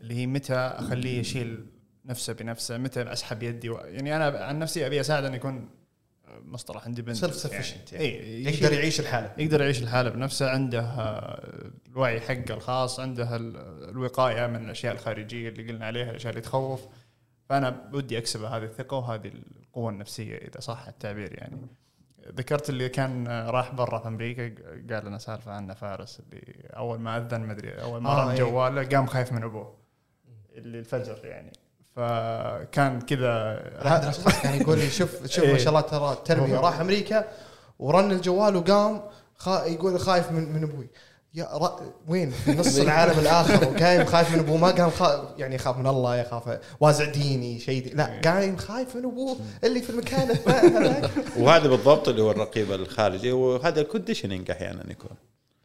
اللي 0.01 0.15
هي 0.15 0.27
متى 0.27 0.55
أخليه 0.55 1.21
يشيل 1.21 1.67
نفسه 2.05 2.33
بنفسه 2.33 2.79
متى 2.79 3.03
أسحب 3.03 3.43
يدي 3.43 3.71
و... 3.71 3.79
يعني 3.79 4.17
أنا 4.17 4.45
عن 4.45 4.59
نفسي 4.59 4.87
أبي 4.87 5.01
اساعد 5.01 5.25
إنه 5.25 5.37
يكون 5.37 5.69
مصطلح 6.45 6.87
independent 6.87 7.17
self-sufficient 7.17 7.93
يعني. 7.93 8.05
اي 8.05 8.45
يقدر 8.45 8.73
يعيش 8.73 9.01
الحالة. 9.01 9.33
يقدر 9.39 9.61
يعيش 9.61 9.83
الحالة 9.83 10.11
بنفسه 10.11 10.51
عنده 10.51 10.81
آه، 10.81 11.71
الوعي 11.89 12.21
حقه 12.21 12.55
الخاص 12.55 13.01
عنده 13.01 13.37
ال- 13.37 13.57
الوقاية 13.91 14.47
من 14.47 14.65
الأشياء 14.65 14.93
الخارجية 14.95 15.49
اللي 15.49 15.73
قلنا 15.73 15.87
عليها 15.87 16.11
الأشياء 16.11 16.31
اللي 16.31 16.41
تخوف. 16.43 16.87
فأنا 17.49 17.91
ودي 17.93 18.19
اكسب 18.19 18.45
هذه 18.45 18.63
الثقة 18.65 18.97
وهذه 18.97 19.31
القوة 19.67 19.91
النفسية 19.91 20.37
إذا 20.37 20.61
صح 20.61 20.87
التعبير 20.89 21.33
يعني. 21.39 21.57
ذكرت 22.35 22.71
اللي 22.71 22.89
كان 22.89 23.29
راح 23.29 23.75
برا 23.75 23.99
في 23.99 24.09
أمريكا 24.09 24.55
قال 24.95 25.07
لنا 25.07 25.19
سالفة 25.19 25.53
عنه 25.53 25.75
فارس 25.75 26.21
اللي 26.21 26.69
أول 26.77 26.99
ما 27.01 27.17
أذن 27.17 27.41
ما 27.41 27.53
أدري 27.53 27.71
أول 27.71 28.01
ما 28.03 28.11
آه، 28.11 28.25
رن 28.25 28.31
إيه. 28.31 28.39
جواله 28.39 28.85
قام 28.89 29.07
خايف 29.07 29.33
من 29.33 29.43
أبوه. 29.43 29.77
اللي 30.55 30.79
الفجر 30.79 31.21
يعني. 31.25 31.53
فكان 31.97 33.01
كذا 33.01 33.63
كان 34.43 34.61
يقول 34.61 34.79
لي 34.79 34.91
شوف 34.91 35.27
شوف 35.27 35.45
ما 35.45 35.51
إيه. 35.51 35.59
شاء 35.59 35.69
الله 35.69 35.81
ترى 35.81 36.13
التربية 36.13 36.61
راح 36.61 36.81
أمريكا 36.81 37.25
ورن 37.79 38.13
الجوال 38.13 38.57
وقام 38.57 39.03
خا 39.37 39.65
يقول 39.65 40.01
خايف 40.01 40.31
من 40.31 40.53
من 40.53 40.63
أبوي 40.63 40.89
يا 41.35 41.45
ر... 41.45 41.71
وين 42.09 42.31
في 42.31 42.53
نص 42.53 42.79
العالم 42.87 43.19
الآخر 43.19 43.69
وقايم 43.69 44.05
خايف 44.05 44.33
من 44.33 44.39
أبوه 44.39 44.57
ما 44.57 44.71
قام 44.71 44.91
خا... 44.91 45.35
يعني 45.39 45.55
يخاف 45.55 45.77
من 45.77 45.87
الله 45.87 46.17
يخاف 46.17 46.59
وازع 46.81 47.05
ديني 47.05 47.59
شيء 47.59 47.85
دي. 47.85 47.91
لا 47.91 48.21
قايم 48.25 48.57
خايف 48.57 48.97
من 48.97 49.05
أبوه 49.05 49.37
اللي 49.65 49.83
في 49.83 49.91
المكان. 49.91 50.39
وهذا 51.39 51.69
بالضبط 51.69 52.09
اللي 52.09 52.23
هو 52.23 52.31
الرقيب 52.31 52.73
الخارجي 52.73 53.33
وهذا 53.33 53.81
ال 53.81 53.86
conditioning 53.86 54.51
أحيانا 54.51 54.91
يكون 54.91 55.17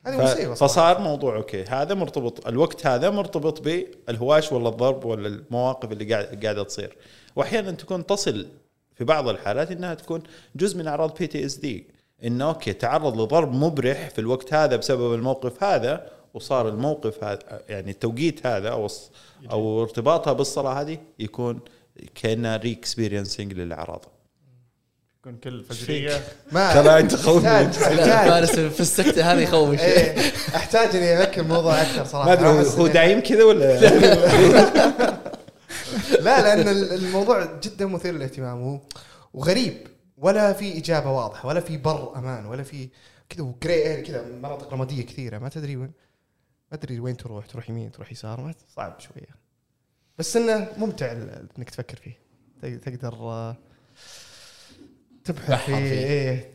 هذه 0.06 0.24
مصيبة. 0.24 0.54
فصار 0.54 1.00
موضوع 1.00 1.36
okay 1.36 1.64
هذا 1.64 1.94
مرتبط 1.94 2.48
الوقت 2.48 2.86
هذا 2.88 3.10
مرتبط 3.10 3.62
بالهواش 3.62 4.52
ولا 4.52 4.70
الضرب 4.70 5.06
ولا 5.06 5.28
المواقف 5.28 5.92
اللي 5.92 6.14
قاعد 6.14 6.44
قاعدة 6.44 6.64
تصير. 6.64 6.98
وأحيانا 7.36 7.72
تكون 7.72 8.06
تصل 8.06 8.48
في 8.96 9.04
بعض 9.04 9.28
الحالات 9.28 9.72
إنها 9.72 9.94
تكون 9.94 10.24
جزء 10.56 10.78
من 10.78 10.88
أعراض 10.88 11.18
PTSD 11.18 11.88
انه 12.24 12.46
okay 12.46 12.74
تعرض 12.74 13.22
لضرب 13.22 13.54
مبرح 13.56 14.10
في 14.10 14.20
الوقت 14.20 14.54
هذا 14.54 14.76
بسبب 14.76 15.14
الموقف 15.14 15.64
هذا 15.64 16.12
وصار 16.34 16.68
الموقف 16.70 17.24
هذا 17.24 17.62
يعني 17.70 17.92
التوقيت 17.92 18.46
هذا 18.48 18.70
أو 18.70 18.88
أو 19.52 19.84
ارتباطها 19.84 20.34
بالصلاة 20.34 20.82
هذه 20.82 20.98
يكون 21.20 21.60
كانه 22.16 22.56
re-experiencing 22.56 23.54
للأعراض. 23.54 24.06
يكون 25.22 25.38
كل 25.38 25.64
فجرية. 25.64 26.22
ما 26.52 26.74
ترى 26.74 27.00
انت 27.00 27.16
خوفني. 27.16 27.72
فارس 27.74 28.52
في 28.52 28.80
السكتة 28.80 29.34
هذه 29.34 29.40
يخوف 29.40 29.70
شوي 29.76 29.80
إيه، 29.86 30.20
أحتاج 30.56 30.96
إني 30.96 31.18
اذكر 31.18 31.42
الموضوع 31.42 31.82
أكثر 31.82 32.06
صراحة. 32.06 32.26
ما 32.28 32.34
أدري 32.34 32.48
هو- 32.80 32.88
دايم 32.88 33.20
كذا 33.20 33.44
ولا؟ 33.44 33.80
لا 36.22 36.42
لأن 36.42 36.68
ال- 36.68 36.94
الموضوع 36.94 37.60
جدا 37.64 37.86
مثير 37.86 38.14
للاهتمام 38.14 38.80
وغريب. 39.34 39.88
ولا 40.18 40.54
في 40.54 40.78
إجابة 40.78 41.12
واضحة 41.12 41.48
ولا 41.48 41.60
في 41.60 41.78
بر 41.78 42.16
أمان 42.16 42.46
ولا 42.46 42.64
في 42.64 42.90
كذا 43.30 43.44
و 43.44 43.54
grey 43.54 43.94
area 43.94 44.02
كذا 44.04 44.22
مناطق 44.26 44.74
رمادية 44.74 45.06
كثيرة. 45.06 45.38
ما 45.38 45.50
تدري 45.50 45.76
وين 45.78 45.92
ما 46.72 46.78
تدري 46.78 47.00
وين 47.00 47.18
تروح. 47.18 47.46
تروح 47.46 47.70
يمين 47.70 47.92
تروح 47.92 48.12
يسار 48.12 48.42
ما 48.42 48.54
صعب 48.76 49.00
شوية. 49.00 49.36
بس 50.18 50.38
إنه 50.38 50.68
ممتع 50.78 51.12
ال- 51.12 51.48
إنك 51.58 51.70
تفكر 51.70 51.98
فيه. 51.98 52.18
تق- 52.62 52.80
تقدر 52.92 53.14
آه، 53.14 53.58
تبحث 55.26 55.66
فيه. 55.66 55.76
إيه. 55.76 56.52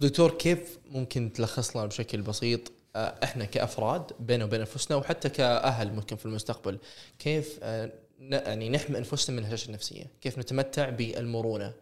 طيب 0.00 0.10
دكتور 0.10 0.30
كيف 0.30 0.78
ممكن 0.90 1.32
تلخص 1.32 1.76
لنا 1.76 1.86
بشكل 1.86 2.22
بسيط 2.22 2.72
آه، 2.96 3.14
إحنا 3.24 3.44
كأفراد 3.44 4.02
بيننا 4.20 4.44
وبين 4.44 4.60
أنفسنا 4.60 4.96
وحتى 4.96 5.28
كأهل 5.28 5.92
ممكن 5.94 6.16
في 6.16 6.26
المستقبل 6.26 6.78
كيف 7.18 7.58
آه، 7.62 7.92
ن- 8.20 8.32
يعني 8.32 8.68
نحمي 8.70 8.98
أنفسنا 8.98 9.36
من 9.36 9.42
الهشاشة 9.42 9.66
النفسية؟ 9.68 10.04
كيف 10.20 10.38
نتمتع 10.38 10.90
بالمرونة 10.90 11.72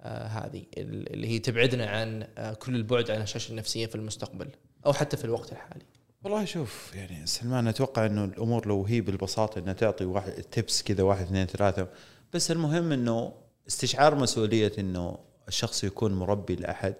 آه، 0.00 0.26
هذه 0.26 0.62
ال- 0.78 1.12
اللي 1.12 1.26
هي 1.28 1.38
تبعدنا 1.38 1.86
عن 1.86 2.26
كل 2.54 2.74
البعد 2.76 3.10
عن 3.10 3.16
الهشاشة 3.16 3.50
النفسية 3.50 3.86
في 3.86 3.94
المستقبل 3.94 4.48
أو 4.86 4.92
حتى 4.92 5.16
في 5.16 5.24
الوقت 5.24 5.52
الحالي. 5.52 5.84
والله 6.24 6.44
شوف 6.44 6.92
يعني 6.94 7.26
سلمان 7.26 7.66
أتوقع 7.68 8.06
إنه 8.06 8.24
الأمور 8.24 8.66
لو 8.68 8.84
هي 8.84 9.00
بالبساطة 9.00 9.58
إنها 9.58 9.72
تعطي 9.72 10.04
واحد 10.04 10.32
تبس 10.32 10.82
كذا 10.82 11.02
واحد 11.02 11.22
اثنين 11.26 11.46
ثلاثة 11.46 11.88
بس 12.32 12.50
المهم 12.50 12.92
إنه 12.92 13.32
استشعار 13.68 14.14
مسؤولية 14.14 14.72
إنه 14.78 15.18
الشخص 15.48 15.84
يكون 15.84 16.14
مربي 16.14 16.54
لأحد 16.54 16.94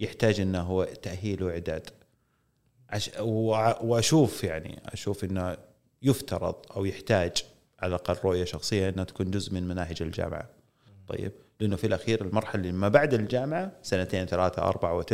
يحتاج 0.00 0.40
إنه 0.40 0.60
هو 0.60 0.84
تأهيل 0.84 1.42
وإعداد. 1.42 1.90
عش 2.90 3.10
وأشوف 3.82 4.44
يعني 4.44 4.82
أشوف 4.86 5.24
إنه 5.24 5.56
يفترض 6.02 6.54
أو 6.76 6.84
يحتاج 6.84 7.44
على 7.80 7.88
الأقل 7.88 8.16
رؤية 8.24 8.44
شخصية 8.44 8.88
إنها 8.88 9.04
تكون 9.04 9.30
جزء 9.30 9.54
من 9.54 9.68
مناهج 9.68 10.02
الجامعة. 10.02 10.48
طيب 11.08 11.32
لأنه 11.60 11.76
في 11.76 11.86
الأخير 11.86 12.24
المرحلة 12.24 12.60
اللي 12.60 12.72
ما 12.72 12.88
بعد 12.88 13.14
الجامعة 13.14 13.72
سنتين 13.82 14.26
ثلاثة 14.26 14.62
أربعة 14.62 14.94
وات 14.94 15.12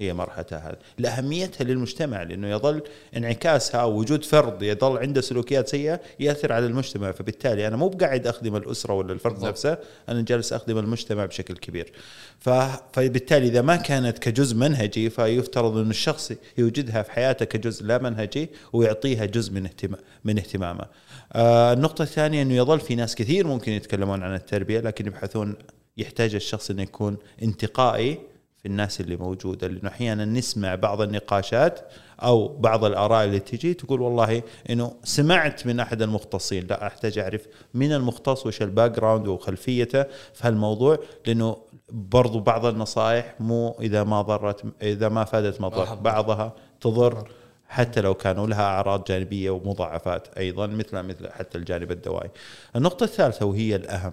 هي 0.00 0.12
مرحلتها 0.12 0.68
هذه. 0.68 0.76
لأهميتها 0.98 1.64
للمجتمع 1.64 2.22
لأنه 2.22 2.48
يظل 2.48 2.82
انعكاسها 3.16 3.84
وجود 3.84 4.24
فرد 4.24 4.62
يظل 4.62 4.98
عنده 4.98 5.20
سلوكيات 5.20 5.68
سيئة 5.68 6.00
يأثر 6.20 6.52
على 6.52 6.66
المجتمع. 6.66 7.12
فبالتالي 7.12 7.66
أنا 7.66 7.76
مو 7.76 7.88
بقاعد 7.88 8.26
أخدم 8.26 8.56
الأسرة 8.56 8.94
ولا 8.94 9.12
الفرد 9.12 9.32
بالضبط. 9.32 9.50
نفسه 9.50 9.78
أنا 10.08 10.22
جالس 10.22 10.52
أخدم 10.52 10.78
المجتمع 10.78 11.26
بشكل 11.26 11.54
كبير. 11.54 11.92
ف... 12.38 12.50
فبالتالي 12.92 13.46
إذا 13.46 13.62
ما 13.62 13.76
كانت 13.76 14.18
كجزء 14.18 14.56
منهجي 14.56 15.10
فيفترض 15.10 15.76
انه 15.76 15.90
الشخص 15.90 16.32
يوجدها 16.58 17.02
في 17.02 17.12
حياته 17.12 17.44
كجزء 17.44 17.84
لا 17.84 17.98
منهجي 17.98 18.50
ويعطيها 18.72 19.24
جزء 19.24 19.52
من 19.52 19.66
اهتم... 19.66 19.94
من 20.24 20.38
اهتمامه. 20.38 20.84
آه 21.32 21.72
النقطة 21.72 22.02
الثانية 22.02 22.42
أنه 22.42 22.54
يظل 22.54 22.80
في 22.80 22.94
ناس 22.94 23.14
كثير 23.14 23.46
ممكن 23.46 23.72
يتكلمون 23.72 24.22
عن 24.22 24.34
التربية 24.34 24.80
لكن 24.80 25.06
يبحثون 25.06 25.54
يحتاج 25.96 26.34
الشخص 26.34 26.70
انه 26.70 26.82
يكون 26.82 27.16
انتقائي 27.42 28.18
في 28.62 28.68
الناس 28.68 29.00
اللي 29.00 29.16
موجودة 29.16 29.68
لأنه 29.68 29.88
أحيانا 29.88 30.24
نسمع 30.24 30.74
بعض 30.74 31.00
النقاشات 31.00 31.80
أو 32.22 32.48
بعض 32.48 32.84
الآراء 32.84 33.24
اللي 33.24 33.38
تجي 33.38 33.74
تقول 33.74 34.00
والله 34.00 34.42
إنه 34.70 34.92
سمعت 35.04 35.66
من 35.66 35.80
أحد 35.80 36.02
المختصين 36.02 36.66
لا 36.66 36.86
أحتاج 36.86 37.18
أعرف 37.18 37.46
من 37.74 37.92
المختص 37.92 38.46
وش 38.46 38.62
ال 38.62 38.90
background 38.90 39.28
وخلفيته 39.28 40.02
في 40.02 40.48
هالموضوع 40.48 40.98
لأنه 41.26 41.56
برضو 41.92 42.40
بعض 42.40 42.66
النصائح 42.66 43.34
مو 43.40 43.76
إذا 43.80 44.04
ما 44.04 44.22
ضرت 44.22 44.64
إذا 44.82 45.08
ما 45.08 45.24
فادت 45.24 45.60
ما 45.60 45.68
ضر 45.68 45.86
حضر. 45.86 46.00
بعضها 46.00 46.54
تضر 46.80 47.30
حتى 47.68 48.00
لو 48.00 48.14
كانوا 48.14 48.46
لها 48.46 48.62
أعراض 48.62 49.04
جانبية 49.04 49.50
ومضاعفات 49.50 50.28
أيضا 50.38 50.66
مثل 50.66 51.02
مثل 51.02 51.30
حتى 51.30 51.58
الجانب 51.58 51.90
الدوائي. 51.90 52.30
النقطة 52.76 53.04
الثالثة 53.04 53.46
وهي 53.46 53.76
الأهم 53.76 54.12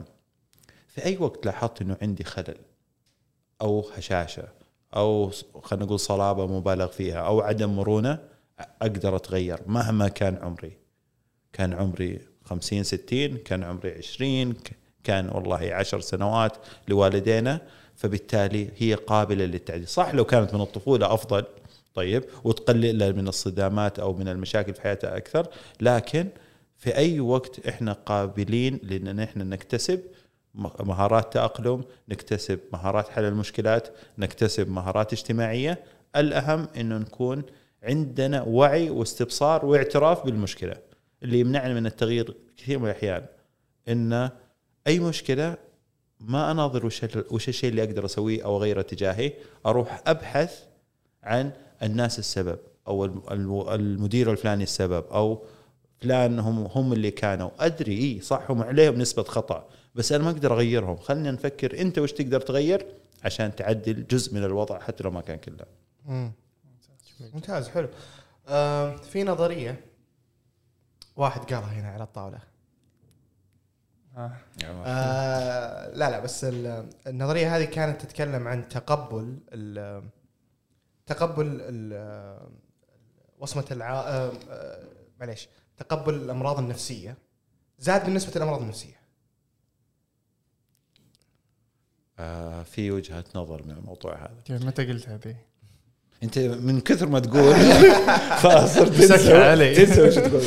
في 0.87 1.05
أي 1.05 1.17
وقت 1.17 1.45
لاحظت 1.45 1.81
إنه 1.81 1.97
عندي 2.01 2.23
خلل 2.23 2.57
أو 3.61 3.89
هشاشة 3.97 4.43
أو 4.95 5.31
خلينا 5.63 5.85
نقول 5.85 5.99
صلابة 5.99 6.47
مبالغ 6.47 6.87
فيها 6.87 7.17
أو 7.19 7.41
عدم 7.41 7.69
مرونة 7.75 8.19
أقدر 8.81 9.15
أتغير 9.15 9.59
مهما 9.67 10.07
كان 10.07 10.35
عمري. 10.41 10.71
كان 11.53 11.73
عمري 11.73 12.19
50 12.45 12.83
60 12.83 13.37
كان 13.37 13.63
عمري 13.63 13.91
20 13.97 14.53
ك- 14.53 14.71
كان 15.03 15.29
والله 15.29 15.73
10 15.73 15.99
سنوات 15.99 16.57
لوالدينا 16.87 17.61
فبالتالي 17.95 18.69
هي 18.77 18.93
قابلة 18.93 19.45
للتعديل. 19.45 19.87
صح 19.87 20.13
لو 20.13 20.25
كانت 20.25 20.53
من 20.53 20.61
الطفولة 20.61 21.13
أفضل 21.13 21.43
طيب 21.95 22.23
وتقلل 22.43 23.15
من 23.15 23.27
الصدامات 23.27 23.99
أو 23.99 24.13
من 24.13 24.27
المشاكل 24.27 24.73
في 24.73 24.81
حياتها 24.81 25.17
أكثر 25.17 25.47
لكن 25.81 26.27
في 26.77 26.95
أي 26.97 27.19
وقت 27.19 27.67
إحنا 27.67 27.93
قابلين 27.93 28.79
لأن 28.83 29.19
إحنا 29.19 29.43
نكتسب 29.43 30.01
مهارات 30.57 31.33
تأقلم 31.33 31.83
نكتسب 32.09 32.59
مهارات 32.73 33.09
حل 33.09 33.23
المشكلات 33.25 33.87
نكتسب 34.17 34.69
مهارات 34.69 35.13
اجتماعية. 35.13 35.83
الأهم 36.15 36.67
أنه 36.77 36.97
نكون 36.97 37.43
عندنا 37.83 38.41
وعي 38.41 38.89
واستبصار 38.89 39.65
واعتراف 39.65 40.25
بالمشكلة. 40.25 40.75
اللي 41.23 41.39
يمنعنا 41.39 41.73
من 41.73 41.85
التغيير 41.85 42.35
كثير 42.57 42.79
من 42.79 42.85
الأحيان 42.85 43.25
أن 43.87 44.29
أي 44.87 44.99
مشكلة 44.99 45.57
ما 46.19 46.51
أناظر 46.51 46.85
وش, 46.85 47.49
الشيء 47.49 47.69
اللي 47.69 47.83
أقدر 47.83 48.05
أسويه 48.05 48.45
أو 48.45 48.57
أغيره 48.57 48.81
تجاهي 48.81 49.33
أروح 49.65 50.01
أبحث 50.07 50.63
عن 51.23 51.51
الناس 51.83 52.19
السبب 52.19 52.59
أو 52.87 53.05
الم- 53.05 53.65
المدير 53.69 54.31
الفلاني 54.31 54.63
السبب 54.63 55.05
أو 55.11 55.43
فلان 56.01 56.39
هم 56.39 56.67
هم 56.75 56.93
اللي 56.93 57.11
كانوا. 57.11 57.49
أدري 57.59 57.93
إيه 57.97 58.19
صح 58.21 58.51
هم 58.51 58.61
عليهم 58.63 58.95
نسبة 58.95 59.23
خطأ. 59.23 59.67
بس 59.97 60.11
أنا 60.11 60.23
ما 60.23 60.29
أقدر 60.29 60.53
أغيرهم. 60.53 60.97
خلينا 60.97 61.31
نفكر 61.31 61.81
أنت 61.81 61.99
وش 61.99 62.11
تقدر 62.11 62.41
تغير 62.41 62.87
عشان 63.23 63.55
تعدل 63.55 64.07
جزء 64.07 64.33
من 64.35 64.43
الوضع 64.43 64.79
حتى 64.79 65.03
لو 65.03 65.11
ما 65.11 65.21
كان 65.21 65.37
كله. 65.37 65.65
مم. 66.05 66.31
ممتاز. 67.33 67.67
حلو. 67.69 67.89
آه 68.47 68.95
في 68.95 69.23
نظرية 69.23 69.85
واحد 71.15 71.41
قالها 71.53 71.73
هنا 71.79 71.89
على 71.89 72.03
الطاولة. 72.03 72.39
آه. 74.17 74.31
آه 74.63 75.89
لا 75.89 76.09
لا 76.11 76.19
بس 76.19 76.43
ال- 76.43 76.89
النظرية 77.07 77.57
هذه 77.57 77.65
كانت 77.65 78.01
تتكلم 78.01 78.47
عن 78.47 78.69
تقبل 78.69 79.37
ال- 79.53 80.03
تقبل 81.05 81.47
ال- 81.61 82.49
وصمة 83.39 83.65
الع 83.71 83.93
آه، 83.99 84.31
معليش 85.19 85.47
تقبل 85.77 86.13
الأمراض 86.13 86.59
النفسية. 86.59 87.17
زاد 87.79 88.05
بالنسبة 88.05 88.31
للأمراض 88.35 88.61
النفسية 88.61 88.97
آه 88.97 88.97
في 92.63 92.91
وجهة 92.91 93.23
نظر 93.35 93.63
من 93.63 93.71
الموضوع 93.71 94.15
هذا. 94.15 94.41
كيف 94.45 94.63
متى 94.63 94.85
قلت 94.85 95.09
هذه؟ 95.09 95.35
أنت 96.23 96.39
من 96.39 96.81
كثر 96.81 97.07
ما 97.07 97.19
تقول 97.19 97.55
فصرت 98.43 98.91
تنسى 98.91 99.33
علي. 99.33 99.75
تنسى 99.75 100.01
وش 100.01 100.15
تقول. 100.15 100.43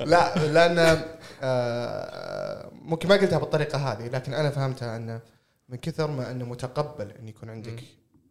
لا 0.10 0.46
لأن 0.46 1.02
آه، 1.42 2.70
ممكن 2.82 3.08
ما 3.08 3.14
قلتها 3.14 3.38
بالطريقة 3.38 3.78
هذه 3.92 4.08
لكن 4.08 4.34
أنا 4.34 4.50
فهمتها 4.50 4.96
أن 4.96 5.20
من 5.68 5.78
كثر 5.78 6.10
ما 6.10 6.30
انه 6.30 6.44
متقبل 6.44 7.10
أن 7.10 7.28
يكون 7.28 7.50
عندك 7.50 7.84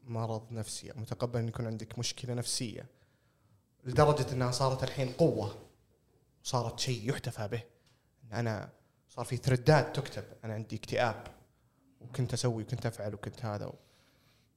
مرض 0.04 0.52
نفسي 0.52 0.92
أو 0.92 1.00
متقبل 1.00 1.40
أن 1.40 1.48
يكون 1.48 1.66
عندك 1.66 2.00
مشكلة 2.00 2.34
نفسية 2.34 2.86
لدرجة 3.86 4.26
أنها 4.34 4.52
صارت 4.52 4.84
الحين 4.84 5.10
قوة 5.10 5.56
صارت 6.44 6.80
شيء 6.80 7.10
يحتفى 7.10 7.48
به. 7.48 7.62
أن 8.24 8.38
أنا 8.38 8.70
صار 9.10 9.26
في 9.26 9.38
ثريدات 9.38 9.96
تكتب 9.96 10.24
أنا 10.44 10.54
عندي 10.54 10.76
اكتئاب. 10.76 11.37
وكنت 12.10 12.34
أسوي 12.34 12.64
وكنت 12.64 12.86
أفعل 12.86 13.14
وكنت 13.14 13.46
هذا 13.46 13.66
و... 13.66 13.74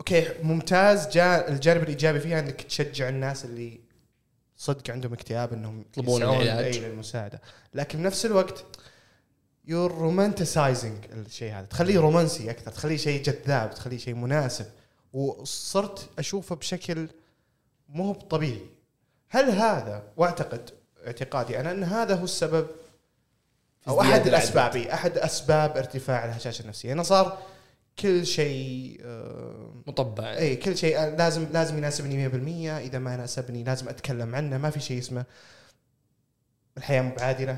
okay 0.01 0.29
ممتاز. 0.43 1.09
جاء 1.09 1.53
الجانب 1.53 1.83
الإيجابي 1.83 2.21
فيها 2.21 2.41
إنك 2.41 2.63
تشجع 2.63 3.09
الناس 3.09 3.45
اللي 3.45 3.81
صدق 4.57 4.91
عندهم 4.91 5.13
اكتئاب 5.13 5.53
إنهم 5.53 5.81
يطلبون 5.81 6.23
العلاج. 6.23 6.75
أي 6.75 6.81
للمساعده 6.81 7.41
لكن 7.75 7.99
بنفس 7.99 8.27
الوقت 8.27 8.65
you're 9.65 9.93
romanticizing 9.93 11.05
الشيء 11.13 11.53
هذا. 11.53 11.67
تخليه 11.67 11.99
رومانسي 11.99 12.51
أكثر 12.51 12.71
تخليه 12.71 12.97
شيء 12.97 13.23
جذاب 13.23 13.75
تخليه 13.75 13.99
شيء 13.99 14.15
مناسب. 14.15 14.67
وصرت 15.13 16.09
أشوفه 16.19 16.57
بشكل 16.57 17.09
مو 17.89 18.15
طبيعي. 18.15 18.67
هل 19.29 19.51
هذا 19.51 20.03
وأعتقد 20.17 20.71
اعتقادي 21.07 21.61
أنا 21.61 21.71
أن 21.71 21.85
هذا 21.85 22.15
هو 22.15 22.25
السبب 22.25 22.67
أو 23.89 24.01
أحد. 24.01 24.27
الأسباب 24.27 24.77
أحد 24.77 25.19
أسباب 25.19 25.77
ارتفاع 25.77 26.25
الهشاشة 26.25 26.63
النفسية. 26.63 26.93
إنه 26.93 27.03
صار 27.03 27.39
كل 27.99 28.27
شيء 28.27 29.01
آه، 29.05 29.75
مطبع. 29.87 30.37
إي 30.37 30.57
كل 30.57 30.77
شيء 30.77 30.99
لازم 30.99 31.47
لازم 31.53 31.79
يناسبني 31.79 32.29
100% 32.29 32.79
إذا 32.79 32.99
ما 32.99 33.15
يناسبني 33.15 33.65
لازم 33.65 33.89
أتكلم 33.89 34.35
عنه. 34.35 34.59
ما 34.59 34.71
في 34.71 34.81
شيء 34.81 34.99
اسمه 34.99 35.25
الحياة 36.77 37.03
مو 37.03 37.15
بعادلة. 37.15 37.57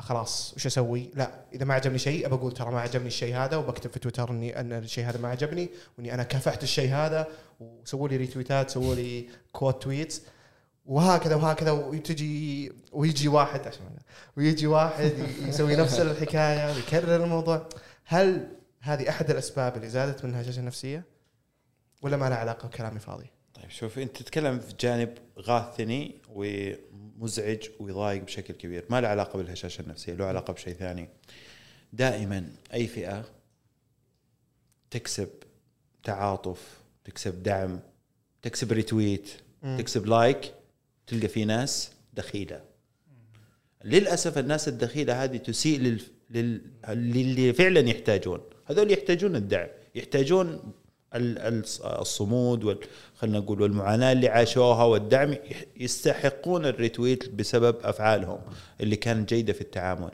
خلاص 0.00 0.54
وش 0.56 0.66
أسوي؟ 0.66 1.10
لا 1.14 1.30
إذا 1.54 1.64
ما 1.64 1.74
عجبني 1.74 1.98
شيء 1.98 2.28
بقول 2.28 2.52
ترى 2.52 2.70
ما 2.70 2.80
عجبني 2.80 3.06
الشيء 3.06 3.36
هذا 3.36 3.56
وبكتب 3.56 3.90
في 3.90 3.98
تويتر 3.98 4.30
إني 4.30 4.60
أن 4.60 4.72
الشيء 4.72 5.04
هذا 5.04 5.18
ما 5.18 5.28
عجبني 5.28 5.68
وإني 5.98 6.14
أنا 6.14 6.22
كافحت 6.22 6.62
الشيء 6.62 6.90
هذا 6.94 7.26
وسووا 7.60 8.08
لي 8.08 8.16
ريتويتات 8.16 8.70
سووا 8.70 8.94
لي 8.94 9.28
quote 9.52 9.82
tweets 9.82 10.22
وهكذا 10.84 11.34
وهكذا 11.34 11.70
وتجي 11.70 12.72
ويجي 12.92 13.28
واحد 13.28 13.66
عشان 13.66 13.84
ويجي 14.36 14.66
واحد 14.66 15.12
يسوي 15.42 15.76
نفس 15.76 16.00
الحكاية 16.00 16.74
ويكرر 16.74 17.24
الموضوع. 17.24 17.68
هل 18.04 18.48
هذه 18.80 19.08
أحد 19.08 19.30
الأسباب 19.30 19.76
اللي 19.76 19.88
زادت 19.88 20.24
من 20.24 20.30
الهشاشه 20.30 20.60
النفسية؟ 20.60 21.04
ولا 22.02 22.16
ما 22.16 22.28
لها 22.28 22.38
علاقة 22.38 22.68
بكلامي 22.68 23.00
فاضي؟ 23.00 23.26
طيب 23.54 23.70
شوف 23.70 23.98
أنت 23.98 24.16
تتكلم 24.16 24.60
في 24.60 24.74
جانب 24.80 25.14
غاثني 25.38 26.22
ومزعج 26.28 27.68
ويضايق 27.80 28.22
بشكل 28.22 28.54
كبير. 28.54 28.84
ما 28.90 29.00
له 29.00 29.08
علاقة 29.08 29.36
بالهشاشه 29.36 29.82
النفسية 29.82 30.14
له 30.14 30.24
علاقة 30.24 30.52
بشيء 30.52 30.74
ثاني. 30.74 31.08
دائما 31.92 32.48
أي 32.74 32.86
فئة 32.86 33.24
تكسب 34.90 35.28
تعاطف 36.02 36.80
تكسب 37.04 37.42
دعم 37.42 37.80
تكسب 38.42 38.72
retweet. 38.72 39.30
تكسب 39.78 40.06
like 40.06 40.54
تلقى 41.06 41.28
في 41.28 41.44
ناس 41.44 41.90
دخيلة. 42.14 42.60
للأسف 43.84 44.38
الناس 44.38 44.68
الدخيلة 44.68 45.24
هذه 45.24 45.36
تسيء 45.36 45.80
لل... 45.80 46.00
لل... 46.30 46.60
للي 46.88 47.52
فعلا 47.52 47.80
يحتاجون. 47.80 48.40
هذول 48.66 48.92
يحتاجون 48.92 49.36
الدعم 49.36 49.68
يحتاجون 49.94 50.72
ال- 51.14 51.38
ال- 51.38 51.64
الصمود 51.84 52.64
وال... 52.64 52.78
خلينا 53.14 53.38
نقول 53.38 53.62
والمعاناة 53.62 54.12
اللي 54.12 54.28
عاشوها 54.28 54.84
والدعم 54.84 55.34
يستحقون 55.76 56.66
ال 56.66 56.74
retweet 56.74 57.28
بسبب 57.30 57.76
أفعالهم 57.82 58.40
اللي 58.80 58.96
كانت 58.96 59.28
جيدة 59.34 59.52
في 59.52 59.60
التعامل. 59.60 60.10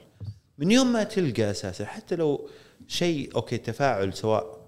من 0.59 0.71
يوم 0.71 0.93
ما 0.93 1.03
تلقى 1.03 1.51
أساسا 1.51 1.85
حتى 1.85 2.17
لو 2.17 2.49
شيء 2.89 3.31
okay 3.37 3.59
تفاعل 3.59 4.15
سواء 4.15 4.61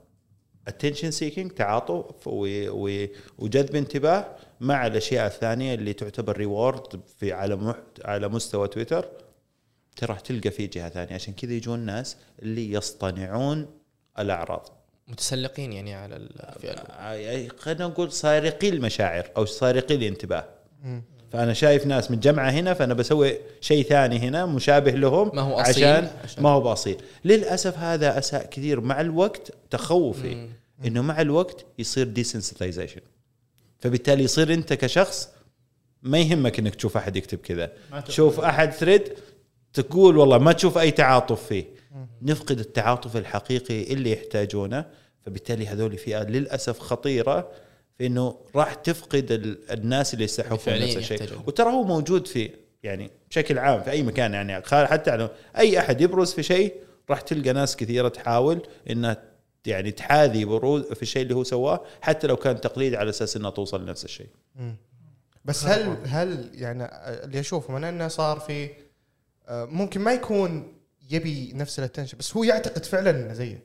attention 0.71 1.13
seeking 1.21 1.55
تعاطف 1.57 2.27
وجذب 3.39 3.77
انتباه 3.77 4.37
مع 4.63 4.87
الأشياء 4.87 5.27
الثانية 5.27 5.75
اللي 5.75 5.93
تعتبر 5.93 6.37
reward 6.37 7.01
في 7.19 7.33
على 7.33 7.57
محت... 7.57 7.85
على 8.05 8.29
مستوى 8.29 8.69
تويتر 8.69 9.09
ترى 9.97 10.17
تلقى 10.25 10.51
في 10.51 10.67
جهة 10.67 10.89
ثانية. 10.89 11.15
عشان 11.15 11.35
كذا 11.35 11.53
يجون 11.53 11.79
الناس 11.79 12.17
اللي 12.43 12.73
يصطنعون 12.73 13.67
الأعراض. 14.19 14.69
متسلقين 15.09 15.73
يعني 15.73 15.95
على 15.95 16.17
الفئه 16.17 16.71
آه، 16.73 17.49
خلينا 17.59 17.87
نقول 17.87 18.13
سارقي 18.13 18.69
المشاعر 18.69 19.31
أو 19.37 19.45
سارقي 19.45 19.95
الانتباه. 19.95 20.45
فأنا 21.33 21.53
شايف 21.53 21.87
ناس 21.87 22.11
متجمعه 22.11 22.51
هنا 22.51 22.75
فأنا 22.75 22.95
بسوي 22.95 23.39
شيء 23.61 23.85
ثاني 23.85 24.19
هنا 24.19 24.47
مشابه 24.47 24.91
لهم 24.91 25.31
ما 25.37 25.43
هو 25.43 25.55
أصيل 25.61 25.85
عشان, 25.85 26.11
عشان- 26.25 26.43
ما 26.43 26.49
هو 26.51 26.61
بأصيل. 26.61 26.97
للأسف 27.25 27.79
هذا 27.79 28.19
أساء 28.19 28.47
كثير 28.47 28.81
مع 28.81 29.01
الوقت 29.01 29.53
تخوفي. 29.71 30.49
إنه 30.87 31.03
مع 31.03 31.21
الوقت 31.21 31.65
يصير 31.79 32.07
desensitization 32.07 33.01
فبالتالي 33.83 34.25
يصير 34.25 34.55
انت 34.55 34.73
كشخص 34.73 35.29
ما 36.03 36.19
يهمك 36.19 36.59
انك 36.59 36.75
تشوف 36.75 36.97
أحد 36.97 37.17
يكتب 37.17 37.39
كذا. 37.39 37.73
تشوف 38.07 38.41
أحد 38.41 38.73
thread 38.73 39.13
تقول 39.73 40.17
والله 40.17 40.39
ما 40.39 40.53
تشوف 40.53 40.79
أي 40.79 40.91
تعاطف 40.91 41.47
فيه. 41.47 41.65
نفقد 42.23 42.59
التعاطف 42.59 43.17
الحقيقي 43.17 43.83
اللي 43.93 44.13
يحتاجونه. 44.13 44.85
فبالتالي 45.27 45.67
هذول 45.67 45.99
فئه 45.99 46.23
للأسف 46.23 46.79
خطيرة 46.79 47.51
في 47.99 48.07
إنه 48.07 48.37
راح 48.57 48.75
تفقد 48.75 49.33
ال- 49.33 49.71
الناس 49.71 50.15
اللي 50.15 50.25
يستحقون 50.25 50.81
نفس 50.83 50.97
الشيء. 50.97 51.23
وترى 51.47 51.71
هو 51.71 51.83
موجود 51.85 52.27
في 52.27 52.51
يعني 52.83 53.11
بشكل 53.31 53.59
عام 53.59 53.83
في 53.83 53.91
أي 53.91 54.03
مكان 54.03 54.33
يعني. 54.35 54.63
حتى 54.87 55.29
أي 55.59 55.79
أحد 55.79 56.01
يبرز 56.01 56.33
في 56.33 56.43
شيء 56.43 56.75
راح 57.11 57.21
تلقى 57.21 57.53
ناس 57.53 57.77
كثيرة 57.77 58.09
تحاول 58.09 58.67
إنها 58.91 59.23
يعني 59.67 59.91
تحاذي 59.91 60.45
بروز 60.45 60.83
في 60.93 61.03
الشيء 61.03 61.23
اللي 61.23 61.35
هو 61.35 61.45
سواه 61.45 61.85
حتى 62.01 62.27
لو 62.27 62.37
كان 62.37 62.61
تقليد 62.61 62.95
على 62.95 63.11
أساس 63.11 63.37
انها 63.37 63.51
توصل 63.51 63.83
لنفس 63.83 64.05
الشيء. 64.05 64.29
بس 65.45 65.65
هل 65.65 65.97
هل 66.07 66.51
يعني 66.55 66.85
اللي 67.25 67.41
أشوفه 67.41 67.75
من 67.75 67.85
إنه 67.85 68.09
صار 68.09 68.41
في 68.41 68.71
آه، 69.49 69.65
ممكن 69.65 70.01
ما 70.01 70.13
يكون 70.13 70.73
يبي 71.11 71.53
نفس 71.55 71.79
ال 71.79 71.83
attention 71.83 72.19
بس 72.19 72.37
هو 72.37 72.45
يعتقد 72.45 72.85
فعلا 72.85 73.11
إنه 73.11 73.33
زيه 73.33 73.63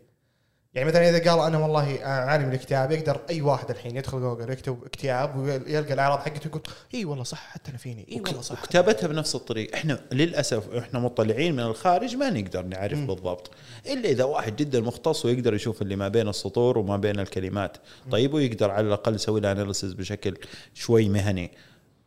يعني 0.77 0.89
مثلا 0.89 1.09
إذا 1.09 1.31
قال 1.31 1.39
أنا 1.39 1.57
والله 1.57 2.05
أعاني 2.05 2.43
من 2.45 2.49
الاكتئاب 2.49 2.91
يقدر 2.91 3.21
أي 3.29 3.41
واحد 3.41 3.69
الحين 3.69 3.97
يدخل 3.97 4.19
جوجل 4.19 4.49
يكتب 4.49 4.83
اكتئاب 4.85 5.37
ويلقى 5.37 5.93
الأعراض 5.93 6.19
حقته 6.19 6.47
يقول 6.47 6.61
إي 6.93 7.05
والله 7.05 7.23
صح 7.23 7.47
حتى 7.47 7.69
أنا 7.69 7.77
فيني 7.77 8.07
إي 8.11 8.21
والله 8.21 8.41
صح. 8.41 8.63
وكتابتها 8.63 9.07
بنفس 9.07 9.35
الطريقة. 9.35 9.75
إحنا 9.75 9.99
للأسف 10.11 10.73
إحنا 10.73 10.99
مطلعين 10.99 11.53
من 11.53 11.59
الخارج 11.59 12.15
ما 12.15 12.29
نقدر 12.29 12.65
نعرف 12.65 12.99
بالضبط. 12.99 13.51
إلا 13.85 14.09
إذا 14.09 14.23
واحد 14.23 14.55
جدا 14.55 14.81
مختص 14.81 15.25
ويقدر 15.25 15.53
يشوف 15.53 15.81
اللي 15.81 15.95
ما 15.95 16.07
بين 16.07 16.27
السطور 16.27 16.77
وما 16.77 16.97
بين 16.97 17.19
الكلمات. 17.19 17.77
طيب 18.11 18.33
ويقدر 18.33 18.71
على 18.71 18.87
الأقل 18.87 19.15
يسوي 19.15 19.39
له 19.39 19.51
analysis 19.51 19.93
بشكل 19.93 20.37
شوي 20.73 21.09
مهني. 21.09 21.51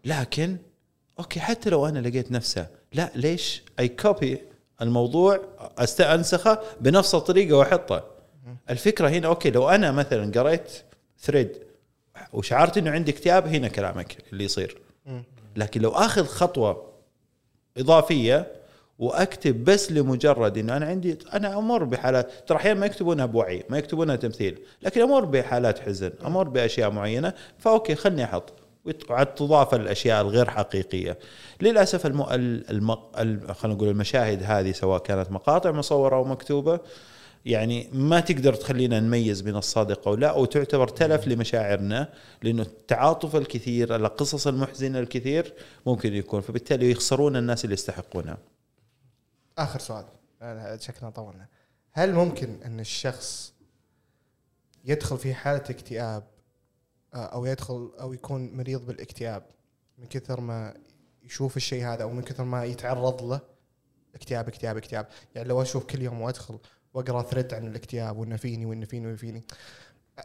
لكن 0.04 0.56
okay 1.18 1.40
حتى 1.40 1.70
لو 1.70 1.86
أنا 1.86 1.98
لقيت 1.98 2.32
نفسه 2.32 2.66
لا 2.92 3.10
ليش 3.14 3.62
I 3.78 3.88
copy 3.88 4.38
الموضوع 4.82 5.40
أنسخه 6.00 6.60
بنفس 6.80 7.14
الطريقة 7.14 7.56
وأحطه؟ 7.56 8.19
الفكرة 8.70 9.08
هنا 9.08 9.26
okay 9.26 9.50
لو 9.50 9.68
أنا 9.68 9.92
مثلا 9.92 10.40
قريت 10.40 10.70
ثريد 11.18 11.58
وشعرت 12.32 12.78
إنه 12.78 12.90
عندي 12.90 13.10
اكتئاب 13.10 13.46
هنا 13.46 13.68
كلامك 13.68 14.16
اللي 14.32 14.44
يصير. 14.44 14.78
لكن 15.56 15.80
لو 15.80 15.90
آخذ 15.90 16.26
خطوة 16.26 16.90
إضافية 17.76 18.46
وأكتب 18.98 19.64
بس 19.64 19.92
لمجرد 19.92 20.58
إنه 20.58 20.76
أنا 20.76 20.86
عندي 20.86 21.18
أنا 21.34 21.58
أمر 21.58 21.84
بحالات 21.84 22.30
ترى 22.46 22.58
أحيانا 22.58 22.80
ما 22.80 22.86
يكتبونها 22.86 23.26
بوعي 23.26 23.64
ما 23.68 23.78
يكتبونها 23.78 24.16
تمثيل 24.16 24.58
لكن 24.82 25.00
أمر 25.00 25.24
بحالات 25.24 25.78
حزن 25.78 26.12
أمر 26.26 26.48
بأشياء 26.48 26.90
معينة 26.90 27.32
فأوكي 27.58 27.94
خلني 27.94 28.24
أحط 28.24 28.52
وعد 29.10 29.34
تضاف 29.34 29.74
الأشياء 29.74 30.20
الغير 30.20 30.50
حقيقية. 30.50 31.18
للأسف 31.60 32.06
الم... 32.06 32.22
الم... 32.70 32.90
ال... 33.18 33.54
خلينا 33.54 33.76
نقول 33.76 33.88
المشاهد 33.88 34.42
هذه 34.42 34.72
سواء 34.72 34.98
كانت 35.02 35.32
مقاطع 35.32 35.70
مصورة 35.70 36.16
أو 36.16 36.24
مكتوبة 36.24 36.80
يعني 37.44 37.90
ما 37.92 38.20
تقدر 38.20 38.54
تخلينا 38.54 39.00
نميز 39.00 39.40
بين 39.40 39.56
الصادق 39.56 40.08
أو 40.08 40.14
لا 40.14 40.32
وتعتبر 40.32 40.88
تلف 40.88 41.28
لمشاعرنا 41.28 42.12
لأنه 42.42 42.62
التعاطف 42.62 43.36
الكثير 43.36 43.96
القصص 43.96 44.46
المحزنة 44.46 44.98
الكثير 44.98 45.54
ممكن 45.86 46.14
يكون 46.14 46.40
فبالتالي 46.40 46.90
يخسرون 46.90 47.36
الناس 47.36 47.64
اللي 47.64 47.74
يستحقونها. 47.74 48.38
آخر 49.58 49.78
سؤال. 49.78 50.04
شكلنا 50.80 51.10
طولنا. 51.10 51.46
هل 51.92 52.14
ممكن 52.14 52.62
أن 52.64 52.80
الشخص 52.80 53.52
يدخل 54.84 55.18
في 55.18 55.34
حالة 55.34 55.64
اكتئاب 55.70 56.24
آه، 57.14 57.16
أو 57.16 57.46
يدخل 57.46 57.92
أو 58.00 58.12
يكون 58.12 58.56
مريض 58.56 58.86
بالاكتئاب 58.86 59.42
من 59.98 60.06
كثر 60.06 60.40
ما 60.40 60.74
يشوف 61.22 61.56
الشيء 61.56 61.84
هذا 61.84 62.02
أو 62.02 62.10
من 62.10 62.22
كثر 62.22 62.44
ما 62.44 62.64
يتعرض 62.64 63.22
له 63.22 63.40
اكتئاب 64.14 64.48
اكتئاب 64.48 64.76
اكتئاب؟ 64.76 65.06
يعني 65.34 65.48
لو 65.48 65.62
أشوف 65.62 65.84
كل 65.84 66.02
يوم 66.02 66.20
وأدخل 66.20 66.58
وأقرأ 66.94 67.22
ثريد 67.22 67.54
عن 67.54 67.66
الاكتئاب 67.66 68.16
وإنه 68.16 68.36
فيني 68.36 68.66
وإنه 68.66 68.86
فيني 68.86 69.06
وإنه 69.06 69.16
فيني. 69.16 69.44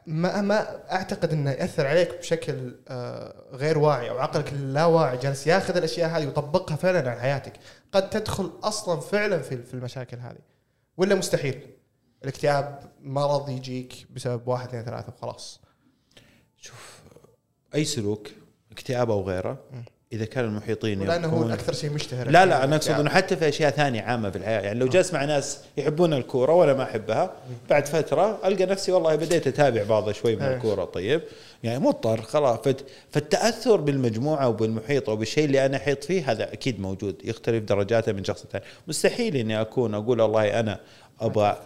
ما 0.07 0.41
ما 0.41 0.91
أعتقد 0.91 1.31
إنه 1.31 1.51
يأثر 1.51 1.87
عليك 1.87 2.17
بشكل 2.17 2.75
آه، 2.87 3.43
غير 3.51 3.77
واعي 3.77 4.09
أو 4.09 4.17
عقلك 4.17 4.53
اللاواعي 4.53 5.17
جالس 5.17 5.47
ياخذ 5.47 5.77
الأشياء 5.77 6.09
هذه 6.09 6.25
ويطبقها 6.25 6.75
فعلا 6.75 7.11
على 7.11 7.21
حياتك. 7.21 7.53
قد 7.91 8.09
تدخل 8.09 8.51
أصلا 8.63 8.99
فعلا 8.99 9.39
في 9.41 9.63
في 9.63 9.73
المشاكل 9.73 10.17
هذه. 10.17 10.39
ولا 10.97 11.15
مستحيل. 11.15 11.67
الاكتئاب 12.23 12.91
مرض 13.01 13.49
يجيك 13.49 14.07
بسبب 14.09 14.47
واحد 14.47 14.67
اثنين 14.67 14.83
ثلاثة 14.83 15.13
وخلاص. 15.17 15.61
شوف 16.57 17.01
أي 17.75 17.85
سلوك 17.85 18.27
اكتئاب 18.71 19.11
أو 19.11 19.21
غيره 19.21 19.63
إذا 20.13 20.25
كان 20.25 20.45
المحيطين 20.45 21.01
ولأنه 21.01 21.27
هو 21.27 21.49
أكثر 21.49 21.73
شيء 21.73 21.89
مشتهر. 21.89 22.29
لا 22.29 22.45
لا 22.45 22.63
أنا 22.63 22.75
أقصد 22.75 22.89
الاكتئاب. 22.89 22.99
إنه 22.99 23.09
حتى 23.09 23.35
في 23.35 23.49
أشياء 23.49 23.71
ثانية 23.71 24.01
عامة 24.01 24.29
في 24.29 24.37
الحياة. 24.37 24.61
يعني 24.61 24.79
لو 24.79 24.87
جالس 24.87 25.13
مع 25.13 25.25
ناس 25.25 25.59
يحبون 25.77 26.13
الكورة 26.13 26.53
وأنا 26.53 26.73
ما 26.73 26.83
أحبها 26.83 27.33
بعد 27.69 27.85
فترة 27.85 28.39
ألقى 28.45 28.65
نفسي 28.65 28.91
والله 28.91 29.15
بديت 29.15 29.47
أتابع 29.47 29.83
بعض 29.83 30.11
شوي 30.11 30.35
من 30.35 30.41
إيه. 30.41 30.55
الكورة 30.55 30.85
طيب. 30.85 31.21
يعني 31.63 31.79
مضطر 31.79 32.21
خلاص. 32.21 32.59
فت 32.59 32.85
فالتأثر 33.11 33.75
بالمجموعة 33.75 34.49
وبالمحيط 34.49 35.09
أو 35.09 35.15
بالشيء 35.15 35.45
اللي 35.45 35.65
أنا 35.65 35.77
أحيط 35.77 36.03
فيه 36.03 36.31
هذا 36.31 36.53
أكيد 36.53 36.79
موجود 36.79 37.15
يختلف 37.23 37.63
درجاته 37.63 38.11
من 38.11 38.23
شخص 38.23 38.45
ثاني 38.51 38.63
مستحيل 38.87 39.35
إني 39.35 39.61
أكون 39.61 39.93
أقول 39.93 40.21
والله 40.21 40.59
أنا 40.59 40.79
أبغى 41.21 41.57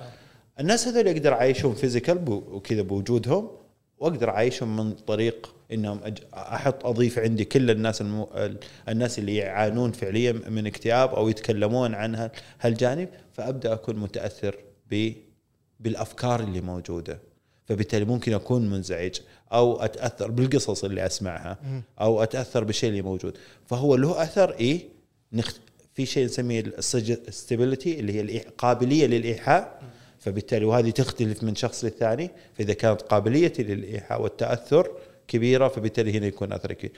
الناس 0.60 0.88
هذول 0.88 1.08
أقدر 1.08 1.34
اعيشهم 1.34 1.74
فيزيكال 1.74 2.24
وكذا 2.30 2.82
بوجودهم 2.82 3.52
وأقدر 4.00 4.30
أعيشهم 4.30 4.78
من 4.78 4.92
طريق 4.92 5.59
إنهم 5.72 6.00
أحط 6.34 6.86
أضيف 6.86 7.20
عندي 7.20 7.46
كل 7.46 7.72
الناس 7.72 8.02
المو... 8.02 8.30
ال- 8.36 8.58
الناس 8.90 9.20
اللي 9.20 9.36
يعانون 9.36 9.92
فعليا 9.92 10.32
من 10.32 10.68
اكتئاب 10.68 11.14
أو 11.14 11.30
يتكلمون 11.30 11.96
عن 11.96 12.16
هال- 12.16 12.32
هالجانب 12.62 13.10
فأبدأ 13.34 13.74
أكون 13.74 13.96
متأثر 13.96 14.56
ب... 14.92 15.12
بالأفكار 15.80 16.40
اللي 16.40 16.62
موجودة. 16.62 17.20
فبالتالي 17.66 18.06
ممكن 18.06 18.34
أكون 18.34 18.70
منزعج 18.70 19.16
أو 19.54 19.82
أتأثر 19.82 20.32
بالقصص 20.32 20.84
اللي 20.84 21.06
أسمعها 21.06 21.58
أو 22.02 22.24
أتأثر 22.24 22.64
بالشيء 22.64 22.90
اللي 22.90 23.02
موجود. 23.02 23.38
فهو 23.66 23.96
له 23.96 24.24
أثر 24.24 24.54
إيه؟ 24.54 24.82
نخت... 25.34 25.62
في 25.94 26.06
شيء 26.06 26.26
نسميه 26.26 26.64
الستابيليتي 27.28 28.00
اللي 28.00 28.14
هي 28.14 28.22
القابليه 28.22 29.06
للإيحاء. 29.08 29.82
فبالتالي 30.20 30.66
وهذه 30.66 30.90
تختلف 30.90 31.44
من 31.44 31.56
شخص 31.56 31.84
للثاني. 31.84 32.30
فإذا 32.58 32.74
كانت 32.74 33.02
قابليتي 33.02 33.64
للإيحاء 33.64 34.22
والتأثر 34.22 34.92
كبيرة 35.30 35.68
فبالتالي 35.68 36.18
هنا 36.18 36.28
يكون 36.28 36.54
اثر 36.54 36.74
كبير 36.74 36.92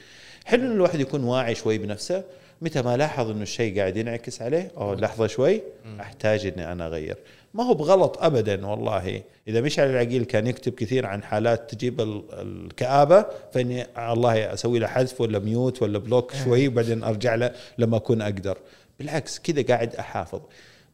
حلو 0.45 0.65
إن 0.65 0.71
الواحد 0.71 0.99
يكون 0.99 1.23
واعي 1.23 1.55
شوي 1.55 1.77
بنفسه. 1.77 2.23
متى 2.61 2.81
ما 2.81 2.97
لاحظ 2.97 3.29
إنه 3.29 3.41
الشيء 3.41 3.79
قاعد 3.79 3.97
ينعكس 3.97 4.41
عليه 4.41 4.71
أو 4.77 4.93
لحظة 4.93 5.27
شوي 5.27 5.61
أحتاج 5.99 6.45
إني 6.45 6.71
أنا 6.71 6.87
أغير. 6.87 7.17
ما 7.53 7.63
هو 7.63 7.73
بغلط 7.73 8.17
ابدا 8.23 8.67
والله. 8.67 9.21
إذا 9.47 9.61
مشعل 9.61 9.89
العقيل 9.89 10.23
كان 10.25 10.47
يكتب 10.47 10.73
كثير 10.73 11.05
عن 11.05 11.23
حالات 11.23 11.73
تجيب 11.73 12.01
ال- 12.01 12.23
الكآبة 12.31 13.25
فإني 13.53 13.85
الله 14.11 14.53
أسوي 14.53 14.79
له 14.79 14.87
حذف 14.87 15.21
ولا 15.21 15.39
mute 15.39 15.81
ولا 15.81 15.99
block 15.99 16.33
شوي 16.43 16.67
وبعدين 16.67 17.03
أرجع 17.03 17.35
له 17.35 17.51
لما 17.77 17.97
أكون 17.97 18.21
أقدر. 18.21 18.57
بالعكس 18.99 19.39
كذا 19.39 19.61
قاعد 19.61 19.95
أحافظ. 19.95 20.41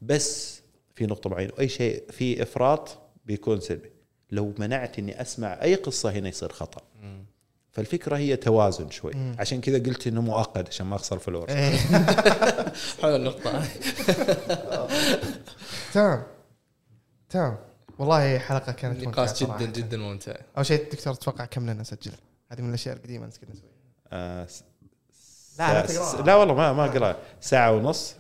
بس 0.02 0.62
في 0.96 1.06
نقطة 1.06 1.30
معينة 1.30 1.54
أي 1.60 1.68
شيء 1.70 2.04
في 2.12 2.42
إفراط 2.42 2.98
بيكون 3.26 3.60
سلبي. 3.60 3.92
لو 4.32 4.54
منعت 4.58 5.00
إني 5.00 5.22
أسمع 5.22 5.62
أي 5.62 5.76
قصة 5.76 6.10
هنا 6.12 6.30
يصير 6.30 6.50
خطأ. 6.50 6.82
فالفكرة 7.78 8.18
هي 8.18 8.36
توازن 8.36 8.90
شوي. 8.90 9.12
عشان 9.40 9.62
كذا 9.62 9.78
قلت 9.78 10.08
إنه 10.08 10.22
مؤقت 10.22 10.68
عشان 10.68 10.86
ما 10.86 10.96
أخسر 10.96 11.20
فلوس. 11.20 11.50
حلو 13.02 13.16
النقطة. 13.16 13.64
تمام. 15.94 16.24
تمام. 17.30 17.58
والله 18.00 18.38
حلقة 18.38 18.72
كانت 18.72 19.04
نقاش. 19.04 19.44
جدا 19.44 19.66
جدا 19.66 19.98
ممتع. 19.98 20.36
أول 20.58 20.66
شيء 20.66 20.84
الدكتور 20.84 21.14
أتوقع 21.14 21.46
كم 21.46 21.64
لنا 21.64 21.74
نسجل؟ 21.82 22.12
هذه 22.52 22.62
من 22.62 22.70
الأشياء 22.70 22.96
القديمة 22.96 23.26
امس 23.26 23.38
كنا 23.38 23.50
نسويها. 23.52 23.72
آه 24.12 24.46
س- 24.46 24.64
لا،. 25.60 25.86
لا 26.22 26.36
والله 26.36 26.54
ما 26.54 26.74
ما 26.74 26.86
اقرا 26.86 27.18
ساعة 27.42 27.72
ونص. 27.72 28.16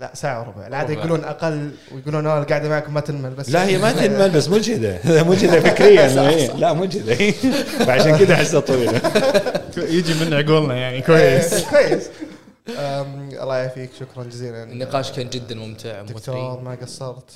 لا 0.00 0.10
ساعة 0.14 0.40
وربع. 0.40 0.66
العاده 0.66 0.94
ربع. 0.94 1.00
يقولون 1.04 1.24
أقل 1.24 1.70
ويقولون 1.94 2.26
آه 2.26 2.38
القعده 2.38 2.68
معكم 2.68 2.94
ما 2.94 3.00
تنمل 3.00 3.30
بس 3.30 3.50
لا 3.50 3.66
هي 3.66 3.78
ما 3.78 3.92
تنمل 3.92 4.30
بس 4.36 4.48
مجهدة. 4.48 4.98
مجهدة 5.30 5.60
فكريا. 5.60 6.06
إيه. 6.30 6.52
لا 6.52 6.72
مجهدة. 6.72 7.30
فعشان 7.84 8.16
كذا 8.18 8.34
أحسها 8.34 8.60
طويلة. 8.60 9.00
يجي 9.76 10.24
من 10.24 10.34
عقولنا 10.34 10.74
يعني 10.76 11.02
كويس. 11.02 11.64
كويس. 11.64 12.10
الله 12.68 13.56
يعافيك. 13.56 13.90
شكرا 14.00 14.24
جزيلا. 14.24 14.62
النقاش 14.62 15.12
كان 15.12 15.30
جدا 15.30 15.54
ممتع 15.54 16.02
دكتور 16.02 16.60
ما 16.60 16.74
قصرت. 16.82 17.30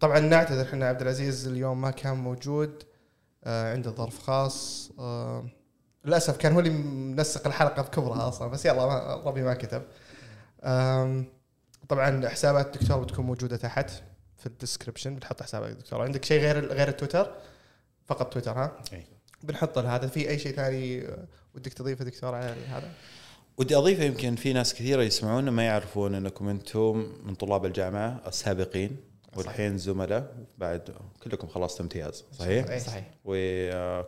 طبعا 0.00 0.18
نعتذر 0.18 0.62
إحنا 0.62 0.88
عبد 0.88 1.00
العزيز 1.02 1.46
اليوم 1.48 1.80
ما 1.80 1.90
كان 1.90 2.16
موجود 2.16 2.82
آه، 3.44 3.72
عنده 3.72 3.90
ظرف 3.90 4.18
خاص. 4.22 4.90
آه، 4.98 5.44
للأسف 6.04 6.36
كان 6.36 6.52
هو 6.52 6.58
اللي 6.60 6.70
منسق 6.70 7.46
الحلقة 7.46 7.82
بكبرها 7.82 8.28
أصلا 8.28 8.48
بس 8.48 8.66
يلا 8.66 9.14
ربي 9.26 9.42
ما 9.42 9.54
كتب. 9.54 9.82
طبعا 11.88 12.28
حسابات 12.28 12.76
الدكتور 12.76 13.04
بتكون 13.04 13.24
موجودة 13.26 13.56
تحت 13.56 13.90
في 14.36 14.46
ال 14.46 14.52
description 14.52 15.14
بتحط 15.14 15.42
حسابك 15.42 15.70
الدكتور 15.70 16.02
عندك 16.02 16.24
شيء 16.24 16.40
غير 16.40 16.66
غير 16.66 16.88
التويتر؟ 16.88 17.34
فقط 18.06 18.32
تويتر 18.32 18.52
ها؟ 18.52 18.82
أي. 18.92 19.04
بنحط 19.42 19.78
هذا. 19.78 20.06
في 20.06 20.28
أي 20.28 20.38
شيء 20.38 20.52
ثاني 20.52 21.06
ودك 21.54 21.72
تضيفه 21.72 22.04
دكتور 22.04 22.34
على 22.34 22.46
هذا؟ 22.68 22.92
ودي 23.58 23.76
اضيف 23.76 24.00
يمكن 24.00 24.36
في 24.36 24.52
ناس 24.52 24.74
كثيرة 24.74 25.02
يسمعونا 25.02 25.50
ما 25.50 25.62
يعرفون 25.62 26.14
أنكم 26.14 26.48
أنتم 26.48 27.12
من 27.24 27.34
طلاب 27.34 27.66
الجامعة 27.66 28.20
السابقين 28.26 28.96
والحين 29.36 29.78
زملاء. 29.78 30.34
بعد 30.58 30.94
كلكم 31.22 31.48
خلصتوا 31.48 31.84
امتياز. 31.84 32.24
صحيح؟ 32.38 32.78
صحيح؟ 32.78 33.10
و 33.24 33.34
آه، 33.34 34.06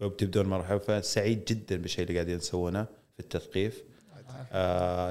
وبتبدون 0.00 0.46
مرحبا 0.46 1.00
فسعيد 1.00 1.44
جدا 1.44 1.76
بالشيء 1.76 2.04
اللي 2.04 2.14
قاعدين 2.14 2.38
تسوونه 2.38 2.84
في 3.14 3.20
التثقيف. 3.20 3.82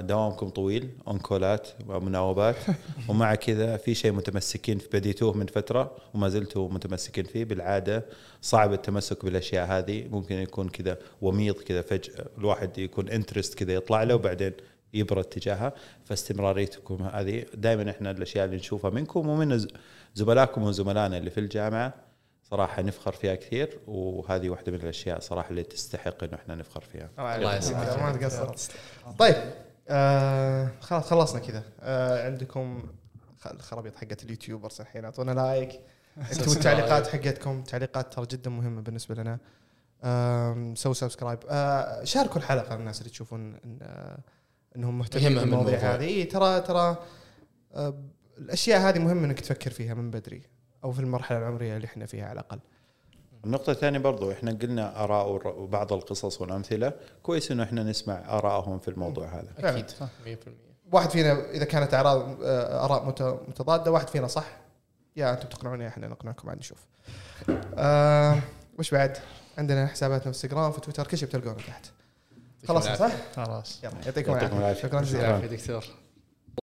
دوامكم 0.01 0.49
طويل 0.49 0.89
on-call 1.07 1.60
ات 1.60 1.67
ومناوبات. 1.87 2.55
ومع 3.09 3.35
كذا 3.35 3.77
في 3.77 3.95
شيء 3.95 4.11
متمسكين 4.11 4.77
في 4.77 4.87
بديتوه 4.93 5.37
من 5.37 5.45
فترة 5.45 5.95
وما 6.13 6.29
زلتوا 6.29 6.69
متمسكين 6.69 7.23
فيه. 7.23 7.45
بالعادة 7.45 8.05
صعب 8.41 8.73
التمسك 8.73 9.25
بالأشياء 9.25 9.67
هذه. 9.67 10.07
ممكن 10.11 10.35
يكون 10.35 10.69
كذا 10.69 10.97
وميض 11.21 11.55
كذا 11.55 11.81
فجأة 11.81 12.25
الواحد 12.37 12.77
يكون 12.77 13.09
interest 13.09 13.53
كذا 13.53 13.73
يطلع 13.73 14.03
له 14.03 14.15
وبعدين 14.15 14.53
يبرد 14.93 15.23
تجاهها 15.23 15.73
فاستمراريتكم 16.05 17.03
هذه. 17.13 17.45
دائما 17.53 17.91
إحنا 17.91 18.11
الأشياء 18.11 18.45
اللي 18.45 18.57
نشوفها 18.57 18.89
منكم 18.89 19.29
ومن 19.29 19.67
زملائكم 20.15 20.63
وزملائنا 20.63 21.17
اللي 21.17 21.29
في 21.29 21.39
الجامعة 21.39 22.06
صراحة 22.49 22.81
نفخر 22.81 23.11
فيها 23.11 23.35
كثير 23.35 23.79
وهذه 23.87 24.49
واحدة 24.49 24.71
من 24.71 24.79
الأشياء 24.81 25.19
صراحة 25.19 25.49
اللي 25.49 25.63
تستحق 25.63 26.23
إنه 26.23 26.35
إحنا 26.35 26.55
نفخر 26.55 26.81
فيها. 26.81 27.09
الله 27.35 27.55
يسلمك. 27.55 27.99
ما 27.99 28.11
تقصر. 28.17 28.73
طيب 29.19 29.35
آه 29.89 30.69
خلاص 30.81 31.03
خلصنا 31.09 31.39
كذا. 31.39 31.63
آه 31.81 32.25
عندكم 32.25 32.83
خ- 33.39 33.47
الخرابيط 33.47 33.95
حقت 33.95 34.23
اليوتيوبرز 34.23 34.81
الحين 34.81 35.05
أعطونا 35.05 35.31
لايك. 35.31 35.79
أنتم 36.17 36.51
التعليقات 36.51 37.07
حقتكم 37.07 37.63
تعليقات 37.63 38.13
ترى 38.13 38.25
جدا 38.25 38.49
مهمة 38.49 38.81
بالنسبة 38.81 39.15
لنا. 39.15 39.39
آم، 40.03 40.75
سووا 40.75 40.93
سبسكرايب. 40.93 41.39
آه 41.49 42.03
شاركوا 42.03 42.37
الحلقة 42.37 42.75
الناس 42.75 42.99
اللي 42.99 43.09
تشوفون 43.09 43.55
إن 43.65 43.79
آه 43.81 44.17
إنهم 44.75 44.97
مهتمين 44.99 45.35
بالمواضيع. 45.35 45.79
هذه. 45.79 46.23
ترى 46.23 46.61
ترى 46.61 46.97
آه 47.75 47.93
الأشياء 48.37 48.79
هذه 48.79 48.99
مهم 48.99 49.23
إنك 49.23 49.39
تفكر 49.39 49.71
فيها 49.71 49.93
من 49.93 50.11
بدري. 50.11 50.41
أو 50.87 50.91
في 50.91 50.99
المرحلة 50.99 51.37
العمرية 51.37 51.75
اللي 51.75 51.85
إحنا 51.85 52.05
فيها 52.05 52.25
على 52.25 52.33
الأقل. 52.39 52.59
النقطة 53.45 53.71
الثانية 53.71 53.99
برضو 53.99 54.31
إحنا 54.31 54.51
قلنا 54.51 55.03
آراء 55.03 55.29
ور- 55.31 55.47
وبعض 55.47 55.93
القصص 55.93 56.41
والأمثلة. 56.41 56.93
كويس 57.23 57.51
إنه 57.51 57.63
إحنا 57.63 57.83
نسمع 57.83 58.13
آراءهم 58.37 58.79
في 58.79 58.87
الموضوع 58.87 59.27
هذا. 59.27 59.69
أكيد. 59.69 59.85
100% 60.25 60.49
واحد 60.91 61.09
فينا 61.09 61.49
إذا 61.51 61.65
كانت 61.65 61.93
اعراض 61.93 62.43
آه، 62.43 62.85
آراء 62.85 63.05
مت- 63.05 63.21
متضادة 63.47 63.91
واحد 63.91 64.07
فينا 64.09 64.27
صح؟ 64.27 64.45
يا 65.15 65.33
أنتم 65.33 65.47
تقنعوني 65.49 65.87
إحنا 65.87 66.07
نقنعكم 66.07 66.47
بعد 66.47 66.57
نشوف 66.57 66.85
آه 67.77 68.39
وش 68.79 68.91
بعد؟ 68.91 69.17
عندنا 69.57 69.87
حساباتنا 69.87 70.19
في 70.21 70.27
إنستغرام 70.27 70.71
في 70.71 70.81
تويتر 70.81 71.07
كل 71.07 71.17
شيء 71.17 71.27
بتلقونه 71.27 71.53
تحت. 71.57 71.85
خلاص 72.67 72.87
صح؟ 72.87 73.11
خلاص. 73.35 73.83
يلا. 73.83 73.93
يعطيكم 74.05 74.31
العافية. 74.33 74.81
شكرا 74.81 75.01
جزيلا. 75.01 75.23
يعافيك 75.29 75.51
دكتور. 75.51 75.85